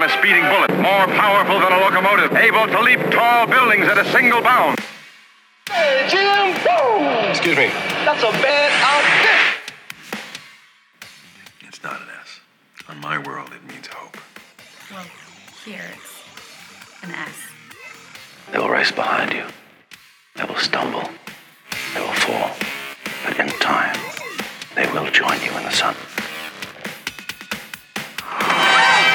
than 0.00 0.08
a 0.08 0.12
speeding 0.18 0.44
bullet, 0.44 0.70
more 0.80 1.06
powerful 1.18 1.60
than 1.60 1.72
a 1.72 1.78
locomotive, 1.78 2.32
able 2.32 2.66
to 2.66 2.80
leap 2.80 2.98
tall 3.10 3.46
buildings 3.46 3.86
at 3.86 3.98
a 3.98 4.04
single 4.12 4.40
bound. 4.40 4.78
Hey, 5.68 6.06
Jim! 6.08 6.56
Whoa! 6.64 7.28
Excuse 7.28 7.56
me. 7.56 7.68
That's 8.06 8.22
a 8.22 8.32
bad 8.40 8.72
idea. 8.80 9.68
It's 11.68 11.82
not 11.82 12.00
an 12.00 12.08
S. 12.20 12.40
On 12.88 12.98
my 13.00 13.18
world, 13.18 13.52
it 13.52 13.62
means 13.70 13.86
hope. 13.88 14.16
Well, 14.90 15.04
here 15.66 15.84
it's 15.92 17.04
an 17.04 17.10
S. 17.10 17.36
They 18.52 18.58
will 18.58 18.70
race 18.70 18.92
behind 18.92 19.32
you. 19.32 19.44
They 20.36 20.44
will 20.44 20.56
stumble. 20.56 21.08
They 21.94 22.00
will 22.00 22.08
fall. 22.24 22.56
But 23.26 23.38
in 23.38 23.48
time, 23.60 23.96
they 24.74 24.90
will 24.92 25.10
join 25.10 25.40
you 25.42 25.50
in 25.58 25.64
the 25.64 25.72
sun. 25.72 25.94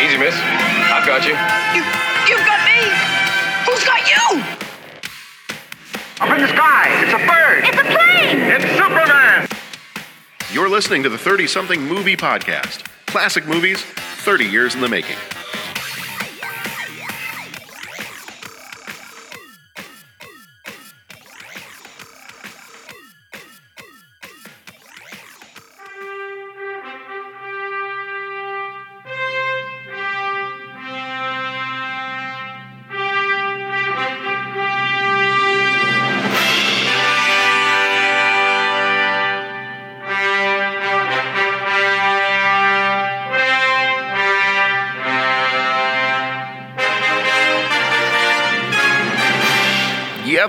Easy, 0.04 0.18
miss. 0.18 0.36
I've 0.36 1.06
got 1.06 1.24
you. 1.26 1.32
You, 1.74 1.84
you've 2.28 2.46
got 2.46 2.60
me. 2.66 2.80
Who's 3.66 3.84
got 3.86 4.04
you? 4.10 4.44
Up 6.20 6.30
in 6.36 6.42
the 6.42 6.48
sky, 6.50 7.04
it's 7.04 7.14
a 7.14 7.28
bird. 7.28 7.64
It's 7.64 7.78
a 7.78 7.84
plane! 7.84 8.40
It's 8.52 8.66
Superman. 8.78 9.48
You're 10.52 10.70
listening 10.70 11.04
to 11.04 11.10
the 11.10 11.18
30 11.18 11.48
something 11.48 11.82
movie 11.82 12.16
podcast. 12.18 12.86
Classic 13.06 13.46
movies, 13.48 13.82
30 13.82 14.46
years 14.46 14.76
in 14.76 14.82
the 14.82 14.90
making. 14.90 15.18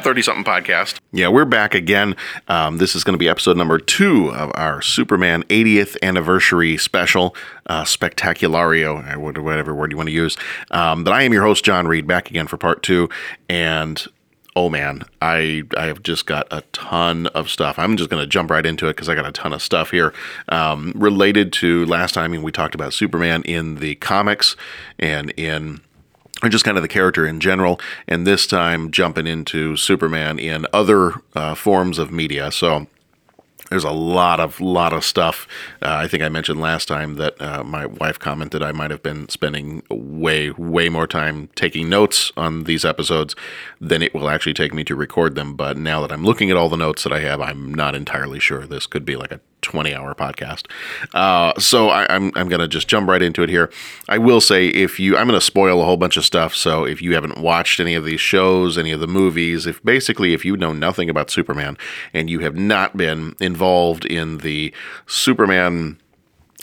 30 0.06 0.22
something 0.22 0.44
podcast. 0.44 1.00
Yeah, 1.10 1.26
we're 1.26 1.44
back 1.44 1.74
again. 1.74 2.14
Um, 2.46 2.78
this 2.78 2.94
is 2.94 3.02
going 3.02 3.14
to 3.14 3.18
be 3.18 3.28
episode 3.28 3.56
number 3.56 3.76
two 3.80 4.28
of 4.30 4.52
our 4.54 4.80
Superman 4.80 5.42
80th 5.48 5.96
anniversary 6.00 6.76
special, 6.76 7.34
uh, 7.66 7.82
Spectaculario, 7.82 9.12
or 9.12 9.18
what- 9.18 9.36
whatever 9.38 9.74
word 9.74 9.90
you 9.90 9.96
want 9.96 10.08
to 10.08 10.12
use. 10.12 10.36
Um, 10.70 11.02
but 11.02 11.12
I 11.12 11.22
am 11.24 11.32
your 11.32 11.42
host, 11.42 11.64
John 11.64 11.88
Reed, 11.88 12.06
back 12.06 12.30
again 12.30 12.46
for 12.46 12.56
part 12.56 12.84
two. 12.84 13.08
And 13.48 14.00
oh 14.54 14.70
man, 14.70 15.02
I 15.20 15.64
I 15.76 15.86
have 15.86 16.04
just 16.04 16.24
got 16.24 16.46
a 16.52 16.60
ton 16.72 17.26
of 17.28 17.50
stuff. 17.50 17.76
I'm 17.76 17.96
just 17.96 18.08
going 18.08 18.22
to 18.22 18.28
jump 18.28 18.48
right 18.52 18.64
into 18.64 18.86
it 18.86 18.90
because 18.90 19.08
I 19.08 19.16
got 19.16 19.26
a 19.26 19.32
ton 19.32 19.52
of 19.52 19.60
stuff 19.60 19.90
here 19.90 20.14
um, 20.50 20.92
related 20.94 21.52
to 21.54 21.84
last 21.86 22.12
time 22.14 22.30
we 22.42 22.52
talked 22.52 22.76
about 22.76 22.92
Superman 22.92 23.42
in 23.42 23.80
the 23.80 23.96
comics 23.96 24.54
and 25.00 25.30
in 25.36 25.80
or 26.42 26.48
just 26.48 26.64
kind 26.64 26.76
of 26.76 26.82
the 26.82 26.88
character 26.88 27.26
in 27.26 27.40
general, 27.40 27.80
and 28.06 28.26
this 28.26 28.46
time 28.46 28.90
jumping 28.90 29.26
into 29.26 29.76
Superman 29.76 30.38
in 30.38 30.66
other 30.72 31.14
uh, 31.34 31.54
forms 31.54 31.98
of 31.98 32.12
media. 32.12 32.50
So 32.52 32.86
there's 33.70 33.84
a 33.84 33.90
lot 33.90 34.38
of 34.38 34.60
lot 34.60 34.92
of 34.92 35.04
stuff. 35.04 35.48
Uh, 35.82 35.94
I 35.94 36.08
think 36.08 36.22
I 36.22 36.28
mentioned 36.28 36.60
last 36.60 36.86
time 36.86 37.14
that 37.16 37.40
uh, 37.40 37.64
my 37.64 37.86
wife 37.86 38.18
commented 38.18 38.62
I 38.62 38.72
might 38.72 38.90
have 38.90 39.02
been 39.02 39.28
spending 39.28 39.82
way 39.90 40.50
way 40.50 40.88
more 40.88 41.06
time 41.06 41.48
taking 41.54 41.88
notes 41.88 42.32
on 42.36 42.64
these 42.64 42.84
episodes 42.84 43.34
than 43.80 44.02
it 44.02 44.14
will 44.14 44.28
actually 44.28 44.54
take 44.54 44.72
me 44.72 44.84
to 44.84 44.94
record 44.94 45.34
them. 45.34 45.54
But 45.54 45.76
now 45.76 46.00
that 46.02 46.12
I'm 46.12 46.24
looking 46.24 46.50
at 46.50 46.56
all 46.56 46.68
the 46.68 46.76
notes 46.76 47.02
that 47.02 47.12
I 47.12 47.20
have, 47.20 47.40
I'm 47.40 47.74
not 47.74 47.94
entirely 47.94 48.38
sure. 48.38 48.66
This 48.66 48.86
could 48.86 49.04
be 49.04 49.16
like 49.16 49.32
a 49.32 49.40
20 49.66 49.94
hour 49.94 50.14
podcast. 50.14 50.66
Uh, 51.12 51.52
so 51.58 51.88
I, 51.88 52.06
I'm, 52.08 52.30
I'm 52.36 52.48
going 52.48 52.60
to 52.60 52.68
just 52.68 52.86
jump 52.86 53.08
right 53.08 53.20
into 53.20 53.42
it 53.42 53.48
here. 53.48 53.70
I 54.08 54.16
will 54.16 54.40
say, 54.40 54.68
if 54.68 55.00
you, 55.00 55.16
I'm 55.16 55.26
going 55.26 55.38
to 55.38 55.44
spoil 55.44 55.82
a 55.82 55.84
whole 55.84 55.96
bunch 55.96 56.16
of 56.16 56.24
stuff. 56.24 56.54
So 56.54 56.84
if 56.84 57.02
you 57.02 57.14
haven't 57.14 57.38
watched 57.38 57.80
any 57.80 57.94
of 57.94 58.04
these 58.04 58.20
shows, 58.20 58.78
any 58.78 58.92
of 58.92 59.00
the 59.00 59.08
movies, 59.08 59.66
if 59.66 59.82
basically 59.82 60.32
if 60.32 60.44
you 60.44 60.56
know 60.56 60.72
nothing 60.72 61.10
about 61.10 61.30
Superman 61.30 61.76
and 62.14 62.30
you 62.30 62.38
have 62.40 62.54
not 62.54 62.96
been 62.96 63.34
involved 63.40 64.04
in 64.04 64.38
the 64.38 64.72
Superman 65.06 65.98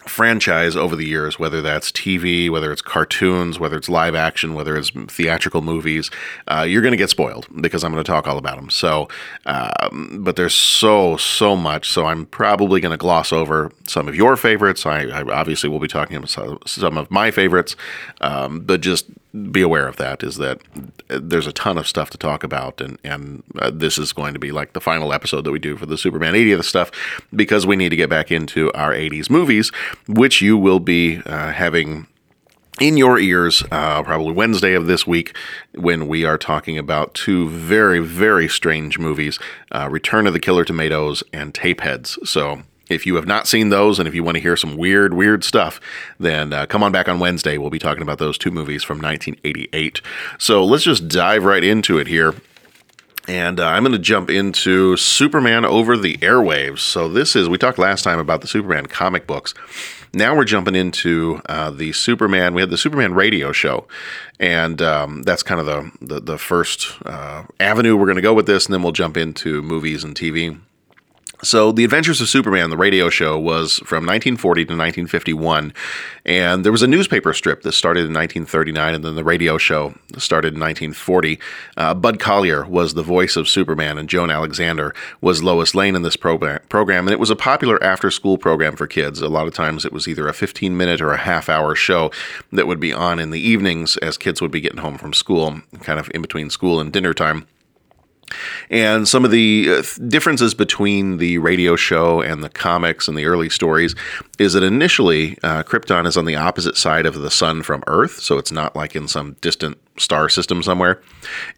franchise 0.08 0.76
over 0.76 0.96
the 0.96 1.06
years, 1.06 1.38
whether 1.38 1.62
that's 1.62 1.92
TV, 1.92 2.50
whether 2.50 2.72
it's 2.72 2.82
cartoons, 2.82 3.60
whether 3.60 3.78
it's 3.78 3.90
live 3.90 4.16
action, 4.16 4.54
whether 4.54 4.76
it's 4.76 4.92
theatrical 5.08 5.62
movies, 5.62 6.10
uh, 6.48 6.66
you're 6.68 6.82
going 6.82 6.92
to 6.94 6.98
get 6.98 7.10
spoiled 7.10 7.48
because 7.62 7.84
I'm 7.84 7.92
going 7.92 8.04
to 8.04 8.12
talk 8.12 8.28
all 8.28 8.38
about 8.38 8.56
them. 8.56 8.70
So, 8.70 9.08
um, 9.46 10.24
but 10.24 10.36
there's 10.36 10.56
so, 10.56 11.18
so 11.18 11.56
much. 11.56 11.90
So 11.90 12.06
I'm 12.06 12.26
probably 12.26 12.82
going 12.82 12.92
to 12.92 12.98
gloss 12.98 13.32
over 13.32 13.72
some 13.88 14.08
of 14.08 14.16
your 14.16 14.36
favorites. 14.36 14.86
I, 14.86 15.04
I 15.04 15.22
obviously 15.22 15.70
will 15.70 15.80
be 15.80 15.88
talking 15.88 16.18
about 16.18 16.30
some, 16.68 16.98
of 16.98 17.10
my 17.10 17.32
favorites, 17.32 17.76
um, 18.22 18.62
but 18.62 18.82
just 18.82 19.06
be 19.52 19.62
aware 19.62 19.88
of 19.88 19.98
that 19.98 20.22
is 20.22 20.38
that 20.38 20.60
there's 21.08 21.48
a 21.48 21.52
ton 21.52 21.78
of 21.78 21.88
stuff 21.88 22.12
to 22.12 22.18
talk 22.18 22.44
about 22.44 22.80
and 22.80 23.00
and 23.04 23.44
uh, 23.58 23.72
this 23.74 23.98
is 23.98 24.14
going 24.14 24.34
to 24.34 24.40
be 24.40 24.52
like 24.52 24.74
the 24.74 24.82
final 24.82 25.12
episode 25.12 25.44
that 25.44 25.52
we 25.52 25.60
do 25.60 25.76
for 25.76 25.88
the 25.88 25.98
Superman 25.98 26.36
80th 26.36 26.66
stuff 26.66 26.92
because 27.36 27.66
we 27.66 27.76
need 27.76 27.90
to 27.90 27.96
get 27.96 28.10
back 28.10 28.32
into 28.32 28.72
our 28.74 28.94
80s 28.94 29.32
movies 29.32 29.72
which 30.08 30.42
you 30.42 30.56
will 30.56 30.80
be 30.80 31.18
uh, 31.26 31.52
having 31.52 32.08
in 32.80 32.98
your 32.98 33.20
ears, 33.20 33.64
uh, 33.72 34.02
probably 34.02 34.34
Wednesday 34.34 34.74
of 34.74 34.88
this 34.88 35.06
week, 35.06 35.36
when 35.76 36.08
we 36.08 36.26
are 36.26 36.40
talking 36.40 36.78
about 36.78 37.14
two 37.14 37.48
very, 37.50 38.00
very 38.00 38.48
strange 38.48 38.98
movies 38.98 39.38
uh, 39.72 39.88
Return 39.92 40.26
of 40.26 40.34
the 40.34 40.40
Killer 40.40 40.66
Tomatoes 40.66 41.24
and 41.32 41.54
Tapeheads. 41.54 42.26
So, 42.28 42.64
if 42.90 43.06
you 43.06 43.16
have 43.16 43.26
not 43.26 43.48
seen 43.48 43.70
those 43.70 44.00
and 44.00 44.08
if 44.08 44.16
you 44.16 44.24
want 44.24 44.36
to 44.36 44.42
hear 44.42 44.58
some 44.58 44.78
weird, 44.78 45.14
weird 45.14 45.44
stuff, 45.44 45.80
then 46.20 46.54
uh, 46.54 46.66
come 46.66 46.84
on 46.84 46.92
back 46.92 47.08
on 47.08 47.20
Wednesday. 47.20 47.58
We'll 47.58 47.70
be 47.70 47.80
talking 47.80 48.04
about 48.04 48.20
those 48.20 48.38
two 48.38 48.52
movies 48.52 48.84
from 48.84 48.98
1988. 49.00 50.02
So, 50.38 50.64
let's 50.64 50.84
just 50.84 51.08
dive 51.08 51.44
right 51.44 51.64
into 51.64 51.98
it 51.98 52.08
here. 52.08 52.36
And 53.26 53.60
uh, 53.60 53.68
I'm 53.68 53.84
going 53.84 53.94
to 53.94 54.00
jump 54.00 54.30
into 54.30 54.98
Superman 54.98 55.64
over 55.64 55.96
the 55.96 56.18
airwaves. 56.18 56.80
So, 56.80 57.08
this 57.08 57.36
is, 57.36 57.48
we 57.48 57.58
talked 57.58 57.78
last 57.78 58.04
time 58.04 58.20
about 58.20 58.42
the 58.42 58.48
Superman 58.48 58.88
comic 58.88 59.28
books. 59.28 59.54
Now 60.16 60.36
we're 60.36 60.44
jumping 60.44 60.76
into 60.76 61.42
uh, 61.48 61.72
the 61.72 61.92
Superman. 61.92 62.54
We 62.54 62.62
had 62.62 62.70
the 62.70 62.78
Superman 62.78 63.16
radio 63.16 63.52
show, 63.52 63.88
and 64.40 64.80
um, 64.80 65.24
that's 65.24 65.42
kind 65.42 65.60
of 65.60 65.66
the, 65.66 65.92
the, 66.02 66.20
the 66.20 66.38
first 66.38 66.96
uh, 67.04 67.46
avenue 67.60 67.98
we're 67.98 68.06
going 68.06 68.18
to 68.18 68.22
go 68.22 68.36
with 68.36 68.46
this. 68.46 68.66
And 68.66 68.74
then 68.74 68.84
we'll 68.84 68.92
jump 68.92 69.18
into 69.18 69.64
movies 69.64 70.04
and 70.04 70.14
TV. 70.14 70.60
So, 71.44 71.74
The 71.74 71.84
Adventures 71.84 72.22
of 72.22 72.30
Superman, 72.30 72.70
the 72.70 72.78
radio 72.78 73.10
show, 73.10 73.38
was 73.38 73.80
from 73.80 74.06
1940 74.06 74.62
to 74.62 74.74
1951. 74.74 75.74
And 76.26 76.64
there 76.64 76.72
was 76.72 76.82
a 76.82 76.88
newspaper 76.88 77.34
strip 77.34 77.64
that 77.64 77.74
started 77.74 78.06
in 78.06 78.14
1939, 78.14 78.96
and 78.96 79.04
then 79.04 79.16
the 79.16 79.26
radio 79.26 79.58
show 79.58 79.94
started 80.18 80.54
in 80.54 80.62
1940. 80.62 81.40
Uh, 81.76 81.94
Bud 81.96 82.20
Collyer 82.20 82.66
was 82.66 82.94
the 82.94 83.04
voice 83.04 83.36
of 83.36 83.50
Superman, 83.50 83.98
and 83.98 84.08
Joan 84.08 84.32
Alexander 84.32 84.96
was 85.20 85.44
Lois 85.44 85.76
Lane 85.76 85.98
in 85.98 86.02
this 86.02 86.16
program. 86.16 86.62
program. 86.70 87.08
And 87.08 87.14
it 87.14 87.20
was 87.20 87.30
a 87.30 87.36
popular 87.36 87.84
after 87.84 88.10
school 88.10 88.38
program 88.38 88.78
for 88.78 88.88
kids. 88.88 89.22
A 89.22 89.28
lot 89.28 89.46
of 89.46 89.54
times 89.54 89.84
it 89.84 89.92
was 89.92 90.08
either 90.08 90.30
a 90.30 90.34
15 90.34 90.78
minute 90.78 91.02
or 91.02 91.12
a 91.12 91.18
half 91.18 91.50
hour 91.50 91.76
show 91.76 92.10
that 92.54 92.68
would 92.68 92.80
be 92.80 92.94
on 92.94 93.20
in 93.20 93.32
the 93.32 93.42
evenings 93.42 93.98
as 93.98 94.18
kids 94.18 94.42
would 94.42 94.52
be 94.52 94.62
getting 94.62 94.80
home 94.80 94.98
from 94.98 95.12
school, 95.12 95.62
kind 95.82 96.00
of 96.00 96.10
in 96.14 96.22
between 96.22 96.50
school 96.50 96.80
and 96.80 96.94
dinner 96.94 97.14
time. 97.14 97.46
And 98.70 99.08
some 99.08 99.26
of 99.26 99.32
the 99.32 99.68
uh, 99.70 99.84
differences 100.08 100.54
between 100.54 101.18
the 101.18 101.38
radio 101.38 101.76
show 101.76 102.22
and 102.22 102.44
the 102.44 102.50
comics 102.50 103.08
and 103.08 103.18
the 103.18 103.26
early 103.26 103.50
stories 103.50 103.96
is 104.40 104.54
that 104.54 104.64
initially 104.64 105.38
uh, 105.44 105.64
Krypton 105.64 106.08
is 106.08 106.18
on 106.18 106.26
the 106.26 106.36
opposite 106.36 106.78
side 106.78 107.06
of 107.06 107.16
the 107.16 107.32
sun 107.32 107.64
from 107.64 107.84
Earth, 107.88 108.20
so 108.20 108.38
it's 108.38 108.52
not 108.52 108.76
like 108.76 108.96
in 108.96 109.08
some 109.08 109.36
distant 109.42 109.78
star 109.98 110.28
system 110.30 110.64
somewhere. 110.64 111.02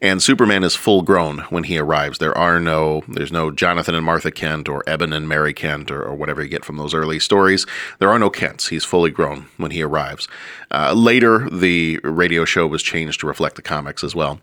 And 0.01 0.21
Superman 0.21 0.63
is 0.63 0.75
full 0.75 1.01
grown 1.01 1.39
when 1.50 1.63
he 1.63 1.77
arrives. 1.77 2.17
There 2.17 2.38
are 2.38 2.59
no, 2.59 3.03
there's 3.07 3.31
no 3.31 3.51
Jonathan 3.51 3.95
and 3.95 4.05
Martha 4.05 4.31
Kent 4.31 4.67
or 4.67 4.83
Eben 4.88 5.13
and 5.13 5.27
Mary 5.27 5.53
Kent 5.53 5.89
or, 5.89 6.03
or 6.03 6.15
whatever 6.15 6.44
you 6.44 6.50
get 6.50 6.65
from 6.65 6.77
those 6.77 6.94
early 6.94 7.19
stories. 7.19 7.65
There 8.00 8.09
are 8.09 8.19
no 8.19 8.29
Kents. 8.29 8.67
He's 8.67 8.83
fully 8.83 9.11
grown 9.11 9.47
when 9.57 9.71
he 9.71 9.81
arrives. 9.81 10.27
Uh, 10.71 10.94
later, 10.94 11.50
the 11.50 12.00
radio 12.03 12.45
show 12.45 12.67
was 12.67 12.83
changed 12.83 13.21
to 13.21 13.27
reflect 13.27 13.55
the 13.55 13.61
comics 13.61 14.03
as 14.03 14.15
well 14.15 14.41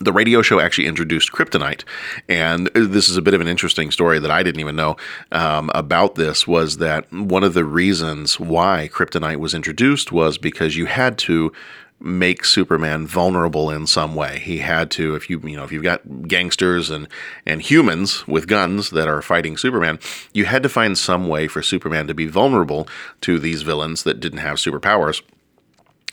the 0.00 0.12
radio 0.12 0.42
show 0.42 0.60
actually 0.60 0.86
introduced 0.86 1.32
kryptonite 1.32 1.84
and 2.28 2.68
this 2.68 3.08
is 3.08 3.16
a 3.16 3.22
bit 3.22 3.34
of 3.34 3.40
an 3.40 3.48
interesting 3.48 3.90
story 3.90 4.18
that 4.18 4.30
i 4.30 4.42
didn't 4.42 4.60
even 4.60 4.76
know 4.76 4.96
um, 5.32 5.70
about 5.74 6.14
this 6.14 6.46
was 6.46 6.78
that 6.78 7.10
one 7.12 7.44
of 7.44 7.54
the 7.54 7.64
reasons 7.64 8.40
why 8.40 8.88
kryptonite 8.92 9.36
was 9.36 9.54
introduced 9.54 10.10
was 10.10 10.38
because 10.38 10.76
you 10.76 10.86
had 10.86 11.18
to 11.18 11.52
make 12.00 12.44
superman 12.44 13.06
vulnerable 13.06 13.70
in 13.70 13.86
some 13.86 14.14
way. 14.14 14.38
He 14.38 14.58
had 14.58 14.90
to 14.92 15.14
if 15.14 15.28
you 15.28 15.38
you 15.40 15.56
know 15.56 15.64
if 15.64 15.72
you've 15.72 15.82
got 15.82 16.26
gangsters 16.26 16.88
and 16.88 17.06
and 17.44 17.60
humans 17.60 18.26
with 18.26 18.46
guns 18.46 18.90
that 18.90 19.06
are 19.06 19.20
fighting 19.20 19.58
superman 19.58 19.98
you 20.32 20.46
had 20.46 20.62
to 20.62 20.68
find 20.68 20.96
some 20.96 21.28
way 21.28 21.46
for 21.46 21.62
superman 21.62 22.06
to 22.06 22.14
be 22.14 22.26
vulnerable 22.26 22.88
to 23.20 23.38
these 23.38 23.62
villains 23.62 24.02
that 24.04 24.18
didn't 24.18 24.38
have 24.38 24.56
superpowers 24.56 25.20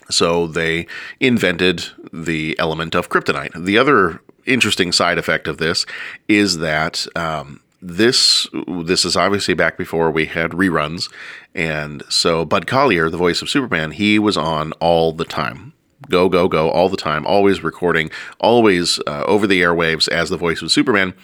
So 0.09 0.47
they 0.47 0.87
invented 1.19 1.85
the 2.13 2.57
element 2.59 2.95
of 2.95 3.09
kryptonite. 3.09 3.65
The 3.65 3.77
other 3.77 4.21
interesting 4.45 4.91
side 4.91 5.17
effect 5.17 5.47
of 5.47 5.57
this 5.57 5.85
is 6.27 6.59
that 6.59 7.05
um, 7.15 7.61
this 7.81 8.47
this 8.67 9.05
is 9.05 9.15
obviously 9.15 9.53
back 9.53 9.77
before 9.77 10.09
we 10.09 10.25
had 10.25 10.51
reruns, 10.51 11.11
and 11.53 12.03
so 12.09 12.45
Bud 12.45 12.65
Collyer, 12.65 13.11
the 13.11 13.17
voice 13.17 13.41
of 13.41 13.49
Superman, 13.49 13.91
he 13.91 14.17
was 14.17 14.37
on 14.37 14.71
all 14.73 15.11
the 15.11 15.25
time. 15.25 15.73
Go, 16.09 16.29
go, 16.29 16.47
go, 16.47 16.69
all 16.69 16.89
the 16.89 16.97
time, 16.97 17.25
always 17.25 17.63
recording, 17.63 18.11
always 18.39 18.99
uh, 19.07 19.23
over 19.25 19.47
the 19.47 19.61
airwaves 19.61 20.07
as 20.07 20.29
the 20.29 20.37
voice 20.37 20.61
of 20.61 20.71
Superman 20.71 21.15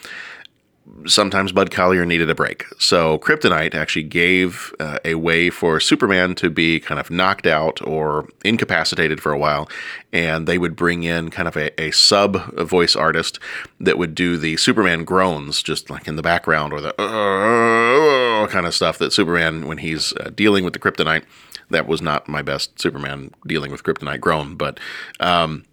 sometimes 1.05 1.51
Bud 1.51 1.71
Collyer 1.71 2.05
needed 2.05 2.29
a 2.29 2.35
break. 2.35 2.65
So 2.77 3.17
Kryptonite 3.19 3.73
actually 3.73 4.03
gave 4.03 4.73
uh, 4.79 4.99
a 5.05 5.15
way 5.15 5.49
for 5.49 5.79
Superman 5.79 6.35
to 6.35 6.49
be 6.49 6.79
kind 6.79 6.99
of 6.99 7.09
knocked 7.09 7.47
out 7.47 7.81
or 7.85 8.27
incapacitated 8.43 9.21
for 9.21 9.31
a 9.31 9.37
while. 9.37 9.69
And 10.11 10.47
they 10.47 10.57
would 10.57 10.75
bring 10.75 11.03
in 11.03 11.29
kind 11.29 11.47
of 11.47 11.55
a, 11.55 11.79
a 11.81 11.91
sub 11.91 12.53
voice 12.57 12.95
artist 12.95 13.39
that 13.79 13.97
would 13.97 14.13
do 14.13 14.37
the 14.37 14.57
Superman 14.57 15.03
groans, 15.03 15.63
just 15.63 15.89
like 15.89 16.07
in 16.07 16.15
the 16.15 16.21
background, 16.21 16.73
or 16.73 16.81
the 16.81 16.93
uh, 17.01 18.47
kind 18.47 18.65
of 18.65 18.75
stuff 18.75 18.97
that 18.97 19.13
Superman, 19.13 19.67
when 19.67 19.79
he's 19.79 20.13
uh, 20.13 20.31
dealing 20.35 20.63
with 20.63 20.73
the 20.73 20.79
Kryptonite, 20.79 21.23
that 21.69 21.87
was 21.87 22.01
not 22.01 22.27
my 22.27 22.41
best 22.41 22.79
Superman 22.79 23.31
dealing 23.47 23.71
with 23.71 23.83
Kryptonite 23.83 24.19
groan, 24.19 24.55
but. 24.55 24.79
Um, 25.19 25.65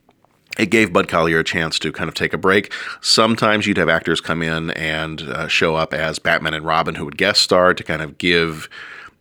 it 0.61 0.71
gave 0.71 0.93
Bud 0.93 1.09
Collyer 1.09 1.41
a 1.41 1.45
chance 1.45 1.79
to 1.79 1.91
kind 1.91 2.09
of 2.09 2.15
take 2.15 2.35
a 2.35 2.39
break. 2.39 2.73
Sometimes 3.01 3.67
you'd 3.67 3.79
have 3.79 3.89
actors 3.89 4.21
come 4.21 4.43
in 4.43 4.71
and 4.73 5.23
uh, 5.23 5.49
show 5.49 5.75
up 5.75 5.95
as 5.95 6.19
Batman 6.19 6.53
and 6.53 6.67
Robin 6.67 6.95
who 6.95 7.07
would 7.07 7.17
guest 7.17 7.41
star 7.41 7.73
to 7.73 7.83
kind 7.83 8.03
of 8.03 8.19
give 8.19 8.69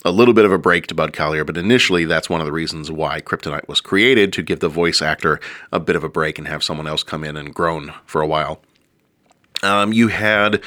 a 0.04 0.12
little 0.12 0.34
bit 0.34 0.44
of 0.46 0.52
a 0.52 0.58
break 0.58 0.88
to 0.88 0.96
Bud 0.96 1.14
Collyer, 1.14 1.46
but 1.46 1.58
initially 1.58 2.04
that's 2.04 2.30
one 2.30 2.42
of 2.42 2.46
the 2.46 2.52
reasons 2.52 2.92
why 2.92 3.22
Kryptonite 3.22 3.68
was 3.70 3.80
created 3.80 4.34
to 4.34 4.42
give 4.42 4.60
the 4.60 4.68
voice 4.68 5.02
actor 5.02 5.40
a 5.72 5.80
bit 5.80 5.96
of 5.96 6.04
a 6.04 6.10
break 6.10 6.38
and 6.38 6.48
have 6.48 6.64
someone 6.64 6.88
else 6.88 7.04
come 7.04 7.24
in 7.24 7.38
and 7.38 7.54
groan 7.54 7.94
for 8.06 8.22
a 8.22 8.28
while. 8.28 8.62
Um, 9.64 9.94
you 9.94 10.10
had 10.10 10.62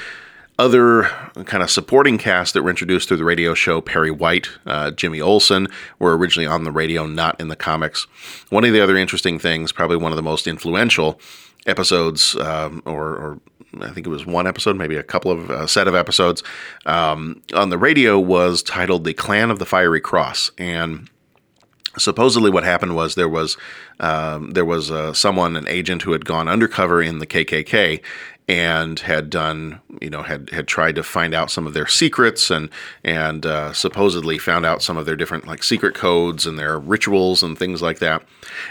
other 0.59 1.05
kind 1.45 1.63
of 1.63 1.71
supporting 1.71 2.19
cast 2.19 2.55
that 2.55 2.63
were 2.63 2.71
introduced 2.71 3.09
through 3.09 3.17
the 3.17 3.25
radio 3.25 3.55
show, 3.55 3.81
Perry 3.81 4.11
White, 4.11 4.49
uh, 4.67 4.91
Jimmy 4.91 5.21
Olsen, 5.21 5.69
were 5.99 6.17
originally 6.17 6.47
on 6.47 6.65
the 6.65 6.73
radio, 6.73 7.07
not 7.07 7.41
in 7.41 7.49
the 7.49 7.57
comics. 7.57 8.05
One 8.51 8.65
of 8.65 8.73
the 8.73 8.81
other 8.81 8.97
interesting 8.97 9.39
things, 9.39 9.73
probably 9.73 9.97
one 9.97 10.13
of 10.13 10.17
the 10.17 10.23
most 10.23 10.47
influential 10.47 11.21
episodes, 11.67 12.37
um, 12.37 12.83
or, 12.85 13.09
or, 13.09 13.41
I 13.81 13.91
think 13.91 14.07
it 14.07 14.11
was 14.11 14.27
one 14.27 14.47
episode, 14.47 14.77
maybe 14.77 14.97
a 14.97 15.03
couple 15.03 15.31
of 15.31 15.51
uh, 15.51 15.67
set 15.67 15.89
of 15.89 15.95
episodes 15.95 16.43
um, 16.85 17.41
on 17.55 17.71
the 17.71 17.79
radio, 17.79 18.19
was 18.19 18.63
titled 18.63 19.05
"The 19.05 19.15
Clan 19.15 19.51
of 19.51 19.59
the 19.59 19.65
Fiery 19.65 20.01
Cross," 20.01 20.51
and 20.59 21.09
supposedly 21.99 22.51
what 22.51 22.65
happened 22.65 22.97
was 22.97 23.15
there 23.15 23.29
was 23.29 23.57
um, 24.01 24.51
there 24.53 24.65
was 24.65 24.91
uh, 24.91 25.13
someone 25.13 25.57
an 25.57 25.69
agent 25.69 26.03
who 26.03 26.13
had 26.13 26.25
gone 26.25 26.49
undercover 26.49 27.03
in 27.03 27.19
the 27.19 27.27
KKK 27.27 28.01
and 28.49 28.99
had 29.01 29.31
done, 29.31 29.81
you 30.01 30.11
know, 30.11 30.23
had 30.23 30.51
had 30.51 30.67
tried 30.67 30.97
to 30.97 31.03
find 31.03 31.33
out 31.33 31.51
some 31.51 31.67
of 31.67 31.75
their 31.75 31.87
secrets 31.87 32.51
and 32.51 32.69
and 33.05 33.47
uh, 33.47 33.73
supposedly 33.73 34.37
found 34.39 34.67
out 34.67 34.83
some 34.83 34.97
of 34.97 35.07
their 35.07 35.17
different 35.17 35.47
like 35.47 35.63
secret 35.63 35.95
codes 35.95 36.45
and 36.47 36.59
their 36.59 36.79
rituals 36.79 37.43
and 37.43 37.57
things 37.57 37.81
like 37.81 38.01
that. 38.01 38.23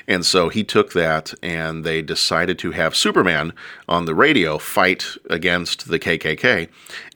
And 0.07 0.25
so 0.25 0.49
he 0.49 0.63
took 0.63 0.93
that 0.93 1.33
and 1.41 1.83
they 1.83 2.01
decided 2.01 2.59
to 2.59 2.71
have 2.71 2.95
Superman 2.95 3.53
on 3.87 4.05
the 4.05 4.15
radio 4.15 4.57
fight 4.57 5.05
against 5.29 5.87
the 5.87 5.99
KKK 5.99 6.67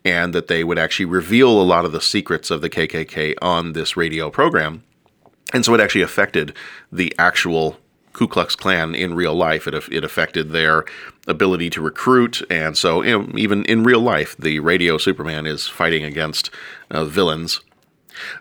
and 0.05 0.33
that 0.33 0.47
they 0.47 0.63
would 0.63 0.79
actually 0.79 1.05
reveal 1.05 1.49
a 1.49 1.63
lot 1.63 1.83
of 1.83 1.91
the 1.91 2.01
secrets 2.01 2.51
of 2.51 2.61
the 2.61 2.69
KKK 2.69 3.35
on 3.41 3.73
this 3.73 3.97
radio 3.97 4.29
program. 4.29 4.83
And 5.53 5.65
so 5.65 5.73
it 5.73 5.81
actually 5.81 6.01
affected 6.01 6.53
the 6.91 7.13
actual 7.19 7.77
Ku 8.15 8.27
Klux 8.27 8.55
Klan 8.55 8.95
in 8.95 9.13
real 9.13 9.35
life. 9.35 9.67
It, 9.67 9.73
it 9.91 10.03
affected 10.05 10.51
their 10.51 10.85
ability 11.27 11.69
to 11.71 11.81
recruit, 11.81 12.41
and 12.49 12.77
so 12.77 13.01
you 13.03 13.19
know, 13.19 13.37
even 13.37 13.65
in 13.65 13.83
real 13.83 13.99
life, 13.99 14.37
the 14.37 14.59
radio 14.59 14.97
Superman 14.97 15.45
is 15.45 15.67
fighting 15.67 16.03
against 16.03 16.49
uh, 16.89 17.03
villains. 17.03 17.59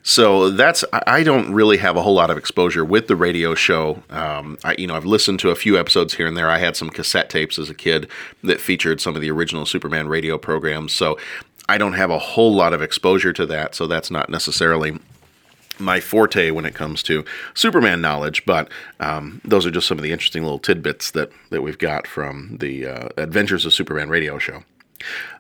So 0.05 0.50
that's 0.50 0.85
I 0.93 1.25
don't 1.25 1.53
really 1.53 1.79
have 1.79 1.97
a 1.97 2.03
whole 2.03 2.15
lot 2.15 2.31
of 2.31 2.38
exposure 2.38 2.85
with 2.85 3.09
the 3.09 3.17
radio 3.17 3.56
show. 3.56 4.05
Um, 4.11 4.56
I 4.62 4.76
you 4.79 4.87
know 4.87 4.94
I've 4.94 5.05
listened 5.05 5.41
to 5.41 5.50
a 5.50 5.56
few 5.56 5.76
episodes 5.76 6.15
here 6.15 6.29
and 6.29 6.37
there. 6.37 6.49
I 6.49 6.59
had 6.59 6.76
some 6.76 6.88
cassette 6.88 7.29
tapes 7.29 7.59
as 7.59 7.69
a 7.69 7.75
kid 7.75 8.09
that 8.44 8.61
featured 8.61 9.00
some 9.00 9.17
of 9.17 9.23
the 9.23 9.31
original 9.32 9.67
Superman 9.67 10.06
radio 10.06 10.38
programs. 10.38 10.93
So 10.93 11.19
I 11.69 11.79
don't 11.79 11.94
have 11.94 12.11
a 12.11 12.19
whole 12.19 12.55
lot 12.55 12.73
of 12.75 12.81
exposure 12.81 13.32
to 13.32 13.47
that. 13.47 13.75
So 13.75 13.88
that's 13.88 14.11
not 14.11 14.31
necessarily 14.31 15.00
my 15.79 16.00
forte 16.00 16.50
when 16.50 16.65
it 16.65 16.75
comes 16.75 17.03
to 17.05 17.25
Superman 17.55 18.00
knowledge, 18.00 18.44
but 18.47 18.71
um, 19.00 19.41
those 19.44 19.67
are 19.67 19.71
just 19.71 19.87
some 19.87 19.99
of 19.99 20.03
the 20.03 20.12
interesting 20.12 20.43
little 20.43 20.59
tidbits 20.59 21.11
that, 21.12 21.31
that 21.50 21.62
we've 21.62 21.79
got 21.79 22.06
from 22.06 22.56
the 22.59 22.87
uh, 22.87 23.09
Adventures 23.17 23.67
of 23.67 23.75
Superman 23.75 24.09
radio 24.09 24.38
show. 24.38 24.62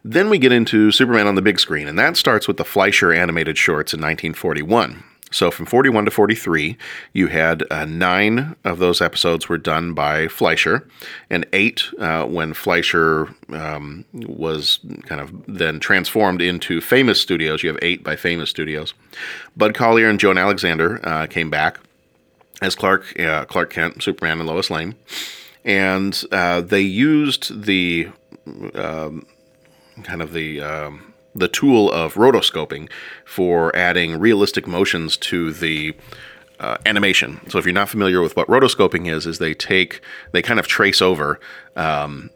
Then 0.04 0.28
we 0.28 0.38
get 0.38 0.52
into 0.52 0.90
Superman 0.90 1.26
on 1.26 1.36
the 1.36 1.42
big 1.42 1.58
screen, 1.58 1.88
and 1.88 1.98
that 1.98 2.16
starts 2.16 2.46
with 2.46 2.56
the 2.56 2.64
Fleischer 2.64 3.12
animated 3.12 3.56
shorts 3.56 3.94
in 3.94 4.00
1941. 4.00 5.02
So 5.34 5.50
from 5.50 5.66
41 5.66 6.04
to 6.04 6.12
43, 6.12 6.76
you 7.12 7.26
had 7.26 7.64
uh, 7.68 7.86
nine 7.86 8.54
of 8.62 8.78
those 8.78 9.00
episodes 9.00 9.48
were 9.48 9.58
done 9.58 9.92
by 9.92 10.28
Fleischer, 10.28 10.86
and 11.28 11.44
eight 11.52 11.82
uh, 11.98 12.24
when 12.24 12.54
Fleischer 12.54 13.34
um, 13.48 14.04
was 14.12 14.78
kind 15.06 15.20
of 15.20 15.32
then 15.48 15.80
transformed 15.80 16.40
into 16.40 16.80
Famous 16.80 17.20
Studios. 17.20 17.64
You 17.64 17.70
have 17.70 17.80
eight 17.82 18.04
by 18.04 18.14
Famous 18.14 18.48
Studios. 18.48 18.94
Bud 19.56 19.74
Collyer 19.74 20.08
and 20.08 20.20
Joan 20.20 20.38
Alexander 20.38 21.00
uh, 21.02 21.26
came 21.26 21.50
back 21.50 21.80
as 22.62 22.76
Clark, 22.76 23.18
uh, 23.18 23.44
Clark 23.46 23.70
Kent, 23.70 24.04
Superman, 24.04 24.38
and 24.38 24.48
Lois 24.48 24.70
Lane, 24.70 24.94
and 25.64 26.22
uh, 26.30 26.60
they 26.60 26.80
used 26.80 27.64
the 27.64 28.08
um, 28.76 29.26
kind 30.04 30.22
of 30.22 30.32
the 30.32 30.60
um, 30.60 31.13
the 31.34 31.48
tool 31.48 31.90
of 31.90 32.14
rotoscoping 32.14 32.88
for 33.24 33.74
adding 33.74 34.18
realistic 34.18 34.66
motions 34.66 35.16
to 35.16 35.52
the 35.52 35.94
uh, 36.60 36.76
animation. 36.86 37.40
So 37.50 37.58
if 37.58 37.64
you're 37.64 37.74
not 37.74 37.88
familiar 37.88 38.20
with 38.20 38.36
what 38.36 38.46
rotoscoping 38.48 39.12
is, 39.12 39.26
is 39.26 39.38
they 39.38 39.54
take 39.54 40.00
they 40.32 40.42
kind 40.42 40.60
of 40.60 40.66
trace 40.66 41.02
over 41.02 41.40
um, 41.76 42.30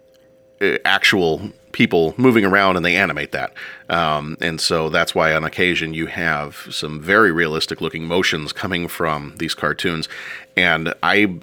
actual 0.84 1.50
people 1.72 2.14
moving 2.16 2.44
around 2.44 2.76
and 2.76 2.84
they 2.84 2.96
animate 2.96 3.32
that. 3.32 3.52
Um, 3.88 4.36
and 4.40 4.60
so 4.60 4.88
that's 4.88 5.14
why 5.14 5.34
on 5.34 5.44
occasion 5.44 5.94
you 5.94 6.06
have 6.06 6.66
some 6.70 7.00
very 7.00 7.30
realistic 7.30 7.80
looking 7.80 8.04
motions 8.06 8.52
coming 8.52 8.88
from 8.88 9.34
these 9.38 9.54
cartoons. 9.54 10.08
And 10.56 10.94
I 11.02 11.38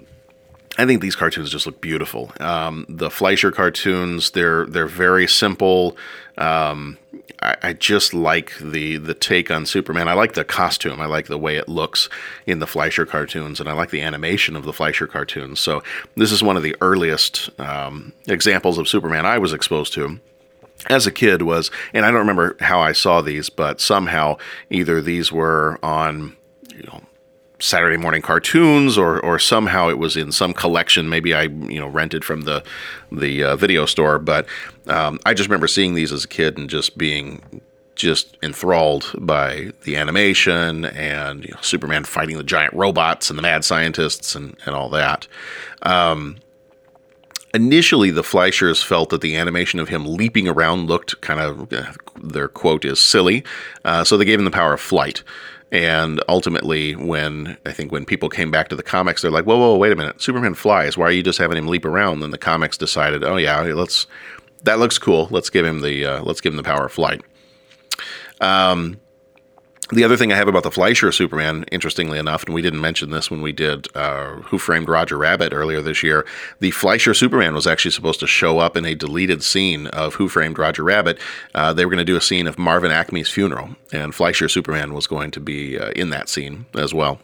I 0.78 0.84
think 0.84 1.00
these 1.00 1.16
cartoons 1.16 1.50
just 1.50 1.64
look 1.64 1.80
beautiful. 1.80 2.32
Um, 2.38 2.84
the 2.88 3.10
Fleischer 3.10 3.50
cartoons, 3.50 4.32
they're 4.32 4.66
they're 4.66 4.86
very 4.86 5.26
simple. 5.26 5.96
Um, 6.36 6.98
I, 7.42 7.72
just 7.74 8.14
like 8.14 8.56
the 8.58 8.96
the 8.96 9.14
take 9.14 9.50
on 9.50 9.66
Superman. 9.66 10.08
I 10.08 10.14
like 10.14 10.34
the 10.34 10.44
costume. 10.44 11.00
I 11.00 11.06
like 11.06 11.26
the 11.26 11.38
way 11.38 11.56
it 11.56 11.68
looks 11.68 12.08
in 12.46 12.58
the 12.58 12.66
Fleischer 12.66 13.06
cartoons, 13.06 13.60
and 13.60 13.68
I 13.68 13.72
like 13.72 13.90
the 13.90 14.02
animation 14.02 14.56
of 14.56 14.64
the 14.64 14.72
Fleischer 14.72 15.06
cartoons. 15.06 15.60
So 15.60 15.82
this 16.16 16.32
is 16.32 16.42
one 16.42 16.56
of 16.56 16.62
the 16.62 16.76
earliest 16.80 17.50
um, 17.60 18.12
examples 18.26 18.78
of 18.78 18.88
Superman 18.88 19.26
I 19.26 19.38
was 19.38 19.52
exposed 19.52 19.92
to 19.94 20.20
as 20.90 21.06
a 21.06 21.10
kid 21.10 21.40
was 21.42 21.70
and 21.94 22.04
i 22.04 22.10
don't 22.10 22.20
remember 22.20 22.54
how 22.60 22.80
i 22.80 22.92
saw 22.92 23.22
these 23.22 23.48
but 23.48 23.80
somehow 23.80 24.36
either 24.68 25.00
these 25.00 25.32
were 25.32 25.78
on 25.82 26.36
you 26.74 26.82
know 26.82 27.00
Saturday 27.58 27.96
morning 27.96 28.22
cartoons, 28.22 28.98
or 28.98 29.18
or 29.20 29.38
somehow 29.38 29.88
it 29.88 29.98
was 29.98 30.16
in 30.16 30.32
some 30.32 30.52
collection. 30.52 31.08
Maybe 31.08 31.34
I 31.34 31.42
you 31.42 31.80
know 31.80 31.88
rented 31.88 32.24
from 32.24 32.42
the 32.42 32.62
the 33.10 33.42
uh, 33.42 33.56
video 33.56 33.86
store, 33.86 34.18
but 34.18 34.46
um, 34.88 35.18
I 35.24 35.34
just 35.34 35.48
remember 35.48 35.68
seeing 35.68 35.94
these 35.94 36.12
as 36.12 36.24
a 36.24 36.28
kid 36.28 36.58
and 36.58 36.68
just 36.68 36.98
being 36.98 37.62
just 37.94 38.36
enthralled 38.42 39.10
by 39.18 39.72
the 39.84 39.96
animation 39.96 40.84
and 40.84 41.44
you 41.44 41.50
know, 41.52 41.60
Superman 41.62 42.04
fighting 42.04 42.36
the 42.36 42.44
giant 42.44 42.74
robots 42.74 43.30
and 43.30 43.38
the 43.38 43.42
mad 43.42 43.64
scientists 43.64 44.34
and 44.34 44.56
and 44.66 44.76
all 44.76 44.90
that. 44.90 45.26
Um, 45.82 46.36
initially, 47.54 48.10
the 48.10 48.22
Fleischers 48.22 48.84
felt 48.84 49.08
that 49.10 49.22
the 49.22 49.36
animation 49.36 49.80
of 49.80 49.88
him 49.88 50.04
leaping 50.04 50.46
around 50.46 50.88
looked 50.88 51.20
kind 51.22 51.40
of 51.40 51.72
uh, 51.72 51.92
their 52.22 52.48
quote 52.48 52.84
is 52.84 53.00
silly, 53.00 53.44
uh, 53.84 54.04
so 54.04 54.16
they 54.16 54.24
gave 54.26 54.38
him 54.38 54.44
the 54.44 54.50
power 54.50 54.74
of 54.74 54.80
flight. 54.80 55.22
And 55.72 56.22
ultimately, 56.28 56.94
when 56.94 57.56
I 57.66 57.72
think 57.72 57.90
when 57.90 58.04
people 58.04 58.28
came 58.28 58.50
back 58.50 58.68
to 58.68 58.76
the 58.76 58.84
comics, 58.84 59.22
they're 59.22 59.32
like, 59.32 59.46
"Whoa, 59.46 59.58
whoa, 59.58 59.76
wait 59.76 59.92
a 59.92 59.96
minute! 59.96 60.22
Superman 60.22 60.54
flies. 60.54 60.96
Why 60.96 61.06
are 61.06 61.12
you 61.12 61.24
just 61.24 61.38
having 61.38 61.58
him 61.58 61.66
leap 61.66 61.84
around?" 61.84 62.20
Then 62.20 62.30
the 62.30 62.38
comics 62.38 62.78
decided, 62.78 63.24
"Oh 63.24 63.36
yeah, 63.36 63.60
let's 63.62 64.06
that 64.62 64.78
looks 64.78 64.98
cool. 64.98 65.28
Let's 65.30 65.50
give 65.50 65.66
him 65.66 65.80
the 65.80 66.04
uh, 66.04 66.22
let's 66.22 66.40
give 66.40 66.52
him 66.52 66.56
the 66.56 66.62
power 66.62 66.86
of 66.86 66.92
flight." 66.92 67.20
Um, 68.40 69.00
the 69.90 70.02
other 70.02 70.16
thing 70.16 70.32
I 70.32 70.36
have 70.36 70.48
about 70.48 70.64
the 70.64 70.70
Fleischer 70.70 71.12
Superman, 71.12 71.64
interestingly 71.70 72.18
enough, 72.18 72.44
and 72.44 72.52
we 72.52 72.62
didn't 72.62 72.80
mention 72.80 73.10
this 73.10 73.30
when 73.30 73.40
we 73.40 73.52
did 73.52 73.86
uh, 73.96 74.36
Who 74.46 74.58
Framed 74.58 74.88
Roger 74.88 75.16
Rabbit 75.16 75.52
earlier 75.52 75.80
this 75.80 76.02
year, 76.02 76.26
the 76.58 76.72
Fleischer 76.72 77.14
Superman 77.14 77.54
was 77.54 77.68
actually 77.68 77.92
supposed 77.92 78.18
to 78.20 78.26
show 78.26 78.58
up 78.58 78.76
in 78.76 78.84
a 78.84 78.96
deleted 78.96 79.44
scene 79.44 79.86
of 79.88 80.14
Who 80.14 80.28
Framed 80.28 80.58
Roger 80.58 80.82
Rabbit. 80.82 81.20
Uh, 81.54 81.72
they 81.72 81.84
were 81.84 81.90
going 81.90 81.98
to 81.98 82.04
do 82.04 82.16
a 82.16 82.20
scene 82.20 82.48
of 82.48 82.58
Marvin 82.58 82.90
Acme's 82.90 83.28
funeral, 83.28 83.76
and 83.92 84.14
Fleischer 84.14 84.48
Superman 84.48 84.92
was 84.92 85.06
going 85.06 85.30
to 85.30 85.40
be 85.40 85.78
uh, 85.78 85.90
in 85.90 86.10
that 86.10 86.28
scene 86.28 86.66
as 86.74 86.92
well. 86.92 87.20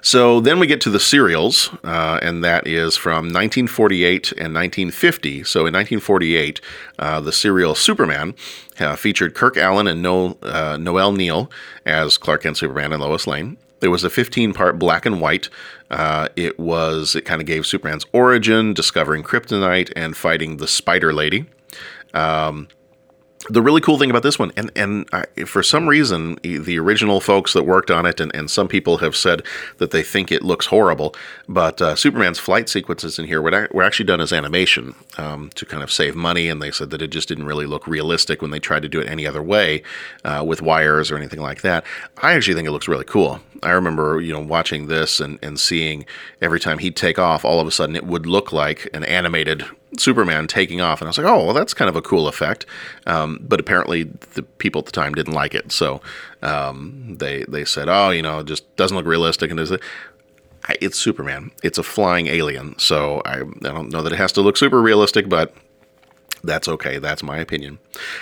So 0.00 0.40
then 0.40 0.58
we 0.58 0.66
get 0.66 0.80
to 0.82 0.90
the 0.90 1.00
serials, 1.00 1.70
uh, 1.84 2.20
and 2.22 2.44
that 2.44 2.66
is 2.66 2.96
from 2.96 3.26
1948 3.26 4.32
and 4.32 4.54
1950. 4.54 5.44
So 5.44 5.60
in 5.60 5.74
1948, 5.74 6.60
uh, 6.98 7.20
the 7.20 7.32
serial 7.32 7.74
Superman 7.74 8.34
uh, 8.80 8.96
featured 8.96 9.34
Kirk 9.34 9.54
Alyn 9.56 9.90
and 9.90 10.06
uh, 10.42 10.76
Noel 10.76 11.12
Neill 11.12 11.50
as 11.86 12.18
Clark 12.18 12.42
Kent 12.42 12.56
Superman 12.56 12.92
and 12.92 13.02
Lois 13.02 13.26
Lane. 13.26 13.56
It 13.80 13.88
was 13.88 14.02
a 14.04 14.10
15 14.10 14.54
part 14.54 14.78
black 14.78 15.06
and 15.06 15.20
white. 15.20 15.48
Uh, 15.90 16.28
it 16.36 16.58
was 16.58 17.14
it 17.14 17.22
kind 17.22 17.40
of 17.40 17.46
gave 17.46 17.66
Superman's 17.66 18.06
origin, 18.12 18.74
discovering 18.74 19.22
kryptonite, 19.22 19.92
and 19.94 20.16
fighting 20.16 20.56
the 20.56 20.66
Spider 20.66 21.12
Lady. 21.12 21.46
Um, 22.12 22.68
the 23.48 23.62
really 23.62 23.80
cool 23.80 23.98
thing 23.98 24.10
about 24.10 24.22
this 24.22 24.38
one, 24.38 24.52
and 24.56 24.70
and 24.76 25.08
I, 25.12 25.24
for 25.44 25.62
some 25.62 25.88
reason, 25.88 26.38
the 26.42 26.78
original 26.78 27.20
folks 27.20 27.52
that 27.52 27.64
worked 27.64 27.90
on 27.90 28.06
it, 28.06 28.20
and, 28.20 28.34
and 28.34 28.50
some 28.50 28.68
people 28.68 28.98
have 28.98 29.16
said 29.16 29.42
that 29.78 29.90
they 29.90 30.02
think 30.02 30.30
it 30.30 30.42
looks 30.42 30.66
horrible, 30.66 31.14
but 31.48 31.80
uh, 31.80 31.96
Superman's 31.96 32.38
flight 32.38 32.68
sequences 32.68 33.18
in 33.18 33.26
here 33.26 33.40
were, 33.40 33.68
were 33.72 33.82
actually 33.82 34.06
done 34.06 34.20
as 34.20 34.32
animation 34.32 34.94
um, 35.16 35.50
to 35.54 35.64
kind 35.64 35.82
of 35.82 35.90
save 35.90 36.14
money, 36.14 36.48
and 36.48 36.60
they 36.60 36.70
said 36.70 36.90
that 36.90 37.02
it 37.02 37.08
just 37.08 37.28
didn't 37.28 37.46
really 37.46 37.66
look 37.66 37.86
realistic 37.86 38.42
when 38.42 38.50
they 38.50 38.60
tried 38.60 38.82
to 38.82 38.88
do 38.88 39.00
it 39.00 39.08
any 39.08 39.26
other 39.26 39.42
way 39.42 39.82
uh, 40.24 40.44
with 40.46 40.62
wires 40.62 41.10
or 41.10 41.16
anything 41.16 41.40
like 41.40 41.62
that. 41.62 41.84
I 42.22 42.34
actually 42.34 42.54
think 42.54 42.68
it 42.68 42.72
looks 42.72 42.88
really 42.88 43.04
cool. 43.04 43.40
I 43.62 43.70
remember, 43.70 44.20
you 44.20 44.32
know, 44.32 44.40
watching 44.40 44.86
this 44.86 45.20
and, 45.20 45.38
and 45.42 45.58
seeing 45.58 46.04
every 46.40 46.60
time 46.60 46.78
he'd 46.78 46.96
take 46.96 47.18
off, 47.18 47.44
all 47.44 47.60
of 47.60 47.66
a 47.66 47.72
sudden 47.72 47.96
it 47.96 48.06
would 48.06 48.26
look 48.26 48.52
like 48.52 48.88
an 48.94 49.04
animated 49.04 49.64
Superman 49.96 50.46
taking 50.46 50.80
off, 50.80 51.00
and 51.00 51.08
I 51.08 51.10
was 51.10 51.18
like, 51.18 51.26
oh, 51.26 51.44
well, 51.44 51.54
that's 51.54 51.74
kind 51.74 51.88
of 51.88 51.96
a 51.96 52.02
cool 52.02 52.28
effect. 52.28 52.66
Um, 53.06 53.38
but 53.40 53.60
apparently, 53.60 54.04
the 54.34 54.42
people 54.42 54.80
at 54.80 54.86
the 54.86 54.92
time 54.92 55.14
didn't 55.14 55.32
like 55.32 55.54
it, 55.54 55.72
so 55.72 56.00
um, 56.42 57.16
they 57.18 57.44
they 57.48 57.64
said, 57.64 57.88
oh, 57.88 58.10
you 58.10 58.22
know, 58.22 58.40
it 58.40 58.46
just 58.46 58.76
doesn't 58.76 58.96
look 58.96 59.06
realistic, 59.06 59.50
and? 59.50 59.60
It's 60.80 60.98
Superman. 60.98 61.50
It's 61.62 61.78
a 61.78 61.82
flying 61.82 62.26
alien, 62.26 62.78
so 62.78 63.22
I, 63.24 63.40
I 63.40 63.44
don't 63.60 63.90
know 63.90 64.02
that 64.02 64.12
it 64.12 64.18
has 64.18 64.32
to 64.32 64.42
look 64.42 64.58
super 64.58 64.82
realistic, 64.82 65.28
but 65.28 65.54
that's 66.42 66.68
okay. 66.68 66.98
That's 66.98 67.22
my 67.22 67.38
opinion. 67.38 67.78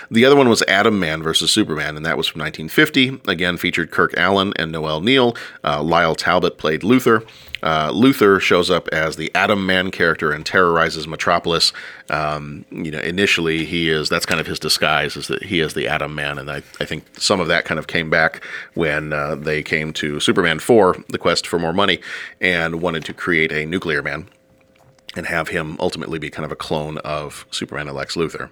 The 0.09 0.25
other 0.25 0.35
one 0.35 0.49
was 0.49 0.61
Atom 0.63 0.99
Man 0.99 1.21
versus 1.21 1.51
Superman, 1.51 1.95
and 1.95 2.05
that 2.05 2.17
was 2.17 2.27
from 2.27 2.39
1950. 2.41 3.21
Again, 3.31 3.57
featured 3.57 3.91
Kirk 3.91 4.13
Alyn 4.13 4.53
and 4.55 4.71
Noel 4.71 5.01
Neill. 5.01 5.35
Uh, 5.63 5.83
Lyle 5.83 6.15
Talbot 6.15 6.57
played 6.57 6.81
Luthor. 6.81 7.27
Uh, 7.63 7.91
Luthor 7.91 8.39
shows 8.39 8.69
up 8.69 8.87
as 8.89 9.15
the 9.15 9.33
Atom 9.33 9.65
Man 9.65 9.91
character 9.91 10.31
and 10.31 10.45
terrorizes 10.45 11.07
Metropolis. 11.07 11.73
Um, 12.09 12.65
you 12.71 12.91
know, 12.91 12.99
initially 12.99 13.65
he 13.65 13.89
is 13.89 14.09
that's 14.09 14.25
kind 14.25 14.39
of 14.39 14.47
his 14.47 14.59
disguise 14.59 15.15
is 15.17 15.27
that 15.27 15.43
he 15.43 15.59
is 15.59 15.73
the 15.73 15.87
Atom 15.87 16.13
Man, 16.15 16.37
and 16.37 16.49
I, 16.49 16.57
I 16.79 16.85
think 16.85 17.05
some 17.19 17.39
of 17.39 17.47
that 17.47 17.65
kind 17.65 17.79
of 17.79 17.87
came 17.87 18.09
back 18.09 18.43
when 18.73 19.13
uh, 19.13 19.35
they 19.35 19.63
came 19.63 19.91
to 19.93 20.19
Superman 20.19 20.59
4, 20.59 21.03
The 21.09 21.17
Quest 21.17 21.47
for 21.47 21.59
More 21.59 21.73
Money, 21.73 21.99
and 22.39 22.81
wanted 22.81 23.05
to 23.05 23.13
create 23.13 23.51
a 23.51 23.65
nuclear 23.65 24.01
man 24.01 24.27
and 25.17 25.27
have 25.27 25.49
him 25.49 25.75
ultimately 25.79 26.19
be 26.19 26.29
kind 26.29 26.45
of 26.45 26.51
a 26.51 26.55
clone 26.55 26.97
of 26.99 27.45
Superman 27.51 27.87
and 27.87 27.97
Lex 27.97 28.15
Luthor. 28.15 28.51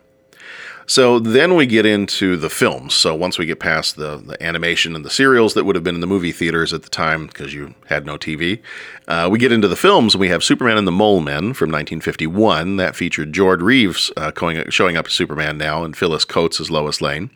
So 0.87 1.17
then 1.17 1.55
we 1.55 1.65
get 1.65 1.85
into 1.85 2.37
the 2.37 2.49
films. 2.49 2.93
So 2.93 3.15
once 3.15 3.39
we 3.39 3.47
get 3.47 3.59
past 3.59 3.95
the, 3.95 4.17
the 4.17 4.41
animation 4.43 4.95
and 4.95 5.03
the 5.03 5.09
serials 5.09 5.55
that 5.55 5.63
would 5.63 5.75
have 5.75 5.83
been 5.83 5.95
in 5.95 6.01
the 6.01 6.07
movie 6.07 6.31
theaters 6.31 6.73
at 6.73 6.83
the 6.83 6.89
time 6.89 7.25
because 7.25 7.55
you 7.55 7.73
had 7.87 8.05
no 8.05 8.17
TV, 8.17 8.61
uh, 9.07 9.27
we 9.31 9.39
get 9.39 9.51
into 9.51 9.67
the 9.67 9.75
films 9.75 10.13
and 10.13 10.21
we 10.21 10.29
have 10.29 10.43
Superman 10.43 10.77
and 10.77 10.87
the 10.87 10.91
Mole 10.91 11.21
Men 11.21 11.53
from 11.53 11.71
1951. 11.71 12.77
That 12.77 12.95
featured 12.95 13.33
George 13.33 13.61
Reeves 13.61 14.11
uh, 14.15 14.29
going, 14.31 14.69
showing 14.69 14.95
up 14.95 15.07
as 15.07 15.13
Superman 15.13 15.57
now 15.57 15.83
and 15.83 15.97
Phyllis 15.97 16.25
Coates 16.25 16.59
as 16.59 16.69
Lois 16.69 17.01
Lane. 17.01 17.31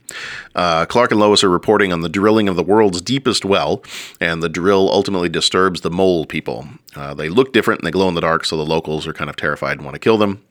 Uh, 0.54 0.86
Clark 0.86 1.10
and 1.10 1.20
Lois 1.20 1.44
are 1.44 1.50
reporting 1.50 1.92
on 1.92 2.02
the 2.02 2.10
drilling 2.10 2.48
of 2.48 2.56
the 2.56 2.64
world's 2.64 3.02
deepest 3.02 3.46
well, 3.46 3.82
and 4.22 4.44
the 4.44 4.50
drill 4.50 4.92
ultimately 4.92 5.30
disturbs 5.30 5.82
the 5.82 5.90
mole 5.90 6.28
people. 6.28 6.68
Uh, 6.96 7.14
they 7.14 7.30
look 7.30 7.54
different 7.54 7.82
and 7.82 7.88
they 7.88 7.92
glow 7.92 8.08
in 8.08 8.16
the 8.16 8.22
dark, 8.22 8.46
so 8.46 8.58
the 8.58 8.66
locals 8.66 9.06
are 9.08 9.14
kind 9.14 9.30
of 9.30 9.36
terrified 9.36 9.78
and 9.78 9.86
want 9.86 9.96
to 9.96 10.00
kill 10.00 10.18
them. 10.18 10.44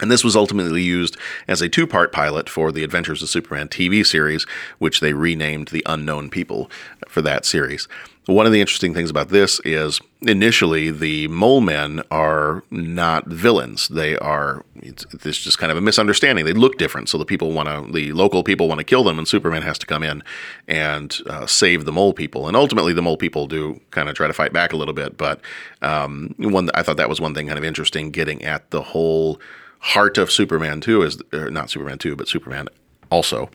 And 0.00 0.10
this 0.10 0.24
was 0.24 0.36
ultimately 0.36 0.82
used 0.82 1.16
as 1.48 1.62
a 1.62 1.68
two 1.68 1.86
part 1.86 2.12
pilot 2.12 2.48
for 2.48 2.70
the 2.70 2.84
Adventures 2.84 3.22
of 3.22 3.30
Superman 3.30 3.68
TV 3.68 4.04
series, 4.04 4.46
which 4.78 5.00
they 5.00 5.14
renamed 5.14 5.68
The 5.68 5.82
Unknown 5.86 6.28
People 6.28 6.70
for 7.08 7.22
that 7.22 7.46
series. 7.46 7.88
One 8.26 8.44
of 8.44 8.50
the 8.50 8.60
interesting 8.60 8.92
things 8.92 9.08
about 9.08 9.28
this 9.28 9.60
is 9.64 10.00
initially 10.22 10.90
the 10.90 11.28
mole 11.28 11.60
men 11.60 12.02
are 12.10 12.64
not 12.72 13.28
villains. 13.28 13.86
They 13.86 14.18
are, 14.18 14.64
it's, 14.74 15.06
it's 15.12 15.38
just 15.38 15.58
kind 15.58 15.70
of 15.70 15.78
a 15.78 15.80
misunderstanding. 15.80 16.44
They 16.44 16.52
look 16.52 16.76
different. 16.76 17.08
So 17.08 17.18
the 17.18 17.24
people 17.24 17.52
want 17.52 17.68
to, 17.68 17.92
the 17.92 18.12
local 18.12 18.42
people 18.42 18.66
want 18.66 18.80
to 18.80 18.84
kill 18.84 19.04
them, 19.04 19.18
and 19.18 19.28
Superman 19.28 19.62
has 19.62 19.78
to 19.78 19.86
come 19.86 20.02
in 20.02 20.24
and 20.66 21.16
uh, 21.28 21.46
save 21.46 21.84
the 21.84 21.92
mole 21.92 22.12
people. 22.12 22.48
And 22.48 22.56
ultimately, 22.56 22.92
the 22.92 23.02
mole 23.02 23.16
people 23.16 23.46
do 23.46 23.80
kind 23.92 24.08
of 24.08 24.16
try 24.16 24.26
to 24.26 24.32
fight 24.32 24.52
back 24.52 24.72
a 24.72 24.76
little 24.76 24.94
bit. 24.94 25.16
But 25.16 25.40
um, 25.80 26.34
one, 26.38 26.68
I 26.74 26.82
thought 26.82 26.96
that 26.96 27.08
was 27.08 27.20
one 27.20 27.32
thing 27.32 27.46
kind 27.46 27.58
of 27.58 27.64
interesting 27.64 28.10
getting 28.10 28.42
at 28.42 28.68
the 28.72 28.82
whole 28.82 29.40
heart 29.78 30.18
of 30.18 30.32
Superman 30.32 30.80
2 30.80 31.02
is 31.02 31.22
not 31.32 31.70
Superman 31.70 31.98
2, 31.98 32.16
but 32.16 32.26
Superman 32.26 32.66
also 33.08 33.50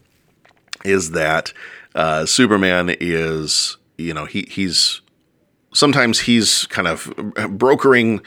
is 0.86 1.12
that 1.12 1.52
uh, 1.94 2.26
Superman 2.26 2.96
is 3.02 3.78
you 4.02 4.14
know 4.14 4.26
he 4.26 4.48
he's 4.50 5.02
sometimes 5.74 6.20
he's 6.20 6.66
kind 6.68 6.88
of 6.88 7.14
brokering 7.50 8.22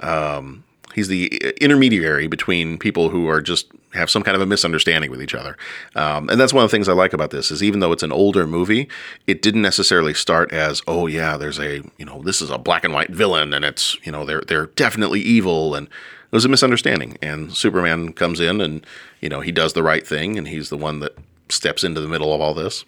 um, 0.00 0.64
he's 0.94 1.08
the 1.08 1.26
intermediary 1.60 2.26
between 2.26 2.78
people 2.78 3.08
who 3.10 3.28
are 3.28 3.40
just 3.40 3.66
have 3.92 4.08
some 4.08 4.22
kind 4.22 4.36
of 4.36 4.40
a 4.40 4.46
misunderstanding 4.46 5.10
with 5.10 5.22
each 5.22 5.34
other 5.34 5.56
um, 5.96 6.28
and 6.28 6.40
that's 6.40 6.52
one 6.52 6.62
of 6.64 6.70
the 6.70 6.74
things 6.74 6.88
i 6.88 6.92
like 6.92 7.12
about 7.12 7.30
this 7.30 7.50
is 7.50 7.62
even 7.62 7.80
though 7.80 7.92
it's 7.92 8.02
an 8.02 8.12
older 8.12 8.46
movie 8.46 8.88
it 9.26 9.42
didn't 9.42 9.62
necessarily 9.62 10.14
start 10.14 10.52
as 10.52 10.82
oh 10.86 11.06
yeah 11.06 11.36
there's 11.36 11.58
a 11.58 11.82
you 11.98 12.04
know 12.04 12.22
this 12.22 12.40
is 12.40 12.50
a 12.50 12.58
black 12.58 12.84
and 12.84 12.94
white 12.94 13.10
villain 13.10 13.52
and 13.52 13.64
it's 13.64 13.96
you 14.04 14.12
know 14.12 14.24
they're 14.24 14.42
they're 14.42 14.66
definitely 14.66 15.20
evil 15.20 15.74
and 15.74 15.88
it 16.30 16.36
was 16.36 16.44
a 16.44 16.48
misunderstanding. 16.48 17.18
And 17.20 17.52
Superman 17.52 18.12
comes 18.12 18.38
in 18.38 18.60
and, 18.60 18.86
you 19.20 19.28
know, 19.28 19.40
he 19.40 19.50
does 19.50 19.72
the 19.72 19.82
right 19.82 20.06
thing 20.06 20.38
and 20.38 20.46
he's 20.46 20.68
the 20.68 20.76
one 20.76 21.00
that 21.00 21.16
steps 21.48 21.82
into 21.82 22.00
the 22.00 22.06
middle 22.06 22.32
of 22.32 22.40
all 22.40 22.54
this. 22.54 22.84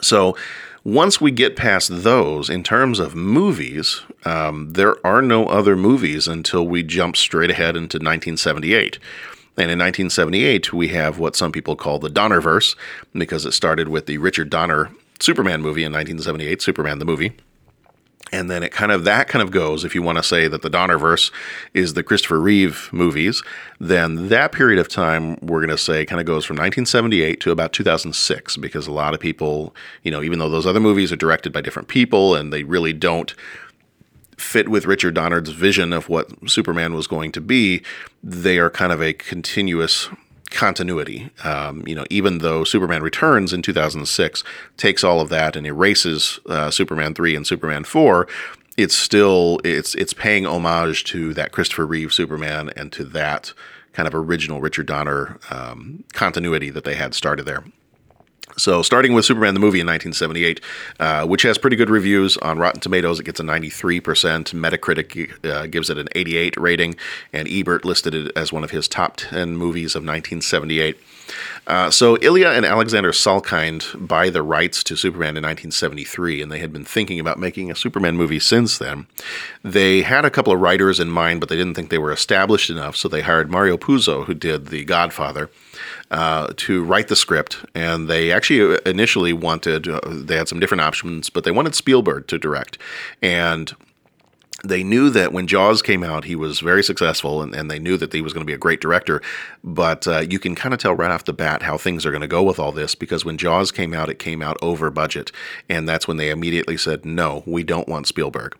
So 0.00 0.36
once 0.84 1.20
we 1.20 1.30
get 1.30 1.56
past 1.56 2.02
those, 2.02 2.48
in 2.48 2.62
terms 2.62 2.98
of 2.98 3.14
movies, 3.14 4.02
um, 4.24 4.72
there 4.72 5.04
are 5.06 5.20
no 5.20 5.46
other 5.46 5.76
movies 5.76 6.26
until 6.26 6.66
we 6.66 6.82
jump 6.82 7.16
straight 7.16 7.50
ahead 7.50 7.76
into 7.76 7.98
1978. 7.98 8.98
And 9.56 9.70
in 9.70 9.78
1978, 9.78 10.72
we 10.72 10.88
have 10.88 11.18
what 11.18 11.36
some 11.36 11.52
people 11.52 11.76
call 11.76 11.98
the 11.98 12.08
Donnerverse, 12.08 12.76
because 13.12 13.44
it 13.44 13.52
started 13.52 13.88
with 13.88 14.06
the 14.06 14.18
Richard 14.18 14.48
Donner 14.48 14.90
Superman 15.18 15.60
movie 15.60 15.84
in 15.84 15.92
1978, 15.92 16.62
Superman 16.62 16.98
the 16.98 17.04
movie 17.04 17.32
and 18.32 18.50
then 18.50 18.62
it 18.62 18.72
kind 18.72 18.92
of 18.92 19.04
that 19.04 19.28
kind 19.28 19.42
of 19.42 19.50
goes 19.50 19.84
if 19.84 19.94
you 19.94 20.02
want 20.02 20.18
to 20.18 20.22
say 20.22 20.48
that 20.48 20.62
the 20.62 20.70
Donnerverse 20.70 21.32
is 21.74 21.94
the 21.94 22.02
Christopher 22.02 22.40
Reeve 22.40 22.88
movies, 22.92 23.42
then 23.78 24.28
that 24.28 24.52
period 24.52 24.78
of 24.78 24.88
time 24.88 25.36
we're 25.40 25.60
going 25.60 25.70
to 25.70 25.78
say 25.78 26.04
kind 26.04 26.20
of 26.20 26.26
goes 26.26 26.44
from 26.44 26.54
1978 26.54 27.40
to 27.40 27.50
about 27.50 27.72
2006 27.72 28.56
because 28.56 28.86
a 28.86 28.92
lot 28.92 29.14
of 29.14 29.20
people, 29.20 29.74
you 30.02 30.10
know, 30.10 30.22
even 30.22 30.38
though 30.38 30.48
those 30.48 30.66
other 30.66 30.80
movies 30.80 31.12
are 31.12 31.16
directed 31.16 31.52
by 31.52 31.60
different 31.60 31.88
people 31.88 32.34
and 32.34 32.52
they 32.52 32.62
really 32.62 32.92
don't 32.92 33.34
fit 34.36 34.68
with 34.68 34.86
Richard 34.86 35.14
Donner's 35.14 35.50
vision 35.50 35.92
of 35.92 36.08
what 36.08 36.30
Superman 36.48 36.94
was 36.94 37.06
going 37.06 37.30
to 37.32 37.40
be, 37.40 37.82
they 38.22 38.58
are 38.58 38.70
kind 38.70 38.92
of 38.92 39.02
a 39.02 39.12
continuous 39.12 40.08
continuity. 40.50 41.30
Um, 41.44 41.84
you 41.86 41.94
know, 41.94 42.04
even 42.10 42.38
though 42.38 42.64
Superman 42.64 43.02
Returns 43.02 43.52
in 43.52 43.62
2006 43.62 44.44
takes 44.76 45.04
all 45.04 45.20
of 45.20 45.28
that 45.28 45.56
and 45.56 45.66
erases 45.66 46.40
uh, 46.48 46.70
Superman 46.70 47.14
3 47.14 47.36
and 47.36 47.46
Superman 47.46 47.84
4, 47.84 48.26
it's 48.76 48.96
still 48.96 49.60
it's 49.64 49.94
it's 49.94 50.12
paying 50.12 50.46
homage 50.46 51.04
to 51.04 51.34
that 51.34 51.52
Christopher 51.52 51.86
Reeve 51.86 52.12
Superman 52.12 52.70
and 52.76 52.92
to 52.92 53.04
that 53.04 53.52
kind 53.92 54.06
of 54.06 54.14
original 54.14 54.60
Richard 54.60 54.86
Donner 54.86 55.38
um, 55.50 56.04
continuity 56.12 56.70
that 56.70 56.84
they 56.84 56.94
had 56.94 57.14
started 57.14 57.44
there. 57.44 57.64
So, 58.60 58.82
starting 58.82 59.14
with 59.14 59.24
Superman 59.24 59.54
the 59.54 59.60
movie 59.60 59.80
in 59.80 59.86
1978, 59.86 60.60
uh, 61.00 61.26
which 61.26 61.42
has 61.42 61.56
pretty 61.56 61.76
good 61.76 61.88
reviews 61.88 62.36
on 62.36 62.58
Rotten 62.58 62.80
Tomatoes, 62.80 63.18
it 63.18 63.24
gets 63.24 63.40
a 63.40 63.42
93%. 63.42 64.02
Metacritic 64.52 65.46
uh, 65.46 65.66
gives 65.66 65.88
it 65.88 65.96
an 65.96 66.08
88 66.14 66.58
rating, 66.58 66.94
and 67.32 67.48
Ebert 67.48 67.86
listed 67.86 68.14
it 68.14 68.32
as 68.36 68.52
one 68.52 68.62
of 68.62 68.70
his 68.70 68.86
top 68.86 69.16
10 69.16 69.56
movies 69.56 69.94
of 69.94 70.02
1978. 70.02 71.00
Uh, 71.66 71.90
so, 71.90 72.18
Ilya 72.20 72.48
and 72.48 72.66
Alexander 72.66 73.12
Salkind 73.12 74.06
buy 74.06 74.28
the 74.28 74.42
rights 74.42 74.84
to 74.84 74.94
Superman 74.94 75.38
in 75.38 75.42
1973, 75.42 76.42
and 76.42 76.52
they 76.52 76.58
had 76.58 76.70
been 76.70 76.84
thinking 76.84 77.18
about 77.18 77.38
making 77.38 77.70
a 77.70 77.74
Superman 77.74 78.18
movie 78.18 78.40
since 78.40 78.76
then. 78.76 79.06
They 79.64 80.02
had 80.02 80.26
a 80.26 80.30
couple 80.30 80.52
of 80.52 80.60
writers 80.60 81.00
in 81.00 81.08
mind, 81.08 81.40
but 81.40 81.48
they 81.48 81.56
didn't 81.56 81.74
think 81.74 81.88
they 81.88 81.96
were 81.96 82.12
established 82.12 82.68
enough, 82.68 82.94
so 82.94 83.08
they 83.08 83.22
hired 83.22 83.50
Mario 83.50 83.78
Puzo, 83.78 84.26
who 84.26 84.34
did 84.34 84.66
The 84.66 84.84
Godfather 84.84 85.48
uh, 86.10 86.52
to 86.56 86.84
write 86.84 87.08
the 87.08 87.16
script, 87.16 87.64
and 87.74 88.08
they 88.08 88.32
actually 88.32 88.78
initially 88.86 89.32
wanted 89.32 89.88
uh, 89.88 90.00
they 90.04 90.36
had 90.36 90.48
some 90.48 90.60
different 90.60 90.80
options, 90.80 91.30
but 91.30 91.44
they 91.44 91.50
wanted 91.50 91.74
Spielberg 91.74 92.26
to 92.28 92.38
direct, 92.38 92.78
and 93.22 93.74
they 94.62 94.82
knew 94.82 95.10
that 95.10 95.32
when 95.32 95.46
Jaws 95.46 95.80
came 95.80 96.02
out, 96.02 96.24
he 96.24 96.36
was 96.36 96.60
very 96.60 96.82
successful, 96.82 97.40
and, 97.42 97.54
and 97.54 97.70
they 97.70 97.78
knew 97.78 97.96
that 97.96 98.12
he 98.12 98.20
was 98.20 98.32
going 98.32 98.42
to 98.42 98.50
be 98.50 98.54
a 98.54 98.58
great 98.58 98.80
director. 98.80 99.22
But 99.64 100.06
uh, 100.06 100.20
you 100.20 100.38
can 100.38 100.54
kind 100.54 100.74
of 100.74 100.80
tell 100.80 100.94
right 100.94 101.10
off 101.10 101.24
the 101.24 101.32
bat 101.32 101.62
how 101.62 101.78
things 101.78 102.04
are 102.04 102.10
going 102.10 102.20
to 102.20 102.28
go 102.28 102.42
with 102.42 102.58
all 102.58 102.72
this 102.72 102.94
because 102.94 103.24
when 103.24 103.38
Jaws 103.38 103.72
came 103.72 103.94
out, 103.94 104.10
it 104.10 104.18
came 104.18 104.42
out 104.42 104.58
over 104.60 104.90
budget. 104.90 105.32
And 105.68 105.88
that's 105.88 106.06
when 106.06 106.18
they 106.18 106.30
immediately 106.30 106.76
said, 106.76 107.04
no, 107.04 107.42
we 107.46 107.62
don't 107.62 107.88
want 107.88 108.06
Spielberg. 108.06 108.56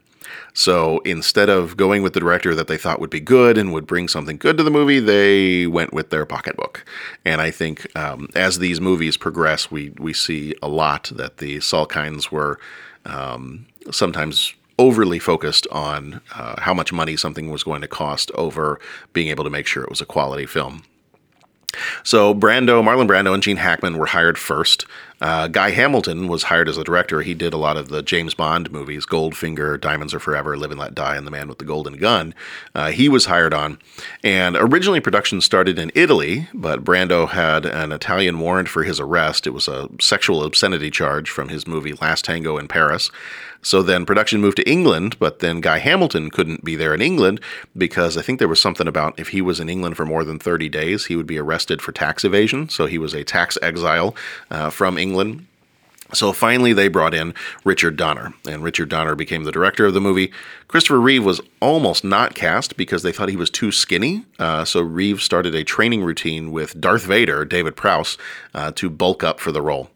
So 0.54 1.00
instead 1.00 1.48
of 1.48 1.76
going 1.76 2.02
with 2.02 2.12
the 2.12 2.20
director 2.20 2.54
that 2.54 2.66
they 2.66 2.76
thought 2.76 3.00
would 3.00 3.10
be 3.10 3.20
good 3.20 3.56
and 3.58 3.72
would 3.72 3.86
bring 3.86 4.08
something 4.08 4.36
good 4.36 4.56
to 4.56 4.62
the 4.62 4.70
movie, 4.70 5.00
they 5.00 5.66
went 5.66 5.92
with 5.92 6.10
their 6.10 6.26
pocketbook. 6.26 6.84
And 7.24 7.40
I 7.40 7.50
think 7.50 7.94
um, 7.96 8.28
as 8.34 8.58
these 8.58 8.80
movies 8.80 9.16
progress, 9.16 9.70
we 9.70 9.90
we 9.98 10.12
see 10.12 10.54
a 10.62 10.68
lot 10.68 11.10
that 11.14 11.38
the 11.38 11.58
Salkinds 11.58 12.30
were 12.30 12.58
um, 13.04 13.66
sometimes 13.90 14.54
overly 14.78 15.18
focused 15.18 15.66
on 15.70 16.22
uh, 16.34 16.58
how 16.60 16.72
much 16.72 16.90
money 16.90 17.14
something 17.14 17.50
was 17.50 17.62
going 17.62 17.82
to 17.82 17.88
cost 17.88 18.30
over 18.34 18.80
being 19.12 19.28
able 19.28 19.44
to 19.44 19.50
make 19.50 19.66
sure 19.66 19.82
it 19.82 19.90
was 19.90 20.00
a 20.00 20.06
quality 20.06 20.46
film. 20.46 20.82
So 22.02 22.34
Brando, 22.34 22.82
Marlon 22.82 23.08
Brando, 23.08 23.34
and 23.34 23.42
Gene 23.42 23.56
Hackman 23.56 23.98
were 23.98 24.06
hired 24.06 24.38
first. 24.38 24.86
Uh, 25.20 25.48
Guy 25.48 25.70
Hamilton 25.70 26.28
was 26.28 26.44
hired 26.44 26.68
as 26.68 26.78
a 26.78 26.84
director. 26.84 27.20
He 27.20 27.34
did 27.34 27.52
a 27.52 27.58
lot 27.58 27.76
of 27.76 27.88
the 27.88 28.02
James 28.02 28.32
Bond 28.32 28.72
movies, 28.72 29.04
Goldfinger, 29.04 29.78
Diamonds 29.78 30.14
Are 30.14 30.18
Forever, 30.18 30.56
Live 30.56 30.70
and 30.70 30.80
Let 30.80 30.94
Die, 30.94 31.16
and 31.16 31.26
The 31.26 31.30
Man 31.30 31.46
with 31.48 31.58
the 31.58 31.66
Golden 31.66 31.98
Gun. 31.98 32.34
Uh, 32.74 32.90
he 32.90 33.08
was 33.08 33.26
hired 33.26 33.52
on. 33.52 33.78
And 34.24 34.56
originally 34.56 35.00
production 35.00 35.42
started 35.42 35.78
in 35.78 35.92
Italy, 35.94 36.48
but 36.54 36.84
Brando 36.84 37.28
had 37.28 37.66
an 37.66 37.92
Italian 37.92 38.40
warrant 38.40 38.68
for 38.68 38.82
his 38.82 38.98
arrest. 38.98 39.46
It 39.46 39.50
was 39.50 39.68
a 39.68 39.90
sexual 40.00 40.42
obscenity 40.42 40.90
charge 40.90 41.28
from 41.28 41.50
his 41.50 41.66
movie 41.66 41.92
Last 41.92 42.24
Tango 42.24 42.56
in 42.56 42.66
Paris. 42.66 43.10
So 43.62 43.82
then 43.82 44.06
production 44.06 44.40
moved 44.40 44.56
to 44.56 44.68
England, 44.68 45.18
but 45.18 45.40
then 45.40 45.60
Guy 45.60 45.78
Hamilton 45.78 46.30
couldn't 46.30 46.64
be 46.64 46.76
there 46.76 46.94
in 46.94 47.02
England 47.02 47.40
because 47.76 48.16
I 48.16 48.22
think 48.22 48.38
there 48.38 48.48
was 48.48 48.60
something 48.60 48.88
about 48.88 49.18
if 49.18 49.28
he 49.28 49.42
was 49.42 49.60
in 49.60 49.68
England 49.68 49.96
for 49.96 50.06
more 50.06 50.24
than 50.24 50.38
30 50.38 50.68
days, 50.68 51.06
he 51.06 51.16
would 51.16 51.26
be 51.26 51.38
arrested 51.38 51.82
for 51.82 51.92
tax 51.92 52.24
evasion. 52.24 52.68
So 52.68 52.86
he 52.86 52.98
was 52.98 53.14
a 53.14 53.24
tax 53.24 53.58
exile 53.62 54.14
uh, 54.50 54.70
from 54.70 54.96
England. 54.96 55.46
So 56.12 56.32
finally, 56.32 56.72
they 56.72 56.88
brought 56.88 57.14
in 57.14 57.34
Richard 57.64 57.96
Donner, 57.96 58.34
and 58.48 58.62
Richard 58.64 58.88
Donner 58.88 59.14
became 59.14 59.44
the 59.44 59.52
director 59.52 59.86
of 59.86 59.94
the 59.94 60.00
movie. 60.00 60.32
Christopher 60.66 61.00
Reeve 61.00 61.24
was 61.24 61.40
almost 61.60 62.02
not 62.02 62.34
cast 62.34 62.76
because 62.76 63.02
they 63.02 63.12
thought 63.12 63.28
he 63.28 63.36
was 63.36 63.50
too 63.50 63.70
skinny. 63.70 64.24
Uh, 64.38 64.64
so 64.64 64.80
Reeve 64.80 65.22
started 65.22 65.54
a 65.54 65.62
training 65.62 66.02
routine 66.02 66.50
with 66.50 66.80
Darth 66.80 67.04
Vader, 67.04 67.44
David 67.44 67.76
Prowse, 67.76 68.18
uh, 68.54 68.72
to 68.72 68.90
bulk 68.90 69.22
up 69.22 69.38
for 69.38 69.52
the 69.52 69.62
role. 69.62 69.90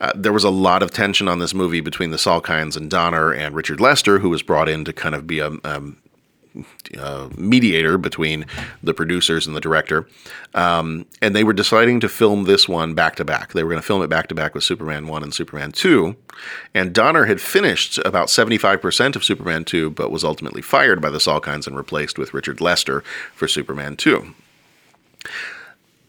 Uh, 0.00 0.12
there 0.14 0.32
was 0.32 0.44
a 0.44 0.50
lot 0.50 0.82
of 0.82 0.90
tension 0.90 1.28
on 1.28 1.38
this 1.38 1.54
movie 1.54 1.80
between 1.80 2.10
the 2.10 2.16
Salkinds 2.16 2.76
and 2.76 2.90
Donner 2.90 3.32
and 3.32 3.54
Richard 3.54 3.80
Lester, 3.80 4.18
who 4.18 4.30
was 4.30 4.42
brought 4.42 4.68
in 4.68 4.84
to 4.84 4.92
kind 4.92 5.14
of 5.14 5.26
be 5.26 5.40
a, 5.40 5.50
mediator 7.36 7.98
between 7.98 8.44
the 8.82 8.94
producers 8.94 9.46
and 9.46 9.54
the 9.54 9.60
director. 9.60 10.08
Um, 10.54 11.06
and 11.22 11.36
they 11.36 11.44
were 11.44 11.52
deciding 11.52 12.00
to 12.00 12.08
film 12.08 12.44
this 12.44 12.68
one 12.68 12.94
back 12.94 13.16
to 13.16 13.24
back. 13.24 13.52
They 13.52 13.62
were 13.62 13.70
going 13.70 13.80
to 13.80 13.86
film 13.86 14.02
it 14.02 14.08
back 14.08 14.28
to 14.28 14.34
back 14.34 14.54
with 14.54 14.64
Superman 14.64 15.06
1 15.06 15.22
and 15.22 15.34
Superman 15.34 15.72
2. 15.72 16.16
And 16.74 16.92
Donner 16.92 17.26
had 17.26 17.40
finished 17.40 17.98
about 17.98 18.28
75% 18.28 19.14
of 19.14 19.24
Superman 19.24 19.64
2, 19.64 19.90
but 19.90 20.10
was 20.10 20.24
ultimately 20.24 20.62
fired 20.62 21.00
by 21.00 21.10
the 21.10 21.18
Salkinds 21.18 21.66
and 21.66 21.76
replaced 21.76 22.18
with 22.18 22.34
Richard 22.34 22.60
Lester 22.60 23.02
for 23.34 23.46
Superman 23.46 23.96
2 23.96 24.34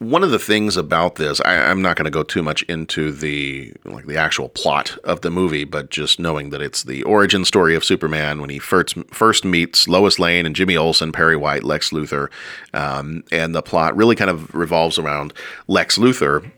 one 0.00 0.24
of 0.24 0.30
the 0.30 0.38
things 0.38 0.78
about 0.78 1.16
this, 1.16 1.42
I, 1.42 1.52
am 1.52 1.82
not 1.82 1.94
going 1.94 2.06
to 2.06 2.10
go 2.10 2.22
too 2.22 2.42
much 2.42 2.62
into 2.62 3.12
the 3.12 3.74
like 3.84 4.06
the 4.06 4.16
actual 4.16 4.48
plot 4.48 4.96
of 5.04 5.20
the 5.20 5.30
movie, 5.30 5.64
but 5.64 5.90
just 5.90 6.18
knowing 6.18 6.48
that 6.50 6.62
it's 6.62 6.82
the 6.82 7.02
origin 7.02 7.44
story 7.44 7.74
of 7.74 7.84
Superman 7.84 8.40
when 8.40 8.48
he 8.48 8.58
first 8.58 8.96
first 9.12 9.44
meets 9.44 9.86
Lois 9.86 10.18
Lane 10.18 10.46
and 10.46 10.56
Jimmy 10.56 10.74
Olsen, 10.74 11.12
Perry 11.12 11.36
White, 11.36 11.64
Lex 11.64 11.90
Luthor, 11.90 12.30
um, 12.72 13.24
and 13.30 13.54
the 13.54 13.60
plot 13.60 13.94
really 13.94 14.16
kind 14.16 14.30
of 14.30 14.52
revolves 14.54 14.98
around 14.98 15.34
Lex 15.68 15.98
Luthor 15.98 16.50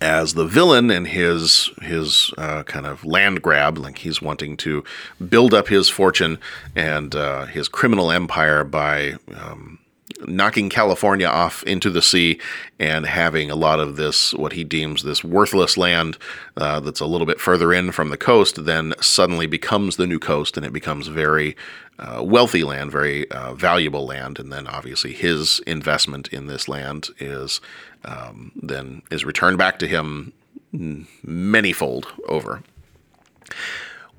as 0.00 0.34
the 0.34 0.46
villain 0.46 0.92
and 0.92 1.08
his 1.08 1.70
his 1.82 2.32
uh, 2.38 2.62
kind 2.62 2.86
of 2.86 3.04
land 3.04 3.42
grab, 3.42 3.78
like 3.78 3.98
he's 3.98 4.22
wanting 4.22 4.56
to 4.58 4.84
build 5.28 5.52
up 5.52 5.66
his 5.66 5.88
fortune 5.88 6.38
and 6.76 7.16
uh, 7.16 7.46
his 7.46 7.66
criminal 7.66 8.12
empire 8.12 8.62
by 8.62 9.14
um, 9.34 9.79
knocking 10.26 10.68
California 10.68 11.26
off 11.26 11.62
into 11.64 11.90
the 11.90 12.02
sea 12.02 12.40
and 12.78 13.06
having 13.06 13.50
a 13.50 13.56
lot 13.56 13.80
of 13.80 13.96
this, 13.96 14.32
what 14.34 14.52
he 14.52 14.64
deems 14.64 15.02
this 15.02 15.24
worthless 15.24 15.76
land 15.76 16.16
uh, 16.56 16.80
that's 16.80 17.00
a 17.00 17.06
little 17.06 17.26
bit 17.26 17.40
further 17.40 17.72
in 17.72 17.92
from 17.92 18.10
the 18.10 18.16
coast, 18.16 18.64
then 18.64 18.94
suddenly 19.00 19.46
becomes 19.46 19.96
the 19.96 20.06
new 20.06 20.18
coast 20.18 20.56
and 20.56 20.66
it 20.66 20.72
becomes 20.72 21.06
very 21.08 21.56
uh, 21.98 22.22
wealthy 22.24 22.64
land, 22.64 22.90
very 22.90 23.30
uh, 23.30 23.54
valuable 23.54 24.06
land. 24.06 24.38
And 24.38 24.52
then 24.52 24.66
obviously 24.66 25.12
his 25.12 25.60
investment 25.66 26.28
in 26.28 26.46
this 26.46 26.68
land 26.68 27.08
is 27.18 27.60
um, 28.04 28.52
then 28.56 29.02
is 29.10 29.24
returned 29.24 29.58
back 29.58 29.78
to 29.80 29.86
him 29.86 30.32
manyfold 30.74 32.06
over. 32.28 32.62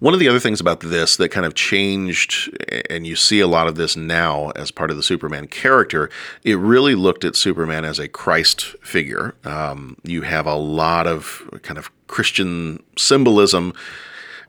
One 0.01 0.15
of 0.15 0.19
the 0.19 0.27
other 0.27 0.39
things 0.39 0.59
about 0.59 0.79
this 0.79 1.15
that 1.17 1.29
kind 1.29 1.45
of 1.45 1.53
changed, 1.53 2.49
and 2.89 3.05
you 3.05 3.15
see 3.15 3.39
a 3.39 3.45
lot 3.45 3.67
of 3.67 3.75
this 3.75 3.95
now 3.95 4.49
as 4.55 4.71
part 4.71 4.89
of 4.89 4.97
the 4.97 5.03
Superman 5.03 5.45
character, 5.45 6.09
it 6.43 6.57
really 6.57 6.95
looked 6.95 7.23
at 7.23 7.35
Superman 7.35 7.85
as 7.85 7.99
a 7.99 8.07
Christ 8.07 8.63
figure. 8.81 9.35
Um, 9.43 9.97
you 10.01 10.23
have 10.23 10.47
a 10.47 10.55
lot 10.55 11.05
of 11.05 11.47
kind 11.61 11.77
of 11.77 11.91
Christian 12.07 12.81
symbolism 12.97 13.75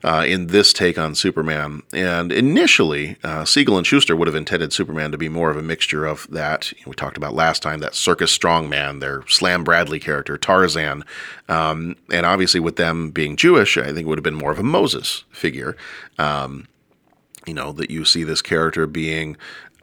uh, 0.04 0.24
in 0.26 0.48
this 0.48 0.72
take 0.72 0.98
on 0.98 1.14
Superman. 1.14 1.82
And 1.92 2.32
initially, 2.32 3.16
uh, 3.22 3.44
Siegel 3.44 3.76
and 3.76 3.86
Shuster 3.86 4.16
would 4.16 4.28
have 4.28 4.34
intended 4.34 4.72
Superman 4.72 5.12
to 5.12 5.18
be 5.18 5.28
more 5.28 5.50
of 5.50 5.56
a 5.56 5.62
mixture 5.62 6.04
of 6.04 6.26
that 6.30 6.72
we 6.86 6.94
talked 6.94 7.16
about 7.16 7.34
last 7.34 7.62
time, 7.62 7.80
that 7.80 7.94
circus 7.94 8.36
strongman, 8.36 9.00
their 9.00 9.26
Slam 9.28 9.64
Bradley 9.64 10.00
character, 10.00 10.36
Tarzan. 10.36 11.04
Um, 11.48 11.96
and 12.10 12.26
obviously, 12.26 12.60
with 12.60 12.76
them 12.76 13.10
being 13.10 13.36
Jewish, 13.36 13.76
I 13.76 13.86
think 13.86 14.00
it 14.00 14.06
would 14.06 14.18
have 14.18 14.24
been 14.24 14.34
more 14.34 14.52
of 14.52 14.58
a 14.58 14.64
Moses 14.64 15.24
figure. 15.30 15.76
Um, 16.18 16.68
you 17.46 17.54
know, 17.54 17.72
that 17.72 17.90
you 17.90 18.04
see 18.04 18.22
this 18.22 18.42
character 18.42 18.86
being 18.86 19.36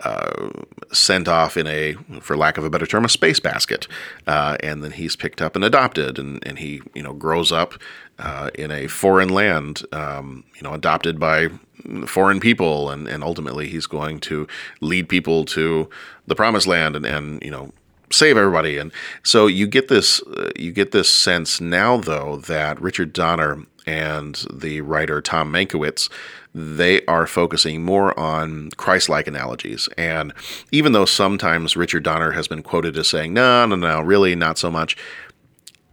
uh, 0.03 0.49
sent 0.91 1.27
off 1.27 1.57
in 1.57 1.67
a, 1.67 1.93
for 2.21 2.37
lack 2.37 2.57
of 2.57 2.63
a 2.63 2.69
better 2.69 2.85
term, 2.85 3.05
a 3.05 3.09
space 3.09 3.39
basket, 3.39 3.87
uh, 4.27 4.57
and 4.61 4.83
then 4.83 4.91
he's 4.91 5.15
picked 5.15 5.41
up 5.41 5.55
and 5.55 5.65
adopted, 5.65 6.17
and, 6.17 6.45
and 6.47 6.59
he 6.59 6.81
you 6.93 7.03
know 7.03 7.13
grows 7.13 7.51
up 7.51 7.73
uh, 8.19 8.49
in 8.55 8.71
a 8.71 8.87
foreign 8.87 9.29
land, 9.29 9.83
um, 9.91 10.43
you 10.55 10.61
know, 10.61 10.73
adopted 10.73 11.19
by 11.19 11.49
foreign 12.05 12.39
people, 12.39 12.89
and, 12.89 13.07
and 13.07 13.23
ultimately 13.23 13.67
he's 13.67 13.87
going 13.87 14.19
to 14.19 14.47
lead 14.81 15.07
people 15.07 15.45
to 15.45 15.89
the 16.27 16.35
promised 16.35 16.67
land, 16.67 16.95
and, 16.95 17.05
and 17.05 17.41
you 17.43 17.51
know 17.51 17.71
save 18.11 18.37
everybody. 18.37 18.77
And 18.77 18.91
so 19.23 19.47
you 19.47 19.67
get 19.67 19.87
this 19.87 20.21
uh, 20.21 20.51
you 20.55 20.71
get 20.71 20.91
this 20.91 21.09
sense 21.09 21.61
now 21.61 21.97
though 21.97 22.37
that 22.37 22.81
Richard 22.81 23.13
Donner 23.13 23.65
and 23.85 24.35
the 24.51 24.81
writer 24.81 25.21
Tom 25.21 25.51
Mankiewicz 25.51 26.09
they 26.59 27.05
are 27.05 27.27
focusing 27.27 27.83
more 27.83 28.17
on 28.19 28.69
Christ-like 28.77 29.27
analogies. 29.27 29.89
And 29.97 30.33
even 30.71 30.91
though 30.91 31.05
sometimes 31.05 31.75
Richard 31.75 32.03
Donner 32.03 32.31
has 32.31 32.47
been 32.47 32.63
quoted 32.63 32.97
as 32.97 33.07
saying, 33.07 33.33
"No, 33.33 33.65
no, 33.65 33.75
no, 33.75 34.01
really 34.01 34.35
not 34.35 34.57
so 34.57 34.69
much." 34.71 34.97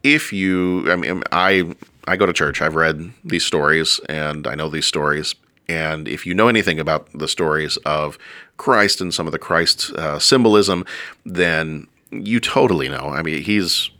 If 0.03 0.33
you, 0.33 0.91
I 0.91 0.97
mean, 0.97 1.23
I 1.33 1.75
I 2.07 2.17
go 2.17 2.27
to 2.27 2.33
church. 2.33 2.63
I've 2.63 2.77
read 2.77 3.13
these 3.25 3.45
stories 3.45 4.01
and 4.09 4.47
I 4.47 4.55
know 4.55 4.69
these 4.69 4.87
stories. 4.87 5.35
And 5.69 6.07
if 6.07 6.25
you 6.27 6.35
know 6.35 6.49
anything 6.49 6.79
about 6.79 7.09
the 7.13 7.27
stories 7.27 7.77
of 7.79 8.19
Christ 8.57 9.01
and 9.01 9.13
some 9.13 9.27
of 9.27 9.33
the 9.33 9.39
Christ 9.39 9.93
uh, 9.93 10.19
symbolism, 10.19 10.85
then 11.25 11.89
you 12.11 12.39
totally 12.39 12.89
know. 12.89 13.11
I 13.11 13.23
mean, 13.23 13.43
he's. 13.43 13.91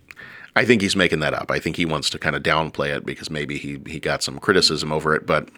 I 0.55 0.65
think 0.65 0.81
he's 0.81 0.97
making 0.97 1.21
that 1.21 1.35
up. 1.35 1.51
I 1.51 1.59
think 1.59 1.77
he 1.77 1.85
wants 1.85 2.09
to 2.11 2.19
kind 2.19 2.35
of 2.35 2.43
downplay 2.43 2.97
it 2.97 3.05
because 3.05 3.29
maybe 3.29 3.59
he 3.59 3.79
he 3.87 4.01
got 4.01 4.23
some 4.23 4.39
criticism 4.39 4.91
over 4.91 5.15
it, 5.15 5.27
but 5.27 5.51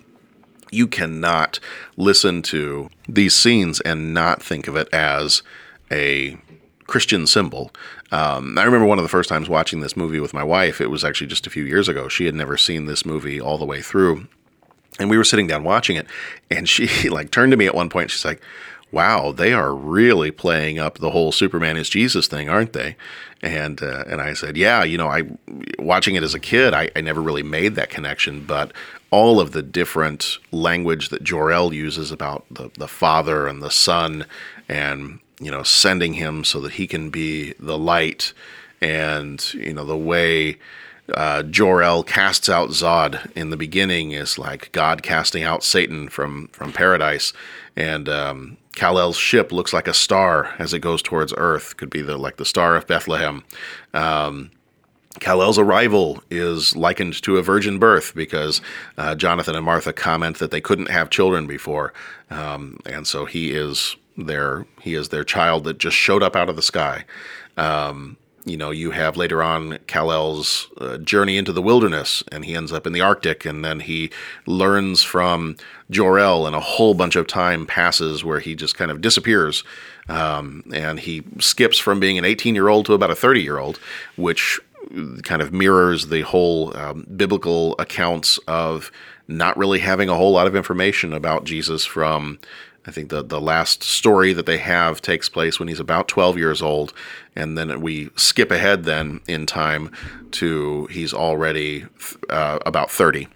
you 0.70 0.86
cannot 0.86 1.60
listen 1.96 2.42
to 2.42 2.90
these 3.08 3.34
scenes 3.34 3.80
and 3.80 4.12
not 4.14 4.42
think 4.42 4.68
of 4.68 4.76
it 4.76 4.88
as 4.92 5.42
a 5.90 6.38
Christian 6.86 7.26
symbol. 7.26 7.70
Um, 8.10 8.58
I 8.58 8.64
remember 8.64 8.86
one 8.86 8.98
of 8.98 9.04
the 9.04 9.10
first 9.10 9.28
times 9.28 9.48
watching 9.48 9.80
this 9.80 9.96
movie 9.96 10.20
with 10.20 10.34
my 10.34 10.42
wife. 10.42 10.80
It 10.80 10.90
was 10.90 11.04
actually 11.04 11.26
just 11.28 11.46
a 11.46 11.50
few 11.50 11.64
years 11.64 11.88
ago. 11.88 12.08
She 12.08 12.24
had 12.24 12.34
never 12.34 12.56
seen 12.56 12.86
this 12.86 13.04
movie 13.04 13.40
all 13.40 13.58
the 13.58 13.66
way 13.66 13.82
through, 13.82 14.26
and 14.98 15.10
we 15.10 15.18
were 15.18 15.24
sitting 15.24 15.46
down 15.46 15.62
watching 15.64 15.96
it, 15.96 16.06
and 16.50 16.68
she 16.68 17.08
like 17.10 17.30
turned 17.30 17.52
to 17.52 17.56
me 17.56 17.66
at 17.66 17.74
one 17.74 17.90
point. 17.90 18.10
She's 18.10 18.24
like, 18.24 18.40
"Wow, 18.90 19.32
they 19.32 19.52
are 19.52 19.74
really 19.74 20.30
playing 20.30 20.78
up 20.78 20.98
the 20.98 21.10
whole 21.10 21.30
Superman 21.30 21.76
is 21.76 21.90
Jesus 21.90 22.26
thing, 22.26 22.48
aren't 22.48 22.72
they?" 22.72 22.96
And 23.42 23.82
uh, 23.82 24.04
and 24.06 24.22
I 24.22 24.32
said, 24.32 24.56
"Yeah, 24.56 24.82
you 24.82 24.96
know, 24.96 25.08
I 25.08 25.24
watching 25.78 26.14
it 26.14 26.22
as 26.22 26.34
a 26.34 26.40
kid, 26.40 26.72
I, 26.72 26.90
I 26.96 27.02
never 27.02 27.20
really 27.20 27.42
made 27.42 27.74
that 27.74 27.90
connection, 27.90 28.44
but 28.44 28.72
all 29.10 29.40
of 29.40 29.52
the 29.52 29.62
different 29.62 30.38
language 30.52 31.08
that 31.08 31.24
Jor 31.24 31.50
El 31.50 31.72
uses 31.72 32.10
about 32.10 32.44
the 32.50 32.70
the 32.78 32.88
father 32.88 33.46
and 33.46 33.62
the 33.62 33.70
son 33.70 34.26
and 34.68 35.20
you 35.40 35.50
know, 35.50 35.62
sending 35.62 36.14
him 36.14 36.44
so 36.44 36.60
that 36.60 36.72
he 36.72 36.86
can 36.86 37.10
be 37.10 37.52
the 37.60 37.78
light 37.78 38.32
and, 38.80 39.52
you 39.54 39.72
know, 39.72 39.84
the 39.84 39.96
way 39.96 40.58
uh, 41.14 41.42
Jor 41.42 41.82
El 41.82 42.02
casts 42.02 42.48
out 42.48 42.70
Zod 42.70 43.30
in 43.34 43.50
the 43.50 43.56
beginning 43.56 44.12
is 44.12 44.38
like 44.38 44.70
God 44.72 45.02
casting 45.02 45.42
out 45.42 45.64
Satan 45.64 46.08
from 46.08 46.48
from 46.48 46.72
paradise, 46.72 47.32
and 47.74 48.10
um, 48.10 48.58
Kal 48.74 48.98
El's 48.98 49.16
ship 49.16 49.50
looks 49.50 49.72
like 49.72 49.88
a 49.88 49.94
star 49.94 50.54
as 50.58 50.74
it 50.74 50.80
goes 50.80 51.00
towards 51.00 51.32
Earth. 51.38 51.78
Could 51.78 51.88
be 51.88 52.02
the 52.02 52.18
like 52.18 52.36
the 52.36 52.44
star 52.44 52.76
of 52.76 52.86
Bethlehem. 52.86 53.42
Um, 53.94 54.50
Kal 55.20 55.42
El's 55.42 55.58
arrival 55.58 56.22
is 56.30 56.76
likened 56.76 57.20
to 57.22 57.36
a 57.36 57.42
virgin 57.42 57.78
birth 57.78 58.14
because 58.14 58.60
uh, 58.96 59.14
Jonathan 59.14 59.54
and 59.54 59.64
Martha 59.64 59.92
comment 59.92 60.38
that 60.38 60.50
they 60.50 60.60
couldn't 60.60 60.90
have 60.90 61.10
children 61.10 61.46
before, 61.46 61.92
um, 62.30 62.78
and 62.86 63.06
so 63.06 63.24
he 63.24 63.50
is 63.50 63.96
their 64.16 64.66
he 64.80 64.94
is 64.94 65.08
their 65.08 65.24
child 65.24 65.64
that 65.64 65.78
just 65.78 65.96
showed 65.96 66.22
up 66.22 66.36
out 66.36 66.48
of 66.48 66.56
the 66.56 66.62
sky. 66.62 67.04
Um, 67.56 68.16
you 68.48 68.56
know, 68.56 68.70
you 68.70 68.92
have 68.92 69.16
later 69.16 69.42
on 69.42 69.78
Kal 69.86 70.10
El's 70.10 70.68
uh, 70.78 70.96
journey 70.98 71.36
into 71.36 71.52
the 71.52 71.62
wilderness, 71.62 72.22
and 72.32 72.44
he 72.44 72.54
ends 72.54 72.72
up 72.72 72.86
in 72.86 72.92
the 72.92 73.00
Arctic, 73.00 73.44
and 73.44 73.64
then 73.64 73.80
he 73.80 74.10
learns 74.46 75.02
from 75.02 75.56
Jor 75.90 76.18
El, 76.18 76.46
and 76.46 76.56
a 76.56 76.60
whole 76.60 76.94
bunch 76.94 77.14
of 77.14 77.26
time 77.26 77.66
passes 77.66 78.24
where 78.24 78.40
he 78.40 78.54
just 78.54 78.76
kind 78.76 78.90
of 78.90 79.00
disappears, 79.00 79.64
um, 80.08 80.64
and 80.72 81.00
he 81.00 81.24
skips 81.38 81.78
from 81.78 82.00
being 82.00 82.16
an 82.16 82.24
18 82.24 82.54
year 82.54 82.68
old 82.68 82.86
to 82.86 82.94
about 82.94 83.10
a 83.10 83.16
30 83.16 83.42
year 83.42 83.58
old, 83.58 83.78
which 84.16 84.58
kind 85.22 85.42
of 85.42 85.52
mirrors 85.52 86.08
the 86.08 86.22
whole 86.22 86.76
um, 86.76 87.06
biblical 87.16 87.74
accounts 87.78 88.38
of 88.48 88.90
not 89.26 89.56
really 89.56 89.78
having 89.80 90.08
a 90.08 90.14
whole 90.14 90.32
lot 90.32 90.46
of 90.46 90.56
information 90.56 91.12
about 91.12 91.44
Jesus 91.44 91.84
from 91.84 92.38
I 92.86 92.90
think 92.90 93.10
the 93.10 93.22
the 93.22 93.40
last 93.40 93.82
story 93.82 94.32
that 94.32 94.46
they 94.46 94.56
have 94.58 95.02
takes 95.02 95.28
place 95.28 95.58
when 95.58 95.68
he's 95.68 95.80
about 95.80 96.08
12 96.08 96.38
years 96.38 96.62
old, 96.62 96.94
and 97.36 97.58
then 97.58 97.82
we 97.82 98.08
skip 98.16 98.50
ahead 98.50 98.84
then 98.84 99.20
in 99.28 99.44
time 99.44 99.90
to 100.32 100.86
he's 100.86 101.12
already 101.12 101.84
uh, 102.30 102.58
about 102.64 102.90
30 102.90 103.28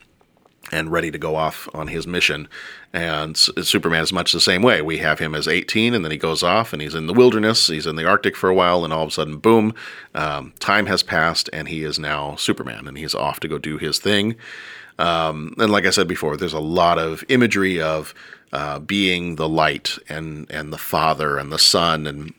and 0.73 0.91
ready 0.91 1.11
to 1.11 1.19
go 1.19 1.37
off 1.37 1.69
on 1.75 1.89
his 1.89 2.07
mission. 2.07 2.49
And 2.93 3.37
Superman 3.37 4.03
is 4.03 4.13
much 4.13 4.33
the 4.33 4.41
same 4.41 4.63
way. 4.63 4.83
We 4.83 4.99
have 4.99 5.19
him 5.19 5.35
as 5.35 5.47
18, 5.47 5.95
and 5.95 6.05
then 6.05 6.11
he 6.11 6.19
goes 6.19 6.43
off 6.43 6.73
and 6.73 6.83
he's 6.83 6.95
in 6.95 7.07
the 7.07 7.13
wilderness, 7.13 7.69
he's 7.69 7.87
in 7.87 7.97
the 7.97 8.07
Arctic 8.07 8.37
for 8.37 8.51
a 8.51 8.55
while, 8.55 8.85
and 8.85 8.93
all 8.93 9.05
of 9.05 9.09
a 9.11 9.13
sudden, 9.13 9.37
boom, 9.37 9.75
um, 10.15 10.53
time 10.59 10.87
has 10.87 11.03
passed, 11.03 11.49
and 11.53 11.69
he 11.69 11.85
is 11.85 11.99
now 11.99 12.35
Superman, 12.37 12.89
and 12.89 12.99
he's 12.99 13.15
off 13.15 13.39
to 13.41 13.49
go 13.49 13.59
do 13.59 13.79
his 13.79 13.99
thing. 13.99 14.35
Um, 14.99 15.55
and 15.59 15.71
like 15.71 15.87
I 15.87 15.91
said 15.91 16.09
before, 16.09 16.37
there's 16.37 16.53
a 16.53 16.61
lot 16.61 16.99
of 16.99 17.25
imagery 17.29 17.81
of 17.81 18.15
uh, 18.53 18.79
being 18.79 19.37
the 19.37 19.49
light 19.49 19.99
and 20.09 20.47
and 20.51 20.73
the 20.73 20.79
Father 20.79 21.39
and 21.39 21.51
the 21.51 21.59
Son 21.59 22.07
and 22.07 22.35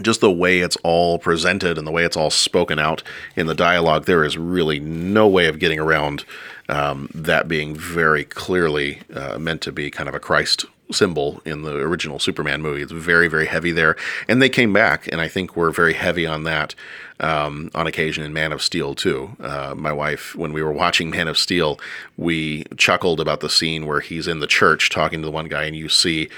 just 0.00 0.20
the 0.20 0.32
way 0.32 0.60
it's 0.60 0.76
all 0.82 1.18
presented 1.18 1.76
and 1.76 1.86
the 1.86 1.90
way 1.90 2.04
it's 2.04 2.16
all 2.16 2.30
spoken 2.30 2.78
out 2.78 3.02
in 3.36 3.46
the 3.46 3.54
dialogue, 3.54 4.06
there 4.06 4.24
is 4.24 4.38
really 4.38 4.80
no 4.80 5.28
way 5.28 5.46
of 5.46 5.58
getting 5.58 5.78
around 5.78 6.24
um, 6.68 7.08
that 7.14 7.48
being 7.48 7.74
very 7.74 8.24
clearly 8.24 9.00
uh, 9.14 9.38
meant 9.38 9.60
to 9.62 9.72
be 9.72 9.90
kind 9.90 10.08
of 10.08 10.14
a 10.14 10.20
Christ 10.20 10.64
symbol 10.90 11.40
in 11.44 11.62
the 11.62 11.76
original 11.76 12.18
Superman 12.18 12.62
movie. 12.62 12.82
It's 12.82 12.92
very, 12.92 13.28
very 13.28 13.46
heavy 13.46 13.72
there. 13.72 13.96
And 14.28 14.40
they 14.40 14.48
came 14.48 14.72
back, 14.72 15.08
and 15.10 15.20
I 15.20 15.28
think 15.28 15.56
we're 15.56 15.70
very 15.70 15.94
heavy 15.94 16.26
on 16.26 16.44
that 16.44 16.74
um, 17.20 17.70
on 17.74 17.86
occasion 17.86 18.24
in 18.24 18.32
Man 18.32 18.52
of 18.52 18.62
Steel, 18.62 18.94
too. 18.94 19.36
Uh, 19.40 19.74
my 19.76 19.92
wife, 19.92 20.34
when 20.34 20.52
we 20.52 20.62
were 20.62 20.72
watching 20.72 21.10
Man 21.10 21.28
of 21.28 21.38
Steel, 21.38 21.78
we 22.16 22.64
chuckled 22.76 23.20
about 23.20 23.40
the 23.40 23.50
scene 23.50 23.86
where 23.86 24.00
he's 24.00 24.28
in 24.28 24.40
the 24.40 24.46
church 24.46 24.90
talking 24.90 25.20
to 25.20 25.26
the 25.26 25.32
one 25.32 25.48
guy, 25.48 25.64
and 25.64 25.76
you 25.76 25.88
see 25.88 26.28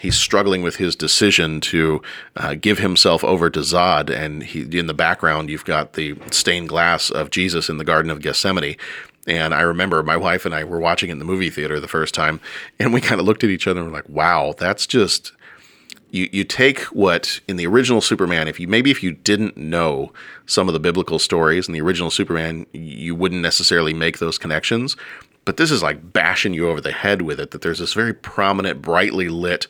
he's 0.00 0.16
struggling 0.16 0.62
with 0.62 0.76
his 0.76 0.96
decision 0.96 1.60
to 1.60 2.02
uh, 2.36 2.54
give 2.54 2.78
himself 2.78 3.22
over 3.22 3.48
to 3.50 3.60
Zod, 3.60 4.10
and 4.10 4.42
he, 4.42 4.78
in 4.78 4.88
the 4.88 4.94
background 4.94 5.48
you've 5.48 5.64
got 5.64 5.92
the 5.92 6.16
stained 6.30 6.68
glass 6.68 7.08
of 7.08 7.30
Jesus 7.30 7.68
in 7.68 7.78
the 7.78 7.84
Garden 7.84 8.10
of 8.10 8.20
Gethsemane. 8.20 8.76
And 9.26 9.54
I 9.54 9.60
remember 9.60 10.02
my 10.02 10.16
wife 10.16 10.44
and 10.44 10.54
I 10.54 10.64
were 10.64 10.80
watching 10.80 11.08
it 11.08 11.12
in 11.12 11.18
the 11.18 11.24
movie 11.24 11.50
theater 11.50 11.78
the 11.78 11.88
first 11.88 12.14
time, 12.14 12.40
and 12.78 12.92
we 12.92 13.00
kind 13.00 13.20
of 13.20 13.26
looked 13.26 13.44
at 13.44 13.50
each 13.50 13.66
other 13.66 13.80
and 13.80 13.90
were 13.90 13.96
like, 13.96 14.08
"Wow, 14.08 14.54
that's 14.56 14.86
just." 14.86 15.32
You, 16.10 16.28
you 16.30 16.44
take 16.44 16.80
what 16.92 17.40
in 17.48 17.56
the 17.56 17.66
original 17.66 18.02
Superman, 18.02 18.46
if 18.46 18.60
you 18.60 18.68
maybe 18.68 18.90
if 18.90 19.02
you 19.02 19.12
didn't 19.12 19.56
know 19.56 20.12
some 20.44 20.68
of 20.68 20.74
the 20.74 20.80
biblical 20.80 21.18
stories 21.18 21.68
in 21.68 21.72
the 21.72 21.80
original 21.80 22.10
Superman, 22.10 22.66
you 22.74 23.14
wouldn't 23.14 23.40
necessarily 23.40 23.94
make 23.94 24.18
those 24.18 24.36
connections 24.36 24.94
but 25.44 25.56
this 25.56 25.70
is 25.70 25.82
like 25.82 26.12
bashing 26.12 26.54
you 26.54 26.68
over 26.68 26.80
the 26.80 26.92
head 26.92 27.22
with 27.22 27.40
it 27.40 27.50
that 27.50 27.62
there's 27.62 27.80
this 27.80 27.94
very 27.94 28.14
prominent, 28.14 28.82
brightly 28.82 29.28
lit 29.28 29.66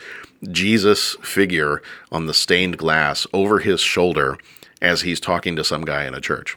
Jesus 0.51 1.17
figure 1.23 1.83
on 2.11 2.27
the 2.27 2.35
stained 2.35 2.79
glass 2.79 3.27
over 3.33 3.61
his 3.61 3.81
shoulder 3.81 4.37
as 4.81 5.03
he's 5.03 5.21
talking 5.21 5.57
to 5.57 5.65
some 5.65 5.85
guy 5.85 6.05
in 6.05 6.15
a 6.15 6.21
church. 6.21 6.57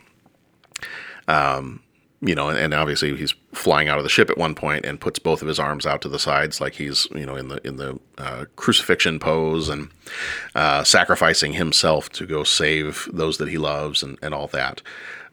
Um, 1.27 1.81
you 2.25 2.35
know, 2.35 2.49
and, 2.49 2.73
obviously 2.73 3.15
he's 3.15 3.33
flying 3.53 3.87
out 3.87 3.97
of 3.97 4.03
the 4.03 4.09
ship 4.09 4.29
at 4.29 4.37
one 4.37 4.55
point 4.55 4.85
and 4.85 4.99
puts 4.99 5.19
both 5.19 5.41
of 5.41 5.47
his 5.47 5.59
arms 5.59 5.85
out 5.85 6.01
to 6.01 6.09
the 6.09 6.19
sides, 6.19 6.59
like 6.59 6.73
he's 6.73 7.07
you 7.15 7.25
know 7.25 7.35
in 7.35 7.47
the 7.47 7.65
in 7.65 7.77
the 7.77 7.99
uh, 8.17 8.45
crucifixion 8.55 9.19
pose 9.19 9.69
and 9.69 9.89
uh, 10.55 10.83
sacrificing 10.83 11.53
himself 11.53 12.09
to 12.09 12.25
go 12.25 12.43
save 12.43 13.07
those 13.13 13.37
that 13.37 13.49
he 13.49 13.57
loves 13.57 14.03
and, 14.03 14.17
and 14.21 14.33
all 14.33 14.47
that. 14.47 14.81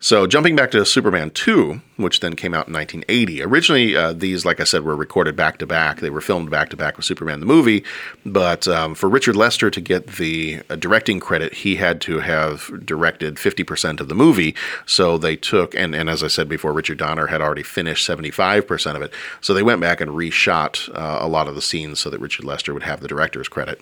So, 0.04 0.26
jumping 0.26 0.56
back 0.56 0.72
to 0.72 0.84
Superman 0.84 1.30
2, 1.30 1.80
which 1.96 2.18
then 2.18 2.34
came 2.34 2.54
out 2.54 2.66
in 2.66 2.74
1980. 2.74 3.40
Originally, 3.40 3.96
uh, 3.96 4.12
these, 4.12 4.44
like 4.44 4.58
I 4.58 4.64
said, 4.64 4.82
were 4.82 4.96
recorded 4.96 5.36
back 5.36 5.58
to 5.58 5.66
back. 5.66 6.00
They 6.00 6.10
were 6.10 6.20
filmed 6.20 6.50
back 6.50 6.70
to 6.70 6.76
back 6.76 6.96
with 6.96 7.06
Superman 7.06 7.38
the 7.38 7.46
movie. 7.46 7.84
But 8.26 8.66
um, 8.66 8.96
for 8.96 9.08
Richard 9.08 9.36
Lester 9.36 9.70
to 9.70 9.80
get 9.80 10.08
the 10.08 10.60
uh, 10.68 10.74
directing 10.74 11.20
credit, 11.20 11.54
he 11.54 11.76
had 11.76 12.00
to 12.00 12.18
have 12.18 12.84
directed 12.84 13.36
50% 13.36 14.00
of 14.00 14.08
the 14.08 14.16
movie. 14.16 14.56
So, 14.86 15.18
they 15.18 15.36
took, 15.36 15.72
and, 15.76 15.94
and 15.94 16.10
as 16.10 16.24
I 16.24 16.28
said 16.28 16.48
before, 16.48 16.72
Richard 16.72 16.98
Donner 16.98 17.28
had 17.28 17.40
already 17.40 17.62
finished 17.62 18.04
75% 18.08 18.96
of 18.96 19.02
it. 19.02 19.12
So, 19.40 19.54
they 19.54 19.62
went 19.62 19.80
back 19.80 20.00
and 20.00 20.10
reshot 20.10 20.92
uh, 20.96 21.18
a 21.24 21.28
lot 21.28 21.46
of 21.46 21.54
the 21.54 21.62
scenes 21.62 22.00
so 22.00 22.10
that 22.10 22.18
Richard 22.18 22.44
Lester 22.44 22.74
would 22.74 22.82
have 22.82 23.02
the 23.02 23.08
director's 23.08 23.46
credit. 23.46 23.80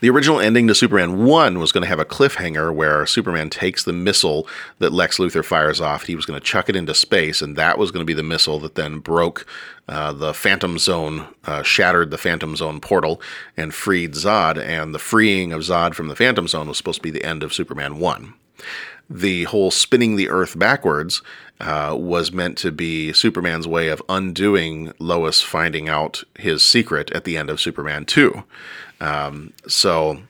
The 0.00 0.10
original 0.10 0.40
ending 0.40 0.66
to 0.68 0.74
Superman 0.74 1.24
1 1.24 1.58
was 1.58 1.72
going 1.72 1.82
to 1.82 1.88
have 1.88 2.00
a 2.00 2.04
cliffhanger 2.04 2.74
where 2.74 3.06
Superman 3.06 3.48
takes 3.48 3.84
the 3.84 3.92
missile 3.92 4.46
that 4.78 4.92
Lex 4.92 5.18
Luthor 5.18 5.44
fires 5.44 5.80
off. 5.80 6.04
He 6.04 6.16
was 6.16 6.26
going 6.26 6.38
to 6.38 6.44
chuck 6.44 6.68
it 6.68 6.76
into 6.76 6.94
space, 6.94 7.40
and 7.40 7.56
that 7.56 7.78
was 7.78 7.90
going 7.90 8.02
to 8.02 8.06
be 8.06 8.14
the 8.14 8.22
missile 8.22 8.58
that 8.60 8.74
then 8.74 8.98
broke 8.98 9.46
uh, 9.88 10.12
the 10.12 10.34
Phantom 10.34 10.78
Zone, 10.78 11.26
uh, 11.44 11.62
shattered 11.62 12.10
the 12.10 12.18
Phantom 12.18 12.56
Zone 12.56 12.80
portal, 12.80 13.20
and 13.56 13.72
freed 13.72 14.12
Zod. 14.12 14.58
And 14.58 14.94
the 14.94 14.98
freeing 14.98 15.52
of 15.52 15.62
Zod 15.62 15.94
from 15.94 16.08
the 16.08 16.16
Phantom 16.16 16.48
Zone 16.48 16.68
was 16.68 16.76
supposed 16.76 16.98
to 16.98 17.02
be 17.02 17.10
the 17.10 17.24
end 17.24 17.42
of 17.42 17.52
Superman 17.52 17.98
1 17.98 18.34
the 19.08 19.44
whole 19.44 19.70
spinning 19.70 20.16
the 20.16 20.28
earth 20.28 20.58
backwards 20.58 21.22
uh, 21.62 21.94
was 21.96 22.32
meant 22.32 22.58
to 22.58 22.72
be 22.72 23.12
Superman's 23.12 23.68
way 23.68 23.88
of 23.88 24.02
undoing 24.08 24.92
Lois 24.98 25.40
finding 25.40 25.88
out 25.88 26.24
his 26.36 26.62
secret 26.62 27.10
at 27.12 27.24
the 27.24 27.36
end 27.36 27.50
of 27.50 27.60
Superman 27.60 28.04
2. 28.04 28.42
Um, 29.00 29.52
so, 29.68 30.22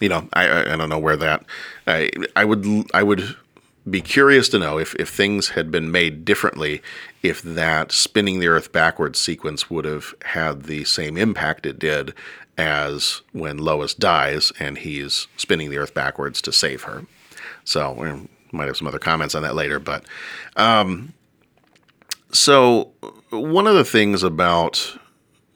you 0.00 0.08
know, 0.08 0.28
I, 0.32 0.72
I 0.72 0.76
don't 0.76 0.88
know 0.88 0.98
where 0.98 1.16
that. 1.16 1.44
I 1.86 2.10
I 2.36 2.44
would 2.44 2.64
I 2.94 3.02
would 3.02 3.36
be 3.88 4.00
curious 4.00 4.48
to 4.50 4.58
know 4.58 4.78
if 4.78 4.94
if 4.96 5.08
things 5.08 5.50
had 5.50 5.70
been 5.70 5.90
made 5.90 6.24
differently, 6.24 6.80
if 7.22 7.42
that 7.42 7.90
spinning 7.90 8.38
the 8.38 8.48
Earth 8.48 8.72
backwards 8.72 9.18
sequence 9.18 9.68
would 9.68 9.84
have 9.84 10.14
had 10.26 10.64
the 10.64 10.84
same 10.84 11.16
impact 11.16 11.66
it 11.66 11.78
did 11.78 12.14
as 12.56 13.22
when 13.32 13.58
Lois 13.58 13.94
dies 13.94 14.52
and 14.60 14.78
he's 14.78 15.26
spinning 15.36 15.70
the 15.70 15.78
Earth 15.78 15.94
backwards 15.94 16.40
to 16.42 16.52
save 16.52 16.82
her. 16.82 17.04
So 17.64 17.92
we 17.92 18.28
might 18.52 18.66
have 18.66 18.76
some 18.76 18.86
other 18.86 18.98
comments 18.98 19.34
on 19.34 19.42
that 19.42 19.54
later, 19.54 19.78
but 19.78 20.04
um, 20.56 21.12
so 22.32 22.90
one 23.30 23.66
of 23.66 23.74
the 23.74 23.84
things 23.84 24.22
about 24.22 24.96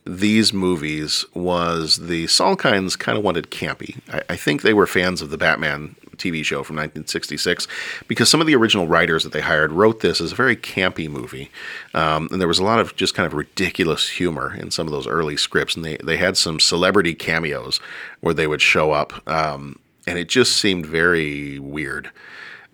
these 0.08 0.54
movies 0.54 1.24
was 1.34 1.96
the 1.96 2.24
Salkinds 2.24 2.98
kind 2.98 3.18
of 3.18 3.22
wanted 3.22 3.50
campy. 3.50 4.00
I, 4.10 4.22
I, 4.30 4.36
think 4.36 4.62
they 4.62 4.72
were 4.72 4.86
fans 4.86 5.20
of 5.20 5.28
the 5.28 5.36
Batman 5.36 5.96
TV 6.16 6.42
show 6.42 6.62
from 6.62 6.76
1966 6.76 7.68
because 8.06 8.28
some 8.28 8.40
of 8.40 8.46
the 8.46 8.54
original 8.54 8.86
writers 8.86 9.22
that 9.24 9.32
they 9.34 9.42
hired 9.42 9.70
wrote 9.70 10.00
this 10.00 10.20
as 10.20 10.32
a 10.32 10.34
very 10.34 10.56
campy 10.56 11.10
movie. 11.10 11.50
Um, 11.92 12.28
and 12.32 12.40
there 12.40 12.48
was 12.48 12.58
a 12.58 12.64
lot 12.64 12.80
of 12.80 12.96
just 12.96 13.14
kind 13.14 13.26
of 13.26 13.34
ridiculous 13.34 14.08
humor 14.08 14.54
in 14.54 14.70
some 14.70 14.86
of 14.86 14.92
those 14.92 15.06
early 15.06 15.36
scripts. 15.36 15.76
And 15.76 15.84
they, 15.84 15.98
they 15.98 16.16
had 16.16 16.38
some 16.38 16.58
celebrity 16.58 17.14
cameos 17.14 17.78
where 18.20 18.34
they 18.34 18.46
would 18.46 18.62
show 18.62 18.92
up. 18.92 19.28
Um, 19.28 19.78
and 20.08 20.18
it 20.18 20.28
just 20.28 20.56
seemed 20.56 20.86
very 20.86 21.58
weird. 21.58 22.10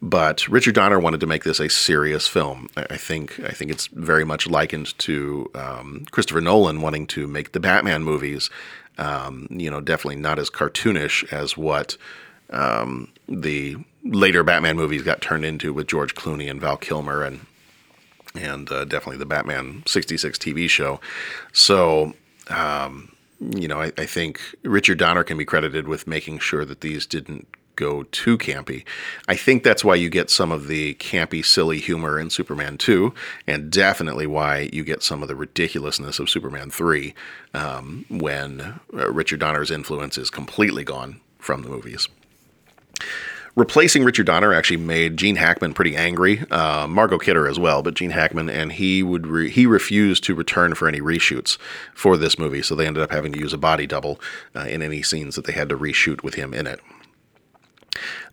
But 0.01 0.47
Richard 0.49 0.75
Donner 0.75 1.01
wanted 1.01 1.21
to 1.21 1.27
make 1.27 1.43
this 1.43 1.59
a 1.59 1.69
serious 1.69 2.29
film. 2.29 2.69
I 2.77 2.97
think 2.97 3.41
I 3.41 3.51
think 3.51 3.71
it's 3.71 3.89
very 3.89 4.25
much 4.25 4.47
likened 4.47 4.97
to 5.01 5.51
um, 5.55 6.07
Christopher 6.11 6.41
Nolan 6.41 6.81
wanting 6.81 7.07
to 7.09 7.27
make 7.27 7.53
the 7.53 7.61
Batman 7.61 8.05
movies. 8.05 8.51
Um, 8.99 9.49
you 9.51 9.71
know, 9.71 9.81
definitely 9.81 10.21
not 10.21 10.39
as 10.39 10.51
cartoonish 10.51 11.33
as 11.33 11.57
what 11.57 11.97
um, 12.51 13.11
the 13.29 13.77
later 14.05 14.45
Batman 14.45 14.77
movies 14.77 15.03
got 15.03 15.21
turned 15.21 15.45
into 15.45 15.73
with 15.73 15.89
George 15.89 16.15
Clooney 16.15 16.49
and 16.49 16.61
Val 16.61 16.77
Kilmer 16.77 17.25
and 17.25 17.47
and 18.37 18.71
uh, 18.71 18.85
definitely 18.85 19.19
the 19.19 19.27
Batman 19.27 19.83
'66 19.87 20.39
TV 20.39 20.69
show. 20.69 21.01
So 21.53 22.13
um, 22.49 23.14
you 23.41 23.69
know, 23.69 23.81
I, 23.81 23.93
I, 23.99 24.07
think 24.07 24.41
Richard 24.63 24.99
Donner 24.99 25.25
can 25.25 25.37
be 25.37 25.45
credited 25.45 25.89
with 25.89 26.07
making 26.07 26.39
sure 26.39 26.65
that 26.65 26.81
these 26.81 27.07
didn't 27.07 27.49
go 27.77 28.05
too 28.05 28.39
campy. 28.39 28.85
I 29.29 29.37
think 29.37 29.63
that's 29.63 29.85
why 29.85 29.97
you 29.97 30.09
get 30.09 30.31
some 30.31 30.53
of 30.53 30.69
the 30.69 30.95
campy, 30.95 31.45
silly 31.45 31.79
humor 31.81 32.19
in 32.19 32.31
Superman 32.31 32.79
2, 32.79 33.13
and 33.47 33.71
definitely 33.71 34.27
why 34.27 34.71
you 34.73 34.85
get 34.85 35.03
some 35.03 35.23
of 35.23 35.29
the 35.29 35.37
ridiculousness 35.37 36.19
of 36.19 36.31
Superman 36.31 36.71
3 36.71 37.15
um, 37.53 38.05
when 38.09 38.81
uh, 38.93 39.11
Richard 39.11 39.41
Donner's 39.41 39.71
influence 39.71 40.19
is 40.19 40.31
completely 40.31 40.85
gone 40.85 41.21
from 41.39 41.63
the 41.63 41.69
movies. 41.69 42.09
Replacing 43.57 44.03
Richard 44.03 44.27
Donner 44.27 44.53
actually 44.53 44.79
made 44.79 45.17
Gene 45.17 45.37
Hackman 45.37 45.75
pretty 45.75 45.95
angry, 45.95 46.41
uh, 46.51 46.89
Margot 46.89 47.19
Kidder 47.19 47.47
as 47.47 47.57
well, 47.57 47.83
but 47.83 47.95
Gene 47.95 48.11
Hackman, 48.11 48.51
and 48.51 48.73
he 48.73 49.01
would 49.03 49.29
re- 49.29 49.51
he 49.51 49.65
refused 49.65 50.25
to 50.25 50.35
return 50.35 50.75
for 50.75 50.89
any 50.89 51.01
reshoots 51.01 51.57
for 51.95 52.17
this 52.17 52.37
movie, 52.37 52.63
so 52.63 52.75
they 52.75 52.87
ended 52.87 53.03
up 53.03 53.13
having 53.13 53.33
to 53.33 53.39
use 53.39 53.53
a 53.53 53.59
body 53.59 53.87
double 53.87 54.21
uh, 54.57 54.61
in 54.61 54.83
any 54.83 55.03
scenes 55.03 55.37
that 55.37 55.45
they 55.45 55.53
had 55.53 55.69
to 55.69 55.79
reshoot 55.79 56.25
with 56.25 56.35
him 56.35 56.53
in 56.53 56.67
it. 56.67 56.81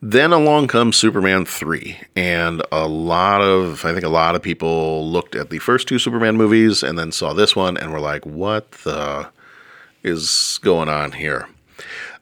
Then 0.01 0.33
along 0.33 0.69
comes 0.69 0.97
Superman 0.97 1.45
3, 1.45 1.99
and 2.15 2.63
a 2.71 2.87
lot 2.87 3.41
of, 3.41 3.85
I 3.85 3.93
think 3.93 4.03
a 4.03 4.09
lot 4.09 4.35
of 4.35 4.41
people 4.41 5.07
looked 5.07 5.35
at 5.35 5.51
the 5.51 5.59
first 5.59 5.87
two 5.87 5.99
Superman 5.99 6.35
movies 6.35 6.81
and 6.81 6.97
then 6.97 7.11
saw 7.11 7.33
this 7.33 7.55
one 7.55 7.77
and 7.77 7.93
were 7.93 7.99
like, 7.99 8.25
what 8.25 8.71
the 8.71 9.29
is 10.01 10.59
going 10.63 10.89
on 10.89 11.11
here? 11.11 11.47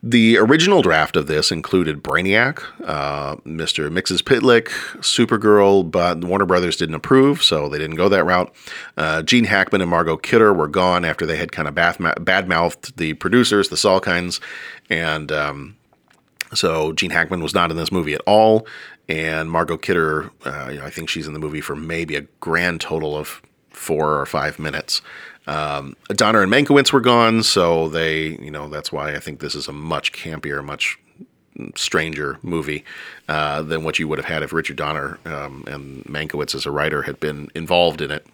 The 0.01 0.37
original 0.37 0.81
draft 0.81 1.17
of 1.17 1.27
this 1.27 1.51
included 1.51 2.01
Brainiac, 2.01 2.63
uh, 2.85 3.35
Mr. 3.37 3.89
Pitlick, 3.91 4.69
Supergirl, 4.99 5.91
but 5.91 6.23
Warner 6.23 6.45
Brothers 6.45 6.77
didn't 6.77 6.95
approve, 6.95 7.43
so 7.43 7.67
they 7.67 7.79
didn't 7.79 7.97
go 7.97 8.07
that 8.07 8.23
route. 8.23 8.55
Uh, 8.95 9.21
Gene 9.23 9.43
Hackman 9.43 9.81
and 9.81 9.89
Margot 9.89 10.15
Kidder 10.15 10.53
were 10.53 10.69
gone 10.69 11.03
after 11.03 11.25
they 11.25 11.35
had 11.35 11.51
kind 11.51 11.67
of 11.67 11.75
bad-mouthed 11.75 12.95
the 12.95 13.13
producers, 13.15 13.67
the 13.67 13.75
Salkinds, 13.75 14.39
and 14.89 15.33
um, 15.33 15.75
so 16.53 16.93
Gene 16.93 17.11
Hackman 17.11 17.43
was 17.43 17.53
not 17.53 17.69
in 17.69 17.75
this 17.75 17.91
movie 17.91 18.13
at 18.13 18.21
all, 18.25 18.65
and 19.09 19.51
Margot 19.51 19.77
Kidder, 19.77 20.31
uh, 20.45 20.77
I 20.81 20.89
think 20.89 21.09
she's 21.09 21.27
in 21.27 21.33
the 21.33 21.39
movie 21.39 21.61
for 21.61 21.75
maybe 21.75 22.15
a 22.15 22.21
grand 22.39 22.79
total 22.79 23.17
of 23.17 23.41
four 23.79 24.19
or 24.19 24.25
five 24.25 24.59
minutes. 24.59 25.01
Um, 25.47 25.95
Donner 26.09 26.43
and 26.43 26.51
Mankiewicz 26.51 26.91
were 26.93 27.01
gone, 27.01 27.41
so 27.41 27.87
they, 27.87 28.37
you 28.37 28.51
know, 28.51 28.69
that's 28.69 28.91
why 28.91 29.15
I 29.15 29.19
think 29.19 29.39
this 29.39 29.55
is 29.55 29.67
a 29.67 29.73
much 29.73 30.11
campier, 30.11 30.63
much 30.63 30.99
stranger 31.75 32.37
movie 32.41 32.85
uh, 33.27 33.61
than 33.63 33.83
what 33.83 33.99
you 33.99 34.07
would 34.07 34.19
have 34.19 34.25
had 34.25 34.43
if 34.43 34.53
Richard 34.53 34.77
Donner 34.77 35.17
um, 35.25 35.63
and 35.67 36.03
Mankiewicz 36.05 36.53
as 36.55 36.65
a 36.65 36.71
writer 36.71 37.01
had 37.03 37.19
been 37.19 37.49
involved 37.55 38.01
in 38.01 38.11
it. 38.11 38.27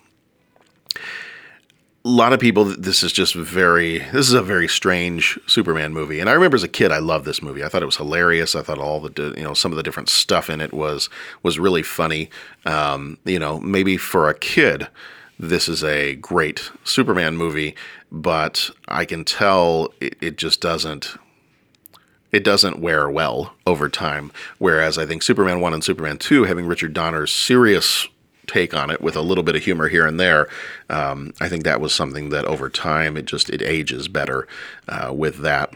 A 2.03 2.09
lot 2.09 2.33
of 2.33 2.39
people, 2.39 2.65
this 2.65 3.01
is 3.01 3.11
just 3.11 3.33
very, 3.33 3.99
this 3.99 4.27
is 4.27 4.33
a 4.33 4.43
very 4.43 4.67
strange 4.67 5.39
Superman 5.47 5.91
movie. 5.91 6.19
And 6.19 6.29
I 6.29 6.33
remember 6.33 6.55
as 6.55 6.63
a 6.63 6.67
kid, 6.67 6.91
I 6.91 6.99
loved 6.99 7.25
this 7.25 7.41
movie. 7.41 7.63
I 7.63 7.67
thought 7.69 7.81
it 7.81 7.87
was 7.87 7.97
hilarious. 7.97 8.55
I 8.55 8.61
thought 8.61 8.77
all 8.77 8.99
the, 8.99 9.33
you 9.35 9.43
know, 9.43 9.55
some 9.55 9.71
of 9.71 9.75
the 9.77 9.83
different 9.83 10.09
stuff 10.09 10.49
in 10.49 10.61
it 10.61 10.71
was 10.71 11.09
was 11.41 11.57
really 11.57 11.81
funny. 11.81 12.29
Um, 12.65 13.17
you 13.25 13.39
know, 13.39 13.59
maybe 13.59 13.97
for 13.97 14.29
a 14.29 14.37
kid, 14.37 14.87
this 15.37 15.67
is 15.67 15.83
a 15.83 16.15
great 16.15 16.71
Superman 16.83 17.37
movie, 17.37 17.75
but 18.11 18.69
I 18.87 19.05
can 19.05 19.25
tell 19.25 19.93
it, 19.99 20.17
it 20.21 20.37
just 20.37 20.61
doesn't 20.61 21.17
it 22.31 22.43
doesn't 22.43 22.79
wear 22.79 23.09
well 23.09 23.53
over 23.65 23.87
time. 23.87 24.31
Whereas 24.57 24.97
I 24.97 25.05
think 25.05 25.23
Superman 25.23 25.61
1 25.61 25.73
and 25.73 25.83
Superman 25.83 26.17
2, 26.17 26.43
having 26.43 26.65
Richard 26.65 26.93
Donner's 26.93 27.33
serious 27.33 28.09
take 28.45 28.73
on 28.73 28.89
it 28.89 28.99
with 28.99 29.15
a 29.15 29.21
little 29.21 29.43
bit 29.43 29.55
of 29.55 29.63
humor 29.63 29.87
here 29.87 30.05
and 30.05 30.19
there, 30.19 30.49
um, 30.89 31.33
I 31.39 31.47
think 31.47 31.63
that 31.63 31.79
was 31.79 31.93
something 31.93 32.29
that 32.29 32.43
over 32.43 32.69
time 32.69 33.15
it 33.15 33.25
just 33.25 33.49
it 33.49 33.61
ages 33.61 34.09
better 34.09 34.47
uh, 34.89 35.13
with 35.13 35.37
that 35.39 35.73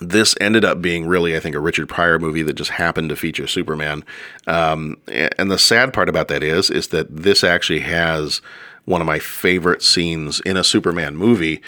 this 0.00 0.36
ended 0.40 0.64
up 0.64 0.80
being 0.80 1.06
really, 1.06 1.36
I 1.36 1.40
think, 1.40 1.56
a 1.56 1.60
Richard 1.60 1.88
Pryor 1.88 2.18
movie 2.18 2.42
that 2.42 2.54
just 2.54 2.70
happened 2.70 3.08
to 3.08 3.16
feature 3.16 3.46
Superman. 3.46 4.04
Um, 4.46 4.98
and 5.08 5.50
the 5.50 5.58
sad 5.58 5.92
part 5.92 6.08
about 6.08 6.28
that 6.28 6.42
is, 6.42 6.70
is 6.70 6.88
that 6.88 7.14
this 7.14 7.42
actually 7.42 7.80
has 7.80 8.40
one 8.88 9.02
of 9.02 9.06
my 9.06 9.18
favorite 9.18 9.82
scenes 9.82 10.40
in 10.40 10.56
a 10.56 10.64
Superman 10.64 11.14
movie 11.14 11.60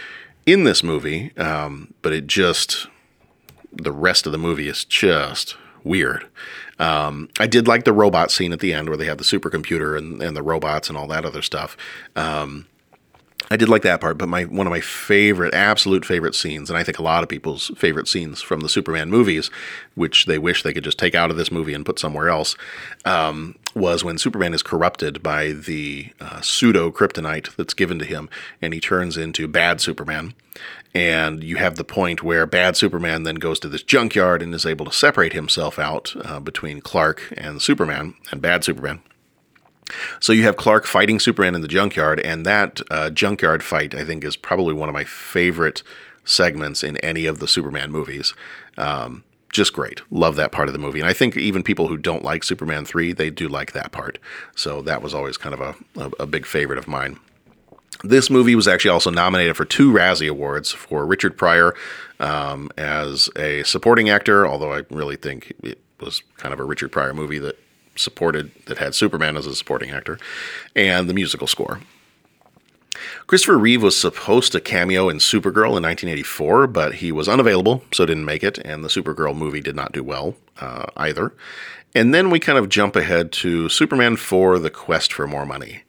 in 0.47 0.65
this 0.65 0.83
movie. 0.83 1.37
Um, 1.37 1.93
but 2.01 2.15
it 2.15 2.27
just, 2.27 2.87
the 3.73 3.93
rest 3.93 4.25
of 4.25 4.33
the 4.33 4.39
movie 4.39 4.69
is 4.69 4.85
just 4.85 5.57
weird. 5.85 6.27
Um, 6.79 7.29
I 7.39 7.47
did 7.47 7.69
like 7.69 7.85
the 7.85 7.93
robot 7.93 8.31
scene 8.31 8.55
at 8.55 8.61
the 8.61 8.73
end 8.73 8.89
where 8.89 8.97
they 8.97 9.05
have 9.05 9.19
the 9.19 9.25
supercomputer 9.25 9.99
and, 9.99 10.23
and 10.23 10.35
the 10.35 10.43
robots 10.43 10.89
and 10.89 10.97
all 10.97 11.07
that 11.09 11.27
other 11.27 11.43
stuff. 11.43 11.77
Um, 12.17 12.67
I 13.53 13.57
did 13.57 13.69
like 13.69 13.83
that 13.83 14.01
part, 14.01 14.17
but 14.17 14.29
my 14.29 14.45
one 14.45 14.69
of 14.69 14.71
my 14.71 14.81
favorite, 14.81 15.53
absolute 15.55 16.05
favorite 16.05 16.37
scenes, 16.37 16.71
and 16.71 16.79
I 16.79 16.85
think 16.85 17.01
a 17.01 17.03
lot 17.03 17.25
of 17.25 17.29
people's 17.29 17.73
favorite 17.77 18.07
scenes 18.07 18.41
from 18.41 18.61
the 18.61 18.69
Superman 18.69 19.11
movies, 19.11 19.51
which 19.97 20.27
they 20.27 20.39
wish 20.39 20.63
they 20.63 20.73
could 20.73 20.85
just 20.85 21.01
take 21.01 21.17
out 21.17 21.33
of 21.33 21.37
this 21.37 21.51
movie 21.51 21.75
and 21.75 21.85
put 21.85 21.99
somewhere 21.99 22.29
else, 22.29 22.55
um, 23.05 23.57
was 23.75 24.05
when 24.05 24.19
Superman 24.19 24.55
is 24.55 24.63
corrupted 24.63 25.21
by 25.21 25.51
the 25.51 26.13
uh, 26.21 26.41
pseudo 26.41 26.93
kryptonite 26.93 27.57
that's 27.57 27.75
given 27.75 27.99
to 27.99 28.05
him, 28.05 28.31
and 28.63 28.73
he 28.73 28.79
turns 28.79 29.17
into 29.17 29.49
bad 29.49 29.81
Superman. 29.81 30.33
And 30.95 31.43
you 31.43 31.57
have 31.57 31.75
the 31.75 31.85
point 31.85 32.23
where 32.23 32.47
bad 32.47 32.77
Superman 32.77 33.25
then 33.25 33.37
goes 33.37 33.59
to 33.61 33.69
this 33.69 33.83
junkyard 33.83 34.43
and 34.43 34.55
is 34.55 34.67
able 34.67 34.87
to 34.87 34.93
separate 34.93 35.33
himself 35.33 35.77
out 35.77 36.15
uh, 36.25 36.39
between 36.39 36.81
Clark 36.81 37.33
and 37.37 37.61
Superman 37.61 38.15
and 38.31 38.41
bad 38.41 38.63
Superman. 38.63 39.01
So 40.21 40.33
you 40.33 40.45
have 40.45 40.57
Clark 40.57 40.87
fighting 40.87 41.19
Superman 41.19 41.55
in 41.55 41.61
the 41.61 41.69
junkyard, 41.69 42.21
and 42.21 42.45
that 42.47 42.81
uh, 42.91 43.11
junkyard 43.11 43.63
fight, 43.63 43.95
I 43.95 44.05
think, 44.05 44.25
is 44.25 44.37
probably 44.37 44.75
one 44.75 44.89
of 44.89 44.93
my 44.93 45.05
favorite 45.05 45.83
segments 46.25 46.83
in 46.83 46.97
any 46.99 47.27
of 47.27 47.39
the 47.39 47.49
Superman 47.49 47.91
movies. 47.91 48.35
Um, 48.77 49.25
just 49.53 49.73
great. 49.73 50.01
Love 50.11 50.37
that 50.37 50.53
part 50.53 50.69
of 50.69 50.73
the 50.73 50.79
movie. 50.79 51.01
And 51.01 51.09
I 51.09 51.13
think 51.13 51.37
even 51.37 51.63
people 51.63 51.89
who 51.89 51.97
don't 51.97 52.25
like 52.25 52.45
Superman 52.45 52.85
3, 52.85 53.13
they 53.13 53.31
do 53.31 53.49
like 53.49 53.73
that 53.73 53.91
part. 53.91 54.19
So 54.55 54.81
that 54.83 55.03
was 55.03 55.13
always 55.13 55.37
kind 55.37 55.55
of 55.55 55.61
a, 55.61 56.01
a, 56.01 56.11
a 56.21 56.27
big 56.27 56.47
favorite 56.47 56.79
of 56.79 56.87
mine. 56.87 57.19
This 58.03 58.31
movie 58.31 58.55
was 58.55 58.69
actually 58.69 58.93
also 58.93 59.11
nominated 59.11 59.57
for 59.57 59.65
two 59.65 59.93
Razzie 59.93 60.31
Awards 60.31 60.71
for 60.71 61.05
Richard 61.05 61.37
Pryor 61.37 61.75
um, 62.19 62.71
as 62.79 63.29
a 63.37 63.63
supporting 63.65 64.09
actor, 64.09 64.47
although 64.47 64.73
I 64.73 64.85
really 64.91 65.17
think 65.17 65.53
it 65.63 65.81
was 66.01 66.23
kind 66.37 66.55
of 66.55 66.61
a 66.61 66.65
Richard 66.65 66.93
Pryor 66.93 67.13
movie 67.13 67.39
that 67.41 67.59
supported 68.01 68.51
that 68.67 68.79
had 68.79 68.95
Superman 68.95 69.37
as 69.37 69.47
a 69.47 69.55
supporting 69.55 69.91
actor, 69.91 70.19
and 70.75 71.09
the 71.09 71.15
musical 71.15 71.47
score. 71.47 71.81
Christopher 73.27 73.59
Reeve 73.59 73.83
was 73.83 73.97
supposed 73.97 74.53
to 74.53 74.61
cameo 74.61 75.09
in 75.09 75.19
Supergirl 75.19 75.77
in 75.77 75.83
1984, 75.85 76.67
but 76.67 76.95
he 76.97 77.13
was 77.13 77.29
unavailable, 77.29 77.85
so 77.93 78.05
didn't 78.05 78.25
make 78.25 78.43
it, 78.43 78.59
and 78.59 78.85
the 78.85 78.89
Supergirl 78.89 79.37
movie 79.37 79.61
did 79.61 79.77
not 79.77 79.93
do 79.93 80.03
well 80.03 80.35
uh, 80.61 80.87
either. 80.97 81.33
And 81.95 82.13
then 82.15 82.31
we 82.31 82.39
kind 82.39 82.59
of 82.59 82.69
jump 82.69 82.97
ahead 82.97 83.33
to 83.33 83.69
Superman 83.69 84.17
4 84.17 84.59
The 84.59 84.71
Quest 84.71 85.13
for 85.13 85.27
More 85.27 85.47
Money. 85.47 85.83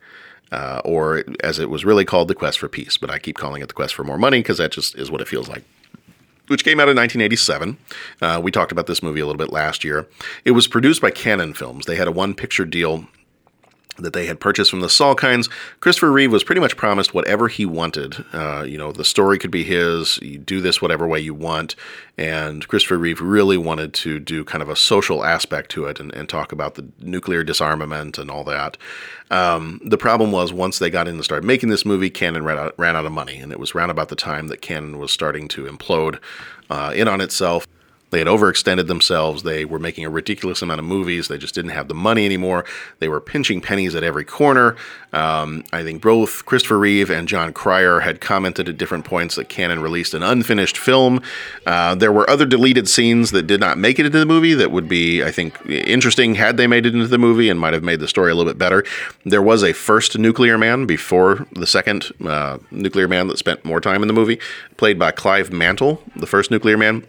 Uh, 0.52 0.82
or 0.84 1.24
as 1.42 1.60
it 1.60 1.70
was 1.70 1.86
really 1.86 2.06
called, 2.06 2.28
The 2.28 2.36
Quest 2.36 2.60
for 2.60 2.68
Peace, 2.68 2.98
but 2.98 3.10
I 3.10 3.20
keep 3.20 3.38
calling 3.38 3.62
it 3.62 3.68
The 3.68 3.74
Quest 3.74 3.96
for 3.96 4.04
More 4.04 4.18
Money 4.18 4.40
because 4.40 4.58
that 4.58 4.72
just 4.72 4.96
is 4.96 5.10
what 5.10 5.22
it 5.22 5.28
feels 5.28 5.48
like 5.48 5.64
which 6.52 6.64
came 6.64 6.80
out 6.80 6.90
in 6.90 6.96
1987. 6.96 7.78
Uh, 8.22 8.40
we 8.44 8.52
talked 8.52 8.72
about 8.72 8.86
this 8.86 9.02
movie 9.02 9.22
a 9.22 9.26
little 9.26 9.40
bit 9.40 9.52
last 9.52 9.84
year. 9.84 10.08
It 10.46 10.52
was 10.52 10.68
produced 10.68 11.02
by 11.02 11.10
Cannon 11.10 11.54
Films. 11.54 11.86
They 11.86 11.96
had 11.96 12.08
a 12.08 12.12
one 12.12 12.36
picture 12.36 12.66
deal 12.66 13.08
that 13.98 14.14
they 14.14 14.26
had 14.26 14.40
purchased 14.40 14.72
from 14.72 14.80
the 14.80 14.88
Salkinds. 14.88 15.50
Christopher 15.80 16.12
Reeve 16.12 16.32
was 16.32 16.44
pretty 16.44 16.62
much 16.62 16.78
promised 16.78 17.14
whatever 17.14 17.48
he 17.48 17.66
wanted. 17.66 18.24
Uh, 18.34 18.64
you 18.64 18.78
know, 18.78 18.92
the 18.92 19.04
story 19.04 19.38
could 19.38 19.52
be 19.52 19.64
his. 19.64 20.18
You 20.22 20.38
do 20.38 20.62
this 20.62 20.82
whatever 20.82 21.08
way 21.08 21.20
you 21.20 21.34
want. 21.34 21.76
And 22.18 22.68
Christopher 22.68 22.98
Reeve 22.98 23.22
really 23.22 23.58
wanted 23.58 23.94
to 23.96 24.20
do 24.20 24.44
kind 24.44 24.62
of 24.62 24.70
a 24.70 24.76
social 24.76 25.24
aspect 25.24 25.72
to 25.72 25.86
it 25.86 26.00
and, 26.00 26.14
and 26.14 26.28
talk 26.30 26.52
about 26.52 26.76
the 26.76 26.88
nuclear 27.00 27.44
disarmament 27.44 28.18
and 28.18 28.30
all 28.30 28.44
that. 28.46 28.78
Um, 29.30 29.80
the 29.84 29.98
problem 29.98 30.32
was 30.32 30.52
once 30.52 30.80
they 30.80 30.90
got 30.90 31.08
in 31.08 31.16
and 31.16 31.24
started 31.24 31.46
making 31.46 31.70
this 31.70 31.86
movie, 31.86 32.10
Cannon 32.10 32.44
ran 32.44 32.58
out, 32.58 32.78
ran 32.78 32.96
out 32.96 33.06
of 33.06 33.12
money, 33.12 33.38
and 33.38 33.52
it 33.52 33.60
was 33.60 33.74
around 33.74 33.90
about 33.90 34.10
the 34.10 34.16
time 34.16 34.48
that 34.50 34.62
Cannon 34.62 34.98
was 34.98 35.12
starting 35.12 35.48
to 35.50 35.66
implode 35.66 36.20
uh, 36.70 36.92
in 36.96 37.08
on 37.08 37.22
itself. 37.22 37.66
They 38.12 38.20
had 38.20 38.28
overextended 38.28 38.88
themselves. 38.88 39.44
They 39.44 39.66
were 39.66 39.80
making 39.80 40.06
a 40.06 40.10
ridiculous 40.10 40.62
amount 40.62 40.80
of 40.80 40.86
movies. 40.86 41.28
They 41.28 41.38
just 41.38 41.56
didn't 41.56 41.72
have 41.72 41.88
the 41.88 41.94
money 41.94 42.26
anymore. 42.26 42.66
They 43.00 43.10
were 43.10 43.22
pinching 43.22 43.62
pennies 43.62 43.96
at 43.96 44.04
every 44.04 44.26
corner. 44.26 44.76
Um, 45.14 45.64
I 45.74 45.84
think 45.84 46.02
both 46.02 46.46
Christopher 46.46 46.78
Reeve 46.78 47.10
and 47.10 47.28
Jon 47.28 47.54
Cryer 47.54 48.02
had 48.02 48.22
commented 48.22 48.70
at 48.70 48.78
different 48.78 49.06
points 49.06 49.36
that 49.36 49.50
Cannon 49.50 49.82
released 49.82 50.14
an 50.14 50.24
unfinished 50.24 50.78
film. 50.78 51.22
Uh, 51.66 51.96
there 51.96 52.12
were 52.12 52.30
other 52.30 52.46
deleted 52.46 52.88
scenes 52.88 53.32
that 53.32 53.44
did 53.44 53.60
not 53.60 53.78
make 53.78 53.98
it 53.98 54.06
into 54.06 54.20
the 54.20 54.26
movie 54.26 54.54
that 54.54 54.72
would 54.72 54.88
be, 54.88 55.24
I 55.24 55.32
think, 55.32 55.58
interesting 55.66 56.36
had 56.36 56.58
they 56.58 56.68
made 56.68 56.86
it 56.86 56.94
into 56.94 57.08
the 57.08 57.18
movie 57.18 57.50
and 57.50 57.60
might 57.60 57.74
have 57.74 57.84
made 57.84 58.00
the 58.00 58.08
story 58.08 58.32
a 58.32 58.36
little 58.36 58.52
bit 58.52 58.58
better. 58.58 58.84
There 59.26 59.42
was 59.42 59.64
a 59.64 59.74
first 59.74 60.18
Nuclear 60.18 60.58
Man 60.58 60.86
before 60.86 61.48
the 61.54 61.68
second 61.68 62.12
uh, 62.26 62.58
Nuclear 62.72 63.08
Man 63.08 63.28
that 63.28 63.38
spent 63.38 63.64
more 63.64 63.80
time 63.80 64.02
in 64.02 64.08
the 64.08 64.14
movie, 64.14 64.40
played 64.76 65.00
by 65.00 65.12
Clive 65.12 65.52
Mantle, 65.52 66.02
the 66.16 66.28
first 66.28 66.52
Nuclear 66.52 66.78
Man 66.78 67.06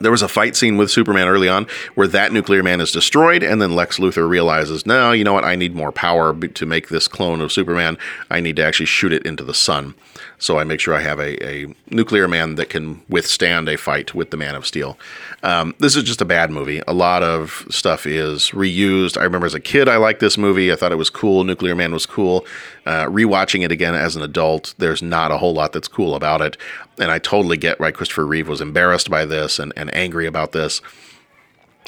There 0.00 0.10
was 0.10 0.22
a 0.22 0.28
fight 0.28 0.56
scene 0.56 0.76
with 0.76 0.90
Superman 0.90 1.28
early 1.28 1.48
on 1.48 1.66
where 1.94 2.08
that 2.08 2.32
nuclear 2.32 2.62
man 2.62 2.80
is 2.80 2.92
destroyed, 2.92 3.42
and 3.42 3.60
then 3.60 3.74
Lex 3.74 3.98
Luthor 3.98 4.28
realizes, 4.28 4.86
no, 4.86 5.12
you 5.12 5.24
know 5.24 5.32
what? 5.32 5.44
I 5.44 5.56
need 5.56 5.74
more 5.74 5.92
power 5.92 6.34
to 6.34 6.66
make 6.66 6.88
this 6.88 7.08
clone 7.08 7.40
of 7.40 7.52
Superman. 7.52 7.98
I 8.30 8.40
need 8.40 8.56
to 8.56 8.64
actually 8.64 8.86
shoot 8.86 9.12
it 9.12 9.26
into 9.26 9.44
the 9.44 9.54
sun. 9.54 9.94
So 10.38 10.58
I 10.58 10.64
make 10.64 10.78
sure 10.80 10.94
I 10.94 11.00
have 11.00 11.18
a, 11.18 11.44
a 11.44 11.74
nuclear 11.90 12.28
man 12.28 12.54
that 12.54 12.70
can 12.70 13.02
withstand 13.08 13.68
a 13.68 13.76
fight 13.76 14.14
with 14.14 14.30
the 14.30 14.36
Man 14.36 14.54
of 14.54 14.66
Steel. 14.66 14.96
Um, 15.42 15.74
this 15.80 15.96
is 15.96 16.04
just 16.04 16.20
a 16.20 16.24
bad 16.24 16.50
movie. 16.50 16.80
A 16.86 16.92
lot 16.92 17.22
of 17.22 17.66
stuff 17.70 18.06
is 18.06 18.50
reused. 18.50 19.18
I 19.18 19.24
remember 19.24 19.46
as 19.46 19.54
a 19.54 19.60
kid, 19.60 19.88
I 19.88 19.96
liked 19.96 20.20
this 20.20 20.38
movie. 20.38 20.72
I 20.72 20.76
thought 20.76 20.92
it 20.92 20.96
was 20.96 21.10
cool. 21.10 21.42
Nuclear 21.42 21.74
Man 21.74 21.92
was 21.92 22.06
cool. 22.06 22.46
Uh, 22.88 23.04
rewatching 23.04 23.62
it 23.62 23.70
again 23.70 23.94
as 23.94 24.16
an 24.16 24.22
adult, 24.22 24.74
there's 24.78 25.02
not 25.02 25.30
a 25.30 25.36
whole 25.36 25.52
lot 25.52 25.74
that's 25.74 25.88
cool 25.88 26.14
about 26.14 26.40
it. 26.40 26.56
And 26.98 27.10
I 27.10 27.18
totally 27.18 27.58
get 27.58 27.78
why 27.78 27.90
Christopher 27.90 28.26
Reeve 28.26 28.48
was 28.48 28.62
embarrassed 28.62 29.10
by 29.10 29.26
this 29.26 29.58
and, 29.58 29.74
and 29.76 29.94
angry 29.94 30.26
about 30.26 30.52
this 30.52 30.80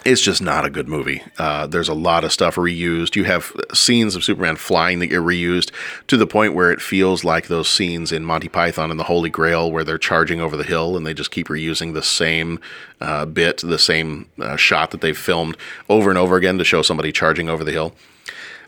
it's 0.05 0.21
just 0.23 0.41
not 0.41 0.65
a 0.65 0.71
good 0.71 0.89
movie. 0.89 1.23
Uh, 1.39 1.67
there's 1.67 1.89
a 1.89 1.95
lot 1.95 2.25
of 2.25 2.33
stuff 2.33 2.55
reused. 2.57 3.17
You 3.17 3.25
have 3.25 3.53
scenes 3.75 4.17
of 4.17 4.25
Superman 4.25 4.57
flying 4.57 4.99
that 5.01 5.09
get 5.09 5.21
reused 5.21 5.73
to 6.07 6.17
the 6.17 6.27
point 6.27 6.55
where 6.55 6.73
it 6.73 6.81
feels 6.81 7.23
like 7.23 7.49
those 7.49 7.69
scenes 7.69 8.11
in 8.11 8.25
Monty 8.25 8.49
Python 8.49 8.91
and 8.91 8.99
the 8.99 9.05
Holy 9.05 9.29
Grail 9.29 9.71
where 9.71 9.85
they're 9.85 9.99
charging 9.99 10.41
over 10.41 10.57
the 10.57 10.65
hill 10.65 10.97
and 10.97 11.07
they 11.07 11.13
just 11.13 11.31
keep 11.31 11.49
reusing 11.49 11.93
the 11.93 12.03
same 12.03 12.61
uh, 13.01 13.27
bit, 13.27 13.59
the 13.59 13.79
same 13.79 14.27
uh, 14.39 14.57
shot 14.57 14.91
that 14.93 15.03
they've 15.03 15.17
filmed 15.17 15.57
over 15.89 16.09
and 16.09 16.19
over 16.19 16.37
again 16.37 16.57
to 16.57 16.65
show 16.65 16.81
somebody 16.81 17.13
charging 17.13 17.51
over 17.51 17.63
the 17.63 17.73
hill. 17.73 17.95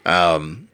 Um, 0.05 0.69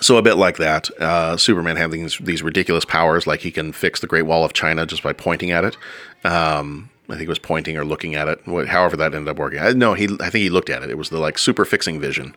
so 0.00 0.16
a 0.16 0.22
bit 0.22 0.34
like 0.34 0.56
that. 0.56 0.90
Uh, 1.00 1.36
Superman 1.36 1.76
having 1.76 2.02
these, 2.02 2.18
these 2.18 2.42
ridiculous 2.42 2.84
powers, 2.84 3.26
like 3.26 3.40
he 3.40 3.50
can 3.50 3.72
fix 3.72 4.00
the 4.00 4.06
Great 4.06 4.22
Wall 4.22 4.44
of 4.44 4.52
China 4.52 4.86
just 4.86 5.02
by 5.02 5.12
pointing 5.12 5.50
at 5.50 5.64
it. 5.64 5.76
Um, 6.24 6.90
I 7.08 7.14
think 7.14 7.26
it 7.26 7.28
was 7.28 7.38
pointing 7.38 7.76
or 7.76 7.84
looking 7.84 8.14
at 8.14 8.28
it. 8.28 8.40
However, 8.68 8.96
that 8.96 9.14
ended 9.14 9.28
up 9.28 9.38
working. 9.38 9.58
I, 9.58 9.72
no, 9.72 9.94
he. 9.94 10.04
I 10.20 10.30
think 10.30 10.42
he 10.42 10.50
looked 10.50 10.70
at 10.70 10.82
it. 10.82 10.90
It 10.90 10.98
was 10.98 11.10
the 11.10 11.18
like 11.18 11.38
super 11.38 11.64
fixing 11.64 12.00
vision, 12.00 12.36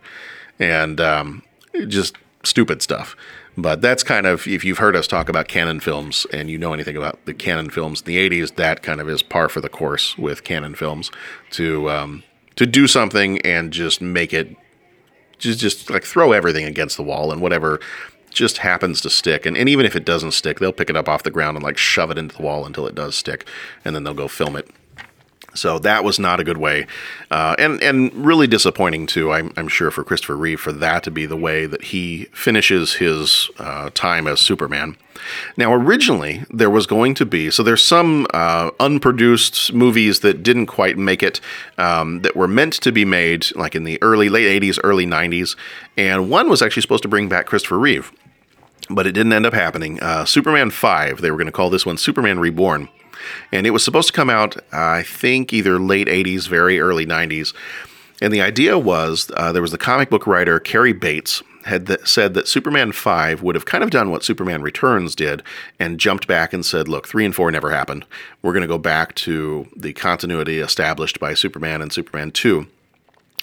and 0.59 0.99
um, 0.99 1.43
just 1.87 2.17
stupid 2.43 2.81
stuff. 2.81 3.15
But 3.55 3.81
that's 3.81 4.01
kind 4.01 4.25
of 4.25 4.47
if 4.47 4.65
you've 4.65 4.79
heard 4.79 4.95
us 4.95 5.05
talk 5.05 5.29
about 5.29 5.47
Cannon 5.47 5.79
films 5.79 6.25
and 6.33 6.49
you 6.49 6.57
know 6.57 6.73
anything 6.73 6.97
about 6.97 7.23
the 7.25 7.33
Cannon 7.33 7.69
films 7.69 8.01
in 8.01 8.05
the 8.05 8.29
'80s, 8.29 8.55
that 8.55 8.81
kind 8.81 8.99
of 8.99 9.07
is 9.07 9.21
par 9.21 9.47
for 9.47 9.61
the 9.61 9.69
course 9.69 10.17
with 10.17 10.43
Cannon 10.43 10.73
films 10.73 11.11
to 11.51 11.89
um, 11.91 12.23
to 12.55 12.65
do 12.65 12.87
something 12.87 13.39
and 13.41 13.71
just 13.71 14.01
make 14.01 14.33
it 14.33 14.55
just 15.37 15.59
just 15.59 15.89
like 15.89 16.03
throw 16.03 16.31
everything 16.31 16.65
against 16.65 16.97
the 16.97 17.03
wall 17.03 17.31
and 17.31 17.41
whatever 17.41 17.79
just 18.29 18.57
happens 18.57 18.99
to 19.01 19.09
stick. 19.09 19.45
And, 19.45 19.55
and 19.55 19.69
even 19.69 19.85
if 19.85 19.95
it 19.95 20.05
doesn't 20.05 20.31
stick, 20.31 20.59
they'll 20.59 20.73
pick 20.73 20.89
it 20.89 20.97
up 20.97 21.07
off 21.07 21.23
the 21.23 21.31
ground 21.31 21.55
and 21.55 21.63
like 21.63 21.77
shove 21.77 22.09
it 22.11 22.17
into 22.17 22.35
the 22.35 22.41
wall 22.41 22.65
until 22.65 22.87
it 22.87 22.95
does 22.95 23.15
stick, 23.15 23.47
and 23.85 23.95
then 23.95 24.03
they'll 24.03 24.13
go 24.13 24.27
film 24.27 24.55
it. 24.55 24.69
So 25.53 25.77
that 25.79 26.03
was 26.03 26.19
not 26.19 26.39
a 26.39 26.43
good 26.43 26.57
way, 26.57 26.87
uh, 27.29 27.55
and 27.59 27.81
and 27.81 28.13
really 28.13 28.47
disappointing 28.47 29.05
too. 29.05 29.31
I'm, 29.31 29.53
I'm, 29.55 29.67
sure 29.67 29.91
for 29.91 30.03
Christopher 30.03 30.35
Reeve 30.35 30.59
for 30.59 30.71
that 30.71 31.03
to 31.03 31.11
be 31.11 31.25
the 31.25 31.37
way 31.37 31.65
that 31.65 31.85
he 31.85 32.25
finishes 32.33 32.93
his 32.93 33.49
uh, 33.59 33.89
time 33.93 34.27
as 34.27 34.39
Superman. 34.39 34.97
Now, 35.55 35.73
originally 35.73 36.43
there 36.49 36.69
was 36.69 36.87
going 36.87 37.13
to 37.15 37.25
be 37.25 37.51
so 37.51 37.61
there's 37.61 37.83
some 37.83 38.25
uh, 38.33 38.71
unproduced 38.79 39.73
movies 39.73 40.21
that 40.21 40.43
didn't 40.43 40.65
quite 40.65 40.97
make 40.97 41.21
it 41.21 41.39
um, 41.77 42.21
that 42.21 42.35
were 42.35 42.47
meant 42.47 42.73
to 42.73 42.91
be 42.91 43.05
made 43.05 43.55
like 43.55 43.75
in 43.75 43.83
the 43.83 44.01
early 44.01 44.29
late 44.29 44.61
80s, 44.61 44.79
early 44.83 45.05
90s, 45.05 45.55
and 45.97 46.29
one 46.29 46.49
was 46.49 46.61
actually 46.61 46.81
supposed 46.81 47.03
to 47.03 47.09
bring 47.09 47.29
back 47.29 47.45
Christopher 47.45 47.77
Reeve, 47.77 48.11
but 48.89 49.05
it 49.05 49.11
didn't 49.11 49.33
end 49.33 49.45
up 49.45 49.53
happening. 49.53 50.01
Uh, 50.01 50.25
Superman 50.25 50.71
5, 50.71 51.21
they 51.21 51.29
were 51.29 51.37
going 51.37 51.45
to 51.45 51.51
call 51.51 51.69
this 51.69 51.85
one 51.85 51.97
Superman 51.97 52.39
Reborn 52.39 52.89
and 53.51 53.65
it 53.65 53.71
was 53.71 53.83
supposed 53.83 54.07
to 54.07 54.13
come 54.13 54.29
out, 54.29 54.57
I 54.71 55.03
think, 55.03 55.53
either 55.53 55.79
late 55.79 56.07
80s, 56.07 56.47
very 56.47 56.79
early 56.79 57.05
90s. 57.05 57.53
And 58.21 58.33
the 58.33 58.41
idea 58.41 58.77
was 58.77 59.29
uh, 59.35 59.51
there 59.51 59.61
was 59.61 59.71
the 59.71 59.77
comic 59.77 60.09
book 60.09 60.25
writer 60.27 60.59
Cary 60.59 60.93
Bates 60.93 61.43
had 61.65 61.87
th- 61.87 62.05
said 62.07 62.33
that 62.33 62.47
Superman 62.47 62.91
5 62.91 63.41
would 63.41 63.55
have 63.55 63.65
kind 63.65 63.83
of 63.83 63.89
done 63.89 64.11
what 64.11 64.23
Superman 64.23 64.61
Returns 64.61 65.15
did 65.15 65.43
and 65.79 65.99
jumped 65.99 66.27
back 66.27 66.53
and 66.53 66.65
said, 66.65 66.87
look, 66.87 67.07
3 67.07 67.25
and 67.25 67.35
4 67.35 67.51
never 67.51 67.71
happened. 67.71 68.05
We're 68.41 68.53
going 68.53 68.61
to 68.61 68.67
go 68.67 68.77
back 68.77 69.15
to 69.15 69.67
the 69.75 69.93
continuity 69.93 70.59
established 70.59 71.19
by 71.19 71.33
Superman 71.33 71.81
and 71.81 71.91
Superman 71.91 72.31
2. 72.31 72.67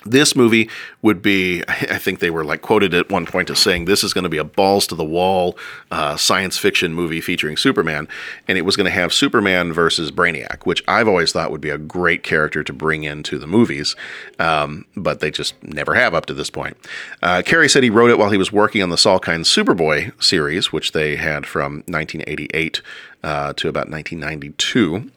This 0.05 0.35
movie 0.35 0.71
would 1.03 1.21
be, 1.21 1.63
I 1.69 1.99
think 1.99 2.21
they 2.21 2.31
were 2.31 2.45
like 2.45 2.63
quoted 2.63 2.95
at 2.95 3.11
one 3.11 3.27
point 3.27 3.51
as 3.51 3.59
saying, 3.59 3.85
this 3.85 4.03
is 4.03 4.15
going 4.15 4.25
to 4.25 4.31
be 4.31 4.39
a 4.39 4.45
balls 4.45 4.87
to 4.89 4.95
the 4.95 5.05
wall 5.05 5.59
uh, 5.91 6.17
science 6.17 6.57
fiction 6.57 6.95
movie 6.95 7.21
featuring 7.21 7.57
Superman. 7.57 8.09
And 8.49 8.57
it 8.57 8.63
was 8.63 8.77
going 8.77 8.87
to 8.87 8.91
have 8.91 9.13
Superman 9.13 9.73
versus 9.73 10.11
Brainiac, 10.11 10.65
which 10.65 10.83
I've 10.89 11.09
always 11.09 11.33
thought 11.33 11.51
would 11.51 11.61
be 11.61 11.71
a 11.71 11.79
great 11.79 12.23
character 12.23 12.65
to 12.65 12.73
bring 12.73 13.05
into 13.05 13.39
the 13.39 13.47
movies. 13.47 13.95
Um, 14.39 14.87
but 14.97 15.21
they 15.21 15.31
just 15.31 15.63
never 15.63 15.95
have 15.95 16.15
up 16.15 16.27
to 16.27 16.35
this 16.35 16.51
point. 16.51 16.77
Uh, 17.23 17.43
Cary 17.45 17.69
said 17.69 17.83
he 17.83 17.91
wrote 17.91 18.11
it 18.11 18.19
while 18.19 18.31
he 18.31 18.39
was 18.39 18.53
working 18.53 18.83
on 18.83 18.91
the 18.91 18.97
Salkind 18.97 19.45
Superboy 19.45 20.13
series, 20.23 20.73
which 20.73 20.93
they 20.93 21.17
had 21.17 21.47
from 21.47 21.85
1988 21.87 22.81
uh, 23.23 23.53
to 23.55 23.69
about 23.69 23.91
1992. 23.91 25.11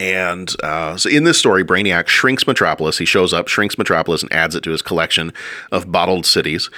And 0.00 0.54
uh, 0.62 0.96
so 0.96 1.10
in 1.10 1.24
this 1.24 1.38
story, 1.38 1.64
Brainiac 1.64 2.06
shrinks 2.06 2.46
Metropolis. 2.46 2.98
He 2.98 3.04
shows 3.04 3.32
up, 3.32 3.48
shrinks 3.48 3.76
Metropolis, 3.76 4.22
and 4.22 4.32
adds 4.32 4.54
it 4.54 4.62
to 4.64 4.70
his 4.70 4.82
collection 4.82 5.32
of 5.72 5.90
bottled 5.90 6.24
cities. 6.24 6.70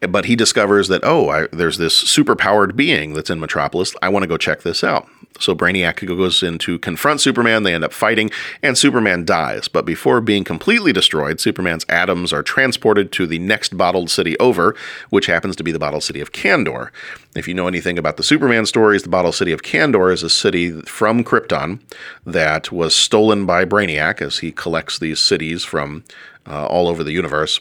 But 0.00 0.26
he 0.26 0.36
discovers 0.36 0.88
that, 0.88 1.00
oh, 1.04 1.30
I, 1.30 1.46
there's 1.52 1.78
this 1.78 2.04
superpowered 2.04 2.76
being 2.76 3.14
that's 3.14 3.30
in 3.30 3.40
Metropolis. 3.40 3.94
I 4.02 4.10
want 4.10 4.24
to 4.24 4.28
go 4.28 4.36
check 4.36 4.62
this 4.62 4.84
out. 4.84 5.08
So 5.40 5.54
Brainiac 5.54 6.06
goes 6.06 6.42
in 6.42 6.58
to 6.58 6.78
confront 6.78 7.20
Superman. 7.20 7.62
They 7.62 7.74
end 7.74 7.84
up 7.84 7.92
fighting, 7.92 8.30
and 8.62 8.76
Superman 8.76 9.24
dies. 9.24 9.68
But 9.68 9.84
before 9.84 10.20
being 10.20 10.44
completely 10.44 10.92
destroyed, 10.92 11.40
Superman's 11.40 11.84
atoms 11.88 12.32
are 12.32 12.42
transported 12.42 13.12
to 13.12 13.26
the 13.26 13.38
next 13.38 13.76
bottled 13.76 14.10
city 14.10 14.38
over, 14.38 14.74
which 15.10 15.26
happens 15.26 15.56
to 15.56 15.64
be 15.64 15.72
the 15.72 15.78
bottled 15.78 16.04
city 16.04 16.20
of 16.20 16.32
Kandor. 16.32 16.90
If 17.34 17.48
you 17.48 17.54
know 17.54 17.68
anything 17.68 17.98
about 17.98 18.16
the 18.16 18.22
Superman 18.22 18.66
stories, 18.66 19.02
the 19.02 19.10
bottled 19.10 19.34
city 19.34 19.52
of 19.52 19.62
Kandor 19.62 20.12
is 20.12 20.22
a 20.22 20.30
city 20.30 20.80
from 20.82 21.24
Krypton 21.24 21.80
that 22.24 22.72
was 22.72 22.94
stolen 22.94 23.44
by 23.46 23.64
Brainiac 23.64 24.22
as 24.22 24.38
he 24.38 24.52
collects 24.52 24.98
these 24.98 25.20
cities 25.20 25.64
from 25.64 26.04
uh, 26.46 26.66
all 26.66 26.88
over 26.88 27.04
the 27.04 27.12
universe. 27.12 27.60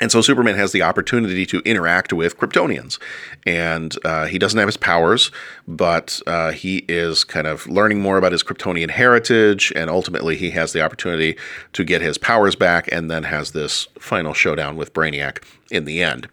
And 0.00 0.10
so 0.10 0.22
Superman 0.22 0.56
has 0.56 0.72
the 0.72 0.82
opportunity 0.82 1.44
to 1.46 1.60
interact 1.60 2.12
with 2.12 2.38
Kryptonians. 2.38 2.98
And 3.46 3.94
uh, 4.04 4.26
he 4.26 4.38
doesn't 4.38 4.58
have 4.58 4.68
his 4.68 4.76
powers, 4.76 5.30
but 5.68 6.20
uh, 6.26 6.52
he 6.52 6.84
is 6.88 7.22
kind 7.22 7.46
of 7.46 7.66
learning 7.68 8.00
more 8.00 8.16
about 8.16 8.32
his 8.32 8.42
Kryptonian 8.42 8.90
heritage. 8.90 9.72
And 9.76 9.90
ultimately, 9.90 10.36
he 10.36 10.50
has 10.52 10.72
the 10.72 10.82
opportunity 10.82 11.36
to 11.74 11.84
get 11.84 12.00
his 12.00 12.16
powers 12.18 12.56
back 12.56 12.88
and 12.90 13.10
then 13.10 13.24
has 13.24 13.52
this 13.52 13.86
final 13.98 14.32
showdown 14.32 14.76
with 14.76 14.94
Brainiac 14.94 15.42
in 15.70 15.84
the 15.84 16.02
end. 16.02 16.28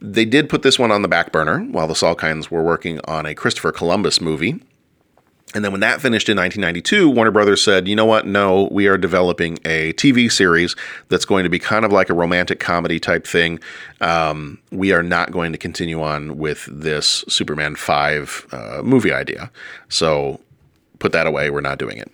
They 0.00 0.24
did 0.24 0.48
put 0.48 0.62
this 0.62 0.78
one 0.78 0.92
on 0.92 1.02
the 1.02 1.08
back 1.08 1.32
burner 1.32 1.60
while 1.60 1.88
the 1.88 1.94
Salkinds 1.94 2.50
were 2.50 2.62
working 2.62 3.00
on 3.04 3.26
a 3.26 3.34
Christopher 3.34 3.72
Columbus 3.72 4.20
movie. 4.20 4.60
And 5.54 5.64
then 5.64 5.72
when 5.72 5.80
that 5.80 6.02
finished 6.02 6.28
in 6.28 6.36
1992, 6.36 7.08
Warner 7.08 7.30
Brothers 7.30 7.62
said, 7.62 7.88
you 7.88 7.96
know 7.96 8.04
what? 8.04 8.26
No, 8.26 8.68
we 8.70 8.86
are 8.86 8.98
developing 8.98 9.58
a 9.64 9.94
TV 9.94 10.30
series 10.30 10.76
that's 11.08 11.24
going 11.24 11.44
to 11.44 11.50
be 11.50 11.58
kind 11.58 11.86
of 11.86 11.92
like 11.92 12.10
a 12.10 12.14
romantic 12.14 12.60
comedy 12.60 13.00
type 13.00 13.26
thing. 13.26 13.58
Um, 14.02 14.58
we 14.70 14.92
are 14.92 15.02
not 15.02 15.32
going 15.32 15.52
to 15.52 15.58
continue 15.58 16.02
on 16.02 16.36
with 16.36 16.68
this 16.70 17.24
Superman 17.28 17.76
5 17.76 18.46
uh, 18.52 18.82
movie 18.84 19.12
idea. 19.12 19.50
So 19.88 20.38
put 20.98 21.12
that 21.12 21.26
away. 21.26 21.48
We're 21.48 21.62
not 21.62 21.78
doing 21.78 21.96
it. 21.96 22.12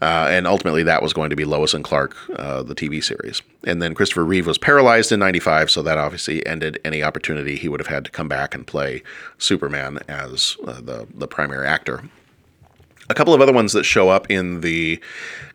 Uh, 0.00 0.26
and 0.28 0.48
ultimately, 0.48 0.82
that 0.82 1.00
was 1.00 1.12
going 1.12 1.30
to 1.30 1.36
be 1.36 1.44
Lois 1.44 1.74
and 1.74 1.84
Clark, 1.84 2.16
uh, 2.34 2.64
the 2.64 2.74
TV 2.74 3.04
series. 3.04 3.40
And 3.62 3.80
then 3.80 3.94
Christopher 3.94 4.24
Reeve 4.24 4.48
was 4.48 4.58
paralyzed 4.58 5.12
in 5.12 5.20
95, 5.20 5.70
so 5.70 5.80
that 5.82 5.96
obviously 5.96 6.44
ended 6.44 6.80
any 6.84 7.04
opportunity 7.04 7.54
he 7.54 7.68
would 7.68 7.78
have 7.78 7.86
had 7.86 8.04
to 8.06 8.10
come 8.10 8.26
back 8.26 8.52
and 8.52 8.66
play 8.66 9.04
Superman 9.38 10.00
as 10.08 10.56
uh, 10.66 10.80
the, 10.80 11.06
the 11.14 11.28
primary 11.28 11.68
actor 11.68 12.02
a 13.08 13.14
couple 13.14 13.34
of 13.34 13.40
other 13.40 13.52
ones 13.52 13.72
that 13.72 13.84
show 13.84 14.08
up 14.08 14.30
in 14.30 14.60
the 14.60 15.00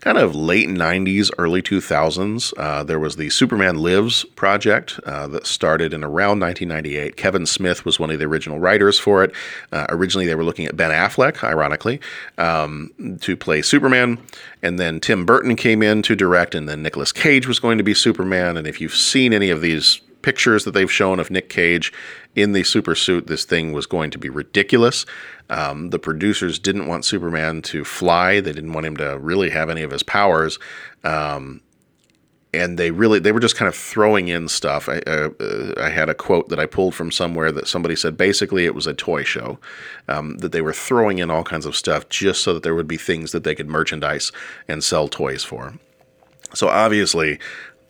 kind 0.01 0.17
of 0.17 0.35
late 0.35 0.67
90s, 0.67 1.31
early 1.37 1.61
2000s. 1.61 2.53
Uh, 2.57 2.83
there 2.83 2.99
was 2.99 3.15
the 3.15 3.29
Superman 3.29 3.77
Lives 3.77 4.25
project 4.35 4.99
uh, 5.05 5.27
that 5.27 5.47
started 5.47 5.93
in 5.93 6.03
around 6.03 6.39
1998. 6.39 7.17
Kevin 7.17 7.45
Smith 7.45 7.83
was 7.85 7.99
one 7.99 8.11
of 8.11 8.19
the 8.19 8.25
original 8.25 8.59
writers 8.59 8.99
for 8.99 9.23
it. 9.23 9.33
Uh, 9.71 9.85
originally, 9.89 10.27
they 10.27 10.35
were 10.35 10.43
looking 10.43 10.65
at 10.65 10.75
Ben 10.75 10.91
Affleck, 10.91 11.43
ironically, 11.43 11.99
um, 12.37 12.91
to 13.21 13.35
play 13.35 13.61
Superman. 13.61 14.17
And 14.61 14.79
then 14.79 14.99
Tim 14.99 15.25
Burton 15.25 15.55
came 15.55 15.81
in 15.81 16.01
to 16.03 16.15
direct, 16.15 16.55
and 16.55 16.67
then 16.67 16.83
Nicolas 16.83 17.11
Cage 17.11 17.47
was 17.47 17.59
going 17.59 17.77
to 17.77 17.83
be 17.83 17.93
Superman. 17.93 18.57
And 18.57 18.67
if 18.67 18.79
you've 18.81 18.95
seen 18.95 19.33
any 19.33 19.49
of 19.49 19.61
these 19.61 20.01
pictures 20.27 20.65
that 20.65 20.71
they've 20.71 20.91
shown 20.91 21.21
of 21.21 21.31
Nick 21.31 21.47
Cage 21.47 21.93
in 22.35 22.51
the 22.51 22.61
super 22.61 22.95
suit, 22.95 23.27
this 23.27 23.45
thing 23.45 23.71
was 23.71 23.85
going 23.85 24.11
to 24.11 24.17
be 24.17 24.27
ridiculous. 24.27 25.05
Um, 25.49 25.91
the 25.91 25.99
producers 25.99 26.59
didn't 26.59 26.85
want 26.85 27.05
Superman 27.05 27.61
to 27.61 27.85
fly. 27.85 28.41
They 28.41 28.51
didn't 28.51 28.73
want 28.73 28.85
him 28.85 28.97
to 28.97 29.17
really 29.19 29.51
have 29.51 29.69
any 29.69 29.83
of 29.83 29.91
his 29.91 30.03
powers. 30.03 30.59
Um, 31.05 31.61
and 32.53 32.77
they 32.77 32.91
really 32.91 33.19
they 33.19 33.31
were 33.31 33.39
just 33.39 33.55
kind 33.55 33.69
of 33.69 33.75
throwing 33.75 34.27
in 34.27 34.49
stuff. 34.49 34.89
I 34.89 34.97
uh, 35.07 35.29
I 35.77 35.89
had 35.91 36.09
a 36.09 36.13
quote 36.13 36.49
that 36.49 36.59
I 36.59 36.65
pulled 36.65 36.93
from 36.93 37.09
somewhere 37.09 37.53
that 37.53 37.69
somebody 37.69 37.95
said 37.95 38.17
basically 38.17 38.65
it 38.65 38.75
was 38.75 38.85
a 38.85 38.93
toy 38.93 39.23
show 39.23 39.59
um, 40.09 40.39
that 40.39 40.51
they 40.51 40.61
were 40.61 40.73
throwing 40.73 41.19
in 41.19 41.31
all 41.31 41.43
kinds 41.45 41.65
of 41.65 41.73
stuff 41.73 42.09
just 42.09 42.43
so 42.43 42.53
that 42.53 42.63
there 42.63 42.75
would 42.75 42.87
be 42.87 42.97
things 42.97 43.31
that 43.31 43.45
they 43.45 43.55
could 43.55 43.69
merchandise 43.69 44.33
and 44.67 44.83
sell 44.83 45.07
toys 45.07 45.45
for. 45.45 45.75
So 46.53 46.69
obviously 46.69 47.39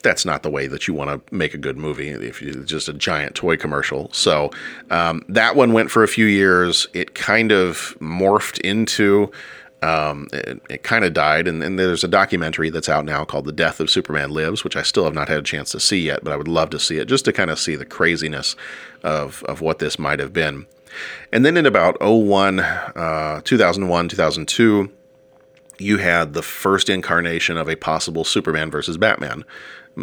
that's 0.03 0.25
not 0.25 0.43
the 0.43 0.49
way 0.49 0.67
that 0.67 0.87
you 0.87 0.93
want 0.93 1.27
to 1.27 1.35
make 1.35 1.53
a 1.53 1.57
good 1.57 1.77
movie 1.77 2.09
if 2.09 2.41
you 2.41 2.63
just 2.63 2.87
a 2.87 2.93
giant 2.93 3.35
toy 3.35 3.57
commercial. 3.57 4.11
So 4.13 4.51
um, 4.89 5.23
that 5.27 5.55
one 5.55 5.73
went 5.73 5.91
for 5.91 6.03
a 6.03 6.07
few 6.07 6.25
years. 6.25 6.87
It 6.93 7.15
kind 7.15 7.51
of 7.51 7.97
morphed 7.99 8.59
into 8.59 9.31
um, 9.81 10.27
it, 10.33 10.59
it 10.69 10.83
kind 10.83 11.05
of 11.05 11.13
died, 11.13 11.47
and, 11.47 11.61
and, 11.61 11.77
there's 11.77 12.03
a 12.03 12.07
documentary 12.07 12.71
that's 12.71 12.89
out 12.89 13.05
now 13.05 13.23
called 13.23 13.45
"The 13.45 13.51
Death 13.51 13.79
of 13.79 13.91
Superman 13.91 14.31
Lives," 14.31 14.63
which 14.63 14.75
I 14.75 14.81
still 14.81 15.03
have 15.03 15.13
not 15.13 15.27
had 15.27 15.37
a 15.37 15.43
chance 15.43 15.69
to 15.71 15.79
see 15.79 15.99
yet, 15.99 16.23
but 16.23 16.33
I 16.33 16.35
would 16.35 16.47
love 16.47 16.71
to 16.71 16.79
see 16.79 16.97
it 16.97 17.07
just 17.07 17.25
to 17.25 17.33
kind 17.33 17.51
of 17.51 17.59
see 17.59 17.75
the 17.75 17.85
craziness 17.85 18.55
of 19.03 19.43
of 19.43 19.61
what 19.61 19.77
this 19.77 19.99
might 19.99 20.19
have 20.19 20.33
been. 20.33 20.65
And 21.31 21.45
then 21.45 21.57
in 21.57 21.67
about 21.67 21.97
01, 22.01 22.59
uh, 22.59 23.41
2001, 23.43 24.09
2002, 24.09 24.91
you 25.77 25.97
had 25.97 26.33
the 26.33 26.41
first 26.41 26.89
incarnation 26.89 27.55
of 27.55 27.69
a 27.69 27.75
possible 27.75 28.23
Superman 28.23 28.71
versus 28.71 28.97
Batman 28.97 29.45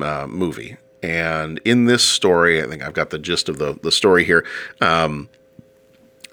uh, 0.03 0.27
movie. 0.29 0.77
And 1.03 1.61
in 1.65 1.85
this 1.85 2.03
story, 2.03 2.63
I 2.63 2.67
think 2.67 2.83
I've 2.83 2.95
got 2.95 3.11
the 3.11 3.19
gist 3.19 3.49
of 3.49 3.59
the, 3.59 3.79
the 3.83 3.93
story 3.93 4.25
here. 4.25 4.47
Um, 4.81 5.29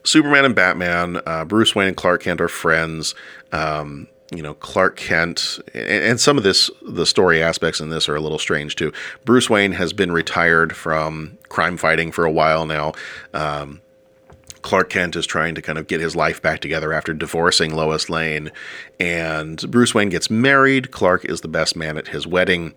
Superman 0.04 0.46
and 0.46 0.56
Batman, 0.56 1.22
uh, 1.26 1.46
Bruce 1.46 1.76
Wayne 1.76 1.90
and 1.90 1.98
Clark 1.98 2.24
Kent 2.24 2.42
are 2.42 2.48
friends. 2.48 3.14
Um, 3.52 4.08
you 4.34 4.42
know, 4.42 4.54
Clark 4.54 4.96
Kent, 4.96 5.60
and, 5.74 6.04
and, 6.04 6.20
some 6.20 6.38
of 6.38 6.44
this, 6.44 6.72
the 6.88 7.06
story 7.06 7.44
aspects 7.44 7.82
in 7.82 7.90
this 7.90 8.08
are 8.08 8.16
a 8.16 8.22
little 8.22 8.40
strange 8.40 8.78
too. 8.78 8.94
Bruce 9.26 9.50
Wayne 9.50 9.74
has 9.74 9.92
been 9.92 10.12
retired 10.12 10.76
from 10.76 11.38
crime 11.50 11.76
fighting 11.76 12.14
for 12.14 12.24
a 12.24 12.32
while 12.32 12.66
now. 12.66 12.94
Um, 13.34 13.82
Clark 14.62 14.90
Kent 14.90 15.16
is 15.16 15.26
trying 15.26 15.56
to 15.56 15.62
kind 15.62 15.78
of 15.78 15.88
get 15.88 16.00
his 16.00 16.16
life 16.16 16.42
back 16.42 16.62
together 16.62 16.94
after 16.94 17.14
divorcing 17.14 17.74
Lois 17.74 18.10
Lane. 18.10 18.52
And 19.00 19.60
Bruce 19.70 19.94
Wayne 19.94 20.10
gets 20.10 20.30
married. 20.30 20.92
Clark 20.92 21.26
is 21.26 21.42
the 21.42 21.48
best 21.48 21.76
man 21.76 21.98
at 21.98 22.10
his 22.10 22.26
wedding. 22.26 22.74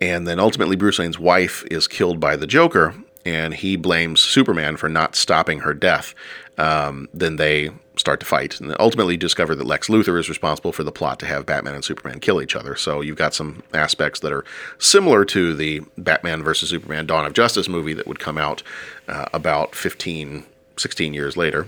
And 0.00 0.26
then 0.26 0.40
ultimately, 0.40 0.76
Bruce 0.76 0.98
Wayne's 0.98 1.18
wife 1.18 1.64
is 1.70 1.86
killed 1.86 2.18
by 2.18 2.36
the 2.36 2.46
Joker, 2.46 2.94
and 3.24 3.54
he 3.54 3.76
blames 3.76 4.20
Superman 4.20 4.76
for 4.76 4.88
not 4.88 5.14
stopping 5.14 5.60
her 5.60 5.74
death. 5.74 6.14
Um, 6.58 7.08
then 7.14 7.36
they 7.36 7.70
start 7.96 8.20
to 8.20 8.26
fight, 8.26 8.60
and 8.60 8.74
ultimately 8.80 9.16
discover 9.16 9.54
that 9.54 9.66
Lex 9.66 9.88
Luthor 9.88 10.18
is 10.18 10.28
responsible 10.28 10.72
for 10.72 10.82
the 10.82 10.92
plot 10.92 11.18
to 11.20 11.26
have 11.26 11.46
Batman 11.46 11.74
and 11.74 11.84
Superman 11.84 12.20
kill 12.20 12.40
each 12.40 12.56
other. 12.56 12.74
So 12.74 13.00
you've 13.00 13.16
got 13.18 13.34
some 13.34 13.62
aspects 13.74 14.20
that 14.20 14.32
are 14.32 14.44
similar 14.78 15.24
to 15.26 15.54
the 15.54 15.82
Batman 15.98 16.42
versus 16.42 16.70
Superman 16.70 17.06
Dawn 17.06 17.26
of 17.26 17.32
Justice 17.32 17.68
movie 17.68 17.94
that 17.94 18.06
would 18.06 18.18
come 18.18 18.38
out 18.38 18.62
uh, 19.08 19.26
about 19.32 19.74
15, 19.74 20.44
16 20.76 21.14
years 21.14 21.36
later. 21.36 21.66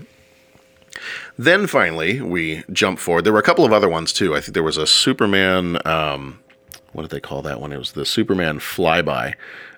Then 1.37 1.67
finally, 1.67 2.21
we 2.21 2.63
jump 2.71 2.99
forward. 2.99 3.23
There 3.23 3.33
were 3.33 3.39
a 3.39 3.43
couple 3.43 3.65
of 3.65 3.73
other 3.73 3.89
ones 3.89 4.13
too. 4.13 4.35
I 4.35 4.41
think 4.41 4.53
there 4.53 4.63
was 4.63 4.77
a 4.77 4.87
Superman. 4.87 5.77
Um, 5.85 6.39
what 6.95 7.03
did 7.03 7.11
they 7.11 7.19
call 7.19 7.41
that 7.41 7.59
one? 7.59 7.73
It 7.73 7.77
was 7.77 7.91
the 7.91 8.05
Superman 8.05 8.59
flyby 8.59 9.33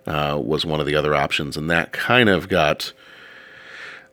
uh, 0.06 0.40
was 0.42 0.66
one 0.66 0.80
of 0.80 0.86
the 0.86 0.96
other 0.96 1.16
options, 1.16 1.58
and 1.58 1.70
that 1.70 1.92
kind 1.92 2.30
of 2.30 2.48
got. 2.48 2.94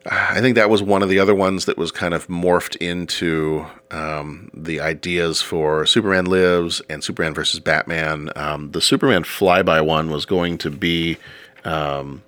I 0.07 0.39
think 0.39 0.55
that 0.55 0.69
was 0.69 0.83
one 0.83 1.01
of 1.01 1.09
the 1.09 1.17
other 1.17 1.33
ones 1.33 1.65
that 1.65 1.79
was 1.79 1.91
kind 1.91 2.13
of 2.13 2.27
morphed 2.27 2.75
into 2.75 3.65
um, 3.89 4.51
the 4.53 4.79
ideas 4.79 5.41
for 5.41 5.87
Superman 5.87 6.25
Lives 6.25 6.79
and 6.89 7.03
Superman 7.03 7.33
versus 7.33 7.59
Batman. 7.59 8.29
Um, 8.35 8.69
the 8.69 8.81
Superman 8.81 9.23
flyby 9.23 9.83
one 9.83 10.11
was 10.11 10.25
going 10.25 10.59
to 10.59 10.69
be, 10.69 11.17
um, 11.63 12.21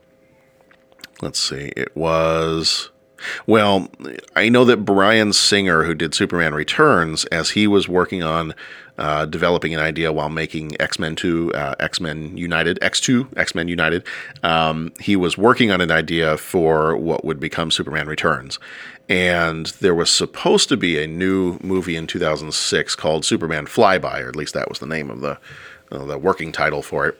let's 1.22 1.40
see, 1.40 1.72
it 1.78 1.96
was 1.96 2.90
well, 3.46 3.90
I 4.36 4.50
know 4.50 4.66
that 4.66 4.78
Bryan 4.78 5.34
Singer, 5.34 5.84
who 5.84 5.94
did 5.94 6.14
Superman 6.14 6.54
Returns, 6.54 7.26
as 7.26 7.52
he 7.52 7.68
was 7.68 7.88
working 7.88 8.24
on 8.24 8.54
uh, 8.98 9.26
developing 9.26 9.74
an 9.74 9.80
idea 9.80 10.12
while 10.12 10.30
making 10.30 10.80
X 10.82 10.98
Men 10.98 11.16
2, 11.16 11.54
uh, 11.54 11.76
X 11.80 12.00
Men 12.00 12.36
United, 12.36 12.80
X2, 12.82 13.38
X 13.38 13.54
Men 13.54 13.68
United, 13.68 14.04
um, 14.44 14.92
he 15.00 15.16
was 15.16 15.38
working 15.38 15.72
on 15.72 15.82
an 15.82 15.92
idea 15.92 16.38
for 16.38 16.98
what 16.98 17.24
would 17.24 17.40
become 17.40 17.70
Superman 17.70 18.08
Returns. 18.08 18.60
And 19.10 19.68
there 19.80 19.96
was 19.96 20.10
supposed 20.10 20.68
to 20.70 20.78
be 20.78 21.02
a 21.02 21.08
new 21.08 21.60
movie 21.62 21.96
in 21.96 22.08
2006 22.08 22.96
called 22.96 23.24
Superman 23.24 23.66
Flyby, 23.66 24.24
or 24.24 24.28
at 24.28 24.36
least 24.36 24.54
that 24.54 24.68
was 24.68 24.80
the 24.80 24.88
name 24.88 25.10
of 25.10 25.22
the, 25.22 25.38
uh, 25.92 26.06
the 26.06 26.18
working 26.18 26.52
title 26.52 26.82
for 26.82 27.08
it 27.08 27.20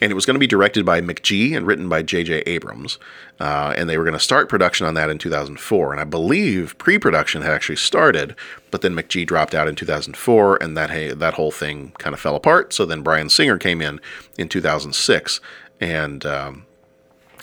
and 0.00 0.10
it 0.10 0.14
was 0.14 0.26
going 0.26 0.34
to 0.34 0.40
be 0.40 0.46
directed 0.46 0.84
by 0.84 1.00
McG 1.00 1.56
and 1.56 1.66
written 1.66 1.88
by 1.88 2.02
J.J. 2.02 2.40
Abrams. 2.46 2.98
Uh, 3.40 3.74
and 3.76 3.88
they 3.88 3.98
were 3.98 4.04
going 4.04 4.14
to 4.14 4.20
start 4.20 4.48
production 4.48 4.86
on 4.86 4.94
that 4.94 5.10
in 5.10 5.18
2004. 5.18 5.92
And 5.92 6.00
I 6.00 6.04
believe 6.04 6.76
pre-production 6.78 7.42
had 7.42 7.52
actually 7.52 7.76
started, 7.76 8.34
but 8.70 8.82
then 8.82 8.94
McG 8.94 9.26
dropped 9.26 9.54
out 9.54 9.68
in 9.68 9.74
2004, 9.74 10.62
and 10.62 10.76
that 10.76 10.90
hey, 10.90 11.12
that 11.12 11.34
whole 11.34 11.50
thing 11.50 11.92
kind 11.98 12.14
of 12.14 12.20
fell 12.20 12.36
apart. 12.36 12.72
So 12.72 12.84
then 12.84 13.02
Bryan 13.02 13.28
Singer 13.28 13.58
came 13.58 13.80
in 13.80 14.00
in 14.36 14.48
2006, 14.48 15.40
and 15.80 16.26
um, 16.26 16.66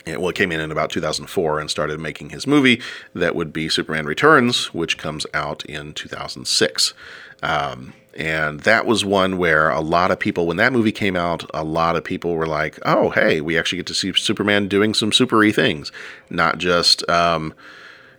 well, 0.06 0.28
it 0.28 0.36
came 0.36 0.52
in 0.52 0.60
in 0.60 0.70
about 0.70 0.90
2004 0.90 1.58
and 1.58 1.68
started 1.68 1.98
making 1.98 2.30
his 2.30 2.46
movie 2.46 2.80
that 3.14 3.34
would 3.34 3.52
be 3.52 3.68
Superman 3.68 4.06
Returns, 4.06 4.72
which 4.72 4.98
comes 4.98 5.26
out 5.34 5.64
in 5.64 5.92
2006. 5.94 6.94
Um, 7.42 7.92
and 8.16 8.60
that 8.60 8.86
was 8.86 9.04
one 9.04 9.36
where 9.36 9.68
a 9.68 9.80
lot 9.80 10.10
of 10.10 10.18
people, 10.18 10.46
when 10.46 10.56
that 10.56 10.72
movie 10.72 10.92
came 10.92 11.16
out, 11.16 11.48
a 11.52 11.62
lot 11.62 11.96
of 11.96 12.04
people 12.04 12.34
were 12.34 12.46
like, 12.46 12.78
oh, 12.86 13.10
hey, 13.10 13.40
we 13.42 13.58
actually 13.58 13.76
get 13.76 13.86
to 13.86 13.94
see 13.94 14.12
Superman 14.14 14.68
doing 14.68 14.94
some 14.94 15.10
supery 15.10 15.54
things, 15.54 15.92
not 16.30 16.56
just, 16.56 17.08
um, 17.10 17.52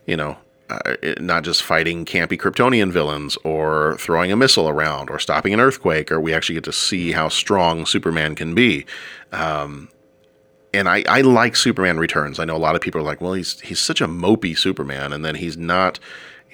you 0.06 0.16
know, 0.16 0.38
uh, 0.70 0.96
not 1.20 1.44
just 1.44 1.64
fighting 1.64 2.06
campy 2.06 2.38
Kryptonian 2.38 2.92
villains 2.92 3.38
or 3.44 3.98
throwing 3.98 4.32
a 4.32 4.36
missile 4.36 4.70
around 4.70 5.10
or 5.10 5.18
stopping 5.18 5.54
an 5.54 5.60
earthquake, 5.60 6.12
or 6.12 6.20
we 6.20 6.34
actually 6.34 6.56
get 6.56 6.66
to 6.66 6.74
see 6.74 7.14
how 7.14 7.30
strong 7.30 7.86
Superman 7.86 8.36
can 8.36 8.54
be. 8.54 8.86
Um, 9.32 9.90
and 10.74 10.90
I, 10.90 11.04
I 11.08 11.22
like 11.22 11.56
Superman 11.56 11.98
Returns. 11.98 12.38
I 12.38 12.46
know 12.46 12.56
a 12.56 12.60
lot 12.60 12.76
of 12.76 12.82
people 12.82 13.02
are 13.02 13.06
like, 13.06 13.22
well, 13.22 13.34
he's 13.34 13.60
he's 13.62 13.80
such 13.80 14.02
a 14.02 14.08
mopey 14.08 14.58
Superman, 14.58 15.14
and 15.14 15.24
then 15.24 15.36
he's 15.36 15.58
not 15.58 16.00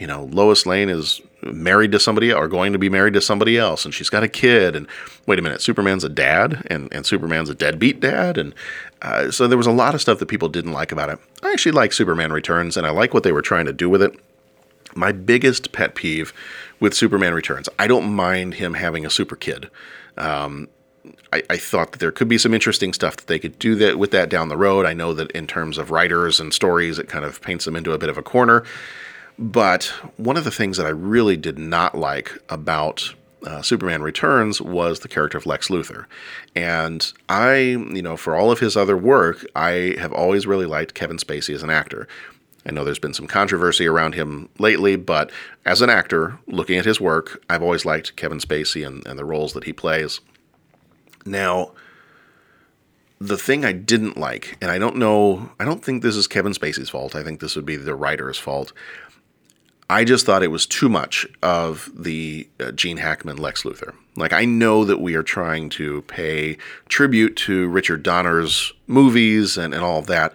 you 0.03 0.07
know, 0.07 0.25
Lois 0.33 0.65
Lane 0.65 0.89
is 0.89 1.21
married 1.43 1.93
to 1.93 1.97
somebody 1.97 2.33
or 2.33 2.49
going 2.49 2.73
to 2.73 2.77
be 2.77 2.89
married 2.89 3.13
to 3.13 3.21
somebody 3.21 3.57
else 3.57 3.85
and 3.85 3.93
she's 3.93 4.09
got 4.09 4.21
a 4.21 4.27
kid 4.27 4.75
and 4.75 4.85
wait 5.27 5.39
a 5.39 5.41
minute 5.41 5.61
superman's 5.61 6.03
a 6.03 6.09
dad 6.09 6.65
and, 6.67 6.91
and 6.93 7.05
superman's 7.05 7.49
a 7.49 7.55
deadbeat 7.55 7.99
dad 7.99 8.37
and 8.37 8.53
uh, 9.01 9.29
so 9.29 9.45
there 9.45 9.57
was 9.57 9.67
a 9.67 9.71
lot 9.71 9.93
of 9.93 9.99
stuff 9.99 10.19
that 10.19 10.27
people 10.27 10.47
didn't 10.47 10.71
like 10.71 10.93
about 10.93 11.09
it 11.09 11.19
i 11.41 11.51
actually 11.51 11.73
like 11.73 11.91
superman 11.91 12.31
returns 12.31 12.77
and 12.77 12.87
i 12.87 12.89
like 12.89 13.13
what 13.13 13.23
they 13.23 13.33
were 13.33 13.41
trying 13.41 13.65
to 13.65 13.73
do 13.73 13.89
with 13.89 14.01
it 14.01 14.17
my 14.95 15.11
biggest 15.11 15.73
pet 15.73 15.95
peeve 15.95 16.31
with 16.79 16.93
superman 16.93 17.33
returns 17.33 17.67
i 17.77 17.85
don't 17.85 18.09
mind 18.09 18.53
him 18.53 18.75
having 18.75 19.05
a 19.05 19.09
super 19.09 19.35
kid 19.35 19.69
um, 20.17 20.69
I, 21.31 21.43
I, 21.49 21.57
thought 21.57 21.91
that 21.91 21.99
there 21.99 22.11
could 22.11 22.27
be 22.27 22.37
some 22.37 22.53
interesting 22.53 22.93
stuff 22.93 23.17
that 23.17 23.27
they 23.27 23.39
could 23.39 23.59
do 23.59 23.75
that 23.75 23.99
with 23.99 24.11
that 24.11 24.29
down 24.29 24.49
the 24.49 24.57
road. 24.57 24.85
I 24.85 24.93
know 24.93 25.13
that 25.13 25.31
in 25.31 25.47
terms 25.47 25.77
of 25.77 25.91
writers 25.91 26.39
and 26.39 26.53
stories, 26.53 26.99
it 26.99 27.09
kind 27.09 27.25
of 27.25 27.41
paints 27.41 27.65
them 27.65 27.75
into 27.75 27.91
a 27.91 27.97
bit 27.97 28.09
of 28.09 28.17
a 28.17 28.23
corner. 28.23 28.63
But 29.37 29.85
one 30.17 30.37
of 30.37 30.43
the 30.43 30.51
things 30.51 30.77
that 30.77 30.85
I 30.85 30.89
really 30.89 31.37
did 31.37 31.57
not 31.57 31.95
like 31.97 32.37
about 32.49 33.13
uh, 33.45 33.61
Superman 33.61 34.01
Returns 34.01 34.61
was 34.61 34.99
the 34.99 35.07
character 35.07 35.37
of 35.37 35.45
Lex 35.45 35.67
Luthor. 35.67 36.05
And 36.55 37.11
I, 37.29 37.55
you 37.55 38.01
know, 38.01 38.15
for 38.15 38.35
all 38.35 38.51
of 38.51 38.59
his 38.59 38.77
other 38.77 38.95
work, 38.95 39.45
I 39.55 39.95
have 39.99 40.13
always 40.13 40.47
really 40.47 40.65
liked 40.65 40.93
Kevin 40.93 41.17
Spacey 41.17 41.53
as 41.53 41.63
an 41.63 41.69
actor. 41.69 42.07
I 42.65 42.71
know 42.71 42.85
there's 42.85 42.99
been 42.99 43.13
some 43.13 43.27
controversy 43.27 43.85
around 43.85 44.15
him 44.15 44.47
lately, 44.57 44.95
but 44.95 45.31
as 45.65 45.81
an 45.81 45.89
actor, 45.89 46.39
looking 46.47 46.77
at 46.77 46.85
his 46.85 47.01
work, 47.01 47.43
I've 47.49 47.63
always 47.63 47.83
liked 47.85 48.15
Kevin 48.15 48.39
Spacey 48.39 48.87
and, 48.87 49.05
and 49.05 49.19
the 49.19 49.25
roles 49.25 49.53
that 49.53 49.65
he 49.65 49.73
plays. 49.73 50.21
Now, 51.25 51.71
the 53.19 53.37
thing 53.37 53.65
I 53.65 53.73
didn't 53.73 54.17
like, 54.17 54.57
and 54.61 54.71
I 54.71 54.77
don't 54.77 54.95
know, 54.95 55.51
I 55.59 55.65
don't 55.65 55.83
think 55.83 56.03
this 56.03 56.15
is 56.15 56.27
Kevin 56.27 56.53
Spacey's 56.53 56.89
fault. 56.89 57.15
I 57.15 57.23
think 57.23 57.39
this 57.39 57.55
would 57.55 57.65
be 57.65 57.75
the 57.75 57.95
writer's 57.95 58.37
fault. 58.37 58.71
I 59.93 60.05
just 60.05 60.25
thought 60.25 60.41
it 60.41 60.47
was 60.47 60.65
too 60.65 60.89
much 60.89 61.27
of 61.43 61.91
the 61.95 62.49
uh, 62.59 62.71
Gene 62.71 62.97
Hackman 62.97 63.37
Lex 63.37 63.61
Luthor. 63.61 63.93
Like, 64.15 64.33
I 64.33 64.43
know 64.43 64.85
that 64.85 64.99
we 64.99 65.13
are 65.13 65.21
trying 65.21 65.69
to 65.69 66.01
pay 66.03 66.57
tribute 66.89 67.35
to 67.37 67.67
Richard 67.67 68.01
Donner's 68.01 68.73
movies 68.87 69.55
and, 69.55 69.71
and 69.71 69.83
all 69.83 69.99
of 69.99 70.07
that, 70.07 70.33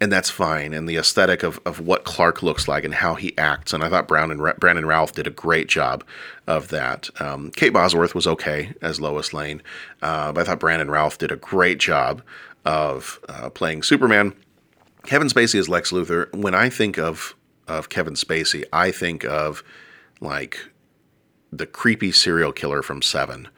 and 0.00 0.12
that's 0.12 0.30
fine. 0.30 0.72
And 0.72 0.88
the 0.88 0.96
aesthetic 0.96 1.42
of, 1.42 1.58
of 1.66 1.80
what 1.80 2.04
Clark 2.04 2.40
looks 2.44 2.68
like 2.68 2.84
and 2.84 2.94
how 2.94 3.16
he 3.16 3.36
acts. 3.36 3.72
And 3.72 3.82
I 3.82 3.88
thought 3.88 4.06
Brown 4.06 4.30
and 4.30 4.40
Ra- 4.40 4.54
Brandon 4.60 4.86
Routh 4.86 5.12
did 5.12 5.26
a 5.26 5.30
great 5.30 5.66
job 5.66 6.04
of 6.46 6.68
that. 6.68 7.10
Um, 7.20 7.50
Kate 7.56 7.72
Bosworth 7.72 8.14
was 8.14 8.28
okay 8.28 8.74
as 8.80 9.00
Lois 9.00 9.32
Lane, 9.32 9.60
uh, 10.02 10.30
but 10.30 10.42
I 10.42 10.44
thought 10.44 10.60
Brandon 10.60 10.88
Routh 10.88 11.18
did 11.18 11.32
a 11.32 11.36
great 11.36 11.78
job 11.80 12.22
of 12.64 13.18
uh, 13.28 13.50
playing 13.50 13.82
Superman. 13.82 14.34
Kevin 15.04 15.26
Spacey 15.26 15.58
as 15.58 15.68
Lex 15.68 15.90
Luthor. 15.90 16.32
When 16.32 16.54
I 16.54 16.68
think 16.68 16.96
of 16.96 17.34
of 17.68 17.88
Kevin 17.88 18.14
Spacey, 18.14 18.64
I 18.72 18.90
think 18.90 19.24
of 19.24 19.62
like 20.20 20.58
the 21.52 21.66
creepy 21.66 22.12
serial 22.12 22.52
killer 22.52 22.82
from 22.82 23.02
Seven. 23.02 23.48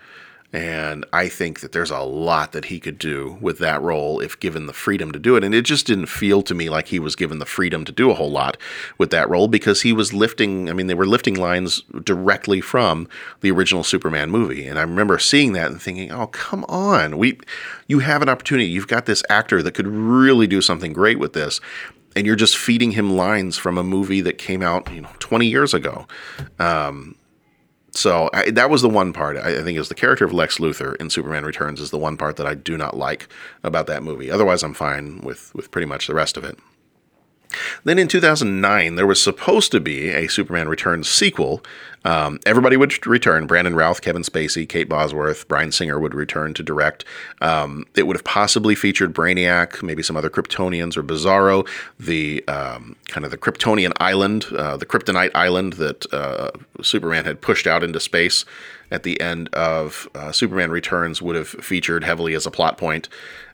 And 0.53 1.07
I 1.13 1.29
think 1.29 1.61
that 1.61 1.71
there's 1.71 1.93
a 1.93 2.01
lot 2.01 2.51
that 2.53 2.65
he 2.65 2.81
could 2.81 2.99
do 2.99 3.39
with 3.41 3.59
that 3.59 3.81
role 3.81 4.19
if 4.19 4.41
given 4.41 4.67
the 4.67 4.73
freedom 4.73 5.13
to 5.13 5.19
do 5.21 5.37
it. 5.37 5.45
And 5.45 5.55
it 5.55 5.63
just 5.63 5.87
didn't 5.87 6.07
feel 6.07 6.43
to 6.43 6.55
me 6.57 6.69
like 6.69 6.89
he 6.89 6.99
was 6.99 7.15
given 7.15 7.39
the 7.39 7.47
freedom 7.47 7.85
to 7.85 7.93
do 7.93 8.11
a 8.11 8.15
whole 8.15 8.33
lot 8.33 8.57
with 8.99 9.11
that 9.11 9.31
role 9.31 9.47
because 9.47 9.83
he 9.83 9.93
was 9.93 10.13
lifting, 10.13 10.69
I 10.69 10.73
mean, 10.73 10.89
they 10.89 10.95
were 10.95 11.07
lifting 11.07 11.37
lines 11.37 11.83
directly 12.03 12.61
from 12.61 13.09
the 13.43 13.53
original 13.53 13.85
Superman 13.85 14.31
movie. 14.31 14.67
And 14.67 14.77
I 14.77 14.83
remember 14.83 15.21
seeing 15.21 15.53
that 15.53 15.71
and 15.71 15.81
thinking, 15.81 16.11
oh, 16.11 16.27
come 16.27 16.65
on. 16.65 17.17
We, 17.17 17.39
you 17.87 18.01
have 18.01 18.21
an 18.21 18.29
opportunity. 18.29 18.69
You've 18.69 18.89
got 18.89 19.07
this 19.07 19.23
actor 19.31 19.63
that 19.63 19.75
could 19.75 19.87
really 19.87 20.49
do 20.49 20.61
something 20.61 20.93
great 20.93 21.21
with 21.21 21.33
this 21.33 21.61
and 22.17 22.27
you're 22.27 22.37
just 22.37 22.57
feeding 22.57 22.93
him 22.93 23.17
lines 23.17 23.57
from 23.57 23.79
a 23.79 23.85
movie 23.85 24.21
that 24.23 24.39
came 24.39 24.63
out, 24.63 24.93
you 24.93 25.01
know, 25.01 25.11
20 25.19 25.47
years 25.47 25.75
ago. 25.75 26.07
Um, 26.59 27.17
so 27.93 28.31
I, 28.33 28.51
that 28.51 28.71
was 28.71 28.83
the 28.83 28.89
one 28.89 29.13
part 29.13 29.37
I, 29.37 29.59
I 29.59 29.63
think 29.63 29.79
is 29.79 29.89
the 29.89 29.95
character 29.95 30.25
of 30.25 30.33
Lex 30.33 30.59
Luthor 30.59 30.97
in 30.97 31.11
Superman 31.11 31.45
Returns 31.45 31.81
is 31.81 31.91
the 31.91 31.99
one 31.99 32.17
part 32.17 32.37
that 32.37 32.47
I 32.47 32.55
do 32.55 32.77
not 32.77 32.97
like 32.97 33.29
about 33.63 33.87
that 33.89 34.03
movie. 34.03 34.31
Otherwise, 34.31 34.63
I'm 34.63 34.75
fine 34.75 35.21
with 35.21 35.55
with 35.55 35.71
pretty 35.71 35.87
much 35.87 36.07
the 36.07 36.15
rest 36.15 36.37
of 36.37 36.45
it. 36.45 36.59
Then 37.84 37.98
in 37.98 38.09
2009, 38.09 38.94
there 38.94 39.07
was 39.07 39.22
supposed 39.22 39.72
to 39.72 39.80
be 39.80 40.11
a 40.11 40.28
Superman 40.28 40.68
Returns 40.68 41.09
sequel. 41.09 41.62
Um, 42.05 42.40
everybody 42.46 42.76
would 42.76 43.07
return. 43.07 43.46
Brandon 43.46 43.74
Routh, 43.74 44.01
Kevin 44.01 44.22
Spacey, 44.22 44.68
Kate 44.68 44.88
Bosworth, 44.88 45.46
Bryan 45.48 45.70
Singer 45.72 45.98
would 45.98 46.14
return 46.14 46.55
to 46.55 46.62
direct. 46.62 47.05
Um, 47.40 47.86
it 47.94 48.07
would 48.07 48.16
have 48.16 48.24
possibly 48.24 48.74
featured 48.74 49.14
Brainiac, 49.14 49.82
maybe 49.82 50.03
some 50.03 50.16
other 50.16 50.30
Kryptonians 50.30 50.96
or 50.96 51.03
Bizarro, 51.03 51.68
the 51.98 52.46
um, 52.48 52.96
kind 53.09 53.24
of 53.24 53.30
the 53.30 53.38
Kryptonian 53.38 53.92
island, 53.98 54.46
uh, 54.57 54.76
the 54.76 54.86
Kryptonite 54.86 55.32
island 55.34 55.74
that 55.74 56.11
uh, 56.12 56.51
Superman 56.82 57.24
had 57.24 57.40
pushed 57.40 57.66
out 57.66 57.82
into 57.82 58.01
space 58.01 58.44
at 58.90 59.03
the 59.03 59.20
end 59.20 59.48
of 59.55 60.09
uh, 60.14 60.32
Superman 60.32 60.70
Returns 60.70 61.22
would 61.22 61.36
have 61.36 61.48
featured 61.48 62.05
heavily 62.05 62.34
as 62.34 62.46
a 62.46 62.51
plot 62.51 62.76
point. 62.78 63.09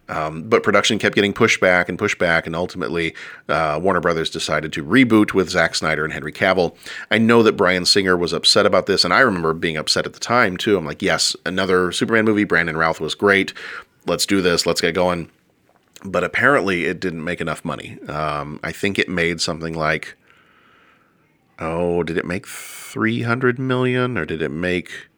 Um, 0.09 0.43
but 0.49 0.63
production 0.63 0.99
kept 0.99 1.15
getting 1.15 1.33
pushed 1.33 1.61
back 1.61 1.89
and 1.89 1.99
pushed 1.99 2.19
back, 2.19 2.47
and 2.47 2.55
ultimately 2.55 3.15
uh, 3.49 3.79
Warner 3.83 4.01
Brothers 4.01 4.31
decided 4.31 4.73
to 4.75 4.85
reboot 4.85 5.35
with 5.35 5.51
Zack 5.51 5.75
Snyder 5.75 6.05
and 6.05 6.13
Henry 6.13 6.33
Cavill. 6.33 6.77
I 7.11 7.19
know 7.19 7.43
that 7.43 7.57
Bryan 7.57 7.85
Singer 7.85 8.17
was 8.17 8.33
upset 8.33 8.67
about 8.67 8.87
this, 8.87 9.05
and 9.05 9.13
I 9.13 9.21
remember 9.21 9.53
being 9.53 9.77
upset 9.77 10.07
at 10.07 10.13
the 10.13 10.21
time 10.21 10.57
too. 10.57 10.77
I'm 10.77 10.87
like, 10.87 11.03
yes, 11.03 11.35
another 11.45 11.91
Superman 11.93 12.25
movie. 12.25 12.45
Brandon 12.45 12.77
Routh 12.77 13.01
was 13.01 13.15
great. 13.15 13.53
Let's 14.07 14.27
do 14.27 14.41
this. 14.41 14.67
Let's 14.67 14.81
get 14.81 14.95
going. 14.95 15.31
But 16.05 16.23
apparently, 16.23 16.85
it 16.85 17.01
didn't 17.01 17.25
make 17.25 17.41
enough 17.41 17.65
money. 17.65 17.99
Um, 18.07 18.61
I 18.63 18.71
think 18.71 18.99
it 18.99 19.09
made 19.09 19.41
something 19.41 19.75
like, 19.75 20.17
oh, 21.59 22.03
did 22.05 22.17
it 22.17 22.27
make 22.27 22.47
300 22.47 23.59
million, 23.59 24.17
or 24.17 24.25
did 24.25 24.43
it 24.43 24.51
make? 24.51 25.09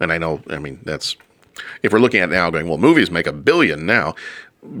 And 0.00 0.12
I 0.12 0.18
know, 0.18 0.42
I 0.50 0.58
mean, 0.58 0.80
that's 0.82 1.16
if 1.82 1.92
we're 1.92 1.98
looking 1.98 2.20
at 2.20 2.30
now 2.30 2.50
going, 2.50 2.68
well, 2.68 2.78
movies 2.78 3.10
make 3.10 3.26
a 3.26 3.32
billion 3.32 3.86
now. 3.86 4.14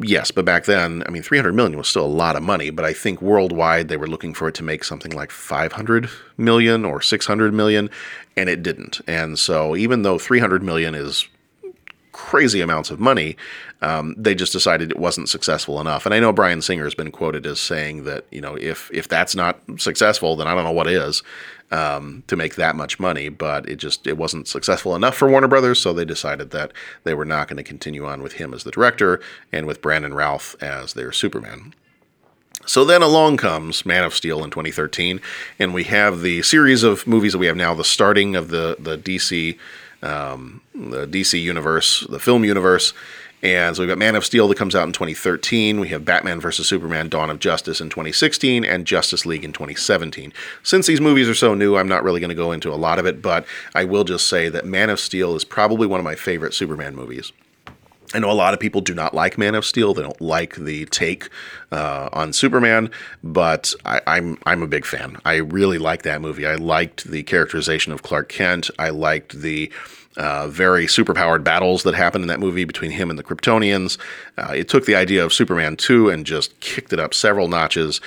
Yes, 0.00 0.30
but 0.30 0.44
back 0.44 0.64
then, 0.66 1.02
I 1.06 1.10
mean, 1.10 1.22
300 1.22 1.52
million 1.54 1.76
was 1.76 1.88
still 1.88 2.06
a 2.06 2.06
lot 2.06 2.36
of 2.36 2.42
money, 2.42 2.70
but 2.70 2.84
I 2.84 2.92
think 2.92 3.20
worldwide 3.20 3.88
they 3.88 3.96
were 3.96 4.06
looking 4.06 4.32
for 4.32 4.46
it 4.46 4.54
to 4.56 4.62
make 4.62 4.84
something 4.84 5.10
like 5.10 5.32
500 5.32 6.08
million 6.36 6.84
or 6.84 7.00
600 7.00 7.52
million, 7.52 7.90
and 8.36 8.48
it 8.48 8.62
didn't. 8.62 9.00
And 9.08 9.38
so, 9.38 9.74
even 9.74 10.02
though 10.02 10.18
300 10.18 10.62
million 10.62 10.94
is 10.94 11.26
crazy 12.12 12.60
amounts 12.60 12.90
of 12.90 13.00
money, 13.00 13.36
um, 13.80 14.14
they 14.16 14.34
just 14.34 14.52
decided 14.52 14.90
it 14.90 14.98
wasn't 14.98 15.28
successful 15.28 15.80
enough. 15.80 16.06
And 16.06 16.14
I 16.14 16.20
know 16.20 16.32
Bryan 16.32 16.62
Singer 16.62 16.84
has 16.84 16.94
been 16.94 17.10
quoted 17.10 17.46
as 17.46 17.58
saying 17.58 18.04
that 18.04 18.24
you 18.30 18.40
know 18.40 18.54
if 18.56 18.90
if 18.92 19.08
that's 19.08 19.34
not 19.34 19.58
successful, 19.78 20.36
then 20.36 20.46
I 20.46 20.54
don't 20.54 20.64
know 20.64 20.72
what 20.72 20.86
is 20.86 21.22
um, 21.70 22.22
to 22.28 22.36
make 22.36 22.54
that 22.54 22.76
much 22.76 23.00
money. 23.00 23.28
But 23.28 23.68
it 23.68 23.76
just 23.76 24.06
it 24.06 24.16
wasn't 24.16 24.46
successful 24.46 24.94
enough 24.94 25.16
for 25.16 25.28
Warner 25.28 25.48
Brothers, 25.48 25.80
so 25.80 25.92
they 25.92 26.04
decided 26.04 26.50
that 26.50 26.72
they 27.04 27.14
were 27.14 27.24
not 27.24 27.48
going 27.48 27.56
to 27.56 27.62
continue 27.62 28.06
on 28.06 28.22
with 28.22 28.34
him 28.34 28.54
as 28.54 28.64
the 28.64 28.70
director 28.70 29.20
and 29.50 29.66
with 29.66 29.82
Brandon 29.82 30.14
Routh 30.14 30.54
as 30.62 30.92
their 30.92 31.12
Superman. 31.12 31.74
So 32.64 32.84
then 32.84 33.02
along 33.02 33.38
comes 33.38 33.84
Man 33.84 34.04
of 34.04 34.14
Steel 34.14 34.44
in 34.44 34.50
2013, 34.50 35.20
and 35.58 35.74
we 35.74 35.84
have 35.84 36.20
the 36.20 36.42
series 36.42 36.84
of 36.84 37.06
movies 37.08 37.32
that 37.32 37.38
we 37.38 37.46
have 37.46 37.56
now, 37.56 37.74
the 37.74 37.82
starting 37.82 38.36
of 38.36 38.48
the 38.48 38.76
the 38.78 38.96
DC 38.96 39.58
um, 40.02 40.60
the 40.74 41.06
DC 41.06 41.40
universe, 41.40 42.06
the 42.08 42.20
film 42.20 42.44
universe. 42.44 42.92
And 43.42 43.74
so 43.74 43.82
we've 43.82 43.88
got 43.88 43.98
Man 43.98 44.14
of 44.14 44.24
Steel 44.24 44.46
that 44.48 44.56
comes 44.56 44.76
out 44.76 44.86
in 44.86 44.92
2013. 44.92 45.80
We 45.80 45.88
have 45.88 46.04
Batman 46.04 46.40
vs. 46.40 46.68
Superman 46.68 47.08
Dawn 47.08 47.28
of 47.28 47.40
Justice 47.40 47.80
in 47.80 47.90
2016 47.90 48.64
and 48.64 48.86
Justice 48.86 49.26
League 49.26 49.44
in 49.44 49.52
2017. 49.52 50.32
Since 50.62 50.86
these 50.86 51.00
movies 51.00 51.28
are 51.28 51.34
so 51.34 51.52
new, 51.54 51.76
I'm 51.76 51.88
not 51.88 52.04
really 52.04 52.20
going 52.20 52.28
to 52.28 52.36
go 52.36 52.52
into 52.52 52.72
a 52.72 52.76
lot 52.76 53.00
of 53.00 53.06
it, 53.06 53.20
but 53.20 53.44
I 53.74 53.82
will 53.82 54.04
just 54.04 54.28
say 54.28 54.48
that 54.48 54.64
Man 54.64 54.90
of 54.90 55.00
Steel 55.00 55.34
is 55.34 55.44
probably 55.44 55.88
one 55.88 55.98
of 55.98 56.04
my 56.04 56.14
favorite 56.14 56.54
Superman 56.54 56.94
movies. 56.94 57.32
I 58.14 58.18
know 58.18 58.30
a 58.30 58.32
lot 58.32 58.54
of 58.54 58.60
people 58.60 58.80
do 58.80 58.94
not 58.94 59.14
like 59.14 59.38
Man 59.38 59.54
of 59.54 59.64
Steel. 59.64 59.94
They 59.94 60.02
don't 60.02 60.20
like 60.20 60.56
the 60.56 60.84
take 60.86 61.28
uh, 61.70 62.08
on 62.12 62.32
Superman, 62.32 62.90
but 63.22 63.72
I, 63.84 63.96
am 63.96 64.02
I'm, 64.06 64.38
I'm 64.46 64.62
a 64.62 64.66
big 64.66 64.84
fan. 64.84 65.18
I 65.24 65.36
really 65.36 65.78
like 65.78 66.02
that 66.02 66.20
movie. 66.20 66.46
I 66.46 66.56
liked 66.56 67.04
the 67.04 67.22
characterization 67.22 67.92
of 67.92 68.02
Clark 68.02 68.28
Kent. 68.28 68.70
I 68.78 68.90
liked 68.90 69.40
the 69.40 69.72
uh, 70.16 70.48
very 70.48 70.86
superpowered 70.86 71.42
battles 71.42 71.84
that 71.84 71.94
happened 71.94 72.22
in 72.22 72.28
that 72.28 72.40
movie 72.40 72.64
between 72.64 72.90
him 72.90 73.08
and 73.08 73.18
the 73.18 73.22
Kryptonians. 73.22 73.98
Uh, 74.36 74.52
it 74.54 74.68
took 74.68 74.84
the 74.84 74.94
idea 74.94 75.24
of 75.24 75.32
Superman 75.32 75.76
2 75.76 76.10
and 76.10 76.26
just 76.26 76.58
kicked 76.60 76.92
it 76.92 77.00
up 77.00 77.14
several 77.14 77.48
notches. 77.48 78.00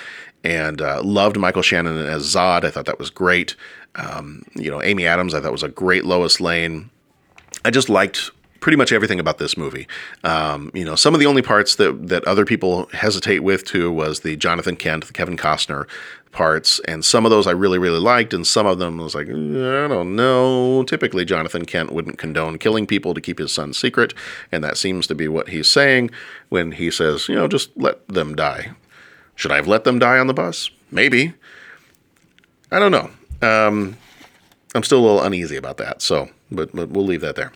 And 0.43 0.80
uh, 0.80 1.01
loved 1.01 1.39
Michael 1.39 1.64
Shannon 1.64 1.97
as 1.97 2.24
Zod. 2.24 2.64
I 2.64 2.70
thought 2.70 2.86
that 2.86 2.99
was 2.99 3.10
great. 3.10 3.56
Um, 3.95 4.43
you 4.53 4.70
know, 4.70 4.80
Amy 4.84 5.08
Adams, 5.08 5.34
I 5.34 5.41
thought 5.41 5.51
was 5.51 5.64
a 5.64 5.70
great 5.70 6.06
Lois 6.06 6.39
Lane. 6.39 6.91
I 7.64 7.72
just 7.72 7.89
liked 7.89 8.30
pretty 8.66 8.78
much 8.78 8.91
everything 8.91 9.20
about 9.20 9.38
this 9.38 9.55
movie. 9.55 9.88
Um, 10.24 10.72
you 10.74 10.84
know, 10.84 10.95
some 10.95 11.13
of 11.13 11.20
the 11.20 11.28
only 11.28 11.43
parts 11.43 11.76
that 11.76 12.07
that 12.07 12.24
other 12.26 12.45
people 12.45 12.88
hesitate 12.93 13.41
with 13.41 13.63
too 13.63 13.91
was 13.91 14.22
the 14.22 14.36
Jonathan 14.36 14.76
Kent, 14.76 15.05
the 15.05 15.13
Kevin 15.13 15.38
Costner 15.38 15.88
parts, 16.32 16.80
and 16.88 17.05
some 17.05 17.26
of 17.26 17.30
those 17.30 17.45
I 17.45 17.51
really 17.51 17.78
really 17.78 17.99
liked, 17.99 18.34
and 18.34 18.45
some 18.47 18.66
of 18.66 18.80
them 18.80 18.97
was 18.97 19.13
like 19.13 19.28
I 19.28 19.88
don't 19.88 20.16
know. 20.16 20.84
Typically, 20.84 21.26
Jonathan 21.26 21.66
Kent 21.66 21.91
wouldn't 21.91 22.18
condone 22.18 22.57
killing 22.57 22.88
people 22.88 23.13
to 23.13 23.22
keep 23.22 23.38
his 23.38 23.51
son 23.51 23.72
secret, 23.72 24.16
and 24.51 24.63
that 24.63 24.78
seems 24.78 25.05
to 25.05 25.13
be 25.13 25.28
what 25.28 25.49
he's 25.49 25.68
saying 25.68 26.09
when 26.49 26.72
he 26.72 26.89
says, 26.89 27.30
you 27.30 27.36
know, 27.36 27.47
just 27.47 27.70
let 27.78 28.07
them 28.07 28.36
die. 28.36 28.72
Should 29.36 29.51
I 29.51 29.57
have 29.57 29.68
let 29.68 29.84
them 29.84 29.99
die 29.99 30.18
on 30.18 30.26
the 30.26 30.34
bus? 30.34 30.72
Maybe. 30.89 31.36
I 32.72 32.80
don't 32.80 32.91
know. 32.91 33.11
Um, 33.47 33.95
I'm 34.74 34.82
still 34.82 35.01
a 35.01 35.05
little 35.05 35.22
uneasy 35.22 35.55
about 35.55 35.78
that. 35.78 36.01
So, 36.01 36.30
but, 36.49 36.76
but 36.76 36.89
we'll 36.89 37.05
leave 37.05 37.22
that 37.22 37.36
there. 37.36 37.51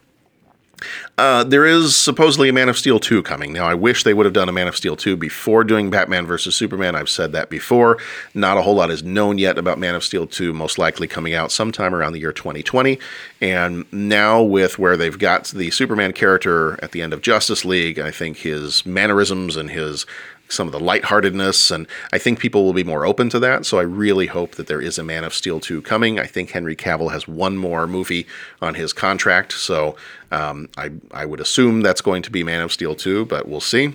Uh, 1.17 1.43
there 1.43 1.65
is 1.65 1.95
supposedly 1.95 2.49
a 2.49 2.53
Man 2.53 2.69
of 2.69 2.77
Steel 2.77 2.99
2 2.99 3.23
coming. 3.23 3.51
Now, 3.51 3.67
I 3.67 3.73
wish 3.73 4.03
they 4.03 4.13
would 4.13 4.25
have 4.25 4.33
done 4.33 4.49
a 4.49 4.53
Man 4.53 4.67
of 4.67 4.75
Steel 4.75 4.95
2 4.95 5.17
before 5.17 5.63
doing 5.63 5.89
Batman 5.89 6.25
vs. 6.25 6.55
Superman. 6.55 6.95
I've 6.95 7.09
said 7.09 7.31
that 7.33 7.49
before. 7.49 7.97
Not 8.33 8.57
a 8.57 8.61
whole 8.61 8.75
lot 8.75 8.91
is 8.91 9.03
known 9.03 9.37
yet 9.37 9.57
about 9.57 9.79
Man 9.79 9.95
of 9.95 10.03
Steel 10.03 10.27
2, 10.27 10.53
most 10.53 10.77
likely 10.77 11.07
coming 11.07 11.33
out 11.33 11.51
sometime 11.51 11.93
around 11.93 12.13
the 12.13 12.19
year 12.19 12.33
2020. 12.33 12.99
And 13.41 13.85
now, 13.91 14.41
with 14.41 14.79
where 14.79 14.95
they've 14.95 15.17
got 15.17 15.47
the 15.47 15.71
Superman 15.71 16.13
character 16.13 16.81
at 16.83 16.91
the 16.91 17.01
end 17.01 17.13
of 17.13 17.21
Justice 17.21 17.65
League, 17.65 17.99
I 17.99 18.11
think 18.11 18.37
his 18.37 18.85
mannerisms 18.85 19.57
and 19.57 19.69
his 19.69 20.05
some 20.49 20.67
of 20.67 20.71
the 20.71 20.79
lightheartedness, 20.79 21.71
and 21.71 21.87
I 22.11 22.17
think 22.17 22.39
people 22.39 22.65
will 22.65 22.73
be 22.73 22.83
more 22.83 23.05
open 23.05 23.29
to 23.29 23.39
that. 23.39 23.65
So 23.65 23.79
I 23.79 23.83
really 23.83 24.27
hope 24.27 24.55
that 24.55 24.67
there 24.67 24.81
is 24.81 24.97
a 24.97 25.03
Man 25.03 25.23
of 25.23 25.33
Steel 25.33 25.59
2 25.59 25.81
coming. 25.83 26.19
I 26.19 26.25
think 26.25 26.51
Henry 26.51 26.75
Cavill 26.75 27.11
has 27.11 27.27
one 27.27 27.57
more 27.57 27.87
movie 27.87 28.27
on 28.61 28.73
his 28.73 28.91
contract, 28.91 29.53
so 29.53 29.95
um, 30.31 30.69
I, 30.77 30.91
I 31.11 31.25
would 31.25 31.39
assume 31.39 31.81
that's 31.81 32.01
going 32.01 32.23
to 32.23 32.31
be 32.31 32.43
Man 32.43 32.61
of 32.61 32.71
Steel 32.71 32.95
2, 32.95 33.25
but 33.25 33.47
we'll 33.47 33.61
see. 33.61 33.93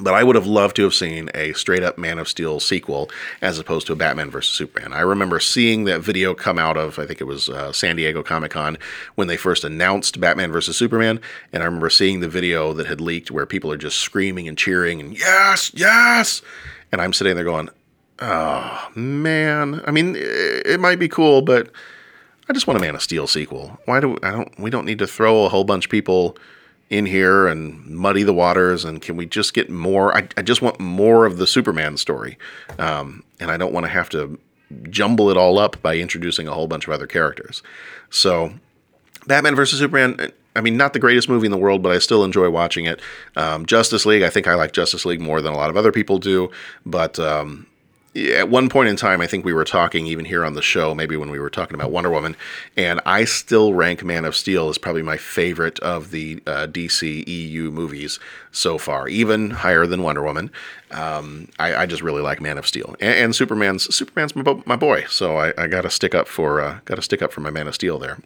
But 0.00 0.14
I 0.14 0.24
would 0.24 0.34
have 0.34 0.46
loved 0.46 0.76
to 0.76 0.84
have 0.84 0.94
seen 0.94 1.28
a 1.34 1.52
straight 1.52 1.82
up 1.82 1.98
Man 1.98 2.18
of 2.18 2.28
Steel 2.28 2.58
sequel 2.58 3.10
as 3.42 3.58
opposed 3.58 3.86
to 3.88 3.92
a 3.92 3.96
Batman 3.96 4.30
versus 4.30 4.54
Superman. 4.54 4.92
I 4.92 5.00
remember 5.00 5.38
seeing 5.40 5.84
that 5.84 6.00
video 6.00 6.34
come 6.34 6.58
out 6.58 6.76
of, 6.76 6.98
I 6.98 7.06
think 7.06 7.20
it 7.20 7.24
was 7.24 7.50
uh, 7.50 7.72
San 7.72 7.96
Diego 7.96 8.22
Comic 8.22 8.52
Con 8.52 8.78
when 9.14 9.28
they 9.28 9.36
first 9.36 9.62
announced 9.62 10.18
Batman 10.18 10.50
versus 10.50 10.76
Superman. 10.76 11.20
And 11.52 11.62
I 11.62 11.66
remember 11.66 11.90
seeing 11.90 12.20
the 12.20 12.28
video 12.28 12.72
that 12.72 12.86
had 12.86 13.00
leaked 13.00 13.30
where 13.30 13.46
people 13.46 13.70
are 13.70 13.76
just 13.76 13.98
screaming 13.98 14.48
and 14.48 14.56
cheering 14.56 15.00
and 15.00 15.16
yes, 15.16 15.70
yes. 15.74 16.40
And 16.92 17.00
I'm 17.00 17.12
sitting 17.12 17.36
there 17.36 17.44
going, 17.44 17.68
oh, 18.20 18.88
man. 18.94 19.82
I 19.86 19.90
mean, 19.90 20.16
it 20.16 20.80
might 20.80 20.98
be 20.98 21.08
cool, 21.08 21.42
but 21.42 21.70
I 22.48 22.52
just 22.52 22.66
want 22.66 22.78
a 22.78 22.80
Man 22.80 22.94
of 22.94 23.02
Steel 23.02 23.26
sequel. 23.26 23.78
Why 23.84 24.00
do 24.00 24.18
I 24.22 24.30
don't, 24.32 24.58
we 24.58 24.70
don't 24.70 24.86
need 24.86 24.98
to 24.98 25.06
throw 25.06 25.44
a 25.44 25.48
whole 25.48 25.64
bunch 25.64 25.84
of 25.84 25.90
people 25.90 26.36
in 26.90 27.06
here 27.06 27.46
and 27.46 27.86
muddy 27.86 28.24
the 28.24 28.34
waters 28.34 28.84
and 28.84 29.00
can 29.00 29.16
we 29.16 29.24
just 29.24 29.54
get 29.54 29.70
more? 29.70 30.14
I, 30.14 30.28
I 30.36 30.42
just 30.42 30.60
want 30.60 30.80
more 30.80 31.24
of 31.24 31.38
the 31.38 31.46
superman 31.46 31.96
story. 31.96 32.36
Um, 32.78 33.24
and 33.38 33.50
i 33.50 33.56
don't 33.56 33.72
want 33.72 33.84
to 33.84 33.90
have 33.90 34.08
to 34.10 34.38
jumble 34.88 35.30
it 35.30 35.36
all 35.36 35.58
up 35.58 35.80
by 35.82 35.96
introducing 35.96 36.46
a 36.46 36.52
whole 36.52 36.68
bunch 36.68 36.86
of 36.86 36.92
other 36.92 37.06
characters. 37.06 37.62
So 38.10 38.52
batman 39.26 39.54
versus 39.54 39.78
superman 39.78 40.32
i 40.56 40.62
mean 40.62 40.78
not 40.78 40.94
the 40.94 40.98
greatest 40.98 41.28
movie 41.28 41.44
in 41.44 41.52
the 41.52 41.58
world 41.58 41.82
but 41.82 41.92
i 41.92 41.98
still 41.98 42.24
enjoy 42.24 42.48
watching 42.50 42.86
it. 42.86 43.00
Um, 43.36 43.66
justice 43.66 44.06
league 44.06 44.22
i 44.22 44.30
think 44.30 44.46
i 44.46 44.54
like 44.54 44.72
justice 44.72 45.04
league 45.04 45.20
more 45.20 45.40
than 45.40 45.52
a 45.52 45.56
lot 45.56 45.70
of 45.70 45.76
other 45.76 45.92
people 45.92 46.18
do 46.18 46.50
but 46.84 47.18
um, 47.18 47.66
at 48.16 48.48
one 48.48 48.68
point 48.68 48.88
in 48.88 48.96
time, 48.96 49.20
I 49.20 49.26
think 49.28 49.44
we 49.44 49.52
were 49.52 49.64
talking 49.64 50.06
even 50.06 50.24
here 50.24 50.44
on 50.44 50.54
the 50.54 50.62
show, 50.62 50.94
maybe 50.94 51.16
when 51.16 51.30
we 51.30 51.38
were 51.38 51.50
talking 51.50 51.76
about 51.76 51.92
Wonder 51.92 52.10
Woman, 52.10 52.36
and 52.76 53.00
I 53.06 53.24
still 53.24 53.72
rank 53.72 54.02
Man 54.02 54.24
of 54.24 54.34
Steel 54.34 54.68
as 54.68 54.78
probably 54.78 55.02
my 55.02 55.16
favorite 55.16 55.78
of 55.78 56.10
the 56.10 56.42
uh, 56.46 56.66
DC 56.66 57.26
EU 57.28 57.70
movies 57.70 58.18
so 58.50 58.78
far, 58.78 59.06
even 59.06 59.50
higher 59.50 59.86
than 59.86 60.02
Wonder 60.02 60.22
Woman. 60.22 60.50
Um, 60.90 61.48
I, 61.60 61.76
I, 61.76 61.86
just 61.86 62.02
really 62.02 62.20
like 62.20 62.40
Man 62.40 62.58
of 62.58 62.66
Steel, 62.66 62.96
and, 62.98 63.14
and 63.14 63.36
Superman's 63.36 63.94
Superman's 63.94 64.34
my, 64.34 64.60
my 64.66 64.76
boy, 64.76 65.04
so 65.08 65.36
I, 65.36 65.52
I 65.56 65.68
got 65.68 65.82
to 65.82 65.90
stick 65.90 66.12
up 66.12 66.26
for 66.26 66.60
uh, 66.60 66.80
got 66.86 66.96
to 66.96 67.02
stick 67.02 67.22
up 67.22 67.30
for 67.30 67.42
my 67.42 67.50
Man 67.50 67.68
of 67.68 67.76
Steel 67.76 68.00
there. 68.00 68.18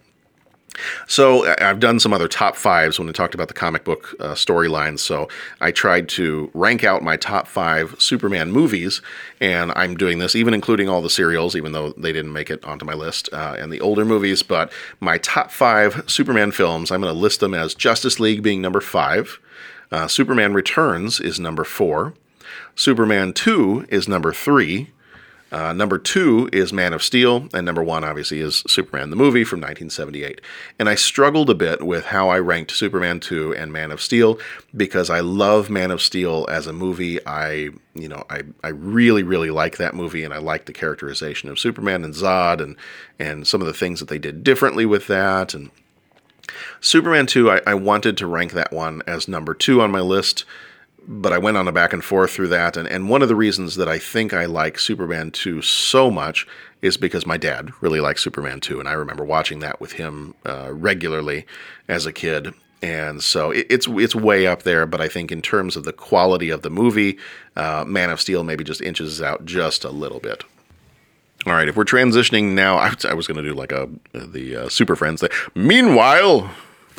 So 1.07 1.55
I've 1.61 1.81
done 1.81 2.01
some 2.01 2.12
other 2.12 2.29
top 2.29 2.57
fives 2.57 2.99
when 2.99 3.07
we 3.07 3.12
talked 3.12 3.35
about 3.35 3.49
the 3.49 3.55
comic 3.55 3.85
book 3.85 4.14
uh, 4.20 4.35
storylines. 4.35 5.01
So 5.01 5.29
I 5.61 5.70
tried 5.70 6.09
to 6.11 6.51
rank 6.55 6.85
out 6.85 7.03
my 7.03 7.16
top 7.16 7.47
five 7.47 7.95
Superman 7.99 8.53
movies, 8.53 9.01
and 9.41 9.72
I'm 9.77 9.97
doing 9.97 10.18
this 10.18 10.35
even 10.35 10.55
including 10.55 10.89
all 10.89 11.03
the 11.03 11.11
serials, 11.11 11.55
even 11.57 11.72
though 11.72 11.93
they 11.93 12.12
didn't 12.12 12.33
make 12.33 12.51
it 12.51 12.64
onto 12.64 12.85
my 12.85 12.95
list, 12.95 13.29
uh, 13.33 13.57
and 13.59 13.72
the 13.72 13.81
older 13.81 14.05
movies. 14.05 14.43
But 14.43 14.72
my 15.01 15.18
top 15.18 15.51
five 15.51 16.05
Superman 16.07 16.51
films, 16.53 16.91
I'm 16.91 17.01
going 17.01 17.14
to 17.14 17.18
list 17.18 17.41
them 17.41 17.55
as 17.55 17.75
Justice 17.75 18.18
League 18.20 18.43
being 18.43 18.61
number 18.61 18.81
five, 18.81 19.39
uh, 19.93 20.09
Superman 20.09 20.55
Returns 20.55 21.20
is 21.20 21.39
number 21.39 21.64
four, 21.64 22.14
Superman 22.75 23.33
2 23.33 23.87
is 23.89 24.09
number 24.09 24.33
three. 24.33 24.91
Uh, 25.53 25.72
number 25.72 25.99
two 25.99 26.49
is 26.53 26.72
Man 26.72 26.92
of 26.92 27.03
Steel, 27.03 27.49
and 27.55 27.64
number 27.64 27.82
one, 27.82 28.03
obviously, 28.03 28.40
is 28.40 28.64
Superman 28.66 29.11
the 29.11 29.16
movie 29.16 29.45
from 29.45 29.61
1978. 29.61 30.40
And 30.78 30.88
I 30.88 30.97
struggled 30.97 31.49
a 31.49 31.55
bit 31.55 31.86
with 31.86 32.07
how 32.07 32.28
I 32.28 32.38
ranked 32.40 32.72
Superman 32.72 33.20
2 33.20 33.55
and 33.55 33.72
Man 33.72 33.92
of 33.92 34.01
Steel 34.01 34.38
because 34.76 35.11
I 35.11 35.20
love 35.20 35.70
Man 35.70 35.92
of 35.92 36.03
Steel 36.03 36.47
as 36.51 36.66
a 36.66 36.72
movie. 36.72 37.24
I, 37.24 37.70
you 37.95 38.09
know, 38.09 38.24
I, 38.30 38.42
I 38.64 38.68
really, 38.68 39.22
really 39.22 39.51
like 39.51 39.76
that 39.76 39.95
movie, 39.95 40.24
and 40.24 40.34
I 40.34 40.38
like 40.38 40.64
the 40.64 40.72
characterization 40.72 41.49
of 41.49 41.59
Superman 41.59 42.05
and 42.05 42.14
Zod, 42.14 42.61
and 42.61 42.76
and 43.18 43.47
some 43.47 43.61
of 43.61 43.68
the 43.68 43.74
things 43.74 44.01
that 44.01 44.09
they 44.09 44.18
did 44.18 44.42
differently 44.42 44.86
with 44.86 45.07
that. 45.07 45.55
And 45.55 45.70
Superman 46.80 47.26
2, 47.26 47.51
I, 47.51 47.61
I 47.66 47.74
wanted 47.74 48.16
to 48.18 48.26
rank 48.26 48.53
that 48.53 48.72
one 48.72 49.03
as 49.07 49.28
number 49.28 49.55
two 49.55 49.80
on 49.80 49.90
my 49.90 50.01
list 50.01 50.45
but 51.07 51.32
I 51.32 51.38
went 51.38 51.57
on 51.57 51.68
a 51.68 51.72
back 51.72 51.92
and 51.92 52.05
forth 52.05 52.30
through 52.30 52.48
that. 52.48 52.76
And, 52.76 52.88
and 52.88 53.09
one 53.09 53.22
of 53.22 53.28
the 53.28 53.36
reasons 53.36 53.76
that 53.76 53.88
I 53.88 53.98
think 53.98 54.32
I 54.32 54.46
like 54.46 54.78
Superman 54.78 55.30
2 55.30 55.62
so 55.62 56.11
much 56.11 56.46
is 56.82 56.96
because 56.96 57.26
my 57.26 57.36
dad 57.36 57.70
really 57.80 58.00
likes 58.00 58.22
Superman 58.22 58.61
2. 58.61 58.80
And 58.80 58.88
I 58.88 58.92
remember 58.92 59.24
watching 59.24 59.61
that 59.61 59.80
with 59.80 59.92
him 59.92 60.34
uh, 60.44 60.70
regularly 60.72 61.46
as 61.88 62.07
a 62.07 62.12
kid. 62.12 62.55
And 62.82 63.22
so 63.22 63.50
it, 63.50 63.66
it's 63.70 63.86
it's 63.88 64.14
way 64.14 64.46
up 64.46 64.62
there, 64.62 64.84
but 64.84 65.00
I 65.00 65.09
think 65.09 65.32
in 65.32 65.40
terms 65.40 65.74
of 65.74 65.84
the 65.84 65.92
quality 65.92 66.50
of 66.50 66.61
the 66.61 66.68
movie, 66.68 67.16
uh, 67.57 67.84
Man 67.86 68.11
of 68.11 68.20
Steel 68.20 68.44
maybe 68.44 68.62
just 68.62 68.82
inches 68.82 69.22
out 69.22 69.46
just 69.46 69.84
a 69.84 69.90
little 69.90 70.20
bit. 70.20 70.44
All 71.46 71.55
right, 71.55 71.68
if 71.68 71.76
we're 71.76 71.84
transitioning 71.84 72.52
now, 72.52 72.76
I, 72.76 72.94
I 73.09 73.14
was 73.14 73.26
going 73.26 73.38
to 73.38 73.42
do 73.42 73.55
like 73.55 73.72
a 73.72 73.88
the 74.12 74.57
uh, 74.57 74.68
Super 74.68 74.96
Friends 74.96 75.22
thing. 75.22 75.30
Meanwhile, 75.55 76.50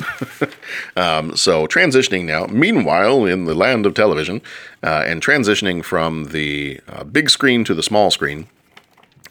um, 0.96 1.36
so 1.36 1.66
transitioning 1.66 2.24
now, 2.24 2.46
meanwhile, 2.46 3.24
in 3.24 3.44
the 3.44 3.54
land 3.54 3.86
of 3.86 3.94
television, 3.94 4.42
uh, 4.82 5.04
and 5.06 5.22
transitioning 5.22 5.84
from 5.84 6.26
the 6.26 6.80
uh, 6.88 7.04
big 7.04 7.30
screen 7.30 7.64
to 7.64 7.74
the 7.74 7.82
small 7.82 8.10
screen. 8.10 8.46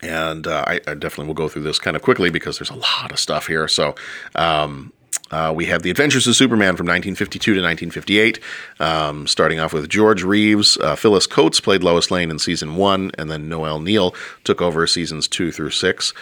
And 0.01 0.45
uh, 0.45 0.63
I, 0.67 0.81
I, 0.87 0.93
definitely 0.93 1.27
will 1.27 1.33
go 1.35 1.49
through 1.49 1.63
this 1.63 1.79
kind 1.79 1.95
of 1.95 2.01
quickly 2.03 2.29
because 2.29 2.59
there's 2.59 2.69
a 2.69 2.75
lot 2.75 3.11
of 3.11 3.17
stuff 3.17 3.47
here. 3.47 3.67
So 3.67 3.95
um, 4.35 4.91
uh, 5.31 5.51
we 5.55 5.65
have 5.65 5.81
The 5.81 5.89
Adventures 5.89 6.27
of 6.27 6.35
Superman 6.35 6.75
from 6.75 6.85
1952 6.85 7.55
to 7.55 7.61
1958, 7.61 8.39
um, 8.79 9.25
starting 9.25 9.59
off 9.59 9.73
with 9.73 9.89
George 9.89 10.23
Reeves. 10.23 10.77
Uh, 10.77 10.95
Phyllis 10.95 11.25
Coates 11.25 11.59
played 11.59 11.83
Lois 11.83 12.11
Lane 12.11 12.29
in 12.29 12.37
season 12.37 12.75
one, 12.75 13.11
and 13.17 13.31
then 13.31 13.49
Noel 13.49 13.79
Neill 13.79 14.13
took 14.43 14.61
over 14.61 14.85
seasons 14.85 15.27
two 15.27 15.51
through 15.51 15.71
six. 15.71 16.13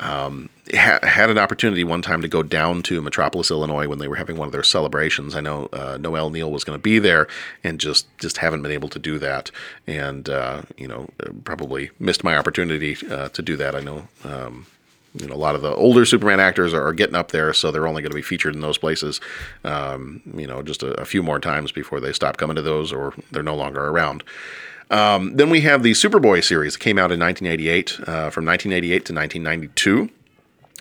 Um, 0.00 0.48
ha- 0.74 0.98
had 1.02 1.28
an 1.28 1.38
opportunity 1.38 1.84
one 1.84 2.00
time 2.00 2.22
to 2.22 2.28
go 2.28 2.42
down 2.42 2.82
to 2.84 3.02
Metropolis, 3.02 3.50
Illinois, 3.50 3.86
when 3.86 3.98
they 3.98 4.08
were 4.08 4.16
having 4.16 4.36
one 4.36 4.46
of 4.46 4.52
their 4.52 4.62
celebrations. 4.62 5.36
I 5.36 5.40
know 5.40 5.68
uh, 5.72 5.98
Noel 6.00 6.30
Neill 6.30 6.50
was 6.50 6.64
going 6.64 6.78
to 6.78 6.82
be 6.82 6.98
there, 6.98 7.28
and 7.62 7.78
just 7.78 8.06
just 8.18 8.38
haven't 8.38 8.62
been 8.62 8.72
able 8.72 8.88
to 8.88 8.98
do 8.98 9.18
that, 9.18 9.50
and 9.86 10.28
uh, 10.28 10.62
you 10.76 10.88
know 10.88 11.08
probably 11.44 11.90
missed 11.98 12.24
my 12.24 12.36
opportunity 12.36 12.96
uh, 13.10 13.28
to 13.28 13.42
do 13.42 13.56
that. 13.56 13.74
I 13.74 13.80
know. 13.80 14.08
Um, 14.24 14.66
you 15.14 15.26
know, 15.26 15.34
a 15.34 15.36
lot 15.36 15.56
of 15.56 15.62
the 15.62 15.74
older 15.74 16.04
Superman 16.04 16.38
actors 16.38 16.72
are, 16.72 16.86
are 16.86 16.92
getting 16.92 17.16
up 17.16 17.32
there, 17.32 17.52
so 17.52 17.70
they're 17.70 17.88
only 17.88 18.00
going 18.00 18.12
to 18.12 18.16
be 18.16 18.22
featured 18.22 18.54
in 18.54 18.60
those 18.60 18.78
places, 18.78 19.20
um, 19.64 20.22
you 20.36 20.46
know, 20.46 20.62
just 20.62 20.84
a, 20.84 20.92
a, 21.00 21.04
few 21.04 21.20
more 21.20 21.40
times 21.40 21.72
before 21.72 21.98
they 21.98 22.12
stop 22.12 22.36
coming 22.36 22.54
to 22.54 22.62
those 22.62 22.92
or 22.92 23.12
they're 23.32 23.42
no 23.42 23.56
longer 23.56 23.88
around. 23.88 24.22
Um, 24.90 25.36
then 25.36 25.50
we 25.50 25.60
have 25.62 25.82
the 25.82 25.92
Superboy 25.92 26.42
series 26.42 26.74
that 26.74 26.80
came 26.80 26.98
out 26.98 27.12
in 27.12 27.20
1988, 27.20 28.00
uh, 28.00 28.30
from 28.30 28.44
1988 28.44 29.04
to 29.06 29.14
1992. 29.14 30.10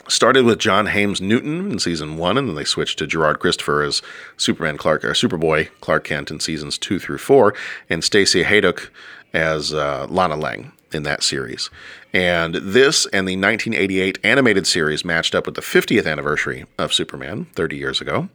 Started 0.07 0.43
with 0.43 0.57
John 0.57 0.87
Haymes 0.87 1.21
Newton 1.21 1.71
in 1.71 1.77
season 1.77 2.17
one, 2.17 2.35
and 2.35 2.49
then 2.49 2.55
they 2.55 2.63
switched 2.63 2.97
to 2.97 3.05
Gerard 3.05 3.39
Christopher 3.39 3.83
as 3.83 4.01
Superman 4.37 4.75
Clark 4.75 5.05
or 5.05 5.11
Superboy 5.11 5.69
Clark 5.81 6.05
Kent 6.05 6.31
in 6.31 6.39
seasons 6.39 6.79
two 6.79 6.97
through 6.97 7.19
four, 7.19 7.53
and 7.91 8.03
Stacy 8.03 8.43
Haiduk 8.43 8.89
as 9.33 9.71
uh, 9.71 10.07
Lana 10.09 10.35
Lang 10.35 10.71
in 10.93 11.03
that 11.03 11.23
series. 11.23 11.69
And 12.11 12.55
this 12.55 13.05
and 13.07 13.27
the 13.27 13.37
1988 13.37 14.17
animated 14.23 14.65
series 14.65 15.05
matched 15.05 15.35
up 15.35 15.45
with 15.45 15.55
the 15.55 15.61
50th 15.61 16.09
anniversary 16.09 16.65
of 16.77 16.91
Superman 16.91 17.45
30 17.53 17.77
years 17.77 18.01
ago. 18.01 18.29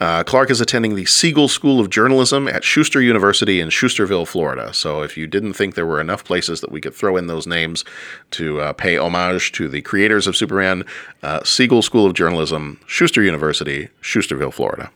Uh, 0.00 0.24
Clark 0.24 0.50
is 0.50 0.60
attending 0.60 0.96
the 0.96 1.04
Siegel 1.04 1.46
School 1.46 1.78
of 1.78 1.88
Journalism 1.88 2.48
at 2.48 2.64
Shuster 2.64 3.00
University 3.00 3.60
in 3.60 3.68
Shusterville, 3.68 4.26
Florida. 4.26 4.74
So 4.74 5.02
if 5.02 5.16
you 5.16 5.28
didn't 5.28 5.52
think 5.52 5.74
there 5.74 5.86
were 5.86 6.00
enough 6.00 6.24
places 6.24 6.60
that 6.62 6.72
we 6.72 6.80
could 6.80 6.94
throw 6.94 7.16
in 7.16 7.28
those 7.28 7.46
names 7.46 7.84
to 8.32 8.60
uh, 8.60 8.72
pay 8.72 8.96
homage 8.96 9.52
to 9.52 9.68
the 9.68 9.82
creators 9.82 10.26
of 10.26 10.36
Superman, 10.36 10.84
uh, 11.22 11.44
Siegel 11.44 11.82
School 11.82 12.06
of 12.06 12.14
Journalism, 12.14 12.80
Shuster 12.86 13.22
University, 13.22 13.88
Shusterville, 14.02 14.52
Florida. 14.52 14.90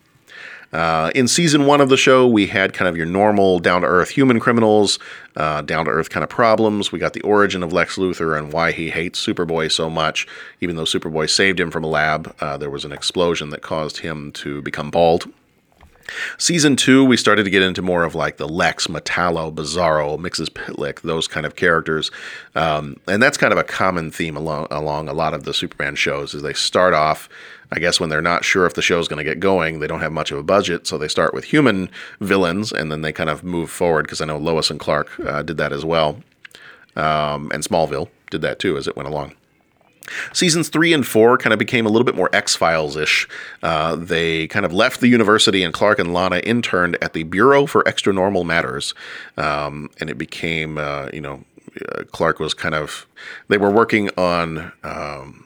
Uh, 0.73 1.11
in 1.15 1.29
season 1.29 1.67
one 1.67 1.81
of 1.81 1.89
the 1.89 1.97
show, 1.97 2.27
we 2.27 2.47
had 2.49 2.73
kind 2.73 2.89
of 2.89 2.97
your 2.97 3.07
normal 3.07 3.59
down 3.59 3.83
to 3.83 3.87
earth 3.87 4.11
human 4.11 4.41
criminals, 4.41 4.99
uh, 5.37 5.63
down 5.63 5.85
to 5.85 5.91
earth 5.91 6.11
kind 6.11 6.25
of 6.25 6.31
problems. 6.31 6.93
We 6.93 6.99
got 6.99 7.13
the 7.13 7.23
origin 7.23 7.63
of 7.63 7.73
Lex 7.73 7.97
Luthor 7.97 8.37
and 8.37 8.53
why 8.53 8.73
he 8.73 8.91
hates 8.91 9.25
Superboy 9.25 9.71
so 9.71 9.89
much. 9.89 10.27
Even 10.61 10.77
though 10.77 10.85
Superboy 10.85 11.31
saved 11.31 11.61
him 11.61 11.71
from 11.71 11.85
a 11.85 11.89
lab, 11.89 12.35
uh, 12.41 12.57
there 12.57 12.71
was 12.71 12.85
an 12.85 12.93
explosion 12.93 13.51
that 13.51 13.63
caused 13.63 13.99
him 13.99 14.33
to 14.33 14.61
become 14.63 14.91
bald. 14.91 15.27
Season 16.39 16.77
two, 16.77 17.05
we 17.05 17.17
started 17.17 17.45
to 17.45 17.51
get 17.51 17.63
into 17.63 17.83
more 17.83 18.05
of 18.05 18.15
like 18.15 18.37
the 18.37 18.49
Lex, 18.49 18.87
Metallo, 18.87 19.53
Bizarro, 19.53 20.19
Mxyzptlk, 20.19 21.01
those 21.01 21.27
kind 21.27 21.45
of 21.45 21.57
characters, 21.57 22.11
um, 22.55 22.97
and 23.09 23.23
that's 23.23 23.37
kind 23.37 23.53
of 23.53 23.59
a 23.59 23.65
common 23.65 24.11
theme 24.11 24.37
along 24.37 24.69
along 24.71 25.09
a 25.09 25.13
lot 25.13 25.35
of 25.35 25.45
the 25.45 25.55
Superman 25.55 25.97
shows. 25.97 26.35
Is 26.35 26.43
they 26.43 26.53
start 26.53 26.95
off 26.95 27.29
I 27.73 27.79
guess 27.79 27.99
when 27.99 28.11
they're 28.11 28.23
not 28.23 28.45
sure 28.45 28.67
if 28.67 28.75
the 28.75 28.83
show's 28.83 29.09
going 29.09 29.19
to 29.19 29.25
get 29.25 29.41
going, 29.41 29.81
they 29.81 29.87
don't 29.87 30.01
have 30.01 30.13
much 30.13 30.31
of 30.31 30.39
a 30.39 30.43
budget, 30.43 30.87
so 30.87 30.99
they 30.99 31.09
start 31.09 31.35
with 31.35 31.45
human 31.45 31.91
villains 32.21 32.73
and 32.73 32.93
then 32.93 33.03
they 33.03 33.13
kind 33.13 33.31
of 33.31 33.43
move 33.43 33.71
forward. 33.71 34.05
Because 34.05 34.21
I 34.21 34.25
know 34.27 34.39
Lois 34.39 34.71
and 34.71 34.79
Clark 34.79 35.09
uh, 35.21 35.43
did 35.43 35.57
that 35.57 35.73
as 35.73 35.85
well, 35.85 36.23
um, 36.95 37.51
and 37.53 37.65
Smallville 37.65 38.09
did 38.31 38.43
that 38.43 38.59
too 38.59 38.77
as 38.77 38.87
it 38.87 38.97
went 38.97 39.09
along. 39.09 39.35
Seasons 40.33 40.69
three 40.69 40.93
and 40.93 41.05
four 41.05 41.37
kind 41.37 41.53
of 41.53 41.59
became 41.59 41.85
a 41.85 41.89
little 41.89 42.05
bit 42.05 42.15
more 42.15 42.31
X 42.33 42.55
Files 42.55 42.97
ish. 42.97 43.29
Uh, 43.63 43.97
they 43.97 44.47
kind 44.47 44.65
of 44.65 44.73
left 44.73 45.01
the 45.01 45.09
university, 45.09 45.65
and 45.65 45.75
Clark 45.75 45.99
and 45.99 46.15
Lana 46.15 46.39
interned 46.39 46.97
at 47.03 47.13
the 47.13 47.25
Bureau 47.25 47.67
for 47.67 47.87
Extra 47.89 48.13
Normal 48.13 48.45
Matters, 48.45 48.95
um, 49.37 49.91
and 49.99 50.09
it 50.09 50.17
became, 50.17 50.79
uh, 50.79 51.09
you 51.13 51.21
know, 51.21 51.43
uh, 51.89 52.05
Clark 52.13 52.39
was 52.39 52.55
kind 52.55 52.75
of. 52.75 53.07
They 53.49 53.59
were 53.59 53.71
working 53.71 54.11
on. 54.17 54.73
Um, 54.85 55.46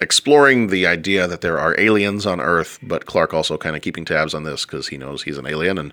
exploring 0.00 0.68
the 0.68 0.86
idea 0.86 1.26
that 1.26 1.40
there 1.40 1.58
are 1.58 1.78
aliens 1.78 2.26
on 2.26 2.40
Earth, 2.40 2.78
but 2.82 3.06
Clark 3.06 3.34
also 3.34 3.58
kind 3.58 3.76
of 3.76 3.82
keeping 3.82 4.04
tabs 4.04 4.34
on 4.34 4.44
this 4.44 4.64
because 4.64 4.88
he 4.88 4.96
knows 4.96 5.22
he's 5.22 5.38
an 5.38 5.46
alien 5.46 5.78
and 5.78 5.92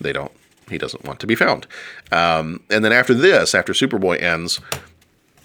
they 0.00 0.12
don't. 0.12 0.32
He 0.68 0.78
doesn't 0.78 1.04
want 1.04 1.18
to 1.20 1.26
be 1.26 1.34
found. 1.34 1.66
Um, 2.12 2.62
and 2.70 2.84
then 2.84 2.92
after 2.92 3.12
this, 3.12 3.56
after 3.56 3.72
Superboy 3.72 4.22
ends, 4.22 4.60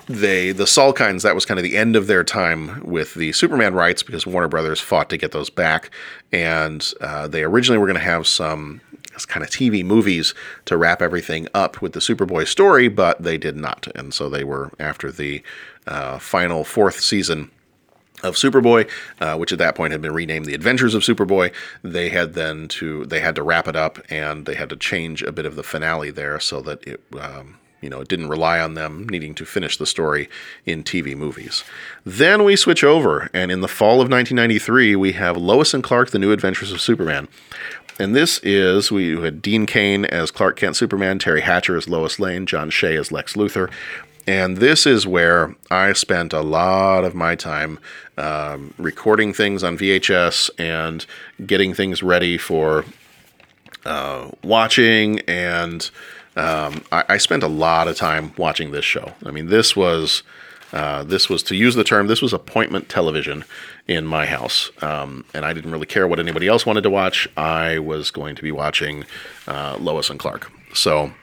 they 0.08 0.52
the 0.52 0.66
Salkinds 0.66 1.24
that 1.24 1.34
was 1.34 1.46
kind 1.46 1.60
of 1.60 1.64
the 1.64 1.78
end 1.78 1.96
of 1.96 2.06
their 2.06 2.24
time 2.24 2.80
with 2.84 3.16
the 3.16 3.32
Superman 3.32 3.74
rights 3.74 4.04
because 4.04 4.28
Warner 4.28 4.48
Brothers 4.48 4.80
fought 4.80 5.10
to 5.10 5.18
get 5.18 5.32
those 5.32 5.50
back, 5.50 5.90
and 6.32 6.94
uh, 7.02 7.28
they 7.28 7.44
originally 7.44 7.80
were 7.80 7.88
going 7.88 7.96
to 7.96 8.02
have 8.02 8.28
some 8.28 8.82
kind 9.28 9.44
of 9.44 9.50
TV 9.50 9.84
movies 9.84 10.36
to 10.66 10.78
wrap 10.78 11.02
everything 11.02 11.48
up 11.54 11.82
with 11.82 11.94
the 11.94 12.00
Superboy 12.00 12.48
story, 12.48 12.88
but 12.88 13.24
they 13.24 13.38
did 13.38 13.56
not, 13.56 13.88
and 13.96 14.14
so 14.14 14.30
they 14.30 14.44
were 14.44 14.72
after 14.80 15.12
the 15.12 15.42
uh, 15.88 16.20
final 16.20 16.64
fourth 16.64 17.00
season 17.00 17.50
of 18.24 18.36
Superboy, 18.36 18.90
uh, 19.20 19.38
which 19.38 19.52
at 19.52 19.60
that 19.60 19.76
point 19.76 19.92
had 19.92 20.02
been 20.02 20.14
renamed 20.14 20.46
The 20.46 20.54
Adventures 20.54 20.94
of 20.94 21.04
Superboy. 21.04 21.54
They 21.84 22.10
had 22.10 22.34
then 22.34 22.68
to 22.70 23.06
they 23.06 23.20
had 23.20 23.36
to 23.36 23.44
wrap 23.44 23.68
it 23.68 23.76
up 23.76 24.00
and 24.10 24.46
they 24.46 24.56
had 24.56 24.70
to 24.70 24.76
change 24.76 25.22
a 25.22 25.32
bit 25.32 25.46
of 25.46 25.56
the 25.56 25.64
finale 25.64 26.12
there 26.12 26.40
so 26.40 26.62
that 26.62 26.86
it 26.88 27.02
um, 27.20 27.58
you 27.82 27.90
know 27.90 28.02
it 28.02 28.08
didn't 28.08 28.30
rely 28.30 28.60
on 28.60 28.74
them 28.74 29.08
needing 29.10 29.36
to 29.36 29.46
finish 29.46 29.78
the 29.78 29.86
story 29.86 30.30
in 30.66 30.84
TV 30.84 31.16
movies. 31.16 31.64
Then 32.06 32.44
we 32.44 32.56
switch 32.56 32.84
over, 32.84 33.30
and 33.34 33.52
in 33.52 33.62
the 33.62 33.68
fall 33.68 34.02
of 34.02 34.10
1993, 34.10 34.96
we 34.96 35.14
have 35.14 35.38
Lois 35.38 35.74
and 35.74 35.84
Clark: 35.84 36.12
The 36.12 36.20
New 36.20 36.32
Adventures 36.32 36.72
of 36.72 36.82
Superman. 36.82 37.28
And 37.98 38.14
this 38.14 38.40
is 38.44 38.92
we 38.92 39.22
had 39.22 39.42
Dean 39.42 39.66
Cain 39.66 40.04
as 40.04 40.30
Clark 40.30 40.58
Kent 40.58 40.76
Superman, 40.76 41.18
Teri 41.18 41.42
Hatcher 41.42 41.78
as 41.78 41.88
Lois 41.88 42.20
Lane, 42.20 42.46
John 42.46 42.70
Shea 42.70 42.98
as 42.98 43.10
Lex 43.10 43.36
Luthor. 43.36 43.72
And 44.28 44.58
this 44.58 44.88
is 44.88 45.06
where 45.06 45.56
I 45.70 45.94
spent 45.94 46.34
a 46.34 46.42
lot 46.42 47.04
of 47.04 47.14
my 47.14 47.36
time 47.36 47.80
um, 48.18 48.74
recording 48.78 49.34
things 49.34 49.64
on 49.64 49.78
VHS 49.78 50.50
and 50.58 51.06
getting 51.46 51.74
things 51.74 52.02
ready 52.02 52.38
for 52.38 52.86
uh, 53.86 54.32
watching. 54.44 55.20
And 55.22 55.90
um, 56.36 56.84
I, 56.92 57.04
I 57.10 57.18
spent 57.18 57.44
a 57.44 57.48
lot 57.48 57.88
of 57.88 57.98
time 57.98 58.34
watching 58.38 58.72
this 58.72 58.86
show. 58.86 59.14
I 59.26 59.32
mean, 59.32 59.48
this 59.48 59.76
was. 59.76 60.24
Uh, 60.74 61.04
this 61.04 61.30
was, 61.30 61.42
to 61.44 61.56
use 61.56 61.76
the 61.76 61.86
term, 61.86 62.08
this 62.08 62.22
was 62.22 62.34
appointment 62.34 62.90
television 62.90 63.46
in 63.88 64.06
my 64.06 64.26
house. 64.26 64.72
Um, 64.82 65.24
and 65.34 65.46
I 65.46 65.54
didn't 65.54 65.72
really 65.72 65.86
care 65.86 66.06
what 66.06 66.20
anybody 66.20 66.50
else 66.50 66.66
wanted 66.66 66.82
to 66.82 66.90
watch. 66.90 67.30
I 67.38 67.80
was 67.80 68.12
going 68.12 68.36
to 68.36 68.42
be 68.42 68.52
watching 68.52 69.06
uh, 69.48 69.78
Lois 69.80 70.10
and 70.10 70.20
Clark. 70.20 70.52
So 70.74 71.14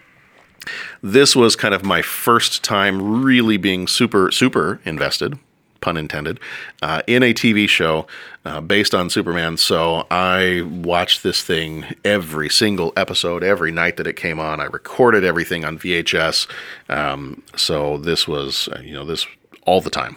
this 1.03 1.35
was 1.35 1.57
kind 1.57 1.75
of 1.75 1.85
my 1.85 2.03
first 2.03 2.63
time 2.63 3.23
really 3.23 3.57
being 3.57 3.87
super, 3.87 4.31
super 4.31 4.81
invested, 4.85 5.39
pun 5.81 5.97
intended, 5.97 6.41
uh, 6.81 7.03
in 7.07 7.23
a 7.23 7.35
TV 7.35 7.69
show 7.69 8.07
uh, 8.45 8.61
based 8.61 8.95
on 8.95 9.11
Superman. 9.11 9.57
So 9.57 10.07
I 10.11 10.63
watched 10.63 11.23
this 11.23 11.43
thing 11.43 11.85
every 12.05 12.49
single 12.49 12.93
episode, 12.97 13.43
every 13.43 13.71
night 13.71 13.97
that 13.97 14.07
it 14.07 14.17
came 14.17 14.41
on. 14.41 14.61
I 14.61 14.65
recorded 14.65 15.25
everything 15.25 15.65
on 15.65 15.79
VHS. 15.79 16.49
Um, 16.89 17.43
so 17.57 17.99
this 17.99 18.27
was, 18.27 18.69
uh, 18.69 18.81
you 18.81 18.95
know, 18.95 19.05
this 19.05 19.27
all 19.67 19.81
the 19.81 19.91
time, 19.91 20.17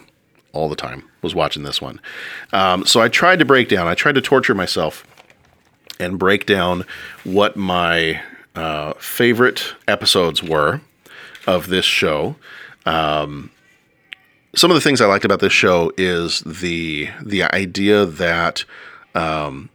all 0.54 0.70
the 0.70 0.76
time 0.76 1.04
was 1.22 1.36
watching 1.36 1.64
this 1.64 1.82
one. 1.82 2.00
Um, 2.54 2.86
so 2.86 3.02
I 3.02 3.10
tried 3.10 3.40
to 3.40 3.46
break 3.46 3.70
down, 3.70 3.88
I 3.88 3.96
tried 3.96 4.16
to 4.16 4.22
torture 4.22 4.56
myself 4.56 5.06
and 6.00 6.20
break 6.20 6.46
down 6.46 6.86
what 7.24 7.56
my 7.56 8.22
uh, 8.56 8.94
favorite 8.94 9.76
episodes 9.88 10.42
were 10.42 10.82
of 11.48 11.68
this 11.68 11.86
show. 11.86 12.36
Um, 12.86 13.52
some 14.56 14.72
of 14.72 14.76
the 14.76 14.82
things 14.82 15.02
I 15.02 15.06
liked 15.06 15.26
about 15.26 15.42
this 15.42 15.54
show 15.54 15.92
is 15.98 16.40
the 16.42 17.10
the 17.22 17.44
idea 17.44 18.06
that 18.06 18.64
um, 19.14 19.70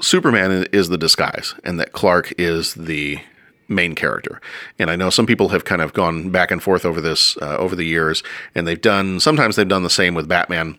Superman 0.00 0.66
is 0.72 0.88
the 0.88 0.98
disguise 0.98 1.54
and 1.64 1.78
that 1.78 1.92
Clark 1.92 2.32
is 2.38 2.74
the 2.74 3.20
main 3.68 3.94
character. 3.94 4.40
And 4.78 4.90
I 4.90 4.96
know 4.96 5.10
some 5.10 5.26
people 5.26 5.50
have 5.50 5.64
kind 5.64 5.80
of 5.80 5.92
gone 5.92 6.30
back 6.30 6.50
and 6.50 6.62
forth 6.62 6.84
over 6.84 7.00
this 7.00 7.36
uh, 7.38 7.56
over 7.56 7.76
the 7.76 7.84
years, 7.84 8.22
and 8.54 8.66
they've 8.66 8.80
done 8.80 9.20
sometimes 9.20 9.56
they've 9.56 9.68
done 9.68 9.84
the 9.84 9.90
same 9.90 10.14
with 10.14 10.28
Batman. 10.28 10.78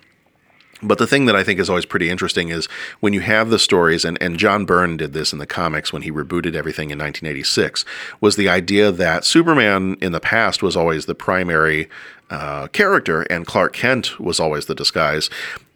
But 0.83 0.97
the 0.97 1.07
thing 1.07 1.25
that 1.25 1.35
I 1.35 1.43
think 1.43 1.59
is 1.59 1.69
always 1.69 1.85
pretty 1.85 2.09
interesting 2.09 2.49
is 2.49 2.67
when 2.99 3.13
you 3.13 3.21
have 3.21 3.49
the 3.49 3.59
stories, 3.59 4.03
and, 4.03 4.21
and 4.21 4.37
John 4.37 4.65
Byrne 4.65 4.97
did 4.97 5.13
this 5.13 5.31
in 5.31 5.39
the 5.39 5.45
comics 5.45 5.93
when 5.93 6.01
he 6.01 6.11
rebooted 6.11 6.55
everything 6.55 6.89
in 6.89 6.97
1986, 6.97 7.85
was 8.19 8.35
the 8.35 8.49
idea 8.49 8.91
that 8.91 9.25
Superman 9.25 9.97
in 10.01 10.11
the 10.11 10.19
past 10.19 10.63
was 10.63 10.75
always 10.75 11.05
the 11.05 11.15
primary 11.15 11.89
uh, 12.31 12.67
character 12.67 13.23
and 13.23 13.45
Clark 13.45 13.73
Kent 13.73 14.19
was 14.19 14.39
always 14.39 14.65
the 14.65 14.75
disguise. 14.75 15.29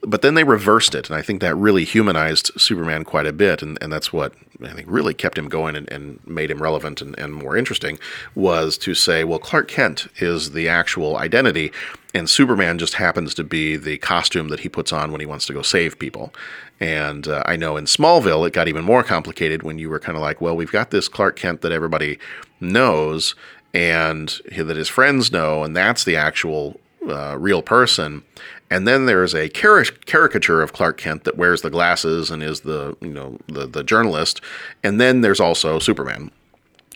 But 0.06 0.22
then 0.22 0.36
they 0.36 0.44
reversed 0.44 0.94
it, 0.94 1.10
and 1.10 1.18
I 1.18 1.22
think 1.22 1.42
that 1.42 1.56
really 1.56 1.84
humanized 1.84 2.52
Superman 2.60 3.04
quite 3.04 3.26
a 3.26 3.34
bit, 3.34 3.62
and, 3.62 3.78
and 3.82 3.92
that's 3.92 4.14
what 4.14 4.34
I 4.64 4.72
think 4.74 4.88
really 4.90 5.14
kept 5.14 5.38
him 5.38 5.50
going 5.50 5.76
and, 5.76 5.92
and 5.92 6.20
made 6.26 6.52
him 6.52 6.62
relevant 6.62 7.02
and, 7.02 7.18
and 7.20 7.34
more 7.34 7.58
interesting 7.58 8.00
was 8.36 8.78
to 8.80 8.94
say, 8.94 9.24
well, 9.24 9.40
Clark 9.40 9.68
Kent 9.68 10.08
is 10.18 10.52
the 10.52 10.70
actual 10.70 11.18
identity, 11.18 11.72
and 12.14 12.30
Superman 12.30 12.78
just 12.78 12.96
happens 12.96 13.34
to 13.34 13.44
be 13.44 13.76
the 13.76 13.98
costume 13.98 14.50
that 14.50 14.62
he 14.62 14.70
puts 14.70 14.94
on 14.94 15.12
when 15.12 15.22
he 15.22 15.28
wants 15.28 15.46
to 15.48 15.54
go 15.54 15.62
save 15.62 16.00
people. 16.00 16.34
And 16.80 17.28
uh, 17.28 17.44
I 17.46 17.56
know 17.56 17.78
in 17.78 17.86
Smallville 17.86 18.48
it 18.48 18.54
got 18.54 18.68
even 18.68 18.84
more 18.84 19.04
complicated 19.04 19.64
when 19.64 19.80
you 19.80 19.90
were 19.90 20.00
kind 20.00 20.16
of 20.16 20.22
like, 20.22 20.40
well, 20.40 20.56
we've 20.56 20.72
got 20.72 20.92
this 20.92 21.08
Clark 21.08 21.36
Kent 21.36 21.62
that 21.62 21.72
everybody 21.72 22.20
knows 22.60 23.36
and 23.74 24.40
that 24.56 24.78
his 24.78 24.88
friends 24.88 25.32
know, 25.32 25.64
and 25.64 25.76
that's 25.76 26.06
the 26.06 26.16
actual 26.16 26.80
uh, 27.10 27.38
real 27.38 27.62
person. 27.62 28.24
And 28.70 28.88
then 28.88 29.06
there's 29.06 29.36
a 29.36 29.50
caricature 29.50 30.62
of 30.62 30.74
Clark 30.74 30.98
Kent 30.98 31.24
that 31.26 31.38
wears 31.38 31.62
the 31.62 31.70
glasses 31.70 32.32
and 32.32 32.42
is 32.42 32.62
the 32.62 32.98
you 33.02 33.14
know 33.14 33.38
the 33.48 33.68
the 33.68 33.84
journalist. 33.84 34.42
And 34.84 35.00
then 35.00 35.22
there's 35.22 35.40
also 35.40 35.78
Superman, 35.78 36.32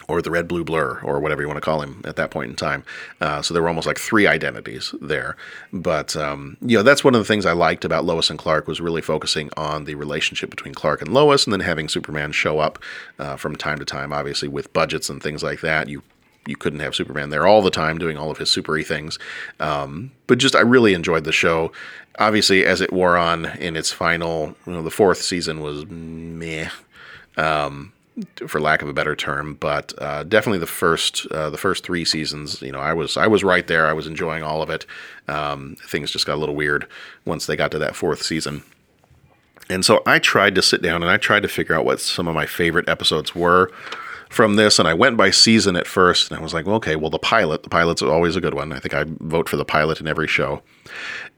or 0.07 0.22
the 0.22 0.32
Red 0.32 0.47
Blue 0.47 0.63
Blur, 0.63 0.99
or 1.03 1.20
whatever 1.20 1.41
you 1.41 1.47
want 1.47 1.57
to 1.57 1.61
call 1.61 1.82
him 1.82 2.01
at 2.03 2.15
that 2.15 2.32
point 2.32 2.49
in 2.49 2.55
time. 2.55 2.84
Uh, 3.22 3.43
so 3.43 3.53
there 3.53 3.61
were 3.61 3.70
almost 3.70 3.86
like 3.86 3.99
three 3.99 4.26
identities 4.26 4.95
there. 4.99 5.38
But 5.72 6.15
um, 6.15 6.57
you 6.61 6.76
know 6.76 6.84
that's 6.84 7.03
one 7.03 7.13
of 7.13 7.22
the 7.22 7.26
things 7.26 7.45
I 7.45 7.53
liked 7.53 7.86
about 7.86 8.03
Lois 8.03 8.32
and 8.32 8.39
Clark 8.39 8.67
was 8.67 8.82
really 8.82 9.01
focusing 9.01 9.51
on 9.55 9.86
the 9.86 9.95
relationship 9.95 10.49
between 10.49 10.74
Clark 10.74 11.01
and 11.01 11.13
Lois, 11.13 11.45
and 11.45 11.53
then 11.53 11.59
having 11.59 11.88
Superman 11.88 12.32
show 12.32 12.59
up 12.59 12.80
uh, 13.20 13.36
from 13.36 13.55
time 13.55 13.78
to 13.78 13.86
time. 13.86 14.11
Obviously, 14.11 14.47
with 14.47 14.74
budgets 14.74 15.09
and 15.09 15.22
things 15.22 15.43
like 15.43 15.61
that, 15.61 15.88
you 15.88 16.01
you 16.48 16.56
couldn't 16.56 16.80
have 16.80 16.96
Superman 16.96 17.30
there 17.30 17.48
all 17.48 17.62
the 17.62 17.70
time 17.70 17.98
doing 17.98 18.18
all 18.18 18.32
of 18.32 18.38
his 18.38 18.50
supery 18.50 18.86
things. 18.86 19.20
Um, 19.60 20.12
but 20.28 20.38
just 20.38 20.56
I 20.56 20.62
really 20.62 20.94
enjoyed 20.94 21.24
the 21.24 21.32
show. 21.32 21.72
Obviously, 22.18 22.66
as 22.66 22.82
it 22.82 22.92
wore 22.92 23.18
on 23.18 23.46
in 23.60 23.76
its 23.76 23.92
final, 23.92 24.56
you 24.66 24.74
know, 24.74 24.82
the 24.82 24.92
fourth 24.92 25.22
season 25.22 25.62
was 25.62 25.86
meh, 25.88 26.70
um, 27.38 27.94
for 28.48 28.60
lack 28.60 28.82
of 28.82 28.90
a 28.90 28.94
better 28.94 29.16
term. 29.16 29.54
But 29.56 29.94
uh, 30.00 30.24
definitely 30.24 30.60
the 30.60 30.68
first 30.68 31.28
uh, 31.32 31.50
the 31.50 31.58
first 31.58 31.84
three 31.84 32.04
seasons, 32.04 32.62
you 32.62 32.72
know, 32.72 32.80
I 32.80 32.94
was 32.94 33.16
I 33.16 33.28
was 33.28 33.44
right 33.44 33.68
there. 33.68 33.88
I 33.88 33.94
was 33.94 34.08
enjoying 34.08 34.44
all 34.44 34.62
of 34.62 34.70
it. 34.70 34.86
Um, 35.28 35.76
things 35.86 36.12
just 36.12 36.26
got 36.26 36.36
a 36.36 36.42
little 36.42 36.56
weird 36.56 36.88
once 37.26 37.46
they 37.46 37.56
got 37.56 37.72
to 37.72 37.80
that 37.80 37.96
fourth 37.96 38.22
season. 38.24 38.64
And 39.70 39.86
so 39.86 40.02
I 40.08 40.18
tried 40.18 40.56
to 40.56 40.64
sit 40.64 40.82
down 40.82 41.04
and 41.04 41.12
I 41.12 41.18
tried 41.18 41.44
to 41.44 41.48
figure 41.48 41.76
out 41.76 41.86
what 41.86 42.02
some 42.02 42.28
of 42.28 42.34
my 42.34 42.48
favorite 42.48 42.90
episodes 42.90 43.36
were 43.36 43.72
from 44.30 44.55
this, 44.55 44.77
and 44.77 44.88
I 44.88 44.93
went 44.93 45.17
by 45.17 45.32
season 45.32 45.75
at 45.75 45.88
first, 45.88 46.30
and 46.30 46.39
I 46.39 46.43
was 46.43 46.53
like, 46.53 46.67
well, 46.67 46.75
okay, 46.75 46.95
well, 46.95 47.09
the 47.09 47.19
pilot, 47.19 47.63
the 47.63 47.69
pilot's 47.69 48.03
always 48.03 48.36
a 48.36 48.41
good 48.41 48.53
one. 48.53 48.71
I 48.71 48.80
think 48.80 48.93
I 48.93 49.05
vote 49.07 49.49
for 49.49 49.57
the 49.57 49.65
pilot 49.65 49.99
in 49.99 50.07
every 50.07 50.27
show. 50.27 50.61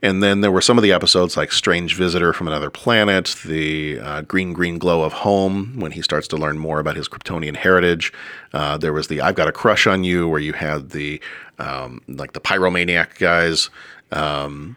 And 0.02 0.22
then 0.22 0.42
there 0.42 0.52
were 0.52 0.60
some 0.60 0.76
of 0.76 0.82
the 0.82 0.92
episodes 0.92 1.36
like 1.36 1.52
Strange 1.52 1.96
Visitor 1.96 2.34
from 2.34 2.48
Another 2.48 2.68
Planet, 2.68 3.34
the 3.46 3.98
uh, 3.98 4.20
Green 4.22 4.52
Green 4.52 4.78
Glow 4.78 5.02
of 5.02 5.14
Home, 5.14 5.80
when 5.80 5.92
he 5.92 6.02
starts 6.02 6.28
to 6.28 6.36
learn 6.36 6.58
more 6.58 6.80
about 6.80 6.96
his 6.96 7.08
Kryptonian 7.08 7.56
heritage. 7.56 8.12
Uh, 8.52 8.76
there 8.76 8.92
was 8.92 9.08
the 9.08 9.22
I've 9.22 9.36
Got 9.36 9.48
a 9.48 9.52
Crush 9.52 9.86
on 9.86 10.04
You, 10.04 10.28
where 10.28 10.40
you 10.40 10.52
had 10.52 10.90
the 10.90 11.20
um, 11.58 12.02
like 12.08 12.34
the 12.34 12.40
pyromaniac 12.40 13.18
guys. 13.18 13.70
Um, 14.10 14.76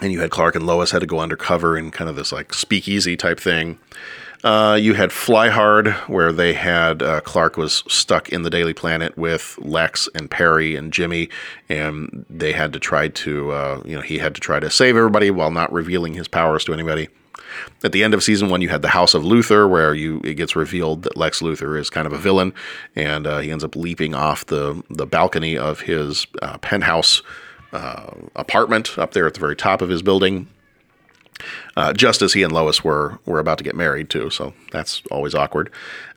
and 0.00 0.12
you 0.12 0.20
had 0.20 0.30
Clark 0.30 0.54
and 0.54 0.66
Lois 0.66 0.90
had 0.90 1.00
to 1.00 1.06
go 1.06 1.20
undercover 1.20 1.76
in 1.76 1.90
kind 1.90 2.08
of 2.08 2.16
this 2.16 2.32
like 2.32 2.54
speakeasy 2.54 3.16
type 3.16 3.40
thing. 3.40 3.78
Uh, 4.44 4.76
you 4.80 4.94
had 4.94 5.12
Fly 5.12 5.48
Hard, 5.50 5.88
where 6.08 6.32
they 6.32 6.52
had 6.52 7.00
uh, 7.00 7.20
Clark 7.20 7.56
was 7.56 7.84
stuck 7.86 8.30
in 8.30 8.42
the 8.42 8.50
Daily 8.50 8.74
Planet 8.74 9.16
with 9.16 9.56
Lex 9.60 10.08
and 10.16 10.28
Perry 10.28 10.74
and 10.74 10.92
Jimmy, 10.92 11.28
and 11.68 12.26
they 12.28 12.52
had 12.52 12.72
to 12.72 12.80
try 12.80 13.06
to, 13.08 13.52
uh, 13.52 13.82
you 13.84 13.94
know, 13.94 14.02
he 14.02 14.18
had 14.18 14.34
to 14.34 14.40
try 14.40 14.58
to 14.58 14.68
save 14.68 14.96
everybody 14.96 15.30
while 15.30 15.52
not 15.52 15.72
revealing 15.72 16.14
his 16.14 16.26
powers 16.26 16.64
to 16.64 16.72
anybody. 16.72 17.08
At 17.84 17.92
the 17.92 18.02
end 18.02 18.14
of 18.14 18.22
season 18.22 18.48
one, 18.48 18.62
you 18.62 18.68
had 18.68 18.82
the 18.82 18.88
House 18.88 19.14
of 19.14 19.22
Luthor, 19.22 19.70
where 19.70 19.94
you 19.94 20.20
it 20.24 20.34
gets 20.34 20.56
revealed 20.56 21.02
that 21.04 21.16
Lex 21.16 21.40
Luthor 21.40 21.78
is 21.78 21.88
kind 21.88 22.06
of 22.06 22.12
a 22.12 22.18
villain, 22.18 22.52
and 22.96 23.26
uh, 23.28 23.38
he 23.38 23.52
ends 23.52 23.62
up 23.62 23.76
leaping 23.76 24.14
off 24.14 24.46
the 24.46 24.82
the 24.90 25.06
balcony 25.06 25.56
of 25.56 25.80
his 25.80 26.26
uh, 26.40 26.58
penthouse 26.58 27.22
apartment 28.36 28.98
up 28.98 29.12
there 29.12 29.26
at 29.26 29.32
the 29.32 29.40
very 29.40 29.56
top 29.56 29.80
of 29.80 29.88
his 29.88 30.02
building 30.02 30.46
uh, 31.76 31.92
just 31.92 32.22
as 32.22 32.32
he 32.32 32.42
and 32.42 32.52
Lois 32.52 32.84
were 32.84 33.18
were 33.26 33.38
about 33.38 33.58
to 33.58 33.64
get 33.64 33.74
married 33.74 34.10
too. 34.10 34.30
So 34.30 34.52
that's 34.70 35.02
always 35.10 35.34
awkward. 35.34 35.70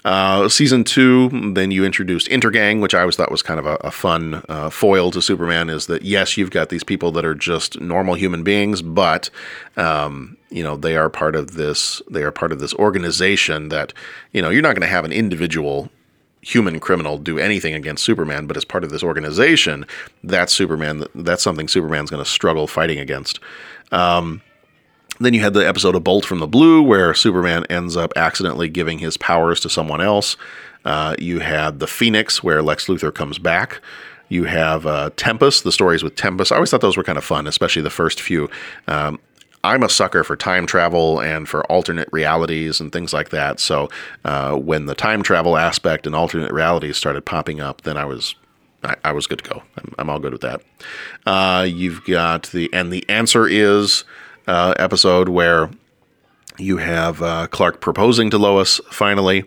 Uh, 0.03 0.47
season 0.47 0.83
two, 0.83 1.29
then 1.53 1.71
you 1.71 1.83
introduced 1.83 2.27
Intergang, 2.27 2.79
which 2.79 2.93
I 2.93 2.99
always 2.99 3.15
thought 3.15 3.31
was 3.31 3.41
kind 3.41 3.59
of 3.59 3.65
a, 3.65 3.75
a 3.77 3.91
fun 3.91 4.43
uh, 4.47 4.69
foil 4.69 5.09
to 5.11 5.21
Superman. 5.21 5.69
Is 5.69 5.87
that 5.87 6.03
yes, 6.03 6.37
you've 6.37 6.51
got 6.51 6.69
these 6.69 6.83
people 6.83 7.11
that 7.13 7.25
are 7.25 7.33
just 7.35 7.81
normal 7.81 8.13
human 8.13 8.43
beings, 8.43 8.81
but 8.81 9.29
um, 9.77 10.37
you 10.49 10.61
know 10.61 10.75
they 10.75 10.95
are 10.95 11.09
part 11.09 11.35
of 11.35 11.55
this. 11.55 12.01
They 12.09 12.23
are 12.23 12.31
part 12.31 12.51
of 12.51 12.59
this 12.59 12.73
organization 12.75 13.69
that 13.69 13.93
you 14.31 14.41
know 14.41 14.49
you're 14.49 14.61
not 14.61 14.75
going 14.75 14.81
to 14.81 14.87
have 14.87 15.05
an 15.05 15.11
individual 15.11 15.89
human 16.45 16.79
criminal 16.79 17.17
do 17.17 17.39
anything 17.39 17.73
against 17.73 18.03
Superman, 18.03 18.45
but 18.45 18.55
as 18.55 18.63
part 18.63 18.83
of 18.83 18.91
this 18.91 19.01
organization, 19.01 19.85
that's 20.23 20.53
Superman. 20.53 21.05
That's 21.15 21.41
something 21.41 21.67
Superman's 21.67 22.11
going 22.11 22.23
to 22.23 22.29
struggle 22.29 22.67
fighting 22.67 22.99
against. 22.99 23.39
Um, 23.91 24.41
then 25.19 25.33
you 25.33 25.41
had 25.41 25.53
the 25.53 25.67
episode 25.67 25.95
of 25.95 26.03
Bolt 26.03 26.25
from 26.25 26.39
the 26.39 26.47
Blue, 26.47 26.81
where 26.81 27.13
Superman 27.13 27.65
ends 27.69 27.95
up 27.95 28.13
accidentally 28.15 28.69
giving 28.69 28.99
his 28.99 29.17
powers 29.17 29.59
to 29.61 29.69
someone 29.69 30.01
else. 30.01 30.35
Uh, 30.83 31.15
you 31.19 31.39
had 31.39 31.79
the 31.79 31.87
Phoenix, 31.87 32.43
where 32.43 32.61
Lex 32.61 32.87
Luthor 32.87 33.13
comes 33.13 33.39
back. 33.39 33.81
You 34.29 34.45
have 34.45 34.85
uh, 34.85 35.11
Tempus, 35.15 35.61
the 35.61 35.71
stories 35.71 36.03
with 36.03 36.15
Tempus. 36.15 36.51
I 36.51 36.55
always 36.55 36.71
thought 36.71 36.81
those 36.81 36.97
were 36.97 37.03
kind 37.03 37.17
of 37.17 37.23
fun, 37.23 37.47
especially 37.47 37.81
the 37.81 37.89
first 37.89 38.21
few. 38.21 38.49
Um, 38.87 39.19
I'm 39.63 39.81
a 39.81 39.89
sucker 39.89 40.23
for 40.23 40.35
time 40.35 40.67
travel 40.67 41.19
and 41.19 41.49
for 41.49 41.65
alternate 41.71 42.07
realities 42.11 42.79
and 42.79 42.91
things 42.91 43.13
like 43.13 43.29
that. 43.29 43.59
So 43.59 43.89
uh, 44.23 44.55
when 44.55 44.85
the 44.85 44.95
time 44.95 45.23
travel 45.23 45.57
aspect 45.57 46.05
and 46.05 46.15
alternate 46.15 46.51
realities 46.51 46.97
started 46.97 47.25
popping 47.25 47.59
up, 47.59 47.81
then 47.81 47.97
I 47.97 48.05
was 48.05 48.35
I, 49.03 49.11
was 49.13 49.25
good 49.25 49.39
to 49.39 49.49
go. 49.49 49.63
I'm, 49.77 49.95
I'm 49.97 50.09
all 50.11 50.19
good 50.19 50.31
with 50.31 50.41
that. 50.41 50.61
Uh, 51.25 51.65
you've 51.67 52.05
got 52.05 52.43
the 52.51 52.71
and 52.71 52.93
the 52.93 53.07
answer 53.09 53.47
is 53.47 54.03
uh, 54.47 54.73
episode 54.77 55.29
where 55.29 55.69
you 56.57 56.77
have 56.77 57.21
uh, 57.21 57.47
Clark 57.47 57.81
proposing 57.81 58.29
to 58.29 58.37
Lois 58.37 58.79
finally. 58.91 59.45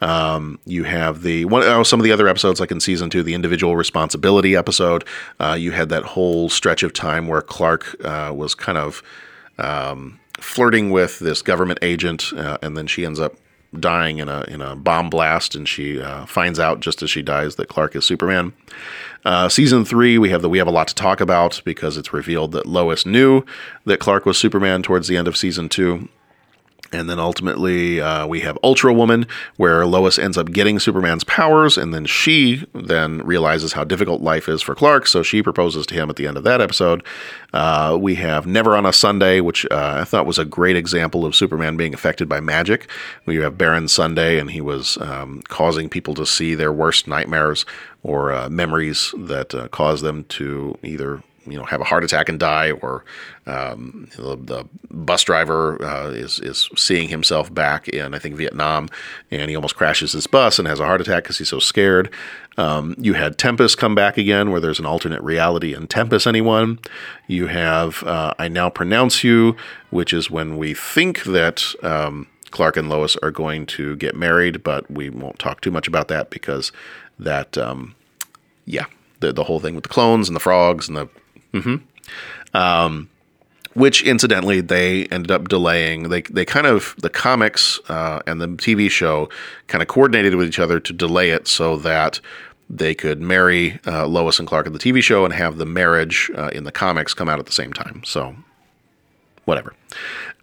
Um, 0.00 0.58
you 0.66 0.82
have 0.82 1.22
the 1.22 1.44
one 1.44 1.62
oh, 1.62 1.84
some 1.84 2.00
of 2.00 2.04
the 2.04 2.10
other 2.10 2.26
episodes, 2.26 2.58
like 2.58 2.72
in 2.72 2.80
season 2.80 3.08
two, 3.08 3.22
the 3.22 3.34
individual 3.34 3.76
responsibility 3.76 4.56
episode. 4.56 5.04
Uh, 5.38 5.56
you 5.58 5.70
had 5.70 5.90
that 5.90 6.02
whole 6.02 6.48
stretch 6.48 6.82
of 6.82 6.92
time 6.92 7.28
where 7.28 7.40
Clark 7.40 8.04
uh, 8.04 8.32
was 8.34 8.56
kind 8.56 8.78
of 8.78 9.02
um, 9.58 10.18
flirting 10.40 10.90
with 10.90 11.20
this 11.20 11.40
government 11.40 11.78
agent, 11.82 12.32
uh, 12.36 12.58
and 12.62 12.76
then 12.76 12.88
she 12.88 13.06
ends 13.06 13.20
up 13.20 13.36
dying 13.78 14.18
in 14.18 14.28
a 14.28 14.42
in 14.42 14.60
a 14.60 14.76
bomb 14.76 15.10
blast, 15.10 15.54
and 15.54 15.68
she 15.68 16.00
uh, 16.00 16.26
finds 16.26 16.58
out 16.58 16.80
just 16.80 17.02
as 17.02 17.10
she 17.10 17.22
dies 17.22 17.56
that 17.56 17.68
Clark 17.68 17.96
is 17.96 18.04
Superman. 18.04 18.52
Uh, 19.24 19.48
season 19.48 19.84
three, 19.84 20.18
we 20.18 20.30
have 20.30 20.42
the 20.42 20.48
we 20.48 20.58
have 20.58 20.66
a 20.66 20.72
lot 20.72 20.88
to 20.88 20.94
talk 20.94 21.20
about 21.20 21.60
because 21.64 21.96
it's 21.96 22.12
revealed 22.12 22.52
that 22.52 22.66
Lois 22.66 23.06
knew 23.06 23.44
that 23.84 24.00
Clark 24.00 24.26
was 24.26 24.38
Superman 24.38 24.82
towards 24.82 25.08
the 25.08 25.16
end 25.16 25.28
of 25.28 25.36
season 25.36 25.68
two. 25.68 26.08
And 26.92 27.08
then 27.08 27.18
ultimately, 27.18 28.00
uh, 28.00 28.26
we 28.26 28.40
have 28.40 28.58
Ultra 28.62 28.92
Woman, 28.92 29.26
where 29.56 29.86
Lois 29.86 30.18
ends 30.18 30.36
up 30.36 30.52
getting 30.52 30.78
Superman's 30.78 31.24
powers, 31.24 31.78
and 31.78 31.94
then 31.94 32.04
she 32.04 32.66
then 32.74 33.18
realizes 33.24 33.72
how 33.72 33.84
difficult 33.84 34.20
life 34.20 34.48
is 34.48 34.60
for 34.60 34.74
Clark, 34.74 35.06
so 35.06 35.22
she 35.22 35.42
proposes 35.42 35.86
to 35.86 35.94
him 35.94 36.10
at 36.10 36.16
the 36.16 36.26
end 36.26 36.36
of 36.36 36.44
that 36.44 36.60
episode. 36.60 37.02
Uh, 37.54 37.96
we 38.00 38.16
have 38.16 38.46
Never 38.46 38.76
on 38.76 38.84
a 38.84 38.92
Sunday, 38.92 39.40
which 39.40 39.64
uh, 39.70 39.98
I 40.00 40.04
thought 40.04 40.26
was 40.26 40.38
a 40.38 40.44
great 40.44 40.76
example 40.76 41.24
of 41.24 41.34
Superman 41.34 41.76
being 41.76 41.94
affected 41.94 42.28
by 42.28 42.40
magic. 42.40 42.88
We 43.24 43.36
have 43.36 43.56
Baron 43.56 43.88
Sunday, 43.88 44.38
and 44.38 44.50
he 44.50 44.60
was 44.60 44.98
um, 44.98 45.42
causing 45.48 45.88
people 45.88 46.14
to 46.14 46.26
see 46.26 46.54
their 46.54 46.72
worst 46.72 47.06
nightmares 47.06 47.64
or 48.02 48.32
uh, 48.32 48.48
memories 48.50 49.14
that 49.16 49.54
uh, 49.54 49.68
cause 49.68 50.02
them 50.02 50.24
to 50.24 50.76
either 50.82 51.22
you 51.46 51.58
know 51.58 51.64
have 51.64 51.80
a 51.80 51.84
heart 51.84 52.04
attack 52.04 52.28
and 52.28 52.38
die, 52.38 52.70
or 52.70 53.04
um, 53.46 54.08
the, 54.16 54.36
the, 54.36 54.64
bus 54.90 55.24
driver 55.24 55.82
uh, 55.84 56.10
is 56.10 56.38
is 56.40 56.68
seeing 56.76 57.08
himself 57.08 57.52
back 57.52 57.88
in 57.88 58.14
I 58.14 58.18
think 58.18 58.36
Vietnam, 58.36 58.88
and 59.30 59.50
he 59.50 59.56
almost 59.56 59.76
crashes 59.76 60.12
his 60.12 60.26
bus 60.26 60.58
and 60.58 60.68
has 60.68 60.80
a 60.80 60.86
heart 60.86 61.00
attack 61.00 61.24
because 61.24 61.38
he's 61.38 61.48
so 61.48 61.58
scared. 61.58 62.10
Um, 62.58 62.94
you 62.98 63.14
had 63.14 63.38
Tempus 63.38 63.74
come 63.74 63.94
back 63.94 64.18
again, 64.18 64.50
where 64.50 64.60
there's 64.60 64.78
an 64.78 64.86
alternate 64.86 65.22
reality 65.22 65.74
in 65.74 65.86
Tempus. 65.86 66.26
Anyone? 66.26 66.78
You 67.26 67.46
have 67.46 68.02
uh, 68.04 68.34
I 68.38 68.48
now 68.48 68.70
pronounce 68.70 69.24
you, 69.24 69.56
which 69.90 70.12
is 70.12 70.30
when 70.30 70.56
we 70.56 70.74
think 70.74 71.24
that. 71.24 71.74
Um, 71.82 72.28
Clark 72.50 72.76
and 72.76 72.90
Lois 72.90 73.16
are 73.22 73.30
going 73.30 73.64
to 73.64 73.96
get 73.96 74.14
married, 74.14 74.62
but 74.62 74.90
we 74.90 75.08
won't 75.08 75.38
talk 75.38 75.62
too 75.62 75.70
much 75.70 75.88
about 75.88 76.08
that 76.08 76.28
because 76.28 76.70
that, 77.18 77.56
um, 77.56 77.94
yeah, 78.66 78.84
the 79.22 79.32
the 79.32 79.44
whole 79.44 79.58
thing 79.58 79.74
with 79.74 79.84
the 79.84 79.88
clones 79.88 80.28
and 80.28 80.36
the 80.36 80.40
frogs 80.40 80.86
and 80.86 80.96
the 80.96 81.08
Mm-hmm. 81.52 82.56
Um, 82.56 83.08
which 83.74 84.02
incidentally 84.02 84.60
they 84.60 85.06
ended 85.06 85.30
up 85.30 85.48
delaying. 85.48 86.10
They 86.10 86.22
they 86.22 86.44
kind 86.44 86.66
of 86.66 86.94
the 86.98 87.08
comics 87.08 87.80
uh, 87.88 88.20
and 88.26 88.40
the 88.40 88.48
TV 88.48 88.90
show 88.90 89.28
kind 89.66 89.80
of 89.80 89.88
coordinated 89.88 90.34
with 90.34 90.48
each 90.48 90.58
other 90.58 90.78
to 90.80 90.92
delay 90.92 91.30
it 91.30 91.48
so 91.48 91.76
that 91.78 92.20
they 92.68 92.94
could 92.94 93.20
marry 93.20 93.80
uh, 93.86 94.06
Lois 94.06 94.38
and 94.38 94.48
Clark 94.48 94.66
in 94.66 94.72
the 94.72 94.78
TV 94.78 95.02
show 95.02 95.24
and 95.24 95.34
have 95.34 95.58
the 95.58 95.66
marriage 95.66 96.30
uh, 96.36 96.48
in 96.48 96.64
the 96.64 96.72
comics 96.72 97.14
come 97.14 97.28
out 97.28 97.38
at 97.38 97.46
the 97.46 97.52
same 97.52 97.72
time. 97.72 98.02
So 98.04 98.34
whatever. 99.44 99.74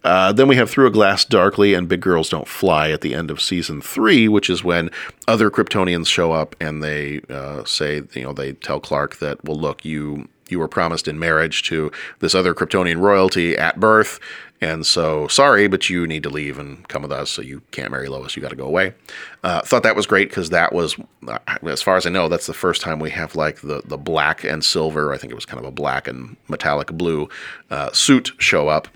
Uh, 0.04 0.32
then 0.32 0.48
we 0.48 0.56
have 0.56 0.70
Through 0.70 0.88
a 0.88 0.92
Glass 0.92 1.26
Darkly 1.26 1.74
and 1.74 1.90
Big 1.90 2.00
Girls 2.00 2.30
Don't 2.30 2.48
Fly 2.48 2.92
at 2.92 3.02
the 3.02 3.14
end 3.14 3.30
of 3.30 3.42
season 3.42 3.82
three, 3.82 4.28
which 4.30 4.50
is 4.50 4.64
when 4.64 4.90
other 5.28 5.50
Kryptonians 5.50 6.08
show 6.08 6.32
up 6.32 6.56
and 6.62 6.82
they 6.82 7.22
uh, 7.30 7.66
say, 7.66 8.04
you 8.14 8.24
know, 8.24 8.32
they 8.32 8.54
tell 8.54 8.80
Clark 8.80 9.18
that, 9.18 9.44
well, 9.44 9.58
look, 9.60 9.84
you 9.84 10.30
you 10.52 10.60
were 10.60 10.68
promised 10.68 11.08
in 11.08 11.20
marriage 11.20 11.64
to 11.64 11.92
this 12.20 12.36
other 12.36 12.54
Kryptonian 12.54 13.00
royalty 13.00 13.58
at 13.58 13.80
birth. 13.80 14.20
And 14.62 14.86
so, 14.86 15.28
sorry, 15.28 15.68
but 15.68 15.90
you 15.90 16.06
need 16.06 16.24
to 16.24 16.30
leave 16.30 16.60
and 16.60 16.86
come 16.90 17.02
with 17.02 17.14
us. 17.14 17.30
So 17.30 17.42
you 17.42 17.62
can't 17.72 17.92
marry 17.92 18.10
Lois. 18.10 18.36
You 18.36 18.42
got 18.42 18.50
to 18.50 18.58
go 18.58 18.66
away. 18.66 18.94
Uh, 19.42 19.62
thought 19.62 19.84
that 19.84 19.96
was 19.96 20.06
great 20.06 20.30
because 20.30 20.50
that 20.50 20.74
was, 20.74 20.98
uh, 21.28 21.38
as 21.64 21.82
far 21.82 21.96
as 21.96 22.06
I 22.06 22.10
know, 22.10 22.28
that's 22.28 22.48
the 22.48 22.54
first 22.54 22.82
time 22.82 23.00
we 23.00 23.10
have 23.12 23.36
like 23.36 23.62
the 23.62 23.82
the 23.86 23.98
black 23.98 24.44
and 24.44 24.64
silver. 24.64 25.14
I 25.14 25.18
think 25.18 25.32
it 25.32 25.36
was 25.36 25.46
kind 25.46 25.64
of 25.64 25.66
a 25.66 25.72
black 25.72 26.08
and 26.08 26.36
metallic 26.50 26.88
blue 26.88 27.30
uh, 27.70 27.92
suit 27.94 28.32
show 28.38 28.68
up 28.68 28.90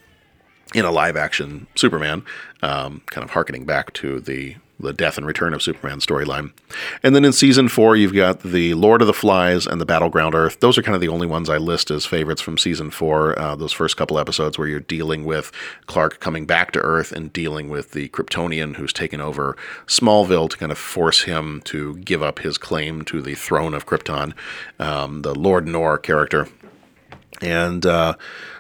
in 0.73 0.83
a 0.83 0.91
live 0.91 1.15
action 1.15 1.67
Superman, 1.75 2.25
um, 2.61 3.01
kind 3.05 3.23
of 3.23 3.29
harkening 3.29 3.63
back 3.63 3.93
to 3.93 4.19
the 4.19 4.57
the 4.83 4.93
death 4.93 5.17
and 5.17 5.25
return 5.25 5.53
of 5.53 5.61
Superman 5.61 5.99
storyline. 5.99 6.51
And 7.01 7.15
then 7.15 7.25
in 7.25 7.33
season 7.33 7.69
four, 7.69 7.95
you've 7.95 8.13
got 8.13 8.41
the 8.41 8.73
Lord 8.75 9.01
of 9.01 9.07
the 9.07 9.13
Flies 9.13 9.65
and 9.65 9.81
the 9.81 9.85
Battleground 9.85 10.35
Earth. 10.35 10.59
Those 10.59 10.77
are 10.77 10.83
kind 10.83 10.95
of 10.95 11.01
the 11.01 11.07
only 11.07 11.27
ones 11.27 11.49
I 11.49 11.57
list 11.57 11.89
as 11.89 12.05
favorites 12.05 12.41
from 12.41 12.57
season 12.57 12.91
four. 12.91 13.37
Uh, 13.39 13.55
those 13.55 13.73
first 13.73 13.97
couple 13.97 14.19
episodes 14.19 14.57
where 14.57 14.67
you're 14.67 14.79
dealing 14.79 15.25
with 15.25 15.51
Clark 15.87 16.19
coming 16.19 16.45
back 16.45 16.71
to 16.71 16.79
Earth 16.79 17.11
and 17.11 17.33
dealing 17.33 17.69
with 17.69 17.91
the 17.91 18.09
Kryptonian 18.09 18.75
who's 18.75 18.93
taken 18.93 19.21
over 19.21 19.57
Smallville 19.87 20.49
to 20.49 20.57
kind 20.57 20.71
of 20.71 20.77
force 20.77 21.23
him 21.23 21.61
to 21.65 21.97
give 21.97 22.21
up 22.21 22.39
his 22.39 22.57
claim 22.57 23.03
to 23.05 23.21
the 23.21 23.35
throne 23.35 23.73
of 23.73 23.85
Krypton. 23.85 24.33
Um, 24.79 25.21
the 25.21 25.33
Lord 25.33 25.67
Nor 25.67 25.97
character. 25.97 26.47
And 27.43 27.85
uh, 27.85 28.15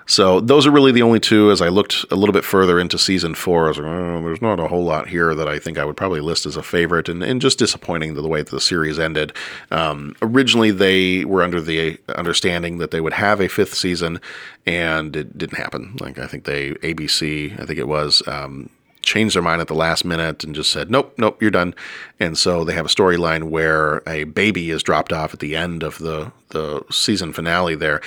so 0.05 0.41
those 0.41 0.67
are 0.67 0.71
really 0.71 0.91
the 0.91 1.01
only 1.01 1.19
two. 1.19 1.51
As 1.51 1.61
I 1.61 1.69
looked 1.69 2.05
a 2.11 2.15
little 2.15 2.33
bit 2.33 2.43
further 2.43 2.79
into 2.79 2.97
season 2.97 3.33
four, 3.33 3.65
I 3.65 3.67
was 3.69 3.77
like, 3.77 3.87
oh, 3.87 4.21
there's 4.23 4.41
not 4.41 4.59
a 4.59 4.67
whole 4.67 4.83
lot 4.83 5.07
here 5.07 5.33
that 5.33 5.47
I 5.47 5.57
think 5.57 5.77
I 5.77 5.85
would 5.85 5.95
probably 5.95 6.19
list 6.19 6.45
as 6.45 6.57
a 6.57 6.63
favorite, 6.63 7.07
and, 7.07 7.23
and 7.23 7.41
just 7.41 7.57
disappointing 7.57 8.13
the 8.13 8.27
way 8.27 8.41
that 8.41 8.51
the 8.51 8.59
series 8.59 8.99
ended. 8.99 9.33
Um, 9.71 10.15
originally, 10.21 10.71
they 10.71 11.23
were 11.25 11.41
under 11.41 11.61
the 11.61 11.97
understanding 12.15 12.79
that 12.79 12.91
they 12.91 13.01
would 13.01 13.13
have 13.13 13.39
a 13.39 13.47
fifth 13.47 13.75
season, 13.75 14.19
and 14.65 15.15
it 15.15 15.37
didn't 15.37 15.57
happen. 15.57 15.95
Like 15.99 16.19
I 16.19 16.27
think 16.27 16.43
they 16.43 16.71
ABC, 16.71 17.59
I 17.59 17.65
think 17.65 17.79
it 17.79 17.87
was. 17.87 18.21
Um, 18.27 18.69
changed 19.03 19.35
their 19.35 19.43
mind 19.43 19.59
at 19.59 19.67
the 19.67 19.75
last 19.75 20.05
minute 20.05 20.45
and 20.45 20.55
just 20.55 20.71
said, 20.71 20.89
nope, 20.89 21.13
nope, 21.17 21.41
you're 21.41 21.51
done. 21.51 21.75
And 22.21 22.37
so 22.37 22.63
they 22.63 22.73
have 22.73 22.85
a 22.85 22.89
storyline 22.89 23.49
where 23.49 24.01
a 24.07 24.23
baby 24.23 24.71
is 24.71 24.81
dropped 24.81 25.11
off 25.11 25.33
at 25.33 25.41
the 25.41 25.57
end 25.57 25.83
of 25.83 25.97
the, 25.97 26.31
the 26.51 26.85
season 26.89 27.33
finale 27.33 27.75
there 27.75 27.99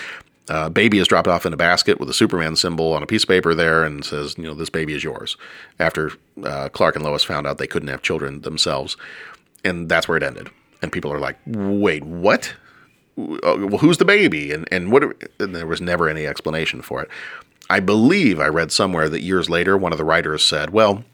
uh, 0.49 0.68
baby 0.68 0.99
is 0.99 1.09
dropped 1.09 1.28
off 1.28 1.44
in 1.44 1.53
a 1.53 1.57
basket 1.57 1.99
with 1.99 2.09
a 2.09 2.14
Superman 2.14 2.57
symbol 2.57 2.92
on 2.92 3.03
a 3.03 3.07
piece 3.07 3.24
of 3.24 3.28
paper 3.28 3.55
there 3.55 3.84
and 3.84 4.05
says, 4.05 4.36
you 4.38 4.44
know, 4.44 4.55
this 4.55 4.70
baby 4.70 4.94
is 4.94 5.03
yours. 5.03 5.36
After 5.78 6.12
uh, 6.44 6.68
Clark 6.68 6.97
and 6.97 7.05
Lois 7.05 7.24
found 7.24 7.47
out 7.47 7.59
they 7.59 7.66
couldn't 7.66 7.88
have 7.88 8.03
children 8.03 8.42
themselves. 8.42 8.97
And 9.64 9.88
that's 9.88 10.07
where 10.07 10.16
it 10.16 10.22
ended. 10.22 10.49
And 10.82 10.92
people 10.92 11.12
are 11.12 11.18
like, 11.18 11.36
wait, 11.47 12.05
what? 12.05 12.55
Uh, 13.18 13.57
well, 13.59 13.78
who's 13.78 13.99
the 13.99 14.05
baby? 14.05 14.53
And, 14.53 14.68
and 14.70 14.92
what? 14.92 15.03
And 15.40 15.55
there 15.55 15.66
was 15.66 15.80
never 15.80 16.09
any 16.09 16.26
explanation 16.26 16.82
for 16.82 17.03
it. 17.03 17.09
I 17.68 17.80
believe 17.80 18.38
I 18.38 18.47
read 18.47 18.70
somewhere 18.70 19.09
that 19.09 19.22
years 19.22 19.51
later, 19.51 19.76
one 19.76 19.90
of 19.90 19.99
the 19.99 20.05
writers 20.05 20.44
said, 20.44 20.70
well, 20.70 21.05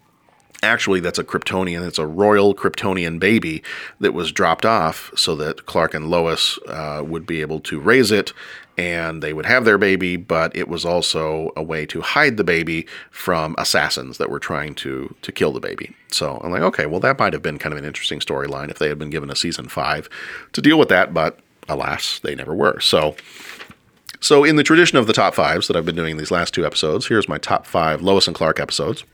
actually 0.63 1.01
that's 1.01 1.19
a 1.19 1.25
Kryptonian. 1.25 1.87
It's 1.87 1.99
a 1.99 2.07
royal 2.07 2.55
Kryptonian 2.55 3.19
baby 3.19 3.63
that 4.01 4.15
was 4.15 4.33
dropped 4.33 4.65
off 4.65 5.11
so 5.17 5.35
that 5.37 5.67
Clark 5.67 5.95
and 5.95 6.09
Lois 6.09 6.59
uh, 6.69 7.03
would 7.05 7.27
be 7.27 7.41
able 7.41 7.61
to 7.61 7.81
raise 7.81 8.11
it 8.11 8.33
and 8.79 9.23
they 9.23 9.33
would 9.33 9.47
have 9.47 9.65
their 9.65 9.79
baby, 9.79 10.17
but 10.17 10.55
it 10.57 10.69
was 10.69 10.85
also 10.85 11.53
a 11.57 11.63
way 11.63 11.85
to 11.87 12.01
hide 12.01 12.37
the 12.37 12.45
baby 12.45 12.87
from 13.11 13.55
assassins 13.59 14.19
that 14.19 14.31
were 14.31 14.39
trying 14.39 14.75
to 14.77 15.15
to 15.23 15.33
kill 15.33 15.53
the 15.53 15.61
baby. 15.61 15.95
So 16.09 16.41
I'm 16.43 16.51
like, 16.51 16.63
okay, 16.63 16.87
well 16.87 17.01
that 17.01 17.19
might 17.19 17.33
have 17.33 17.43
been 17.43 17.59
kind 17.59 17.73
of 17.73 17.79
an 17.79 17.85
interesting 17.85 18.21
storyline 18.21 18.71
if 18.71 18.79
they 18.79 18.89
had 18.89 18.99
been 18.99 19.11
given 19.11 19.31
a 19.31 19.37
season 19.37 19.69
five 19.69 20.09
to 20.53 20.63
deal 20.63 20.79
with 20.79 20.89
that, 20.89 21.13
but 21.13 21.39
alas, 21.69 22.19
they 22.21 22.35
never 22.35 22.55
were. 22.55 22.81
So 22.81 23.15
so 24.21 24.45
in 24.45 24.57
the 24.57 24.63
tradition 24.63 24.99
of 24.99 25.07
the 25.07 25.13
top 25.13 25.35
fives 25.35 25.67
that 25.67 25.77
I've 25.77 25.87
been 25.87 25.97
doing 25.97 26.17
these 26.17 26.31
last 26.31 26.55
two 26.55 26.65
episodes, 26.65 27.09
here's 27.09 27.29
my 27.29 27.39
top 27.39 27.67
five 27.67 28.03
Lois 28.03 28.27
and 28.27 28.37
Clark 28.37 28.61
episodes. 28.61 29.05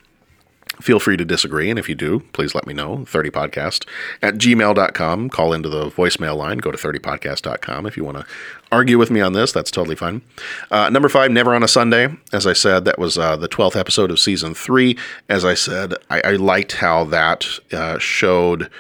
Feel 0.81 1.01
free 1.01 1.17
to 1.17 1.25
disagree, 1.25 1.71
and 1.71 1.79
if 1.79 1.89
you 1.89 1.95
do, 1.95 2.21
please 2.33 2.55
let 2.55 2.67
me 2.67 2.75
know. 2.75 2.99
30podcast 2.99 3.87
at 4.23 4.35
gmail.com. 4.35 5.31
Call 5.31 5.53
into 5.53 5.69
the 5.69 5.91
voicemail 5.91 6.37
line. 6.37 6.59
Go 6.59 6.71
to 6.71 6.79
30podcast.com 6.79 7.87
if 7.87 7.97
you 7.97 8.05
want 8.05 8.19
to 8.19 8.27
argue 8.71 8.99
with 8.99 9.11
me 9.11 9.21
on 9.21 9.33
this. 9.33 9.53
That's 9.53 9.71
totally 9.71 9.97
fine. 9.97 10.23
Uh, 10.71 10.91
number 10.91 11.09
five, 11.09 11.31
Never 11.31 11.55
on 11.55 11.63
a 11.63 11.69
Sunday. 11.69 12.09
As 12.33 12.47
I 12.47 12.53
said, 12.53 12.85
that 12.85 12.99
was 12.99 13.19
uh, 13.19 13.37
the 13.37 13.49
12th 13.49 13.77
episode 13.77 14.11
of 14.11 14.21
season 14.21 14.55
three. 14.55 14.97
As 15.29 15.45
I 15.45 15.55
said, 15.55 15.95
I, 16.11 16.21
I 16.23 16.33
liked 16.33 16.73
how 16.73 17.05
that 17.05 17.47
uh, 17.73 17.99
showed 17.99 18.71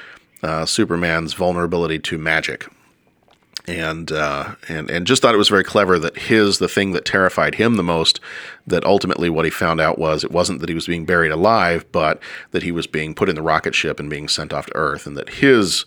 uh, 0.42 0.66
Superman's 0.66 1.34
vulnerability 1.34 1.98
to 1.98 2.18
magic 2.18 2.68
and 3.68 4.10
uh, 4.10 4.54
and 4.68 4.90
and 4.90 5.06
just 5.06 5.22
thought 5.22 5.34
it 5.34 5.38
was 5.38 5.48
very 5.48 5.64
clever 5.64 5.98
that 5.98 6.16
his 6.16 6.58
the 6.58 6.68
thing 6.68 6.92
that 6.92 7.04
terrified 7.04 7.56
him 7.56 7.76
the 7.76 7.82
most 7.82 8.20
that 8.66 8.84
ultimately 8.84 9.28
what 9.28 9.44
he 9.44 9.50
found 9.50 9.80
out 9.80 9.98
was 9.98 10.24
it 10.24 10.30
wasn't 10.30 10.60
that 10.60 10.68
he 10.68 10.74
was 10.74 10.86
being 10.86 11.04
buried 11.04 11.30
alive 11.30 11.84
but 11.92 12.20
that 12.52 12.62
he 12.62 12.72
was 12.72 12.86
being 12.86 13.14
put 13.14 13.28
in 13.28 13.34
the 13.34 13.42
rocket 13.42 13.74
ship 13.74 14.00
and 14.00 14.10
being 14.10 14.28
sent 14.28 14.52
off 14.52 14.66
to 14.66 14.76
earth 14.76 15.06
and 15.06 15.16
that 15.16 15.28
his 15.28 15.84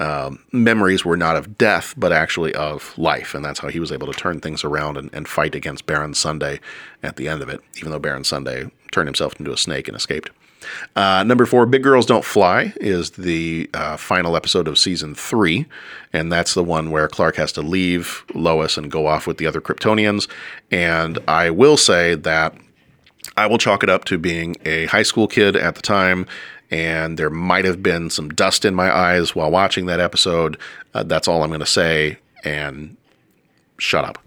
um, 0.00 0.44
memories 0.52 1.04
were 1.04 1.16
not 1.16 1.36
of 1.36 1.58
death 1.58 1.94
but 1.96 2.12
actually 2.12 2.54
of 2.54 2.96
life 2.98 3.34
and 3.34 3.44
that's 3.44 3.60
how 3.60 3.68
he 3.68 3.80
was 3.80 3.92
able 3.92 4.06
to 4.06 4.18
turn 4.18 4.40
things 4.40 4.64
around 4.64 4.96
and, 4.96 5.10
and 5.12 5.28
fight 5.28 5.54
against 5.54 5.86
baron 5.86 6.14
sunday 6.14 6.60
at 7.02 7.16
the 7.16 7.28
end 7.28 7.42
of 7.42 7.48
it 7.48 7.60
even 7.76 7.90
though 7.90 7.98
baron 7.98 8.24
sunday 8.24 8.70
turned 8.90 9.08
himself 9.08 9.38
into 9.38 9.52
a 9.52 9.56
snake 9.56 9.88
and 9.88 9.96
escaped 9.96 10.30
uh, 10.96 11.22
number 11.24 11.46
four, 11.46 11.66
Big 11.66 11.82
Girls 11.82 12.06
Don't 12.06 12.24
Fly 12.24 12.72
is 12.76 13.10
the 13.12 13.68
uh, 13.74 13.96
final 13.96 14.36
episode 14.36 14.68
of 14.68 14.78
season 14.78 15.14
three, 15.14 15.66
and 16.12 16.32
that's 16.32 16.54
the 16.54 16.64
one 16.64 16.90
where 16.90 17.08
Clark 17.08 17.36
has 17.36 17.52
to 17.52 17.62
leave 17.62 18.24
Lois 18.34 18.76
and 18.76 18.90
go 18.90 19.06
off 19.06 19.26
with 19.26 19.38
the 19.38 19.46
other 19.46 19.60
Kryptonians. 19.60 20.28
And 20.70 21.18
I 21.28 21.50
will 21.50 21.76
say 21.76 22.14
that 22.14 22.56
I 23.36 23.46
will 23.46 23.58
chalk 23.58 23.82
it 23.82 23.90
up 23.90 24.04
to 24.06 24.18
being 24.18 24.56
a 24.64 24.86
high 24.86 25.02
school 25.02 25.26
kid 25.26 25.56
at 25.56 25.74
the 25.74 25.82
time, 25.82 26.26
and 26.70 27.18
there 27.18 27.30
might 27.30 27.64
have 27.64 27.82
been 27.82 28.10
some 28.10 28.30
dust 28.30 28.64
in 28.64 28.74
my 28.74 28.94
eyes 28.94 29.34
while 29.34 29.50
watching 29.50 29.86
that 29.86 30.00
episode. 30.00 30.58
Uh, 30.94 31.02
that's 31.02 31.28
all 31.28 31.42
I'm 31.42 31.50
going 31.50 31.60
to 31.60 31.66
say, 31.66 32.18
and 32.44 32.96
shut 33.78 34.04
up. 34.04 34.23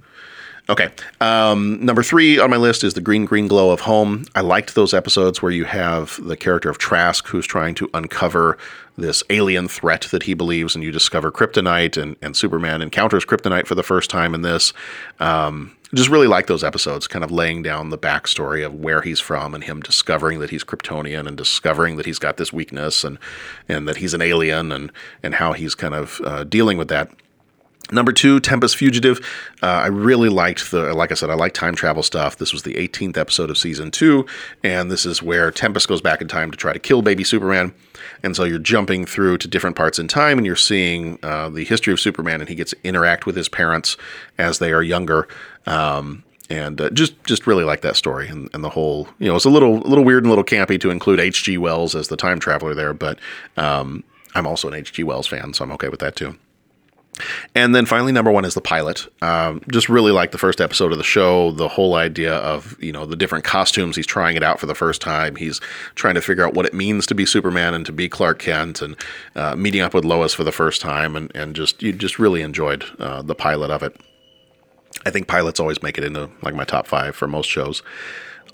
Okay. 0.70 0.90
Um, 1.22 1.84
number 1.86 2.04
three 2.04 2.40
on 2.40 2.50
my 2.50 2.58
list 2.58 2.84
is 2.84 2.94
the 2.94 3.02
Green 3.02 3.24
Green 3.24 3.48
Glow 3.48 3.72
of 3.72 3.82
Home. 3.82 4.26
I 4.36 4.42
liked 4.42 4.76
those 4.76 4.94
episodes 4.94 5.42
where 5.42 5.52
you 5.52 5.64
have 5.64 6.20
the 6.22 6.36
character 6.36 6.70
of 6.70 6.78
Trask 6.78 7.26
who's 7.28 7.48
trying 7.48 7.74
to 7.76 7.90
uncover 7.94 8.58
this 8.98 9.24
alien 9.30 9.70
threat 9.70 10.08
that 10.12 10.24
he 10.24 10.34
believes, 10.34 10.76
and 10.76 10.84
you 10.84 10.92
discover 10.92 11.32
kryptonite, 11.32 12.02
and, 12.02 12.18
and 12.22 12.36
Superman 12.36 12.82
encounters 12.82 13.26
kryptonite 13.26 13.66
for 13.66 13.76
the 13.76 13.84
first 13.84 14.10
time 14.10 14.34
in 14.34 14.42
this. 14.42 14.74
Um, 15.20 15.78
just 15.94 16.10
really 16.10 16.28
like 16.28 16.48
those 16.48 16.66
episodes, 16.66 17.08
kind 17.08 17.24
of 17.24 17.32
laying 17.32 17.64
down 17.64 17.90
the 17.90 17.98
backstory 17.98 18.66
of 18.66 18.74
where 18.74 19.02
he's 19.02 19.22
from 19.22 19.54
and 19.54 19.64
him 19.64 19.80
discovering 19.80 20.40
that 20.40 20.50
he's 20.50 20.66
Kryptonian 20.66 21.28
and 21.28 21.38
discovering 21.38 21.96
that 21.96 22.06
he's 22.06 22.20
got 22.20 22.36
this 22.36 22.52
weakness 22.52 23.06
and 23.06 23.18
and 23.70 23.88
that 23.88 23.98
he's 23.98 24.14
an 24.14 24.22
alien 24.22 24.74
and 24.74 24.92
and 25.24 25.36
how 25.36 25.54
he's 25.54 25.76
kind 25.76 25.96
of 25.96 26.20
uh, 26.26 26.44
dealing 26.44 26.78
with 26.78 26.90
that. 26.90 27.10
Number 27.92 28.12
two, 28.12 28.40
Tempus 28.42 28.74
Fugitive. 28.74 29.20
Uh, 29.64 29.68
I 29.68 29.88
really 29.88 30.28
liked 30.28 30.72
the, 30.72 30.94
like 30.94 31.12
I 31.12 31.16
said, 31.16 31.30
I 31.30 31.36
like 31.36 31.54
time 31.54 31.74
travel 31.74 32.04
stuff. 32.04 32.38
This 32.38 32.52
was 32.52 32.64
the 32.64 32.74
18th 32.74 33.18
episode 33.18 33.50
of 33.50 33.58
season 33.58 33.92
two, 33.92 34.26
and 34.62 34.92
this 34.92 35.06
is 35.06 35.24
where 35.24 35.52
Tempus 35.52 35.86
goes 35.86 36.02
back 36.02 36.20
in 36.20 36.28
time 36.28 36.52
to 36.52 36.58
try 36.58 36.74
to 36.74 36.80
kill 36.80 37.02
baby 37.02 37.24
Superman. 37.24 37.74
And 38.24 38.36
so 38.36 38.44
you're 38.44 38.60
jumping 38.60 39.06
through 39.06 39.38
to 39.40 39.48
different 39.48 39.78
parts 39.78 40.00
in 40.00 40.08
time, 40.10 40.38
and 40.38 40.46
you're 40.46 40.56
seeing 40.58 41.18
uh, 41.24 41.50
the 41.50 41.64
history 41.64 41.94
of 41.94 42.00
Superman, 42.00 42.42
and 42.42 42.50
he 42.50 42.56
gets 42.56 42.72
to 42.72 42.78
interact 42.84 43.26
with 43.26 43.38
his 43.38 43.48
parents 43.48 43.96
as 44.38 44.60
they 44.60 44.74
are 44.74 44.84
younger. 44.84 45.28
Um, 45.66 46.24
and 46.50 46.80
uh, 46.80 46.90
just 46.92 47.22
just 47.26 47.46
really 47.46 47.66
like 47.66 47.82
that 47.82 47.98
story 47.98 48.30
and, 48.30 48.50
and 48.54 48.64
the 48.64 48.70
whole 48.70 49.10
you 49.20 49.28
know 49.28 49.36
it's 49.36 49.44
a 49.44 49.50
little 49.50 49.80
little 49.80 50.06
weird 50.06 50.24
and 50.24 50.28
a 50.28 50.30
little 50.30 50.46
campy 50.46 50.80
to 50.80 50.90
include 50.90 51.20
H.G. 51.20 51.58
Wells 51.58 51.94
as 51.94 52.08
the 52.08 52.16
time 52.16 52.40
traveler 52.40 52.74
there, 52.74 52.94
but 52.94 53.20
um, 53.58 54.02
I'm 54.34 54.48
also 54.48 54.70
an 54.70 54.74
H.G. 54.74 55.04
Wells 55.04 55.28
fan, 55.28 55.54
so 55.54 55.66
I'm 55.66 55.74
okay 55.74 55.90
with 55.90 56.00
that 56.00 56.16
too. 56.16 56.38
And 57.56 57.74
then 57.74 57.86
finally, 57.86 58.12
number 58.12 58.32
one 58.32 58.46
is 58.46 58.54
the 58.54 58.62
pilot. 58.62 59.08
Um, 59.22 59.62
just 59.70 59.90
really 59.90 60.12
like 60.12 60.32
the 60.32 60.38
first 60.38 60.62
episode 60.62 60.92
of 60.92 60.98
the 60.98 61.04
show. 61.04 61.52
The 61.52 61.68
whole 61.68 61.96
idea 61.96 62.36
of 62.36 62.82
you 62.82 62.92
know 62.92 63.06
the 63.06 63.16
different 63.16 63.46
costumes. 63.46 63.96
He's 63.96 64.08
trying 64.08 64.36
it 64.36 64.44
out 64.44 64.60
for 64.60 64.66
the 64.66 64.76
first 64.76 65.02
time. 65.02 65.36
He's 65.36 65.60
trying 65.96 66.16
to 66.16 66.22
figure 66.22 66.46
out 66.46 66.54
what 66.54 66.66
it 66.66 66.74
means 66.74 67.08
to 67.08 67.16
be 67.16 67.26
Superman 67.26 67.74
and 67.74 67.86
to 67.86 67.92
be 67.92 68.10
Clark 68.10 68.40
Kent, 68.40 68.82
and 68.82 68.96
uh, 69.36 69.56
meeting 69.56 69.82
up 69.82 69.94
with 69.94 70.06
Lois 70.06 70.34
for 70.34 70.44
the 70.44 70.52
first 70.52 70.82
time. 70.82 71.16
And 71.16 71.32
and 71.36 71.56
just 71.56 71.82
you 71.82 71.94
just 71.94 72.20
really 72.20 72.42
enjoyed 72.42 72.86
uh, 73.00 73.22
the 73.22 73.36
pilot 73.36 73.72
of 73.72 73.84
it. 73.84 73.96
I 75.06 75.12
think 75.12 75.28
pilots 75.28 75.60
always 75.60 75.82
make 75.82 75.98
it 75.98 76.04
into 76.04 76.30
like 76.42 76.56
my 76.56 76.66
top 76.66 76.88
five 76.88 77.16
for 77.16 77.28
most 77.28 77.50
shows. 77.50 77.82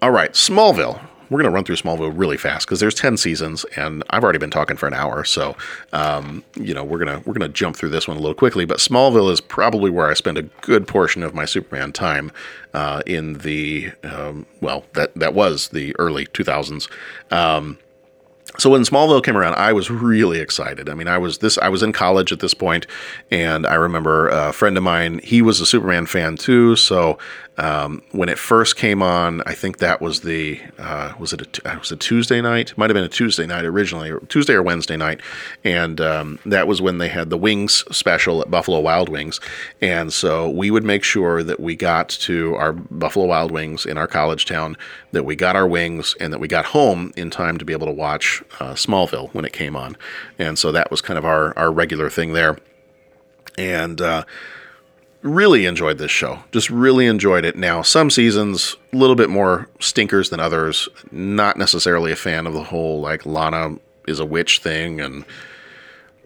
All 0.01 0.11
right, 0.11 0.33
Smallville 0.33 0.99
we're 1.33 1.41
going 1.41 1.51
to 1.51 1.55
run 1.55 1.63
through 1.63 1.77
Smallville 1.77 2.13
really 2.15 2.37
fast 2.37 2.67
because 2.67 2.79
there's 2.79 2.93
10 2.93 3.17
seasons 3.17 3.65
and 3.75 4.03
I've 4.11 4.23
already 4.23 4.37
been 4.37 4.51
talking 4.51 4.77
for 4.77 4.85
an 4.85 4.93
hour. 4.93 5.23
So, 5.23 5.57
um, 5.91 6.43
you 6.55 6.75
know, 6.75 6.83
we're 6.83 7.03
going 7.03 7.19
to, 7.19 7.27
we're 7.27 7.33
going 7.33 7.49
to 7.51 7.53
jump 7.53 7.75
through 7.75 7.89
this 7.89 8.07
one 8.07 8.17
a 8.17 8.19
little 8.19 8.35
quickly, 8.35 8.65
but 8.65 8.77
Smallville 8.77 9.31
is 9.31 9.41
probably 9.41 9.89
where 9.89 10.07
I 10.07 10.13
spend 10.13 10.37
a 10.37 10.43
good 10.43 10.87
portion 10.87 11.23
of 11.23 11.33
my 11.33 11.45
Superman 11.45 11.91
time, 11.91 12.31
uh, 12.75 13.01
in 13.07 13.33
the, 13.39 13.91
um, 14.03 14.45
well, 14.61 14.85
that, 14.93 15.13
that 15.15 15.33
was 15.33 15.69
the 15.69 15.95
early 15.97 16.27
2000s. 16.27 16.87
Um, 17.31 17.79
so 18.59 18.69
when 18.69 18.81
Smallville 18.81 19.23
came 19.23 19.35
around, 19.35 19.55
I 19.55 19.73
was 19.73 19.89
really 19.89 20.39
excited. 20.39 20.87
I 20.87 20.93
mean, 20.93 21.07
I 21.07 21.17
was 21.17 21.39
this 21.39 21.57
I 21.57 21.69
was 21.69 21.81
in 21.81 21.91
college 21.91 22.31
at 22.31 22.39
this 22.39 22.53
point, 22.53 22.85
and 23.31 23.65
I 23.65 23.73
remember 23.73 24.29
a 24.29 24.53
friend 24.53 24.77
of 24.77 24.83
mine. 24.83 25.19
He 25.23 25.41
was 25.41 25.59
a 25.59 25.65
Superman 25.65 26.05
fan 26.05 26.37
too. 26.37 26.75
So 26.75 27.17
um, 27.57 28.01
when 28.11 28.29
it 28.29 28.39
first 28.39 28.77
came 28.77 29.03
on, 29.03 29.43
I 29.45 29.53
think 29.53 29.77
that 29.77 30.01
was 30.01 30.21
the 30.21 30.59
uh, 30.79 31.13
was 31.19 31.33
it 31.33 31.59
a, 31.63 31.77
was 31.77 31.91
a 31.91 31.95
Tuesday 31.95 32.41
night? 32.41 32.75
Might 32.77 32.89
have 32.89 32.95
been 32.95 33.03
a 33.03 33.09
Tuesday 33.09 33.45
night 33.45 33.63
originally, 33.63 34.09
or 34.09 34.19
Tuesday 34.21 34.53
or 34.53 34.63
Wednesday 34.63 34.97
night, 34.97 35.21
and 35.63 36.01
um, 36.01 36.39
that 36.47 36.67
was 36.67 36.81
when 36.81 36.97
they 36.97 37.09
had 37.09 37.29
the 37.29 37.37
Wings 37.37 37.83
special 37.95 38.41
at 38.41 38.49
Buffalo 38.49 38.79
Wild 38.79 39.07
Wings, 39.07 39.39
and 39.81 40.11
so 40.11 40.49
we 40.49 40.71
would 40.71 40.83
make 40.83 41.03
sure 41.03 41.43
that 41.43 41.59
we 41.59 41.75
got 41.75 42.09
to 42.09 42.55
our 42.55 42.73
Buffalo 42.73 43.27
Wild 43.27 43.51
Wings 43.51 43.85
in 43.85 43.99
our 43.99 44.07
college 44.07 44.45
town, 44.45 44.75
that 45.11 45.23
we 45.23 45.35
got 45.35 45.55
our 45.55 45.67
wings, 45.67 46.15
and 46.19 46.33
that 46.33 46.39
we 46.39 46.47
got 46.47 46.65
home 46.65 47.13
in 47.15 47.29
time 47.29 47.59
to 47.59 47.65
be 47.65 47.73
able 47.73 47.87
to 47.87 47.93
watch 47.93 48.41
uh, 48.59 48.73
Smallville 48.73 49.31
when 49.33 49.45
it 49.45 49.53
came 49.53 49.75
on, 49.75 49.95
and 50.39 50.57
so 50.57 50.71
that 50.71 50.89
was 50.89 51.01
kind 51.01 51.19
of 51.19 51.25
our 51.25 51.55
our 51.55 51.71
regular 51.71 52.09
thing 52.09 52.33
there, 52.33 52.57
and. 53.59 54.01
Uh, 54.01 54.23
really 55.23 55.65
enjoyed 55.65 55.97
this 55.97 56.11
show. 56.11 56.39
Just 56.51 56.69
really 56.69 57.07
enjoyed 57.07 57.45
it. 57.45 57.55
Now, 57.55 57.81
some 57.81 58.09
seasons 58.09 58.75
a 58.91 58.97
little 58.97 59.15
bit 59.15 59.29
more 59.29 59.69
stinkers 59.79 60.29
than 60.29 60.39
others. 60.39 60.87
Not 61.11 61.57
necessarily 61.57 62.11
a 62.11 62.15
fan 62.15 62.45
of 62.45 62.53
the 62.53 62.63
whole 62.63 62.99
like 62.99 63.25
Lana 63.25 63.77
is 64.07 64.19
a 64.19 64.25
witch 64.25 64.59
thing 64.59 64.99
and 64.99 65.25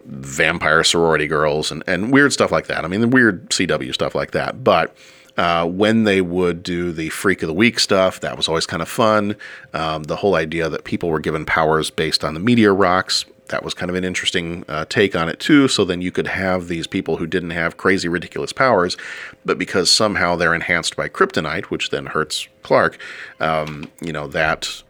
vampire 0.04 0.82
sorority 0.84 1.26
girls 1.26 1.70
and, 1.70 1.82
and 1.86 2.12
weird 2.12 2.32
stuff 2.32 2.50
like 2.50 2.66
that. 2.66 2.84
I 2.84 2.88
mean, 2.88 3.00
the 3.00 3.08
weird 3.08 3.48
CW 3.50 3.94
stuff 3.94 4.14
like 4.14 4.32
that. 4.32 4.64
But 4.64 4.96
uh, 5.36 5.66
when 5.66 6.04
they 6.04 6.20
would 6.20 6.62
do 6.62 6.90
the 6.90 7.10
Freak 7.10 7.42
of 7.42 7.46
the 7.46 7.54
Week 7.54 7.78
stuff, 7.78 8.20
that 8.20 8.36
was 8.36 8.48
always 8.48 8.66
kind 8.66 8.82
of 8.82 8.88
fun. 8.88 9.36
Um, 9.72 10.02
the 10.04 10.16
whole 10.16 10.34
idea 10.34 10.68
that 10.68 10.84
people 10.84 11.08
were 11.08 11.20
given 11.20 11.46
powers 11.46 11.90
based 11.90 12.24
on 12.24 12.34
the 12.34 12.40
meteor 12.40 12.74
rocks, 12.74 13.24
that 13.48 13.64
was 13.64 13.74
kind 13.74 13.90
of 13.90 13.96
an 13.96 14.04
interesting 14.04 14.64
uh, 14.68 14.84
take 14.88 15.16
on 15.16 15.28
it 15.28 15.40
too. 15.40 15.68
So 15.68 15.84
then 15.84 16.00
you 16.00 16.10
could 16.10 16.26
have 16.26 16.68
these 16.68 16.86
people 16.86 17.16
who 17.16 17.26
didn't 17.26 17.50
have 17.50 17.76
crazy, 17.76 18.08
ridiculous 18.08 18.52
powers, 18.52 18.96
but 19.44 19.58
because 19.58 19.90
somehow 19.90 20.36
they're 20.36 20.54
enhanced 20.54 20.96
by 20.96 21.08
kryptonite, 21.08 21.66
which 21.66 21.90
then 21.90 22.06
hurts 22.06 22.48
Clark, 22.62 22.98
um, 23.40 23.90
you 24.00 24.12
know 24.12 24.26
that 24.28 24.82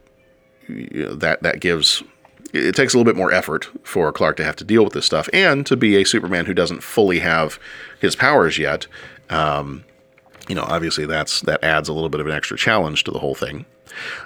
that 0.67 1.41
that 1.41 1.59
gives 1.59 2.03
it 2.53 2.75
takes 2.75 2.93
a 2.93 2.97
little 2.97 3.11
bit 3.11 3.17
more 3.17 3.31
effort 3.31 3.67
for 3.83 4.11
Clark 4.11 4.37
to 4.37 4.43
have 4.43 4.55
to 4.57 4.63
deal 4.63 4.83
with 4.83 4.93
this 4.93 5.05
stuff 5.05 5.29
and 5.33 5.65
to 5.65 5.77
be 5.77 5.95
a 5.95 6.05
Superman 6.05 6.45
who 6.45 6.53
doesn't 6.53 6.81
fully 6.81 7.19
have 7.19 7.59
his 7.99 8.15
powers 8.15 8.57
yet. 8.57 8.87
Um, 9.29 9.83
you 10.47 10.55
know, 10.55 10.63
obviously 10.63 11.05
that's 11.05 11.41
that 11.41 11.63
adds 11.63 11.89
a 11.89 11.93
little 11.93 12.09
bit 12.09 12.21
of 12.21 12.27
an 12.27 12.33
extra 12.33 12.57
challenge 12.57 13.03
to 13.03 13.11
the 13.11 13.19
whole 13.19 13.35
thing. 13.35 13.65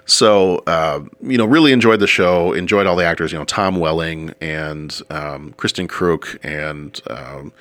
So, 0.05 0.57
uh, 0.67 1.03
you 1.21 1.37
know, 1.37 1.45
really 1.45 1.71
enjoyed 1.71 1.99
the 1.99 2.07
show. 2.07 2.53
Enjoyed 2.53 2.87
all 2.87 2.95
the 2.95 3.05
actors. 3.05 3.31
You 3.31 3.39
know, 3.39 3.45
Tom 3.45 3.77
Welling 3.79 4.33
and 4.41 5.01
um, 5.09 5.53
Kristin 5.57 5.87
Kreuk 5.87 6.37
and. 6.43 6.99
Um, 7.07 7.53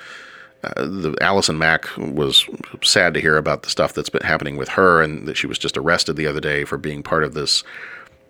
uh, 0.64 0.84
the 0.84 1.16
Allison 1.20 1.58
Mack 1.58 1.88
was 1.96 2.48
sad 2.84 3.14
to 3.14 3.20
hear 3.20 3.36
about 3.36 3.64
the 3.64 3.68
stuff 3.68 3.94
that's 3.94 4.08
been 4.08 4.22
happening 4.22 4.56
with 4.56 4.68
her, 4.68 5.02
and 5.02 5.26
that 5.26 5.36
she 5.36 5.48
was 5.48 5.58
just 5.58 5.76
arrested 5.76 6.14
the 6.14 6.28
other 6.28 6.38
day 6.38 6.64
for 6.64 6.78
being 6.78 7.02
part 7.02 7.24
of 7.24 7.34
this, 7.34 7.64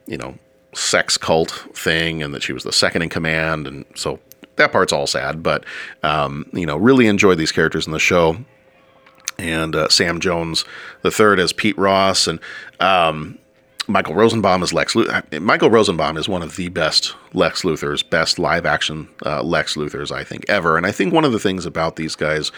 you 0.07 0.17
know, 0.17 0.39
sex 0.75 1.19
cult 1.19 1.51
thing, 1.75 2.23
and 2.23 2.33
that 2.33 2.43
she 2.43 2.55
was 2.55 2.65
the 2.65 2.73
second 2.73 3.03
in 3.03 3.11
command, 3.11 3.67
and 3.67 3.85
so 3.95 4.19
that 4.57 4.73
part's 4.73 4.95
all 4.95 5.07
sad. 5.07 5.43
But 5.43 5.65
um, 6.03 6.49
you 6.55 6.65
know, 6.65 6.79
really 6.79 7.07
enjoyed 7.07 7.37
these 7.37 7.53
characters 7.53 7.87
in 7.87 7.93
the 7.93 7.99
show 7.99 8.39
and 9.39 9.75
uh, 9.75 9.89
Sam 9.89 10.21
Jones 10.21 10.65
the 11.03 11.11
third 11.11 11.39
as 11.41 11.53
Pete 11.53 11.77
Ross, 11.77 12.27
and 12.27 12.41
um, 12.81 13.39
Michael 13.89 14.15
Rosenbaum 14.15 14.63
as 14.63 14.73
Lex. 14.73 14.97
Michael 15.33 15.71
Rosenbaum 15.71 16.17
is 16.17 16.29
one 16.29 16.43
of 16.43 16.57
the 16.57 16.69
best 16.69 17.15
Lex 17.33 17.63
Luthors, 17.63 18.09
best 18.09 18.39
live 18.39 18.65
action 18.65 19.09
uh, 19.27 19.43
Lex 19.43 19.75
Luthors 19.75 20.11
I 20.11 20.25
think 20.25 20.45
ever. 20.49 20.77
And 20.77 20.87
I 20.87 20.93
think 20.93 21.13
one 21.13 21.25
of 21.25 21.33
the 21.33 21.39
things 21.39 21.67
about 21.67 21.97
these 21.97 22.15
guys 22.15 22.53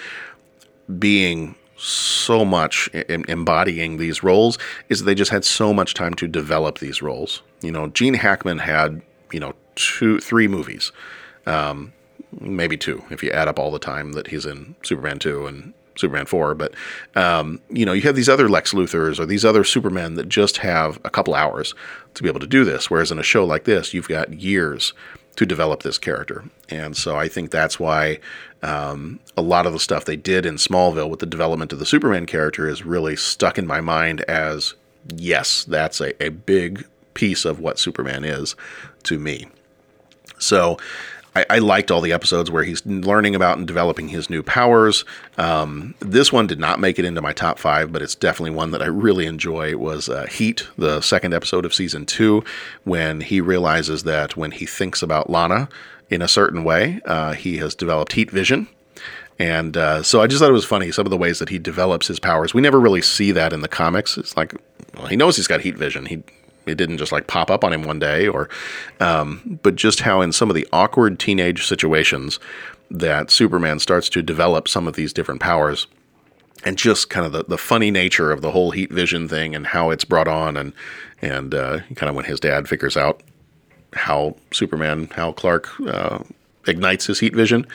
being 0.98 1.54
so 1.76 2.44
much 2.44 2.88
in 2.88 3.24
embodying 3.28 3.96
these 3.96 4.22
roles 4.22 4.58
is 4.88 5.04
they 5.04 5.14
just 5.14 5.30
had 5.30 5.44
so 5.44 5.72
much 5.72 5.94
time 5.94 6.14
to 6.14 6.28
develop 6.28 6.78
these 6.78 7.02
roles. 7.02 7.42
You 7.62 7.72
know, 7.72 7.88
Gene 7.88 8.14
Hackman 8.14 8.58
had 8.58 9.02
you 9.32 9.40
know 9.40 9.54
two, 9.74 10.20
three 10.20 10.48
movies. 10.48 10.92
Um, 11.46 11.92
maybe 12.40 12.76
two 12.76 13.02
if 13.10 13.22
you 13.22 13.30
add 13.30 13.48
up 13.48 13.58
all 13.58 13.70
the 13.70 13.78
time 13.78 14.12
that 14.12 14.26
he's 14.28 14.46
in 14.46 14.74
Superman 14.82 15.18
2 15.18 15.46
and 15.46 15.72
Superman 15.96 16.26
4, 16.26 16.54
but 16.54 16.74
um, 17.14 17.60
you 17.70 17.86
know, 17.86 17.92
you 17.92 18.02
have 18.02 18.16
these 18.16 18.28
other 18.28 18.48
Lex 18.48 18.72
Luthors 18.72 19.18
or 19.18 19.26
these 19.26 19.44
other 19.44 19.64
Supermen 19.64 20.14
that 20.14 20.28
just 20.28 20.58
have 20.58 20.98
a 21.04 21.10
couple 21.10 21.34
hours 21.34 21.74
to 22.14 22.22
be 22.22 22.28
able 22.28 22.40
to 22.40 22.46
do 22.46 22.64
this. 22.64 22.90
Whereas 22.90 23.10
in 23.10 23.18
a 23.18 23.22
show 23.22 23.44
like 23.44 23.64
this, 23.64 23.94
you've 23.94 24.08
got 24.08 24.32
years 24.32 24.92
to 25.36 25.46
develop 25.46 25.82
this 25.82 25.98
character. 25.98 26.44
And 26.68 26.96
so 26.96 27.16
I 27.16 27.28
think 27.28 27.50
that's 27.50 27.80
why 27.80 28.20
um, 28.62 29.20
a 29.36 29.42
lot 29.42 29.66
of 29.66 29.72
the 29.72 29.80
stuff 29.80 30.04
they 30.04 30.16
did 30.16 30.46
in 30.46 30.56
Smallville 30.56 31.10
with 31.10 31.20
the 31.20 31.26
development 31.26 31.72
of 31.72 31.78
the 31.78 31.86
Superman 31.86 32.26
character 32.26 32.68
is 32.68 32.84
really 32.84 33.16
stuck 33.16 33.58
in 33.58 33.66
my 33.66 33.80
mind 33.80 34.20
as 34.22 34.74
yes, 35.16 35.64
that's 35.64 36.00
a, 36.00 36.24
a 36.24 36.30
big 36.30 36.86
piece 37.14 37.44
of 37.44 37.60
what 37.60 37.78
Superman 37.78 38.24
is 38.24 38.56
to 39.04 39.18
me. 39.18 39.48
So 40.38 40.78
I, 41.36 41.46
I, 41.50 41.58
liked 41.58 41.90
all 41.90 42.00
the 42.00 42.12
episodes 42.12 42.50
where 42.50 42.64
he's 42.64 42.84
learning 42.86 43.34
about 43.34 43.58
and 43.58 43.66
developing 43.66 44.08
his 44.08 44.30
new 44.30 44.42
powers. 44.42 45.04
Um, 45.36 45.94
this 46.00 46.32
one 46.32 46.46
did 46.46 46.60
not 46.60 46.80
make 46.80 46.98
it 46.98 47.04
into 47.04 47.20
my 47.20 47.32
top 47.32 47.58
five, 47.58 47.92
but 47.92 48.02
it's 48.02 48.14
definitely 48.14 48.56
one 48.56 48.70
that 48.70 48.82
I 48.82 48.86
really 48.86 49.26
enjoy. 49.26 49.70
It 49.70 49.80
was 49.80 50.08
uh, 50.08 50.26
Heat, 50.26 50.68
the 50.78 51.00
second 51.00 51.34
episode 51.34 51.64
of 51.64 51.74
season 51.74 52.06
two, 52.06 52.44
when 52.84 53.20
he 53.20 53.40
realizes 53.40 54.04
that 54.04 54.36
when 54.36 54.52
he 54.52 54.66
thinks 54.66 55.02
about 55.02 55.30
Lana 55.30 55.68
in 56.10 56.22
a 56.22 56.28
certain 56.28 56.64
way, 56.64 57.00
uh, 57.04 57.32
he 57.32 57.56
has 57.58 57.74
developed 57.74 58.12
heat 58.12 58.30
vision. 58.30 58.68
And 59.38 59.76
uh, 59.76 60.02
so 60.02 60.22
I 60.22 60.28
just 60.28 60.40
thought 60.40 60.50
it 60.50 60.52
was 60.52 60.64
funny 60.64 60.92
some 60.92 61.06
of 61.06 61.10
the 61.10 61.16
ways 61.16 61.40
that 61.40 61.48
he 61.48 61.58
develops 61.58 62.06
his 62.06 62.20
powers. 62.20 62.54
We 62.54 62.62
never 62.62 62.78
really 62.78 63.02
see 63.02 63.32
that 63.32 63.52
in 63.52 63.62
the 63.62 63.68
comics. 63.68 64.16
It's 64.16 64.36
like 64.36 64.54
well, 64.96 65.06
he 65.06 65.16
knows 65.16 65.36
he's 65.36 65.48
got 65.48 65.62
heat 65.62 65.76
vision. 65.76 66.06
He 66.06 66.22
it 66.66 66.76
didn't 66.76 66.98
just 66.98 67.12
like 67.12 67.26
pop 67.26 67.50
up 67.50 67.64
on 67.64 67.72
him 67.72 67.84
one 67.84 67.98
day, 67.98 68.26
or 68.28 68.48
um, 69.00 69.58
but 69.62 69.76
just 69.76 70.00
how 70.00 70.20
in 70.20 70.32
some 70.32 70.50
of 70.50 70.54
the 70.54 70.66
awkward 70.72 71.18
teenage 71.18 71.66
situations 71.66 72.38
that 72.90 73.30
Superman 73.30 73.78
starts 73.78 74.08
to 74.10 74.22
develop 74.22 74.68
some 74.68 74.86
of 74.86 74.94
these 74.94 75.12
different 75.12 75.40
powers 75.40 75.86
and 76.64 76.78
just 76.78 77.10
kind 77.10 77.26
of 77.26 77.32
the, 77.32 77.44
the 77.44 77.58
funny 77.58 77.90
nature 77.90 78.30
of 78.30 78.40
the 78.40 78.50
whole 78.50 78.70
heat 78.70 78.92
vision 78.92 79.28
thing 79.28 79.54
and 79.54 79.66
how 79.66 79.90
it's 79.90 80.04
brought 80.04 80.28
on 80.28 80.56
and 80.56 80.72
and 81.22 81.54
uh, 81.54 81.80
kind 81.94 82.10
of 82.10 82.14
when 82.14 82.24
his 82.24 82.40
dad 82.40 82.68
figures 82.68 82.96
out 82.96 83.22
how 83.94 84.36
Superman, 84.50 85.08
how 85.12 85.32
Clark 85.32 85.68
uh, 85.86 86.18
ignites 86.66 87.06
his 87.06 87.20
heat 87.20 87.34
vision. 87.34 87.66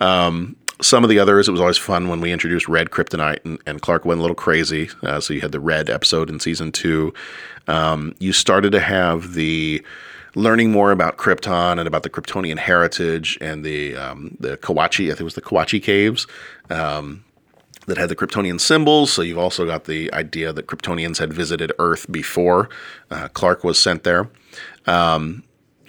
Um, 0.00 0.56
some 0.80 1.04
of 1.04 1.10
the 1.10 1.18
others, 1.18 1.48
it 1.48 1.52
was 1.52 1.60
always 1.60 1.78
fun 1.78 2.08
when 2.08 2.20
we 2.20 2.32
introduced 2.32 2.68
Red 2.68 2.90
Kryptonite 2.90 3.44
and, 3.44 3.58
and 3.66 3.80
Clark 3.80 4.04
went 4.04 4.18
a 4.18 4.22
little 4.22 4.34
crazy. 4.34 4.90
Uh, 5.02 5.20
so 5.20 5.32
you 5.32 5.40
had 5.40 5.52
the 5.52 5.60
Red 5.60 5.88
episode 5.88 6.28
in 6.28 6.40
season 6.40 6.72
two. 6.72 7.14
Um, 7.68 8.14
you 8.18 8.32
started 8.32 8.72
to 8.72 8.80
have 8.80 9.34
the 9.34 9.84
learning 10.34 10.72
more 10.72 10.90
about 10.90 11.16
Krypton 11.16 11.78
and 11.78 11.86
about 11.86 12.02
the 12.02 12.10
Kryptonian 12.10 12.58
heritage 12.58 13.38
and 13.40 13.64
the 13.64 13.96
um, 13.96 14.36
the 14.40 14.56
Kawatche. 14.56 15.04
I 15.04 15.08
think 15.10 15.20
it 15.20 15.24
was 15.24 15.34
the 15.34 15.42
Kawatche 15.42 15.82
caves. 15.82 16.26
Um, 16.70 17.24
that 17.86 17.98
had 17.98 18.08
the 18.08 18.16
Kryptonian 18.16 18.60
symbols. 18.60 19.12
So 19.12 19.22
you've 19.22 19.38
also 19.38 19.66
got 19.66 19.84
the 19.84 20.12
idea 20.14 20.52
that 20.52 20.66
Kryptonians 20.66 21.18
had 21.18 21.32
visited 21.32 21.70
Earth 21.78 22.10
before 22.10 22.70
uh, 23.10 23.28
Clark 23.28 23.62
was 23.62 23.78
sent 23.78 24.04
there. 24.04 24.30
Um, 24.86 25.43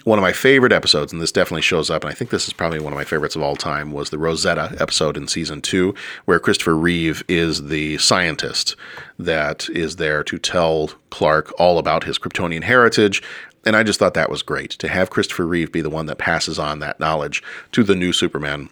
one 0.06 0.20
of 0.20 0.22
my 0.22 0.32
favorite 0.32 0.72
episodes, 0.72 1.12
and 1.12 1.20
this 1.20 1.32
definitely 1.32 1.62
shows 1.62 1.90
up, 1.90 2.04
and 2.04 2.12
I 2.12 2.14
think 2.14 2.30
this 2.30 2.46
is 2.46 2.52
probably 2.52 2.78
one 2.78 2.92
of 2.92 2.96
my 2.96 3.02
favorites 3.02 3.34
of 3.34 3.42
all 3.42 3.56
time, 3.56 3.90
was 3.90 4.10
the 4.10 4.18
Rosetta 4.18 4.76
episode 4.78 5.16
in 5.16 5.26
season 5.26 5.60
two, 5.60 5.96
where 6.26 6.38
Christopher 6.38 6.76
Reeve 6.76 7.24
is 7.26 7.64
the 7.64 7.98
scientist 7.98 8.76
that 9.18 9.68
is 9.70 9.96
there 9.96 10.22
to 10.22 10.38
tell 10.38 10.92
Clark 11.10 11.52
all 11.58 11.76
about 11.76 12.04
his 12.04 12.20
Kryptonian 12.20 12.62
heritage. 12.62 13.20
And 13.64 13.74
I 13.74 13.82
just 13.82 13.98
thought 13.98 14.14
that 14.14 14.30
was 14.30 14.44
great 14.44 14.70
to 14.70 14.86
have 14.86 15.10
Christopher 15.10 15.44
Reeve 15.44 15.72
be 15.72 15.80
the 15.80 15.90
one 15.90 16.06
that 16.06 16.18
passes 16.18 16.56
on 16.56 16.78
that 16.78 17.00
knowledge 17.00 17.42
to 17.72 17.82
the 17.82 17.96
new 17.96 18.12
Superman. 18.12 18.68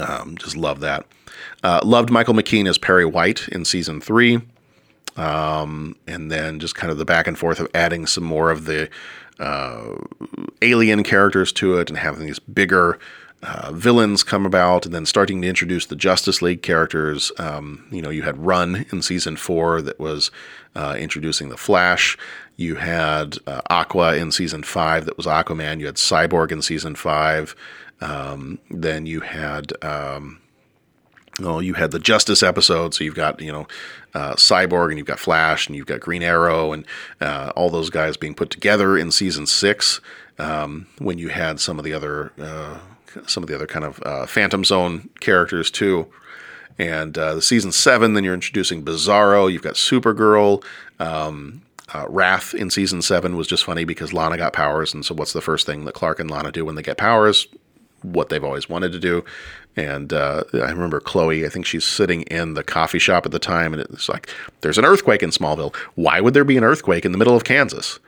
Um, 0.00 0.36
just 0.36 0.56
love 0.56 0.80
that. 0.80 1.06
Uh, 1.62 1.78
loved 1.84 2.10
Michael 2.10 2.34
McKean 2.34 2.68
as 2.68 2.76
Perry 2.76 3.04
White 3.04 3.46
in 3.50 3.64
season 3.64 4.00
three. 4.00 4.40
Um, 5.16 5.94
and 6.08 6.30
then 6.30 6.58
just 6.58 6.74
kind 6.74 6.90
of 6.90 6.98
the 6.98 7.04
back 7.04 7.28
and 7.28 7.38
forth 7.38 7.60
of 7.60 7.68
adding 7.72 8.06
some 8.06 8.24
more 8.24 8.50
of 8.50 8.64
the 8.64 8.88
uh, 9.40 9.96
alien 10.62 11.02
characters 11.02 11.52
to 11.54 11.78
it 11.78 11.88
and 11.88 11.98
having 11.98 12.26
these 12.26 12.38
bigger 12.38 12.98
uh, 13.42 13.72
villains 13.72 14.22
come 14.22 14.44
about, 14.44 14.84
and 14.84 14.94
then 14.94 15.06
starting 15.06 15.40
to 15.40 15.48
introduce 15.48 15.86
the 15.86 15.96
Justice 15.96 16.42
League 16.42 16.62
characters. 16.62 17.32
Um, 17.38 17.86
you 17.90 18.02
know, 18.02 18.10
you 18.10 18.22
had 18.22 18.36
Run 18.44 18.84
in 18.92 19.00
season 19.00 19.36
four 19.36 19.80
that 19.80 19.98
was 19.98 20.30
uh, 20.76 20.94
introducing 20.98 21.48
the 21.48 21.56
Flash. 21.56 22.18
You 22.56 22.74
had 22.74 23.38
uh, 23.46 23.62
Aqua 23.70 24.16
in 24.16 24.30
season 24.30 24.62
five 24.62 25.06
that 25.06 25.16
was 25.16 25.24
Aquaman. 25.24 25.80
You 25.80 25.86
had 25.86 25.94
Cyborg 25.94 26.52
in 26.52 26.60
season 26.60 26.94
five. 26.94 27.56
Um, 28.00 28.58
then 28.70 29.06
you 29.06 29.20
had. 29.20 29.72
Um, 29.82 30.40
you 31.38 31.72
had 31.72 31.90
the 31.90 31.98
Justice 31.98 32.42
episode, 32.42 32.92
so 32.92 33.02
you've 33.02 33.14
got 33.14 33.40
you 33.40 33.50
know 33.50 33.66
uh, 34.14 34.34
Cyborg 34.34 34.88
and 34.90 34.98
you've 34.98 35.06
got 35.06 35.18
Flash 35.18 35.66
and 35.66 35.76
you've 35.76 35.86
got 35.86 36.00
Green 36.00 36.22
Arrow 36.22 36.72
and 36.72 36.86
uh, 37.20 37.52
all 37.56 37.70
those 37.70 37.90
guys 37.90 38.16
being 38.16 38.34
put 38.34 38.50
together 38.50 38.96
in 38.96 39.10
season 39.10 39.46
six. 39.46 40.00
Um, 40.38 40.86
when 40.98 41.18
you 41.18 41.28
had 41.28 41.60
some 41.60 41.78
of 41.78 41.84
the 41.84 41.92
other 41.92 42.32
uh, 42.40 42.78
some 43.26 43.42
of 43.42 43.48
the 43.48 43.54
other 43.54 43.66
kind 43.66 43.84
of 43.84 44.02
uh, 44.04 44.26
Phantom 44.26 44.64
Zone 44.64 45.10
characters 45.20 45.70
too, 45.70 46.06
and 46.78 47.16
uh, 47.18 47.34
the 47.34 47.42
season 47.42 47.72
seven, 47.72 48.14
then 48.14 48.24
you're 48.24 48.34
introducing 48.34 48.82
Bizarro. 48.82 49.52
You've 49.52 49.62
got 49.62 49.74
Supergirl. 49.74 50.64
Um, 50.98 51.62
uh, 51.92 52.06
Wrath 52.08 52.54
in 52.54 52.70
season 52.70 53.02
seven 53.02 53.36
was 53.36 53.46
just 53.46 53.64
funny 53.64 53.84
because 53.84 54.12
Lana 54.12 54.36
got 54.36 54.52
powers, 54.52 54.94
and 54.94 55.04
so 55.04 55.14
what's 55.14 55.32
the 55.32 55.40
first 55.40 55.66
thing 55.66 55.84
that 55.84 55.94
Clark 55.94 56.20
and 56.20 56.30
Lana 56.30 56.52
do 56.52 56.64
when 56.64 56.76
they 56.76 56.82
get 56.82 56.96
powers? 56.96 57.48
What 58.02 58.28
they've 58.28 58.44
always 58.44 58.68
wanted 58.68 58.92
to 58.92 58.98
do. 58.98 59.24
And 59.76 60.12
uh, 60.12 60.44
I 60.54 60.70
remember 60.70 61.00
Chloe, 61.00 61.46
I 61.46 61.48
think 61.48 61.64
she's 61.64 61.84
sitting 61.84 62.22
in 62.22 62.54
the 62.54 62.64
coffee 62.64 62.98
shop 62.98 63.24
at 63.24 63.32
the 63.32 63.38
time, 63.38 63.72
and 63.72 63.82
it's 63.82 64.08
like, 64.08 64.28
there's 64.62 64.78
an 64.78 64.84
earthquake 64.84 65.22
in 65.22 65.30
Smallville. 65.30 65.74
Why 65.94 66.20
would 66.20 66.34
there 66.34 66.44
be 66.44 66.56
an 66.56 66.64
earthquake 66.64 67.04
in 67.04 67.12
the 67.12 67.18
middle 67.18 67.36
of 67.36 67.44
Kansas? 67.44 67.98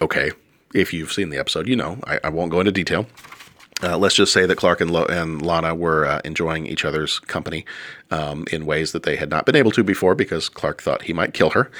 Okay, 0.00 0.30
if 0.74 0.92
you've 0.92 1.12
seen 1.12 1.30
the 1.30 1.38
episode, 1.38 1.66
you 1.66 1.76
know. 1.76 1.98
I, 2.06 2.20
I 2.24 2.28
won't 2.28 2.50
go 2.50 2.60
into 2.60 2.72
detail. 2.72 3.06
Uh, 3.82 3.96
let's 3.96 4.14
just 4.14 4.32
say 4.32 4.44
that 4.44 4.56
Clark 4.56 4.80
and, 4.80 4.90
Lo- 4.90 5.06
and 5.06 5.40
Lana 5.40 5.74
were 5.74 6.04
uh, 6.04 6.20
enjoying 6.24 6.66
each 6.66 6.84
other's 6.84 7.20
company 7.20 7.64
um, 8.10 8.44
in 8.50 8.66
ways 8.66 8.90
that 8.92 9.04
they 9.04 9.14
had 9.14 9.30
not 9.30 9.46
been 9.46 9.54
able 9.54 9.70
to 9.72 9.84
before 9.84 10.16
because 10.16 10.48
Clark 10.48 10.82
thought 10.82 11.02
he 11.02 11.12
might 11.12 11.32
kill 11.32 11.50
her. 11.50 11.70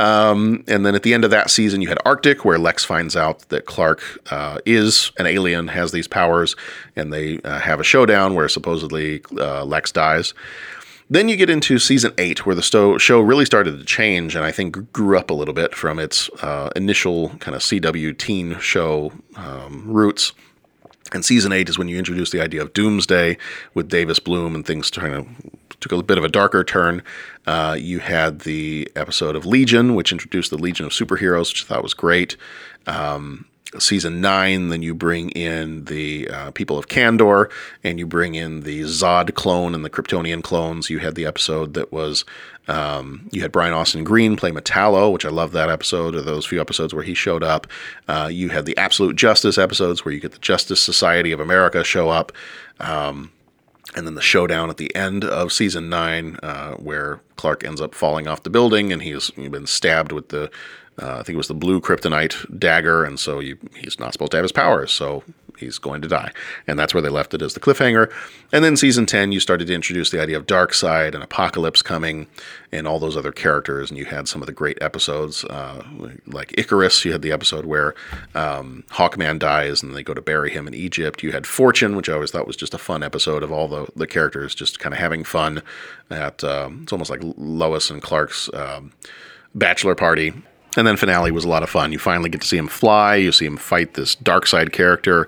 Um, 0.00 0.64
and 0.66 0.86
then 0.86 0.94
at 0.94 1.02
the 1.02 1.12
end 1.12 1.26
of 1.26 1.30
that 1.30 1.50
season, 1.50 1.82
you 1.82 1.88
had 1.88 1.98
Arctic, 2.06 2.42
where 2.42 2.58
Lex 2.58 2.86
finds 2.86 3.16
out 3.16 3.40
that 3.50 3.66
Clark 3.66 4.00
uh, 4.30 4.58
is 4.64 5.12
an 5.18 5.26
alien, 5.26 5.68
has 5.68 5.92
these 5.92 6.08
powers, 6.08 6.56
and 6.96 7.12
they 7.12 7.38
uh, 7.42 7.58
have 7.58 7.80
a 7.80 7.84
showdown 7.84 8.34
where 8.34 8.48
supposedly 8.48 9.20
uh, 9.36 9.62
Lex 9.62 9.92
dies. 9.92 10.32
Then 11.10 11.28
you 11.28 11.36
get 11.36 11.50
into 11.50 11.78
season 11.78 12.14
eight, 12.16 12.46
where 12.46 12.54
the 12.54 12.62
sto- 12.62 12.96
show 12.96 13.20
really 13.20 13.44
started 13.44 13.78
to 13.78 13.84
change, 13.84 14.34
and 14.34 14.42
I 14.42 14.52
think 14.52 14.90
grew 14.90 15.18
up 15.18 15.28
a 15.28 15.34
little 15.34 15.52
bit 15.52 15.74
from 15.74 15.98
its 15.98 16.30
uh, 16.42 16.70
initial 16.74 17.28
kind 17.40 17.54
of 17.54 17.60
CW 17.60 18.16
teen 18.16 18.58
show 18.58 19.12
um, 19.36 19.84
roots. 19.86 20.32
And 21.12 21.24
season 21.24 21.52
eight 21.52 21.68
is 21.68 21.76
when 21.76 21.88
you 21.88 21.98
introduce 21.98 22.30
the 22.30 22.40
idea 22.40 22.62
of 22.62 22.72
Doomsday 22.72 23.36
with 23.74 23.90
Davis 23.90 24.18
Bloom 24.18 24.54
and 24.54 24.64
things 24.64 24.90
kind 24.90 25.14
of 25.14 25.26
took 25.80 25.92
a 25.92 26.02
bit 26.02 26.18
of 26.18 26.24
a 26.24 26.28
darker 26.28 26.62
turn. 26.62 27.02
Uh, 27.50 27.74
you 27.74 27.98
had 27.98 28.42
the 28.42 28.88
episode 28.94 29.34
of 29.34 29.44
Legion, 29.44 29.96
which 29.96 30.12
introduced 30.12 30.52
the 30.52 30.56
Legion 30.56 30.86
of 30.86 30.92
Superheroes, 30.92 31.50
which 31.50 31.64
I 31.64 31.66
thought 31.66 31.82
was 31.82 31.94
great. 31.94 32.36
Um, 32.86 33.44
season 33.76 34.20
nine, 34.20 34.68
then 34.68 34.82
you 34.82 34.94
bring 34.94 35.30
in 35.30 35.86
the 35.86 36.28
uh, 36.28 36.50
people 36.52 36.78
of 36.78 36.86
Kandor, 36.86 37.50
and 37.82 37.98
you 37.98 38.06
bring 38.06 38.36
in 38.36 38.60
the 38.60 38.82
Zod 38.82 39.34
clone 39.34 39.74
and 39.74 39.84
the 39.84 39.90
Kryptonian 39.90 40.44
clones. 40.44 40.90
You 40.90 41.00
had 41.00 41.16
the 41.16 41.26
episode 41.26 41.74
that 41.74 41.90
was 41.90 42.24
um, 42.68 43.28
you 43.32 43.42
had 43.42 43.50
Brian 43.50 43.74
Austin 43.74 44.04
Green 44.04 44.36
play 44.36 44.52
Metallo, 44.52 45.12
which 45.12 45.24
I 45.24 45.30
love 45.30 45.50
that 45.50 45.68
episode, 45.68 46.14
or 46.14 46.22
those 46.22 46.46
few 46.46 46.60
episodes 46.60 46.94
where 46.94 47.02
he 47.02 47.14
showed 47.14 47.42
up. 47.42 47.66
Uh, 48.06 48.28
you 48.30 48.50
had 48.50 48.64
the 48.64 48.76
Absolute 48.76 49.16
Justice 49.16 49.58
episodes 49.58 50.04
where 50.04 50.14
you 50.14 50.20
get 50.20 50.30
the 50.30 50.38
Justice 50.38 50.80
Society 50.80 51.32
of 51.32 51.40
America 51.40 51.82
show 51.82 52.10
up. 52.10 52.30
Um, 52.78 53.32
and 53.94 54.06
then 54.06 54.14
the 54.14 54.22
showdown 54.22 54.70
at 54.70 54.76
the 54.76 54.94
end 54.94 55.24
of 55.24 55.52
season 55.52 55.88
nine, 55.88 56.38
uh, 56.42 56.72
where 56.74 57.20
Clark 57.36 57.64
ends 57.64 57.80
up 57.80 57.94
falling 57.94 58.26
off 58.26 58.42
the 58.42 58.50
building 58.50 58.92
and 58.92 59.02
he's 59.02 59.30
been 59.30 59.66
stabbed 59.66 60.12
with 60.12 60.28
the 60.28 60.50
uh, 61.00 61.18
I 61.20 61.22
think 61.22 61.30
it 61.30 61.36
was 61.36 61.48
the 61.48 61.54
blue 61.54 61.80
kryptonite 61.80 62.58
dagger, 62.58 63.04
and 63.04 63.18
so 63.18 63.40
you, 63.40 63.56
he's 63.74 63.98
not 63.98 64.12
supposed 64.12 64.32
to 64.32 64.36
have 64.36 64.44
his 64.44 64.52
powers, 64.52 64.92
so 64.92 65.22
he's 65.60 65.78
going 65.78 66.02
to 66.02 66.08
die. 66.08 66.32
And 66.66 66.78
that's 66.78 66.94
where 66.94 67.02
they 67.02 67.08
left 67.08 67.34
it 67.34 67.42
as 67.42 67.54
the 67.54 67.60
cliffhanger. 67.60 68.10
And 68.52 68.64
then 68.64 68.76
season 68.76 69.06
10, 69.06 69.32
you 69.32 69.40
started 69.40 69.66
to 69.68 69.74
introduce 69.74 70.10
the 70.10 70.20
idea 70.20 70.36
of 70.36 70.46
Darkseid 70.46 71.14
and 71.14 71.22
Apocalypse 71.22 71.82
coming 71.82 72.26
and 72.72 72.88
all 72.88 72.98
those 72.98 73.16
other 73.16 73.32
characters. 73.32 73.90
And 73.90 73.98
you 73.98 74.06
had 74.06 74.26
some 74.26 74.42
of 74.42 74.46
the 74.46 74.52
great 74.52 74.78
episodes, 74.80 75.44
uh, 75.44 75.84
like 76.26 76.54
Icarus. 76.58 77.04
You 77.04 77.12
had 77.12 77.22
the 77.22 77.32
episode 77.32 77.64
where 77.64 77.94
um, 78.34 78.84
Hawkman 78.90 79.38
dies 79.38 79.82
and 79.82 79.94
they 79.94 80.02
go 80.02 80.14
to 80.14 80.22
bury 80.22 80.50
him 80.50 80.66
in 80.66 80.74
Egypt. 80.74 81.22
You 81.22 81.32
had 81.32 81.46
Fortune, 81.46 81.96
which 81.96 82.08
I 82.08 82.14
always 82.14 82.30
thought 82.30 82.46
was 82.46 82.56
just 82.56 82.74
a 82.74 82.78
fun 82.78 83.02
episode 83.02 83.42
of 83.42 83.52
all 83.52 83.68
the, 83.68 83.86
the 83.94 84.06
characters 84.06 84.54
just 84.54 84.80
kind 84.80 84.92
of 84.92 84.98
having 84.98 85.24
fun 85.24 85.62
at, 86.10 86.42
um, 86.42 86.80
it's 86.82 86.92
almost 86.92 87.10
like 87.10 87.20
Lois 87.22 87.90
and 87.90 88.02
Clark's 88.02 88.52
um, 88.54 88.92
bachelor 89.54 89.94
party 89.94 90.32
and 90.76 90.86
then 90.86 90.96
finale 90.96 91.30
was 91.30 91.44
a 91.44 91.48
lot 91.48 91.62
of 91.62 91.70
fun. 91.70 91.92
You 91.92 91.98
finally 91.98 92.30
get 92.30 92.40
to 92.42 92.46
see 92.46 92.56
him 92.56 92.68
fly. 92.68 93.16
You 93.16 93.32
see 93.32 93.46
him 93.46 93.56
fight 93.56 93.94
this 93.94 94.16
Darkseid 94.16 94.72
character. 94.72 95.26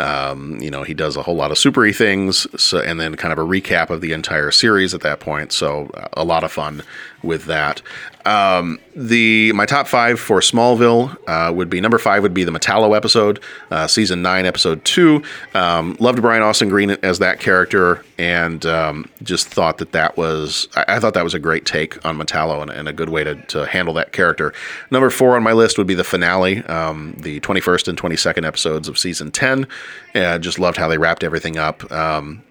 Um, 0.00 0.60
you 0.60 0.70
know, 0.70 0.82
he 0.82 0.94
does 0.94 1.16
a 1.16 1.22
whole 1.22 1.36
lot 1.36 1.50
of 1.50 1.56
supery 1.56 1.94
things. 1.94 2.46
So, 2.60 2.80
and 2.80 2.98
then 2.98 3.14
kind 3.16 3.32
of 3.32 3.38
a 3.38 3.42
recap 3.42 3.90
of 3.90 4.00
the 4.00 4.12
entire 4.12 4.50
series 4.50 4.94
at 4.94 5.02
that 5.02 5.20
point. 5.20 5.52
So 5.52 5.90
uh, 5.94 6.08
a 6.14 6.24
lot 6.24 6.44
of 6.44 6.52
fun 6.52 6.82
with 7.22 7.44
that. 7.46 7.82
Um, 8.26 8.78
the 8.94 9.52
my 9.52 9.64
top 9.64 9.88
five 9.88 10.20
for 10.20 10.40
Smallville 10.40 11.16
uh, 11.26 11.52
would 11.52 11.70
be 11.70 11.80
number 11.80 11.98
five 11.98 12.22
would 12.22 12.34
be 12.34 12.44
the 12.44 12.50
Metallo 12.50 12.94
episode, 12.94 13.40
uh, 13.70 13.86
season 13.86 14.20
nine, 14.20 14.44
episode 14.44 14.84
two. 14.84 15.22
Um, 15.54 15.96
loved 16.00 16.20
Brian 16.20 16.42
Austin 16.42 16.68
Green 16.68 16.90
as 16.90 17.18
that 17.20 17.40
character, 17.40 18.04
and 18.18 18.64
um, 18.66 19.08
just 19.22 19.48
thought 19.48 19.78
that 19.78 19.92
that 19.92 20.16
was 20.16 20.68
I, 20.76 20.84
I, 20.88 21.00
thought 21.00 21.14
that 21.14 21.24
was 21.24 21.34
a 21.34 21.38
great 21.38 21.64
take 21.64 22.04
on 22.04 22.18
Metallo 22.18 22.60
and, 22.60 22.70
and 22.70 22.88
a 22.88 22.92
good 22.92 23.08
way 23.08 23.24
to, 23.24 23.36
to 23.46 23.66
handle 23.66 23.94
that 23.94 24.12
character. 24.12 24.52
Number 24.90 25.08
four 25.08 25.36
on 25.36 25.42
my 25.42 25.52
list 25.52 25.78
would 25.78 25.86
be 25.86 25.94
the 25.94 26.04
finale, 26.04 26.62
um, 26.64 27.14
the 27.18 27.40
21st 27.40 27.88
and 27.88 27.98
22nd 27.98 28.46
episodes 28.46 28.86
of 28.86 28.98
season 28.98 29.30
10. 29.30 29.66
And 30.14 30.42
just 30.42 30.58
loved 30.58 30.76
how 30.76 30.88
they 30.88 30.98
wrapped 30.98 31.24
everything 31.24 31.56
up. 31.56 31.90
Um, 31.90 32.42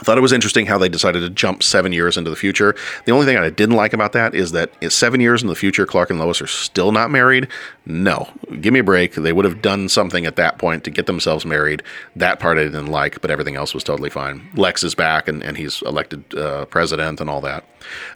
I 0.00 0.02
thought 0.02 0.18
it 0.18 0.22
was 0.22 0.32
interesting 0.32 0.66
how 0.66 0.76
they 0.76 0.88
decided 0.88 1.20
to 1.20 1.30
jump 1.30 1.62
seven 1.62 1.92
years 1.92 2.16
into 2.16 2.28
the 2.28 2.36
future. 2.36 2.74
The 3.04 3.12
only 3.12 3.26
thing 3.26 3.36
I 3.36 3.48
didn't 3.48 3.76
like 3.76 3.92
about 3.92 4.12
that 4.12 4.34
is 4.34 4.50
that 4.52 4.72
it's 4.80 4.94
seven 4.94 5.20
years 5.20 5.40
in 5.40 5.48
the 5.48 5.54
future, 5.54 5.86
Clark 5.86 6.10
and 6.10 6.18
Lois 6.18 6.42
are 6.42 6.48
still 6.48 6.90
not 6.90 7.12
married. 7.12 7.46
No, 7.86 8.28
give 8.60 8.72
me 8.72 8.80
a 8.80 8.84
break. 8.84 9.14
They 9.14 9.32
would 9.32 9.44
have 9.44 9.62
done 9.62 9.88
something 9.88 10.26
at 10.26 10.34
that 10.36 10.58
point 10.58 10.82
to 10.84 10.90
get 10.90 11.06
themselves 11.06 11.46
married. 11.46 11.82
That 12.16 12.40
part 12.40 12.58
I 12.58 12.64
didn't 12.64 12.86
like, 12.86 13.20
but 13.20 13.30
everything 13.30 13.54
else 13.54 13.72
was 13.72 13.84
totally 13.84 14.10
fine. 14.10 14.48
Lex 14.54 14.82
is 14.82 14.96
back 14.96 15.28
and, 15.28 15.44
and 15.44 15.56
he's 15.56 15.80
elected 15.82 16.34
uh, 16.36 16.64
president 16.66 17.20
and 17.20 17.30
all 17.30 17.40
that. 17.42 17.64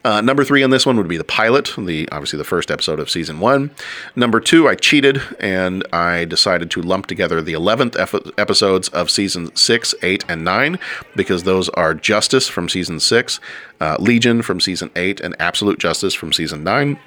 Uh, 0.05 0.21
number 0.21 0.45
three 0.45 0.63
on 0.63 0.71
this 0.71 0.87
one 0.87 0.97
would 0.97 1.09
be 1.09 1.17
the 1.17 1.25
pilot, 1.25 1.73
the 1.79 2.09
obviously 2.11 2.37
the 2.37 2.45
first 2.45 2.71
episode 2.71 3.01
of 3.01 3.11
season 3.11 3.41
one. 3.41 3.71
Number 4.17 4.41
two, 4.41 4.69
I 4.69 4.75
cheated 4.75 5.21
and 5.41 5.85
I 5.93 6.25
decided 6.25 6.71
to 6.73 6.83
lump 6.83 7.07
together 7.07 7.41
the 7.43 7.53
11th 7.53 7.99
ep- 7.99 8.39
episodes 8.39 8.89
of 8.89 9.11
season 9.11 9.55
six, 9.57 9.95
eight, 10.03 10.25
and 10.29 10.45
nine 10.45 10.79
because 11.17 11.43
those 11.45 11.69
are 11.71 11.95
Justice 11.95 12.49
from 12.49 12.69
season 12.69 13.01
six, 13.01 13.41
uh, 13.81 13.97
Legion 13.99 14.43
from 14.43 14.61
season 14.61 14.91
eight, 14.97 15.21
and 15.21 15.35
Absolute 15.39 15.79
Justice 15.79 16.15
from 16.15 16.33
season 16.33 16.65
nine. 16.65 16.99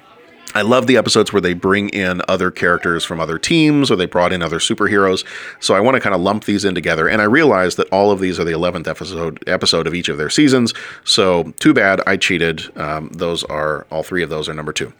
I 0.54 0.62
love 0.62 0.86
the 0.86 0.96
episodes 0.96 1.32
where 1.32 1.40
they 1.40 1.54
bring 1.54 1.88
in 1.90 2.22
other 2.28 2.50
characters 2.50 3.04
from 3.04 3.20
other 3.20 3.38
teams 3.38 3.90
or 3.90 3.96
they 3.96 4.06
brought 4.06 4.32
in 4.32 4.42
other 4.42 4.58
superheroes. 4.58 5.24
So 5.60 5.74
I 5.74 5.80
want 5.80 5.94
to 5.94 6.00
kind 6.00 6.14
of 6.14 6.20
lump 6.20 6.44
these 6.44 6.64
in 6.64 6.74
together. 6.74 7.08
And 7.08 7.20
I 7.20 7.24
realized 7.24 7.76
that 7.78 7.88
all 7.90 8.10
of 8.10 8.20
these 8.20 8.38
are 8.38 8.44
the 8.44 8.52
11th 8.52 8.86
episode 8.86 9.42
episode 9.46 9.86
of 9.86 9.94
each 9.94 10.08
of 10.08 10.18
their 10.18 10.30
seasons. 10.30 10.74
So 11.04 11.52
too 11.58 11.74
bad 11.74 12.00
I 12.06 12.16
cheated. 12.16 12.76
Um, 12.76 13.08
those 13.08 13.44
are 13.44 13.86
all 13.90 14.02
three 14.02 14.22
of 14.22 14.30
those 14.30 14.48
are 14.48 14.54
number 14.54 14.72
two. 14.72 14.92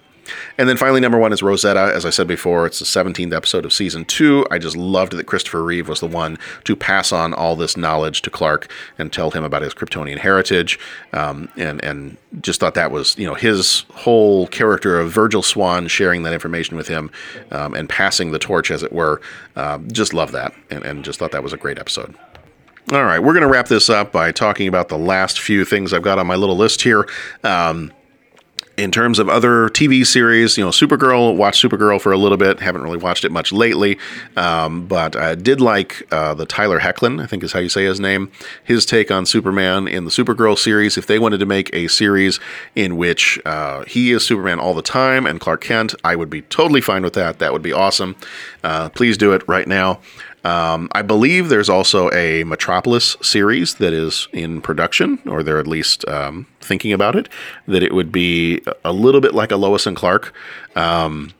And 0.59 0.69
then 0.69 0.77
finally, 0.77 1.01
number 1.01 1.19
one 1.19 1.32
is 1.32 1.43
Rosetta. 1.43 1.93
As 1.94 2.07
I 2.07 2.11
said 2.11 2.27
before, 2.27 2.66
it's 2.66 2.78
the 2.78 2.85
17th 2.85 3.35
episode 3.35 3.65
of 3.65 3.73
season 3.73 4.05
two. 4.05 4.47
I 4.51 4.59
just 4.59 4.77
loved 4.77 5.12
that 5.12 5.24
Christopher 5.24 5.62
Reeve 5.62 5.89
was 5.89 6.01
the 6.01 6.07
one 6.07 6.39
to 6.65 6.77
pass 6.77 7.12
on 7.12 7.35
all 7.35 7.57
this 7.57 7.77
knowledge 7.77 8.23
to 8.23 8.31
Clark 8.31 8.70
and 8.99 9.12
tell 9.12 9.31
him 9.31 9.44
about 9.44 9.62
his 9.62 9.74
Kryptonian 9.74 10.19
heritage. 10.19 10.78
Um, 11.12 11.49
and, 11.57 11.82
and 11.85 12.16
just 12.40 12.61
thought 12.61 12.74
that 12.74 12.90
was, 12.90 13.16
you 13.19 13.27
know, 13.27 13.35
his 13.35 13.85
whole 13.94 14.47
character 14.47 14.99
of 14.99 15.11
Virgil 15.11 15.43
Swann 15.43 15.89
sharing 15.89 16.23
that 16.23 16.32
information 16.32 16.77
with 16.77 16.89
him 16.89 17.11
um, 17.51 17.74
and 17.74 17.89
passing 17.89 18.32
the 18.32 18.39
torch, 18.39 18.70
as 18.70 18.82
it 18.82 18.93
were. 18.93 19.20
Um, 19.57 19.90
just 19.90 20.15
love 20.15 20.32
that 20.32 20.55
and, 20.70 20.85
and 20.85 21.05
just 21.05 21.19
thought 21.19 21.32
that 21.32 21.43
was 21.43 21.53
a 21.53 21.59
great 21.59 21.78
episode. 21.78 22.15
All 22.90 23.05
right, 23.05 23.20
we're 23.20 23.32
going 23.32 23.43
to 23.43 23.49
wrap 23.49 23.69
this 23.69 23.89
up 23.89 24.12
by 24.12 24.32
talking 24.32 24.69
about 24.69 24.89
the 24.89 24.99
last 24.99 25.40
few 25.40 25.65
things 25.65 25.93
I've 25.93 26.03
got 26.03 26.19
on 26.19 26.27
my 26.27 26.35
little 26.35 26.57
list 26.57 26.82
here. 26.82 27.09
Um, 27.44 27.93
in 28.77 28.90
terms 28.90 29.19
of 29.19 29.28
other 29.28 29.69
TV 29.69 30.07
series, 30.07 30.57
you 30.57 30.65
know, 30.65 30.70
Supergirl, 30.70 31.36
watched 31.36 31.62
Supergirl 31.62 32.01
for 32.01 32.12
a 32.12 32.16
little 32.16 32.39
bit. 32.39 32.61
Haven't 32.61 32.82
really 32.82 32.99
watched 32.99 33.24
it 33.24 33.32
much 33.32 33.53
lately, 33.53 33.99
um, 34.36 34.86
but 34.86 35.15
I 35.15 35.35
did 35.35 35.61
like 35.61 36.03
uh, 36.11 36.35
the 36.35 36.47
Tyler 36.47 36.81
Hoechlin, 36.81 37.23
I 37.23 37.27
think 37.27 37.43
is 37.43 37.53
how 37.53 37.61
you 37.61 37.69
say 37.69 37.85
his 37.85 38.01
name, 38.01 38.31
his 38.65 38.86
take 38.86 39.11
on 39.11 39.27
Superman 39.27 39.86
in 39.86 40.05
the 40.05 40.11
Supergirl 40.11 40.59
series. 40.59 40.97
If 40.97 41.07
they 41.07 41.19
wanted 41.19 41.39
to 41.39 41.47
make 41.47 41.73
a 41.74 41.89
series 41.89 42.40
in 42.74 42.97
which 42.97 43.39
uh, 43.44 43.85
he 43.85 44.12
is 44.12 44.24
Superman 44.24 44.59
all 44.59 44.74
the 44.74 44.82
time 44.82 45.27
and 45.27 45.40
Clark 45.40 45.62
Kent, 45.62 45.94
I 46.03 46.16
would 46.16 46.31
be 46.31 46.43
totally 46.43 46.81
fine 46.81 47.03
with 47.03 47.15
that. 47.15 47.39
That 47.39 47.53
would 47.53 47.62
be 47.62 47.73
awesome. 47.73 48.16
Uh, 48.65 48.89
please 48.89 49.19
do 49.19 49.32
it 49.32 49.47
right 49.47 49.69
now. 49.69 50.01
Um, 50.44 50.89
I 50.93 51.02
believe 51.02 51.48
there's 51.48 51.69
also 51.69 52.10
a 52.10 52.44
Metropolis 52.44 53.16
series 53.23 53.74
that 53.77 53.93
is 53.93 54.28
in 54.32 54.60
production, 54.60 55.20
or 55.27 55.43
they're 55.43 55.60
at 55.60 55.66
least 55.66 56.06
um, 56.09 56.47
thinking 56.60 56.93
about 56.93 57.14
it. 57.14 57.28
That 57.66 57.82
it 57.82 57.94
would 57.94 58.10
be 58.10 58.62
a 58.85 58.93
little 58.93 59.20
bit 59.20 59.35
like 59.35 59.52
a 59.52 59.56
Lois 59.56 59.86
and 59.86 59.97
Clark. 59.97 60.35
Um, 60.74 61.32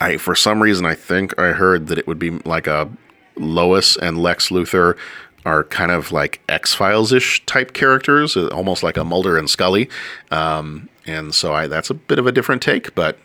I, 0.00 0.16
for 0.16 0.34
some 0.34 0.62
reason, 0.62 0.84
I 0.84 0.94
think 0.94 1.38
I 1.38 1.52
heard 1.52 1.86
that 1.86 1.98
it 1.98 2.06
would 2.06 2.18
be 2.18 2.30
like 2.30 2.66
a 2.66 2.90
Lois 3.36 3.96
and 3.96 4.18
Lex 4.18 4.50
Luthor 4.50 4.96
are 5.44 5.64
kind 5.64 5.90
of 5.90 6.12
like 6.12 6.40
X 6.48 6.74
Files 6.74 7.12
ish 7.12 7.44
type 7.46 7.72
characters, 7.72 8.36
almost 8.36 8.82
like 8.82 8.96
a 8.96 9.04
Mulder 9.04 9.36
and 9.36 9.48
Scully. 9.48 9.88
Um, 10.30 10.88
and 11.06 11.34
so 11.34 11.52
I, 11.52 11.66
that's 11.66 11.90
a 11.90 11.94
bit 11.94 12.18
of 12.18 12.26
a 12.26 12.32
different 12.32 12.62
take, 12.62 12.94
but 12.94 13.18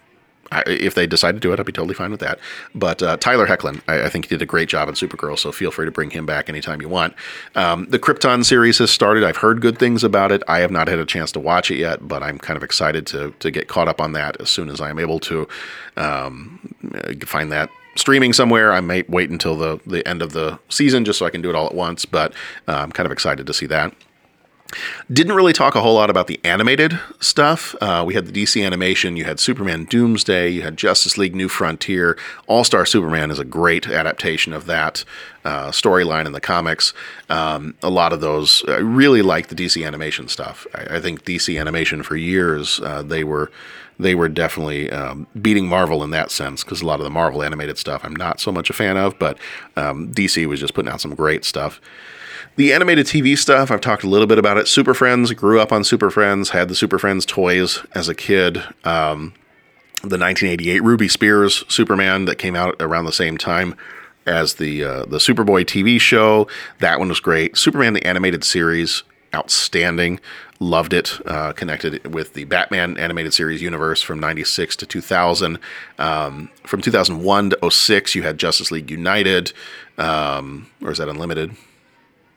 If 0.52 0.96
they 0.96 1.08
decide 1.08 1.34
to 1.34 1.40
do 1.40 1.52
it, 1.54 1.60
I'd 1.60 1.66
be 1.66 1.72
totally 1.72 1.94
fine 1.94 2.12
with 2.12 2.20
that. 2.22 2.40
But 2.74 3.04
uh, 3.04 3.18
Tyler 3.18 3.48
Hoechlin, 3.48 3.82
I, 3.88 4.04
I, 4.06 4.10
think 4.10 4.26
he 4.26 4.30
did 4.30 4.42
a 4.42 4.46
great 4.46 4.70
job 4.70 4.88
in 4.88 4.96
Supergirl, 4.96 5.38
so 5.38 5.52
feel 5.52 5.72
free 5.72 5.86
to 5.86 5.92
bring 5.92 6.10
him 6.10 6.26
back 6.26 6.50
anytime 6.50 6.82
you 6.82 6.90
want. 6.90 7.14
Um, 7.56 7.86
the 7.90 8.00
Krypton 8.00 8.46
series 8.46 8.78
has 8.78 8.92
started. 8.92 9.24
I've 9.24 9.38
heard 9.38 9.62
good 9.62 9.78
things 9.78 10.04
about 10.04 10.32
it. 10.32 10.44
I 10.48 10.60
have 10.60 10.72
not 10.72 10.88
had 10.88 11.00
a 11.00 11.06
chance 11.06 11.32
to 11.34 11.40
watch 11.40 11.72
it 11.72 11.78
yet, 11.78 12.08
but 12.08 12.24
I'm 12.24 12.38
kind 12.38 12.58
of 12.58 12.64
excited 12.64 13.06
to 13.08 13.34
to 13.40 13.52
get 13.52 13.68
caught 13.68 13.88
up 13.88 14.02
on 14.02 14.14
that 14.14 14.40
as 14.40 14.50
soon 14.50 14.70
as 14.70 14.80
I'm 14.80 15.00
able 15.00 15.20
to 15.22 15.48
um, 15.98 16.60
find 17.26 17.52
that 17.52 17.70
streaming 17.96 18.34
somewhere. 18.34 18.72
I 18.72 18.82
might 18.82 19.10
wait 19.10 19.30
until 19.30 19.58
the 19.58 19.80
the 19.86 20.08
end 20.08 20.22
of 20.22 20.34
the 20.34 20.60
season 20.70 21.06
just 21.06 21.20
so 21.20 21.26
I 21.26 21.30
can 21.30 21.42
do 21.42 21.50
it 21.50 21.56
all 21.56 21.68
at 21.68 21.76
once, 21.76 22.06
but 22.06 22.34
uh, 22.68 22.74
I'm 22.74 22.92
kind 22.92 23.06
of 23.06 23.12
excited 23.12 23.48
to 23.48 23.54
see 23.54 23.66
that. 23.68 23.94
Didn't 25.12 25.36
really 25.36 25.54
talk 25.54 25.76
a 25.76 25.82
whole 25.82 25.96
lot 25.96 26.10
about 26.10 26.28
the 26.28 26.40
animated 26.44 27.00
stuff. 27.20 27.76
Uh, 27.80 28.04
we 28.06 28.14
had 28.14 28.26
the 28.26 28.32
DC 28.32 28.66
animation, 28.66 29.16
you 29.16 29.24
had 29.24 29.40
Superman 29.40 29.86
Doomsday, 29.86 30.50
you 30.50 30.62
had 30.62 30.76
Justice 30.76 31.18
League 31.18 31.36
New 31.36 31.48
Frontier. 31.48 32.18
All 32.48 32.64
Star 32.64 32.86
Superman 32.86 33.32
is 33.32 33.40
a 33.40 33.46
great 33.46 33.88
adaptation 33.88 34.52
of 34.54 34.66
that 34.66 35.06
uh, 35.46 35.72
storyline 35.72 36.26
in 36.26 36.34
the 36.34 36.42
comics. 36.42 36.94
Um, 37.30 37.76
a 37.82 37.90
lot 37.90 38.12
of 38.12 38.20
those, 38.20 38.64
I 38.68 38.78
really 38.78 39.22
like 39.22 39.48
the 39.48 39.56
DC 39.56 39.86
animation 39.86 40.28
stuff. 40.28 40.68
I, 40.76 40.98
I 40.98 41.00
think 41.00 41.24
DC 41.24 41.60
animation 41.60 42.04
for 42.04 42.16
years, 42.16 42.80
uh, 42.82 43.04
they 43.04 43.24
were. 43.24 43.52
They 44.00 44.14
were 44.14 44.30
definitely 44.30 44.92
um, 44.92 45.26
beating 45.42 45.68
Marvel 45.68 46.04
in 46.04 46.12
that 46.12 46.30
sense 46.30 46.64
because 46.64 46.84
a 46.84 46.86
lot 46.86 47.00
of 47.00 47.04
the 47.04 47.10
Marvel 47.10 47.42
animated 47.42 47.80
stuff 47.80 48.06
I'm 48.06 48.16
not 48.16 48.40
so 48.40 48.52
much 48.52 48.70
a 48.70 48.74
fan 48.74 48.96
of, 48.96 49.18
but 49.18 49.40
um, 49.76 50.14
DC 50.14 50.46
was 50.46 50.60
just 50.60 50.76
putting 50.76 50.92
out 50.92 51.02
some 51.02 51.16
great 51.16 51.44
stuff. 51.44 51.82
The 52.56 52.74
animated 52.74 53.06
TV 53.06 53.38
stuff, 53.38 53.72
I've 53.72 53.82
talked 53.82 54.04
a 54.04 54.10
little 54.10 54.28
bit 54.28 54.38
about 54.38 54.58
it. 54.58 54.68
Super 54.68 54.94
Friends, 54.94 55.32
grew 55.34 55.60
up 55.60 55.72
on 55.72 55.84
Super 55.84 56.10
Friends, 56.10 56.50
had 56.50 56.70
the 56.70 56.76
Super 56.76 57.00
Friends 57.00 57.26
toys 57.26 57.84
as 57.94 58.10
a 58.10 58.16
kid. 58.16 58.58
Um, 58.84 59.34
the 60.02 60.18
1988 60.18 60.84
Ruby 60.84 61.08
Spears 61.08 61.66
Superman 61.68 62.26
that 62.26 62.38
came 62.38 62.56
out 62.56 62.76
around 62.80 63.06
the 63.06 63.12
same 63.12 63.38
time 63.38 63.76
as 64.28 64.56
the 64.56 64.84
uh, 64.84 65.06
the 65.06 65.18
Superboy 65.18 65.66
TV 65.66 66.00
show. 66.00 66.48
That 66.80 67.00
one 67.00 67.10
was 67.10 67.20
great. 67.20 67.58
Superman 67.58 67.94
the 67.94 68.06
animated 68.06 68.44
series, 68.44 69.04
outstanding. 69.34 70.20
Loved 70.60 70.94
it. 70.94 71.20
Uh, 71.26 71.54
connected 71.54 72.14
with 72.14 72.34
the 72.34 72.44
Batman 72.46 72.98
animated 72.98 73.34
series 73.34 73.62
universe 73.62 74.02
from 74.02 74.20
96 74.20 74.76
to 74.78 74.86
2000. 74.86 75.60
Um, 76.00 76.50
from 76.64 76.82
2001 76.82 77.52
to 77.52 77.72
06, 77.72 78.16
you 78.16 78.24
had 78.24 78.38
Justice 78.38 78.72
League 78.72 78.90
United. 78.90 79.54
Um, 79.98 80.68
or 80.84 80.92
is 80.92 80.98
that 80.98 81.10
Unlimited? 81.10 81.56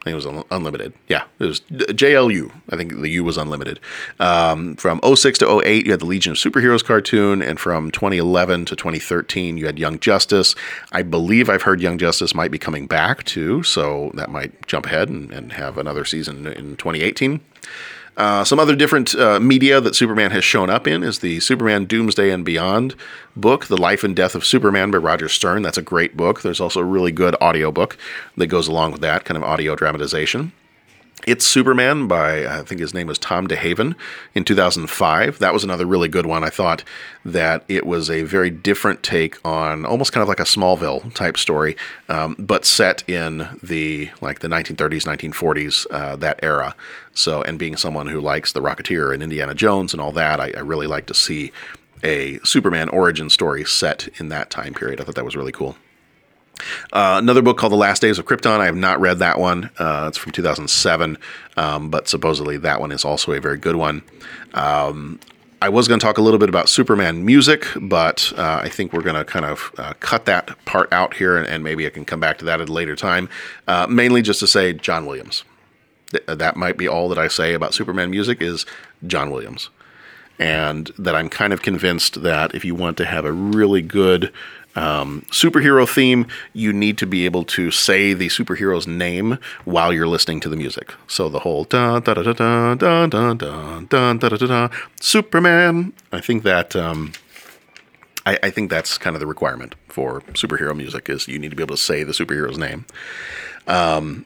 I 0.01 0.05
think 0.05 0.13
it 0.13 0.17
was 0.17 0.27
un- 0.27 0.45
unlimited. 0.51 0.95
Yeah, 1.09 1.25
it 1.39 1.45
was 1.45 1.61
JLU. 1.61 2.51
I 2.71 2.77
think 2.77 3.01
the 3.01 3.11
U 3.11 3.23
was 3.23 3.37
unlimited. 3.37 3.81
Um, 4.19 4.77
from 4.77 4.99
06 5.03 5.39
to 5.41 5.61
08, 5.61 5.85
you 5.85 5.91
had 5.91 6.01
the 6.01 6.07
Legion 6.07 6.33
of 6.33 6.39
Superheroes 6.39 6.83
cartoon, 6.83 7.43
and 7.43 7.61
from 7.61 7.91
2011 7.91 8.65
to 8.67 8.77
2013, 8.77 9.59
you 9.59 9.67
had 9.67 9.79
Young 9.79 10.01
Justice. 10.01 10.55
I 10.93 11.03
believe 11.03 11.51
I've 11.51 11.63
heard 11.63 11.83
Young 11.83 11.99
Justice 11.99 12.35
might 12.35 12.51
be 12.51 12.59
coming 12.59 12.87
back 12.87 13.25
too, 13.25 13.63
so 13.63 14.11
that 14.15 14.31
might 14.31 14.67
jump 14.67 14.87
ahead 14.87 15.11
and, 15.11 15.31
and 15.33 15.53
have 15.53 15.77
another 15.77 16.07
season 16.07 16.47
in 16.47 16.77
2018. 16.77 17.41
Uh, 18.17 18.45
some 18.45 18.59
other 18.59 18.77
different 18.77 19.15
uh, 19.15 19.41
media 19.41 19.81
that 19.81 19.95
Superman 19.95 20.31
has 20.31 20.45
shown 20.45 20.69
up 20.69 20.87
in 20.87 21.03
is 21.03 21.21
the 21.21 21.41
Superman 21.41 21.87
Doomsday 21.87 22.31
and 22.31 22.45
Beyond 22.45 22.95
book, 23.35 23.67
The 23.67 23.77
Life 23.77 24.05
and 24.05 24.15
Death 24.15 24.35
of 24.35 24.45
Superman 24.45 24.91
by 24.91 24.99
Roger 24.99 25.29
Stern. 25.29 25.63
That's 25.63 25.79
a 25.79 25.83
great 25.83 26.17
book. 26.17 26.43
There's 26.43 26.61
also 26.61 26.81
a 26.81 26.85
really 26.85 27.13
good 27.13 27.35
audio 27.41 27.71
book 27.71 27.97
that 28.37 28.49
goes 28.49 28.69
along 28.69 28.93
with 28.93 29.01
that, 29.01 29.25
kind 29.25 29.39
of 29.39 29.45
audio 29.45 29.75
dramatization. 29.75 30.53
It's 31.27 31.47
Superman 31.47 32.09
by, 32.09 32.47
I 32.47 32.63
think 32.63 32.81
his 32.81 32.95
name 32.95 33.07
was 33.07 33.19
Tom 33.19 33.47
DeHaven 33.47 33.95
in 34.35 34.45
2005. 34.45 35.39
That 35.39 35.53
was 35.53 35.63
another 35.63 35.85
really 35.85 36.09
good 36.09 36.25
one. 36.25 36.43
I 36.43 36.49
thought 36.49 36.83
that 37.27 37.63
it 37.69 37.87
was 37.87 38.09
a 38.09 38.23
very 38.23 38.49
different 38.49 39.03
take 39.03 39.37
on 39.45 39.85
almost 39.85 40.13
kind 40.13 40.23
of 40.23 40.29
like 40.29 40.41
a 40.41 40.45
Smallville 40.45 41.13
type 41.13 41.37
story, 41.37 41.77
um, 42.09 42.37
but 42.39 42.65
set 42.65 43.07
in 43.09 43.49
the 43.63 44.11
like 44.23 44.39
the 44.39 44.49
1930s, 44.49 45.05
1940s, 45.05 45.87
uh, 45.91 46.17
that 46.17 46.41
era. 46.43 46.75
So, 47.13 47.43
and 47.43 47.59
being 47.59 47.77
someone 47.77 48.07
who 48.07 48.21
likes 48.21 48.53
The 48.53 48.63
Rocketeer 48.63 49.13
and 49.13 49.23
Indiana 49.23 49.55
Jones 49.55 49.93
and 49.93 50.01
all 50.01 50.13
that, 50.13 50.41
I, 50.41 50.53
I 50.57 50.61
really 50.61 50.87
like 50.87 51.05
to 51.07 51.15
see 51.15 51.53
a 52.03 52.39
Superman 52.45 52.89
origin 52.89 53.29
story 53.29 53.65
set 53.67 54.09
in 54.19 54.31
that 54.31 54.49
time 54.49 54.73
period. 54.73 55.01
I 55.01 55.05
thought 55.05 55.17
that 55.17 55.25
was 55.25 55.37
really 55.37 55.53
cool. 55.53 55.77
Uh, 56.93 57.17
another 57.19 57.43
book 57.43 57.59
called 57.59 57.73
The 57.73 57.77
Last 57.77 58.03
Days 58.03 58.19
of 58.19 58.27
Krypton. 58.27 58.61
I 58.61 58.67
have 58.67 58.77
not 58.77 59.01
read 59.01 59.19
that 59.19 59.39
one. 59.39 59.71
Uh, 59.79 60.07
it's 60.09 60.19
from 60.19 60.33
2007, 60.33 61.19
um, 61.57 61.91
but 61.91 62.09
supposedly 62.09 62.57
that 62.59 62.81
one 62.81 62.93
is 62.93 63.05
also 63.05 63.33
a 63.33 63.41
very 63.41 63.59
good 63.59 63.77
one. 63.77 64.03
Um, 64.55 65.21
I 65.63 65.69
was 65.69 65.89
going 65.89 66.01
to 66.01 66.05
talk 66.05 66.17
a 66.17 66.23
little 66.23 66.39
bit 66.39 66.49
about 66.49 66.71
Superman 66.71 67.27
music, 67.27 67.67
but 67.79 68.33
uh, 68.37 68.61
I 68.63 68.71
think 68.71 68.95
we're 68.95 69.03
going 69.03 69.17
to 69.17 69.27
kind 69.27 69.45
of 69.45 69.71
uh, 69.77 69.93
cut 70.01 70.25
that 70.25 70.65
part 70.65 70.91
out 70.91 71.15
here, 71.15 71.37
and, 71.37 71.47
and, 71.47 71.63
maybe 71.63 71.87
I 71.87 71.91
can 71.91 72.07
come 72.07 72.19
back 72.19 72.39
to 72.39 72.47
that 72.47 72.63
at 72.63 72.71
a 72.71 72.73
later 72.73 72.97
time. 72.97 73.29
Uh, 73.69 73.87
mainly 73.87 74.23
just 74.23 74.41
to 74.41 74.47
say 74.47 74.73
John 74.73 75.05
Williams. 75.05 75.45
Th- 76.13 76.25
that 76.27 76.57
might 76.57 76.79
be 76.79 76.89
all 76.89 77.11
that 77.11 77.19
I 77.19 77.29
say 77.29 77.53
about 77.53 77.75
Superman 77.75 78.11
music 78.11 78.41
is 78.41 78.65
John 79.07 79.31
Williams. 79.31 79.69
And 80.39 80.91
that 80.99 81.15
I'm 81.15 81.29
kind 81.29 81.53
of 81.53 81.61
convinced 81.61 82.23
that 82.23 82.55
if 82.55 82.65
you 82.65 82.75
want 82.75 82.97
to 82.97 83.05
have 83.05 83.27
a 83.27 83.33
really 83.33 83.83
good 83.83 84.33
um, 84.77 85.23
superhero 85.31 85.89
theme, 85.89 86.27
you 86.53 86.73
need 86.73 86.99
to 86.99 87.07
be 87.07 87.25
able 87.25 87.45
to 87.45 87.71
say 87.71 88.13
the 88.13 88.29
superhero's 88.29 88.87
name 88.87 89.39
while 89.65 89.93
you're 89.93 90.07
listening 90.07 90.41
to 90.41 90.49
the 90.49 90.57
music. 90.57 90.95
So 91.07 91.29
the 91.29 91.41
whole 91.41 91.65
da 91.65 92.01
da 92.01 92.15
da 92.15 92.23
da 92.23 92.75
da 92.75 93.07
da 93.07 93.07
da 93.07 93.35
da 93.35 94.13
da 94.13 94.29
da 94.29 94.37
da 94.37 94.69
Superman. 95.01 95.93
I 96.13 96.21
think 96.21 96.45
that 96.45 96.77
um, 96.77 97.13
I, 98.27 98.39
I 98.45 98.51
think 98.51 98.71
that's 98.71 98.99
kind 98.99 99.17
of 99.17 99.21
the 99.21 99.27
requirement 99.27 99.75
for 99.89 100.21
superhero 100.33 100.77
music 100.77 101.09
is 101.09 101.27
you 101.27 101.39
need 101.39 101.51
to 101.51 101.57
be 101.57 101.63
able 101.63 101.77
to 101.77 101.83
say 101.83 102.05
the 102.05 102.13
superhero's 102.13 102.59
name. 102.59 102.87
Um, 103.67 104.25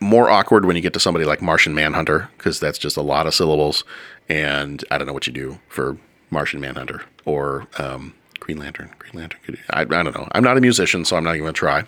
more 0.00 0.28
awkward 0.28 0.64
when 0.64 0.76
you 0.76 0.82
get 0.82 0.92
to 0.94 1.00
somebody 1.00 1.24
like 1.24 1.40
Martian 1.40 1.74
Manhunter 1.74 2.30
because 2.36 2.60
that's 2.60 2.78
just 2.78 2.96
a 2.96 3.02
lot 3.02 3.26
of 3.26 3.34
syllables, 3.34 3.84
and 4.28 4.84
I 4.90 4.98
don't 4.98 5.06
know 5.06 5.12
what 5.12 5.26
you 5.26 5.32
do 5.32 5.58
for 5.68 5.96
Martian 6.30 6.60
Manhunter 6.60 7.02
or 7.24 7.66
um, 7.78 8.14
Green 8.44 8.58
Lantern. 8.58 8.90
Green 8.98 9.14
Lantern. 9.14 9.56
I, 9.70 9.80
I 9.80 9.84
don't 9.84 10.14
know. 10.14 10.28
I'm 10.32 10.44
not 10.44 10.58
a 10.58 10.60
musician, 10.60 11.06
so 11.06 11.16
I'm 11.16 11.24
not 11.24 11.30
even 11.30 11.44
going 11.44 11.54
to 11.54 11.58
try. 11.58 11.84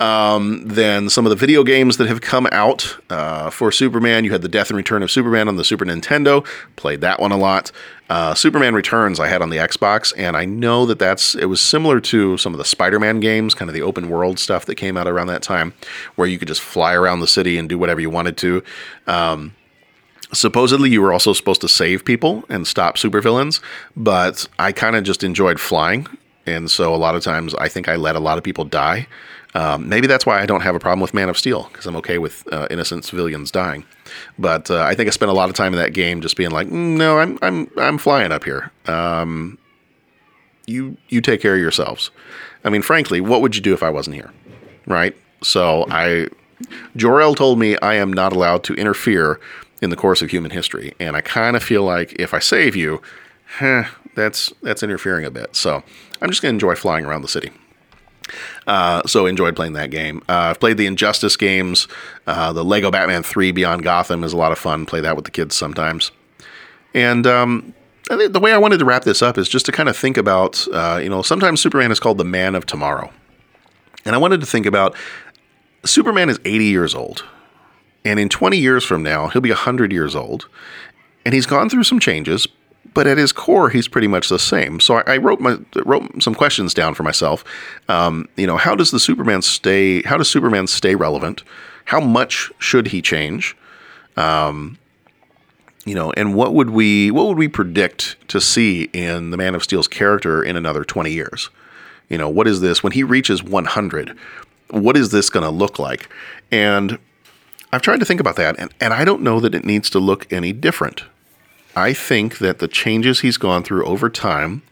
Um, 0.00 0.62
then 0.66 1.08
some 1.08 1.24
of 1.24 1.30
the 1.30 1.36
video 1.36 1.64
games 1.64 1.96
that 1.96 2.08
have 2.08 2.20
come 2.20 2.46
out 2.52 2.98
uh, 3.08 3.48
for 3.48 3.72
Superman. 3.72 4.22
You 4.22 4.32
had 4.32 4.42
the 4.42 4.50
Death 4.50 4.68
and 4.68 4.76
Return 4.76 5.02
of 5.02 5.10
Superman 5.10 5.48
on 5.48 5.56
the 5.56 5.64
Super 5.64 5.86
Nintendo. 5.86 6.46
Played 6.76 7.00
that 7.00 7.20
one 7.20 7.32
a 7.32 7.38
lot. 7.38 7.72
Uh, 8.10 8.34
Superman 8.34 8.74
Returns 8.74 9.18
I 9.18 9.28
had 9.28 9.40
on 9.40 9.48
the 9.48 9.56
Xbox, 9.56 10.12
and 10.14 10.36
I 10.36 10.44
know 10.44 10.84
that 10.84 10.98
that's 10.98 11.34
it 11.34 11.46
was 11.46 11.60
similar 11.60 12.00
to 12.00 12.36
some 12.36 12.52
of 12.52 12.58
the 12.58 12.66
Spider-Man 12.66 13.20
games, 13.20 13.54
kind 13.54 13.70
of 13.70 13.74
the 13.74 13.82
open 13.82 14.10
world 14.10 14.38
stuff 14.38 14.66
that 14.66 14.74
came 14.74 14.98
out 14.98 15.08
around 15.08 15.28
that 15.28 15.42
time, 15.42 15.72
where 16.16 16.28
you 16.28 16.38
could 16.38 16.48
just 16.48 16.60
fly 16.60 16.92
around 16.92 17.20
the 17.20 17.26
city 17.26 17.58
and 17.58 17.66
do 17.66 17.78
whatever 17.78 18.00
you 18.00 18.10
wanted 18.10 18.36
to. 18.38 18.62
Um, 19.06 19.54
supposedly 20.32 20.90
you 20.90 21.00
were 21.02 21.12
also 21.12 21.32
supposed 21.32 21.60
to 21.62 21.68
save 21.68 22.04
people 22.04 22.44
and 22.48 22.66
stop 22.66 22.96
supervillains, 22.96 23.60
but 23.96 24.46
I 24.58 24.72
kind 24.72 24.96
of 24.96 25.04
just 25.04 25.24
enjoyed 25.24 25.60
flying. 25.60 26.06
And 26.46 26.70
so 26.70 26.94
a 26.94 26.96
lot 26.96 27.14
of 27.14 27.22
times 27.22 27.54
I 27.54 27.68
think 27.68 27.88
I 27.88 27.96
let 27.96 28.16
a 28.16 28.20
lot 28.20 28.38
of 28.38 28.44
people 28.44 28.64
die. 28.64 29.06
Um, 29.54 29.88
maybe 29.88 30.06
that's 30.06 30.26
why 30.26 30.40
I 30.40 30.46
don't 30.46 30.60
have 30.60 30.74
a 30.74 30.78
problem 30.78 31.00
with 31.00 31.14
Man 31.14 31.28
of 31.28 31.38
Steel 31.38 31.68
because 31.72 31.86
I'm 31.86 31.96
okay 31.96 32.18
with 32.18 32.46
uh, 32.52 32.66
innocent 32.70 33.04
civilians 33.04 33.50
dying. 33.50 33.84
But 34.38 34.70
uh, 34.70 34.82
I 34.82 34.94
think 34.94 35.08
I 35.08 35.10
spent 35.10 35.30
a 35.30 35.34
lot 35.34 35.48
of 35.48 35.54
time 35.54 35.72
in 35.72 35.78
that 35.78 35.92
game 35.94 36.20
just 36.20 36.36
being 36.36 36.50
like, 36.50 36.68
"Mm, 36.68 36.96
no, 36.96 37.18
I'm 37.18 37.38
I'm 37.40 37.70
I'm 37.76 37.98
flying 37.98 38.30
up 38.30 38.44
here. 38.44 38.70
Um, 38.86 39.58
you 40.66 40.96
you 41.08 41.20
take 41.20 41.40
care 41.40 41.54
of 41.54 41.60
yourselves. 41.60 42.10
I 42.64 42.70
mean, 42.70 42.82
frankly, 42.82 43.20
what 43.20 43.40
would 43.40 43.56
you 43.56 43.62
do 43.62 43.72
if 43.72 43.82
I 43.82 43.90
wasn't 43.90 44.16
here, 44.16 44.30
right? 44.86 45.16
So 45.42 45.86
I, 45.90 46.28
Jor-El 46.96 47.34
told 47.34 47.58
me 47.58 47.76
I 47.78 47.94
am 47.94 48.12
not 48.12 48.32
allowed 48.32 48.64
to 48.64 48.74
interfere 48.74 49.40
in 49.80 49.90
the 49.90 49.96
course 49.96 50.22
of 50.22 50.30
human 50.30 50.50
history, 50.50 50.94
and 50.98 51.16
I 51.16 51.20
kind 51.20 51.56
of 51.56 51.62
feel 51.62 51.82
like 51.82 52.14
if 52.18 52.34
I 52.34 52.38
save 52.38 52.74
you, 52.76 53.00
heh, 53.58 53.84
that's 54.14 54.52
that's 54.62 54.82
interfering 54.82 55.24
a 55.24 55.30
bit. 55.30 55.54
So 55.56 55.82
I'm 56.20 56.30
just 56.30 56.42
gonna 56.42 56.54
enjoy 56.54 56.74
flying 56.74 57.04
around 57.04 57.22
the 57.22 57.28
city. 57.28 57.50
Uh, 58.66 59.02
so 59.06 59.26
enjoyed 59.26 59.56
playing 59.56 59.72
that 59.72 59.90
game. 59.90 60.22
Uh, 60.28 60.50
I've 60.50 60.60
played 60.60 60.76
the 60.76 60.86
Injustice 60.86 61.36
games. 61.36 61.88
Uh, 62.26 62.52
the 62.52 62.64
Lego 62.64 62.90
Batman 62.90 63.22
3 63.22 63.52
Beyond 63.52 63.82
Gotham 63.82 64.22
is 64.22 64.34
a 64.34 64.36
lot 64.36 64.52
of 64.52 64.58
fun. 64.58 64.84
Play 64.84 65.00
that 65.00 65.16
with 65.16 65.24
the 65.24 65.30
kids 65.30 65.56
sometimes. 65.56 66.10
And 66.92 67.26
um, 67.26 67.74
the 68.08 68.40
way 68.40 68.52
I 68.52 68.58
wanted 68.58 68.78
to 68.78 68.84
wrap 68.84 69.04
this 69.04 69.22
up 69.22 69.38
is 69.38 69.48
just 69.48 69.66
to 69.66 69.72
kind 69.72 69.88
of 69.88 69.96
think 69.96 70.16
about, 70.16 70.66
uh, 70.72 71.00
you 71.02 71.08
know, 71.08 71.22
sometimes 71.22 71.60
Superman 71.60 71.90
is 71.90 72.00
called 72.00 72.18
the 72.18 72.24
man 72.24 72.54
of 72.54 72.66
tomorrow. 72.66 73.10
And 74.04 74.14
I 74.14 74.18
wanted 74.18 74.40
to 74.40 74.46
think 74.46 74.66
about 74.66 74.94
Superman 75.84 76.28
is 76.28 76.38
80 76.44 76.64
years 76.64 76.94
old. 76.94 77.24
And 78.04 78.18
in 78.18 78.28
20 78.28 78.56
years 78.56 78.84
from 78.84 79.02
now, 79.02 79.28
he'll 79.28 79.42
be 79.42 79.50
100 79.50 79.92
years 79.92 80.14
old. 80.14 80.48
And 81.24 81.34
he's 81.34 81.46
gone 81.46 81.68
through 81.68 81.84
some 81.84 82.00
changes, 82.00 82.46
but 82.94 83.06
at 83.06 83.18
his 83.18 83.32
core, 83.32 83.70
he's 83.70 83.88
pretty 83.88 84.06
much 84.06 84.28
the 84.28 84.38
same. 84.38 84.80
So 84.80 84.96
I, 84.96 85.14
I 85.14 85.16
wrote 85.18 85.40
my 85.40 85.58
wrote 85.84 86.22
some 86.22 86.34
questions 86.34 86.72
down 86.72 86.94
for 86.94 87.02
myself. 87.02 87.44
Um, 87.88 88.28
you 88.36 88.46
know, 88.46 88.56
how 88.56 88.74
does 88.74 88.90
the 88.90 89.00
Superman 89.00 89.42
stay? 89.42 90.02
How 90.02 90.16
does 90.16 90.30
Superman 90.30 90.66
stay 90.66 90.94
relevant? 90.94 91.42
How 91.86 92.00
much 92.00 92.50
should 92.58 92.88
he 92.88 93.02
change? 93.02 93.56
Um, 94.16 94.78
you 95.84 95.94
know, 95.94 96.12
and 96.12 96.34
what 96.34 96.54
would 96.54 96.70
we 96.70 97.10
what 97.10 97.26
would 97.26 97.38
we 97.38 97.48
predict 97.48 98.16
to 98.28 98.40
see 98.40 98.84
in 98.92 99.30
the 99.30 99.36
Man 99.36 99.54
of 99.54 99.62
Steel's 99.62 99.88
character 99.88 100.42
in 100.42 100.56
another 100.56 100.84
twenty 100.84 101.12
years? 101.12 101.50
You 102.08 102.18
know, 102.18 102.28
what 102.28 102.48
is 102.48 102.60
this 102.60 102.82
when 102.82 102.92
he 102.92 103.02
reaches 103.02 103.42
one 103.42 103.64
hundred? 103.64 104.16
What 104.70 104.96
is 104.96 105.10
this 105.10 105.30
going 105.30 105.44
to 105.44 105.50
look 105.50 105.78
like? 105.78 106.08
And 106.50 106.98
I've 107.72 107.82
tried 107.82 108.00
to 108.00 108.06
think 108.06 108.20
about 108.20 108.36
that, 108.36 108.58
and, 108.58 108.72
and 108.80 108.94
I 108.94 109.04
don't 109.04 109.22
know 109.22 109.40
that 109.40 109.54
it 109.54 109.64
needs 109.64 109.90
to 109.90 109.98
look 109.98 110.30
any 110.32 110.52
different. 110.52 111.04
I 111.76 111.92
think 111.92 112.38
that 112.38 112.58
the 112.58 112.68
changes 112.68 113.20
he's 113.20 113.36
gone 113.36 113.62
through 113.62 113.84
over 113.84 114.08
time, 114.08 114.62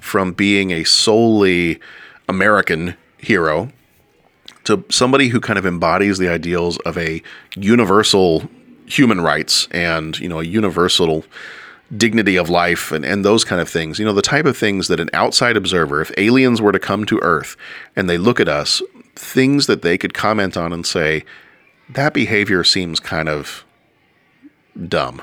from 0.00 0.32
being 0.32 0.70
a 0.70 0.84
solely 0.84 1.80
American 2.28 2.96
hero 3.18 3.70
to 4.64 4.84
somebody 4.90 5.28
who 5.28 5.40
kind 5.40 5.58
of 5.58 5.66
embodies 5.66 6.18
the 6.18 6.28
ideals 6.28 6.78
of 6.78 6.96
a 6.96 7.22
universal 7.56 8.48
human 8.86 9.20
rights 9.20 9.68
and 9.70 10.18
you 10.18 10.28
know 10.28 10.40
a 10.40 10.44
universal 10.44 11.24
dignity 11.96 12.36
of 12.36 12.48
life 12.48 12.90
and, 12.92 13.04
and 13.04 13.24
those 13.24 13.44
kind 13.44 13.60
of 13.60 13.68
things 13.68 13.98
you 13.98 14.04
know 14.04 14.12
the 14.12 14.22
type 14.22 14.44
of 14.44 14.56
things 14.56 14.88
that 14.88 15.00
an 15.00 15.08
outside 15.12 15.56
observer 15.56 16.00
if 16.00 16.10
aliens 16.16 16.60
were 16.60 16.72
to 16.72 16.78
come 16.78 17.04
to 17.04 17.18
earth 17.22 17.56
and 17.96 18.08
they 18.08 18.18
look 18.18 18.40
at 18.40 18.48
us 18.48 18.82
things 19.14 19.66
that 19.66 19.82
they 19.82 19.96
could 19.96 20.14
comment 20.14 20.56
on 20.56 20.72
and 20.72 20.86
say 20.86 21.24
that 21.88 22.14
behavior 22.14 22.64
seems 22.64 23.00
kind 23.00 23.28
of 23.28 23.64
dumb 24.88 25.22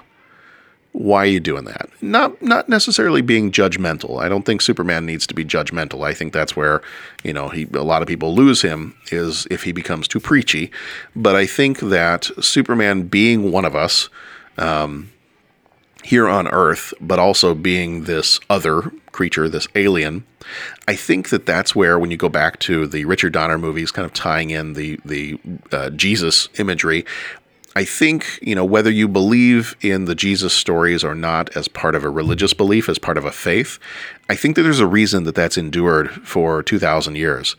why 0.92 1.24
are 1.24 1.28
you 1.28 1.40
doing 1.40 1.66
that? 1.66 1.90
Not 2.02 2.42
not 2.42 2.68
necessarily 2.68 3.22
being 3.22 3.52
judgmental. 3.52 4.22
I 4.22 4.28
don't 4.28 4.46
think 4.46 4.62
Superman 4.62 5.06
needs 5.06 5.28
to 5.28 5.34
be 5.34 5.46
judgmental. 5.46 6.06
I 6.06 6.14
think 6.14 6.34
that's 6.34 6.56
where 6.56 6.82
you 7.24 7.32
know 7.32 7.50
he 7.50 7.68
a 7.74 7.84
lot 7.84 8.02
of 8.02 8.08
people 8.08 8.34
lose 8.34 8.62
him 8.62 8.96
is 9.12 9.48
if 9.52 9.64
he 9.64 9.72
becomes 9.72 10.08
too 10.08 10.20
preachy. 10.20 10.72
But 11.16 11.36
I 11.36 11.46
think 11.46 11.80
that 11.80 12.30
Superman 12.42 13.04
being 13.04 13.52
one 13.52 13.66
of 13.66 13.76
us 13.76 14.10
um, 14.58 15.12
here 16.04 16.28
on 16.28 16.48
Earth, 16.48 16.94
but 17.00 17.20
also 17.20 17.54
being 17.54 18.06
this 18.06 18.40
other 18.50 18.92
creature, 19.12 19.50
this 19.50 19.68
alien, 19.76 20.26
I 20.88 20.96
think 20.96 21.30
that 21.30 21.46
that's 21.46 21.76
where 21.76 22.00
when 22.00 22.12
you 22.12 22.18
go 22.18 22.30
back 22.30 22.60
to 22.62 22.88
the 22.88 23.06
Richard 23.06 23.34
Donner 23.34 23.58
movies, 23.58 23.92
kind 23.92 24.06
of 24.06 24.14
tying 24.14 24.50
in 24.50 24.74
the 24.74 25.00
the 25.06 25.40
uh, 25.72 25.90
Jesus 25.92 26.50
imagery, 26.58 27.06
I 27.76 27.86
think, 27.86 28.40
you 28.42 28.56
know, 28.56 28.66
whether 28.66 28.90
you 28.90 29.08
believe 29.08 29.76
in 29.82 30.06
the 30.06 30.16
Jesus 30.16 30.54
stories 30.54 31.04
or 31.04 31.14
not 31.14 31.56
as 31.56 31.68
part 31.68 31.96
of 31.96 32.04
a 32.04 32.10
religious 32.10 32.54
belief, 32.54 32.90
as 32.90 32.98
part 32.98 33.18
of 33.18 33.26
a 33.26 33.32
faith, 33.32 33.80
I 34.30 34.36
think 34.36 34.56
that 34.56 34.64
there's 34.64 34.80
a 34.80 34.88
reason 34.88 35.24
that 35.24 35.36
that's 35.36 35.58
endured 35.58 36.10
for 36.28 36.64
2,000 36.64 37.16
years. 37.16 37.56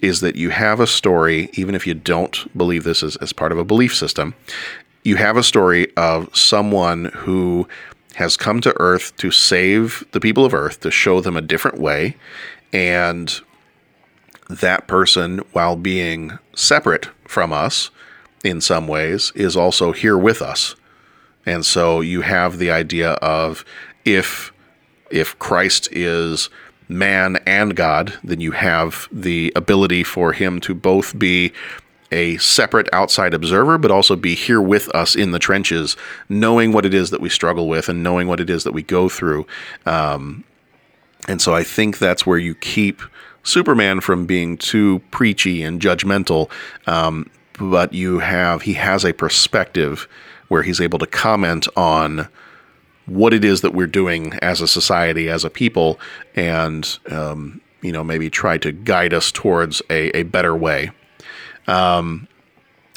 Is 0.00 0.20
that 0.20 0.34
you 0.34 0.50
have 0.50 0.80
a 0.80 0.86
story, 0.86 1.48
even 1.54 1.76
if 1.76 1.86
you 1.86 1.94
don't 1.94 2.56
believe 2.56 2.82
this 2.82 3.04
as, 3.04 3.14
as 3.16 3.32
part 3.32 3.52
of 3.52 3.58
a 3.58 3.64
belief 3.64 3.94
system, 3.94 4.34
you 5.04 5.16
have 5.16 5.36
a 5.36 5.42
story 5.44 5.94
of 5.96 6.36
someone 6.36 7.06
who 7.14 7.68
has 8.16 8.36
come 8.36 8.60
to 8.60 8.74
Earth 8.80 9.16
to 9.18 9.30
save 9.30 10.04
the 10.12 10.20
people 10.20 10.44
of 10.44 10.54
Earth, 10.54 10.80
to 10.80 10.90
show 10.90 11.20
them 11.20 11.36
a 11.36 11.42
different 11.42 11.78
way. 11.78 12.16
And 12.72 13.40
that 14.48 14.86
person, 14.86 15.38
while 15.52 15.76
being 15.76 16.38
separate 16.54 17.08
from 17.26 17.52
us, 17.52 17.90
in 18.44 18.60
some 18.60 18.88
ways 18.88 19.32
is 19.34 19.56
also 19.56 19.92
here 19.92 20.18
with 20.18 20.42
us. 20.42 20.74
And 21.46 21.64
so 21.64 22.00
you 22.00 22.22
have 22.22 22.58
the 22.58 22.70
idea 22.70 23.12
of 23.14 23.64
if 24.04 24.52
if 25.10 25.38
Christ 25.38 25.88
is 25.92 26.48
man 26.88 27.36
and 27.46 27.76
God, 27.76 28.14
then 28.24 28.40
you 28.40 28.52
have 28.52 29.08
the 29.12 29.52
ability 29.54 30.04
for 30.04 30.32
him 30.32 30.60
to 30.60 30.74
both 30.74 31.18
be 31.18 31.52
a 32.12 32.36
separate 32.38 32.88
outside 32.92 33.34
observer, 33.34 33.78
but 33.78 33.90
also 33.90 34.14
be 34.14 34.34
here 34.34 34.60
with 34.60 34.88
us 34.94 35.16
in 35.16 35.32
the 35.32 35.38
trenches, 35.38 35.96
knowing 36.28 36.72
what 36.72 36.86
it 36.86 36.94
is 36.94 37.10
that 37.10 37.20
we 37.20 37.28
struggle 37.28 37.68
with 37.68 37.88
and 37.88 38.02
knowing 38.02 38.28
what 38.28 38.40
it 38.40 38.50
is 38.50 38.64
that 38.64 38.72
we 38.72 38.82
go 38.82 39.08
through. 39.08 39.46
Um, 39.86 40.44
and 41.28 41.40
so 41.40 41.54
I 41.54 41.62
think 41.62 41.98
that's 41.98 42.26
where 42.26 42.38
you 42.38 42.54
keep 42.54 43.02
Superman 43.44 44.00
from 44.00 44.26
being 44.26 44.56
too 44.56 45.00
preachy 45.10 45.62
and 45.62 45.80
judgmental, 45.80 46.50
um, 46.86 47.28
but 47.58 47.92
you 47.92 48.18
have 48.20 48.62
he 48.62 48.74
has 48.74 49.04
a 49.04 49.12
perspective 49.12 50.08
where 50.48 50.62
he's 50.62 50.80
able 50.80 50.98
to 50.98 51.06
comment 51.06 51.66
on 51.76 52.28
what 53.06 53.34
it 53.34 53.44
is 53.44 53.62
that 53.62 53.74
we're 53.74 53.86
doing 53.86 54.34
as 54.42 54.60
a 54.60 54.68
society, 54.68 55.28
as 55.28 55.44
a 55.44 55.50
people, 55.50 55.98
and 56.36 56.98
um, 57.10 57.60
you 57.82 57.92
know 57.92 58.04
maybe 58.04 58.30
try 58.30 58.58
to 58.58 58.72
guide 58.72 59.12
us 59.12 59.32
towards 59.32 59.82
a, 59.90 60.16
a 60.16 60.22
better 60.22 60.56
way. 60.56 60.90
Um, 61.66 62.28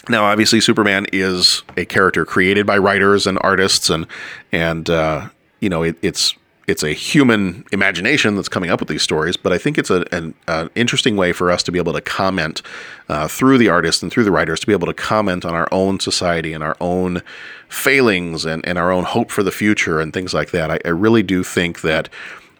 now, 0.07 0.25
obviously, 0.25 0.61
Superman 0.61 1.07
is 1.11 1.63
a 1.77 1.85
character 1.85 2.25
created 2.25 2.65
by 2.65 2.77
writers 2.77 3.25
and 3.25 3.39
artists, 3.41 3.89
and 3.89 4.05
and 4.51 4.89
uh, 4.89 5.29
you 5.59 5.69
know 5.69 5.83
it, 5.83 5.97
it's 6.01 6.35
it's 6.67 6.83
a 6.83 6.93
human 6.93 7.63
imagination 7.71 8.35
that's 8.35 8.49
coming 8.49 8.69
up 8.69 8.79
with 8.79 8.89
these 8.89 9.03
stories, 9.03 9.37
but 9.37 9.53
I 9.53 9.57
think 9.57 9.77
it's 9.77 9.91
a, 9.91 10.03
an, 10.11 10.33
an 10.47 10.69
interesting 10.73 11.15
way 11.15 11.31
for 11.31 11.51
us 11.51 11.61
to 11.63 11.71
be 11.71 11.77
able 11.77 11.93
to 11.93 12.01
comment 12.01 12.61
uh, 13.07 13.27
through 13.27 13.59
the 13.59 13.69
artists 13.69 14.01
and 14.01 14.11
through 14.11 14.23
the 14.23 14.31
writers 14.31 14.59
to 14.61 14.67
be 14.67 14.73
able 14.73 14.87
to 14.87 14.93
comment 14.93 15.45
on 15.45 15.53
our 15.53 15.67
own 15.71 15.99
society 15.99 16.53
and 16.53 16.63
our 16.63 16.75
own 16.81 17.21
failings 17.69 18.45
and, 18.45 18.65
and 18.65 18.79
our 18.79 18.91
own 18.91 19.03
hope 19.03 19.29
for 19.29 19.43
the 19.43 19.51
future 19.51 19.99
and 19.99 20.11
things 20.13 20.33
like 20.33 20.51
that. 20.51 20.71
I, 20.71 20.79
I 20.85 20.89
really 20.89 21.21
do 21.21 21.43
think 21.43 21.81
that 21.81 22.09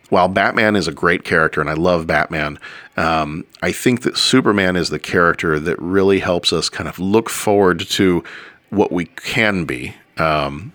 while 0.10 0.28
Batman 0.28 0.76
is 0.76 0.88
a 0.88 0.92
great 0.92 1.24
character 1.24 1.62
and 1.62 1.70
I 1.70 1.74
love 1.74 2.08
Batman, 2.08 2.60
um, 2.98 3.46
I 3.62 3.72
think 3.72 4.02
that 4.02 4.18
Superman 4.18 4.76
is 4.76 4.90
the 4.90 5.00
character 5.00 5.60
that 5.60 5.80
really 5.82 6.20
helps 6.20 6.54
us 6.54 6.70
kind 6.70 6.88
of 6.88 7.00
look 7.00 7.30
forward 7.30 7.80
to 7.80 8.24
what 8.70 8.92
we 8.92 9.06
can 9.06 9.66
be. 9.66 9.96
Um, 10.18 10.74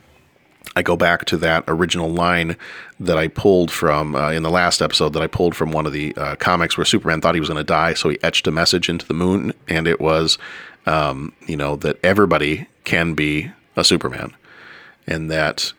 I 0.76 0.82
go 0.82 0.96
back 0.96 1.24
to 1.26 1.36
that 1.38 1.64
original 1.66 2.08
line 2.08 2.56
that 3.00 3.18
I 3.18 3.28
pulled 3.28 3.70
from 3.70 4.14
uh, 4.14 4.30
in 4.30 4.42
the 4.42 4.50
last 4.50 4.80
episode 4.80 5.12
that 5.14 5.22
I 5.22 5.26
pulled 5.26 5.56
from 5.56 5.72
one 5.72 5.86
of 5.86 5.92
the 5.92 6.14
uh, 6.16 6.36
comics 6.36 6.76
where 6.76 6.84
Superman 6.84 7.20
thought 7.20 7.34
he 7.34 7.40
was 7.40 7.48
going 7.48 7.58
to 7.58 7.64
die, 7.64 7.94
so 7.94 8.08
he 8.08 8.18
etched 8.22 8.46
a 8.46 8.52
message 8.52 8.88
into 8.88 9.06
the 9.06 9.14
moon, 9.14 9.52
and 9.66 9.88
it 9.88 10.00
was, 10.00 10.38
um, 10.86 11.32
you 11.46 11.56
know, 11.56 11.76
that 11.76 11.98
everybody 12.04 12.68
can 12.84 13.14
be 13.14 13.50
a 13.74 13.82
Superman, 13.82 14.34
and 15.06 15.30
that 15.30 15.72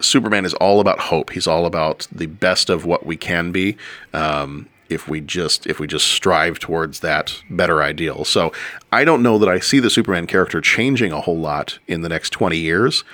Superman 0.00 0.44
is 0.44 0.54
all 0.54 0.80
about 0.80 0.98
hope. 0.98 1.30
He's 1.30 1.46
all 1.46 1.66
about 1.66 2.06
the 2.12 2.26
best 2.26 2.70
of 2.70 2.84
what 2.84 3.06
we 3.06 3.16
can 3.16 3.52
be. 3.52 3.76
Um, 4.12 4.68
if 4.88 5.08
we 5.08 5.20
just 5.20 5.66
if 5.66 5.80
we 5.80 5.86
just 5.86 6.06
strive 6.06 6.58
towards 6.58 7.00
that 7.00 7.42
better 7.50 7.82
ideal. 7.82 8.24
So 8.24 8.52
I 8.92 9.04
don't 9.04 9.22
know 9.22 9.38
that 9.38 9.48
I 9.48 9.58
see 9.58 9.80
the 9.80 9.90
Superman 9.90 10.26
character 10.26 10.60
changing 10.60 11.12
a 11.12 11.20
whole 11.20 11.38
lot 11.38 11.78
in 11.86 12.02
the 12.02 12.08
next 12.08 12.30
20 12.30 12.56
years. 12.56 13.04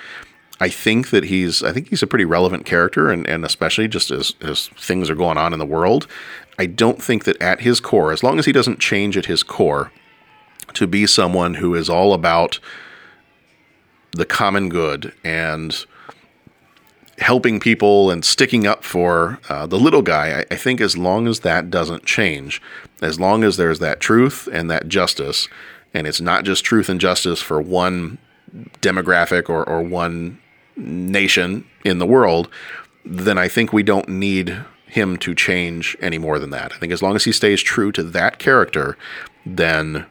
I 0.59 0.69
think 0.69 1.09
that 1.09 1.25
he's 1.25 1.63
I 1.63 1.71
think 1.71 1.89
he's 1.89 2.03
a 2.03 2.07
pretty 2.07 2.25
relevant 2.25 2.65
character 2.65 3.09
and, 3.09 3.27
and 3.27 3.43
especially 3.43 3.87
just 3.87 4.11
as, 4.11 4.33
as 4.41 4.67
things 4.69 5.09
are 5.09 5.15
going 5.15 5.37
on 5.37 5.53
in 5.53 5.59
the 5.59 5.65
world. 5.65 6.07
I 6.59 6.67
don't 6.67 7.01
think 7.01 7.23
that 7.23 7.41
at 7.41 7.61
his 7.61 7.79
core, 7.79 8.11
as 8.11 8.21
long 8.21 8.37
as 8.37 8.45
he 8.45 8.51
doesn't 8.51 8.79
change 8.79 9.17
at 9.17 9.25
his 9.25 9.41
core 9.41 9.91
to 10.73 10.85
be 10.85 11.07
someone 11.07 11.55
who 11.55 11.73
is 11.73 11.89
all 11.89 12.13
about 12.13 12.59
the 14.11 14.25
common 14.25 14.69
good 14.69 15.13
and 15.23 15.85
helping 17.19 17.59
people 17.59 18.09
and 18.09 18.25
sticking 18.25 18.65
up 18.65 18.83
for 18.83 19.39
uh, 19.49 19.67
the 19.67 19.77
little 19.77 20.01
guy, 20.01 20.39
I, 20.39 20.45
I, 20.53 20.55
think 20.55 20.81
as 20.81 20.97
long 20.97 21.27
as 21.27 21.41
that 21.41 21.69
doesn't 21.69 22.05
change, 22.05 22.61
as 23.01 23.19
long 23.19 23.43
as 23.43 23.57
there's 23.57 23.79
that 23.79 23.99
truth 23.99 24.47
and 24.51 24.69
that 24.71 24.87
justice, 24.87 25.47
and 25.93 26.07
it's 26.07 26.21
not 26.21 26.43
just 26.43 26.65
truth 26.65 26.89
and 26.89 26.99
justice 26.99 27.39
for 27.39 27.61
one 27.61 28.17
demographic 28.81 29.49
or, 29.49 29.67
or 29.67 29.81
one 29.81 30.39
nation 30.75 31.65
in 31.85 31.99
the 31.99 32.05
world, 32.05 32.49
then 33.05 33.37
I 33.37 33.47
think 33.47 33.71
we 33.71 33.83
don't 33.83 34.09
need 34.09 34.63
him 34.87 35.17
to 35.17 35.35
change 35.35 35.97
any 35.99 36.17
more 36.17 36.39
than 36.39 36.51
that. 36.51 36.73
I 36.73 36.77
think 36.77 36.93
as 36.93 37.01
long 37.01 37.15
as 37.15 37.25
he 37.25 37.31
stays 37.31 37.61
true 37.61 37.91
to 37.93 38.03
that 38.03 38.39
character, 38.39 38.97
then 39.45 40.05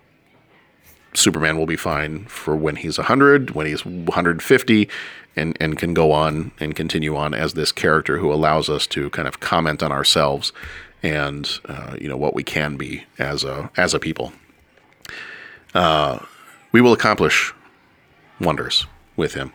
Superman 1.15 1.59
will 1.59 1.67
be 1.67 1.77
fine 1.77 2.25
for 2.25 2.57
when 2.57 2.77
he's 2.77 2.99
100, 2.99 3.51
when 3.51 3.67
he's 3.67 3.85
150, 3.85 4.89
and, 5.37 5.57
and 5.61 5.79
can 5.79 5.95
go 5.95 6.13
on 6.13 6.53
and 6.61 6.75
continue 6.75 7.17
on 7.17 7.35
as 7.35 7.55
this 7.55 7.73
character 7.73 8.19
who 8.19 8.33
allows 8.33 8.69
us 8.69 8.87
to 8.89 9.11
kind 9.11 9.29
of 9.29 9.41
comment 9.41 9.83
on 9.83 9.93
ourselves 9.93 10.53
and 11.03 11.59
uh, 11.67 11.97
you 12.01 12.09
know 12.09 12.17
what 12.17 12.35
we 12.35 12.45
can 12.45 12.77
be 12.77 13.05
as 13.19 13.45
a 13.45 13.71
as 13.77 13.93
a 13.95 13.99
people. 13.99 14.33
Uh, 15.75 16.19
we 16.71 16.81
will 16.81 16.93
accomplish 16.93 17.53
wonders 18.41 18.87
with 19.23 19.35
him. 19.35 19.53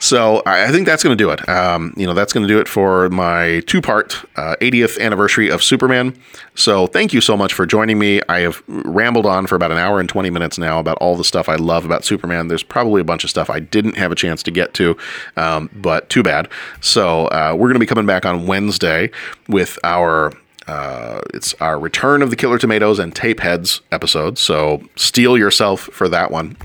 So 0.00 0.42
I 0.46 0.70
think 0.70 0.86
that's 0.86 1.02
going 1.02 1.16
to 1.16 1.24
do 1.24 1.30
it. 1.30 1.48
Um, 1.48 1.94
you 1.96 2.06
know, 2.06 2.12
that's 2.12 2.32
going 2.32 2.46
to 2.46 2.52
do 2.52 2.60
it 2.60 2.68
for 2.68 3.08
my 3.08 3.62
two 3.66 3.80
part 3.80 4.22
uh, 4.36 4.54
80th 4.60 5.00
anniversary 5.00 5.48
of 5.50 5.62
Superman. 5.62 6.14
So 6.54 6.86
thank 6.86 7.14
you 7.14 7.20
so 7.20 7.36
much 7.36 7.54
for 7.54 7.64
joining 7.64 7.98
me. 7.98 8.20
I 8.28 8.40
have 8.40 8.62
rambled 8.68 9.26
on 9.26 9.46
for 9.46 9.56
about 9.56 9.72
an 9.72 9.78
hour 9.78 9.98
and 9.98 10.08
20 10.08 10.28
minutes 10.28 10.58
now 10.58 10.78
about 10.78 10.98
all 10.98 11.16
the 11.16 11.24
stuff 11.24 11.48
I 11.48 11.56
love 11.56 11.86
about 11.86 12.04
Superman. 12.04 12.48
There's 12.48 12.62
probably 12.62 13.00
a 13.00 13.04
bunch 13.04 13.24
of 13.24 13.30
stuff 13.30 13.48
I 13.50 13.60
didn't 13.60 13.96
have 13.96 14.12
a 14.12 14.14
chance 14.14 14.42
to 14.44 14.50
get 14.50 14.74
to, 14.74 14.96
um, 15.36 15.70
but 15.74 16.08
too 16.10 16.22
bad. 16.22 16.48
So 16.82 17.26
uh, 17.28 17.54
we're 17.54 17.68
going 17.68 17.74
to 17.74 17.80
be 17.80 17.86
coming 17.86 18.06
back 18.06 18.26
on 18.26 18.46
Wednesday 18.46 19.10
with 19.48 19.78
our 19.84 20.32
uh, 20.68 21.22
it's 21.32 21.54
our 21.54 21.80
Return 21.80 22.20
of 22.20 22.28
the 22.28 22.36
Killer 22.36 22.58
Tomatoes 22.58 22.98
and 22.98 23.14
Tapeheads 23.14 23.80
episode. 23.90 24.36
So 24.36 24.82
steel 24.96 25.38
yourself 25.38 25.80
for 25.80 26.10
that 26.10 26.30
one 26.30 26.58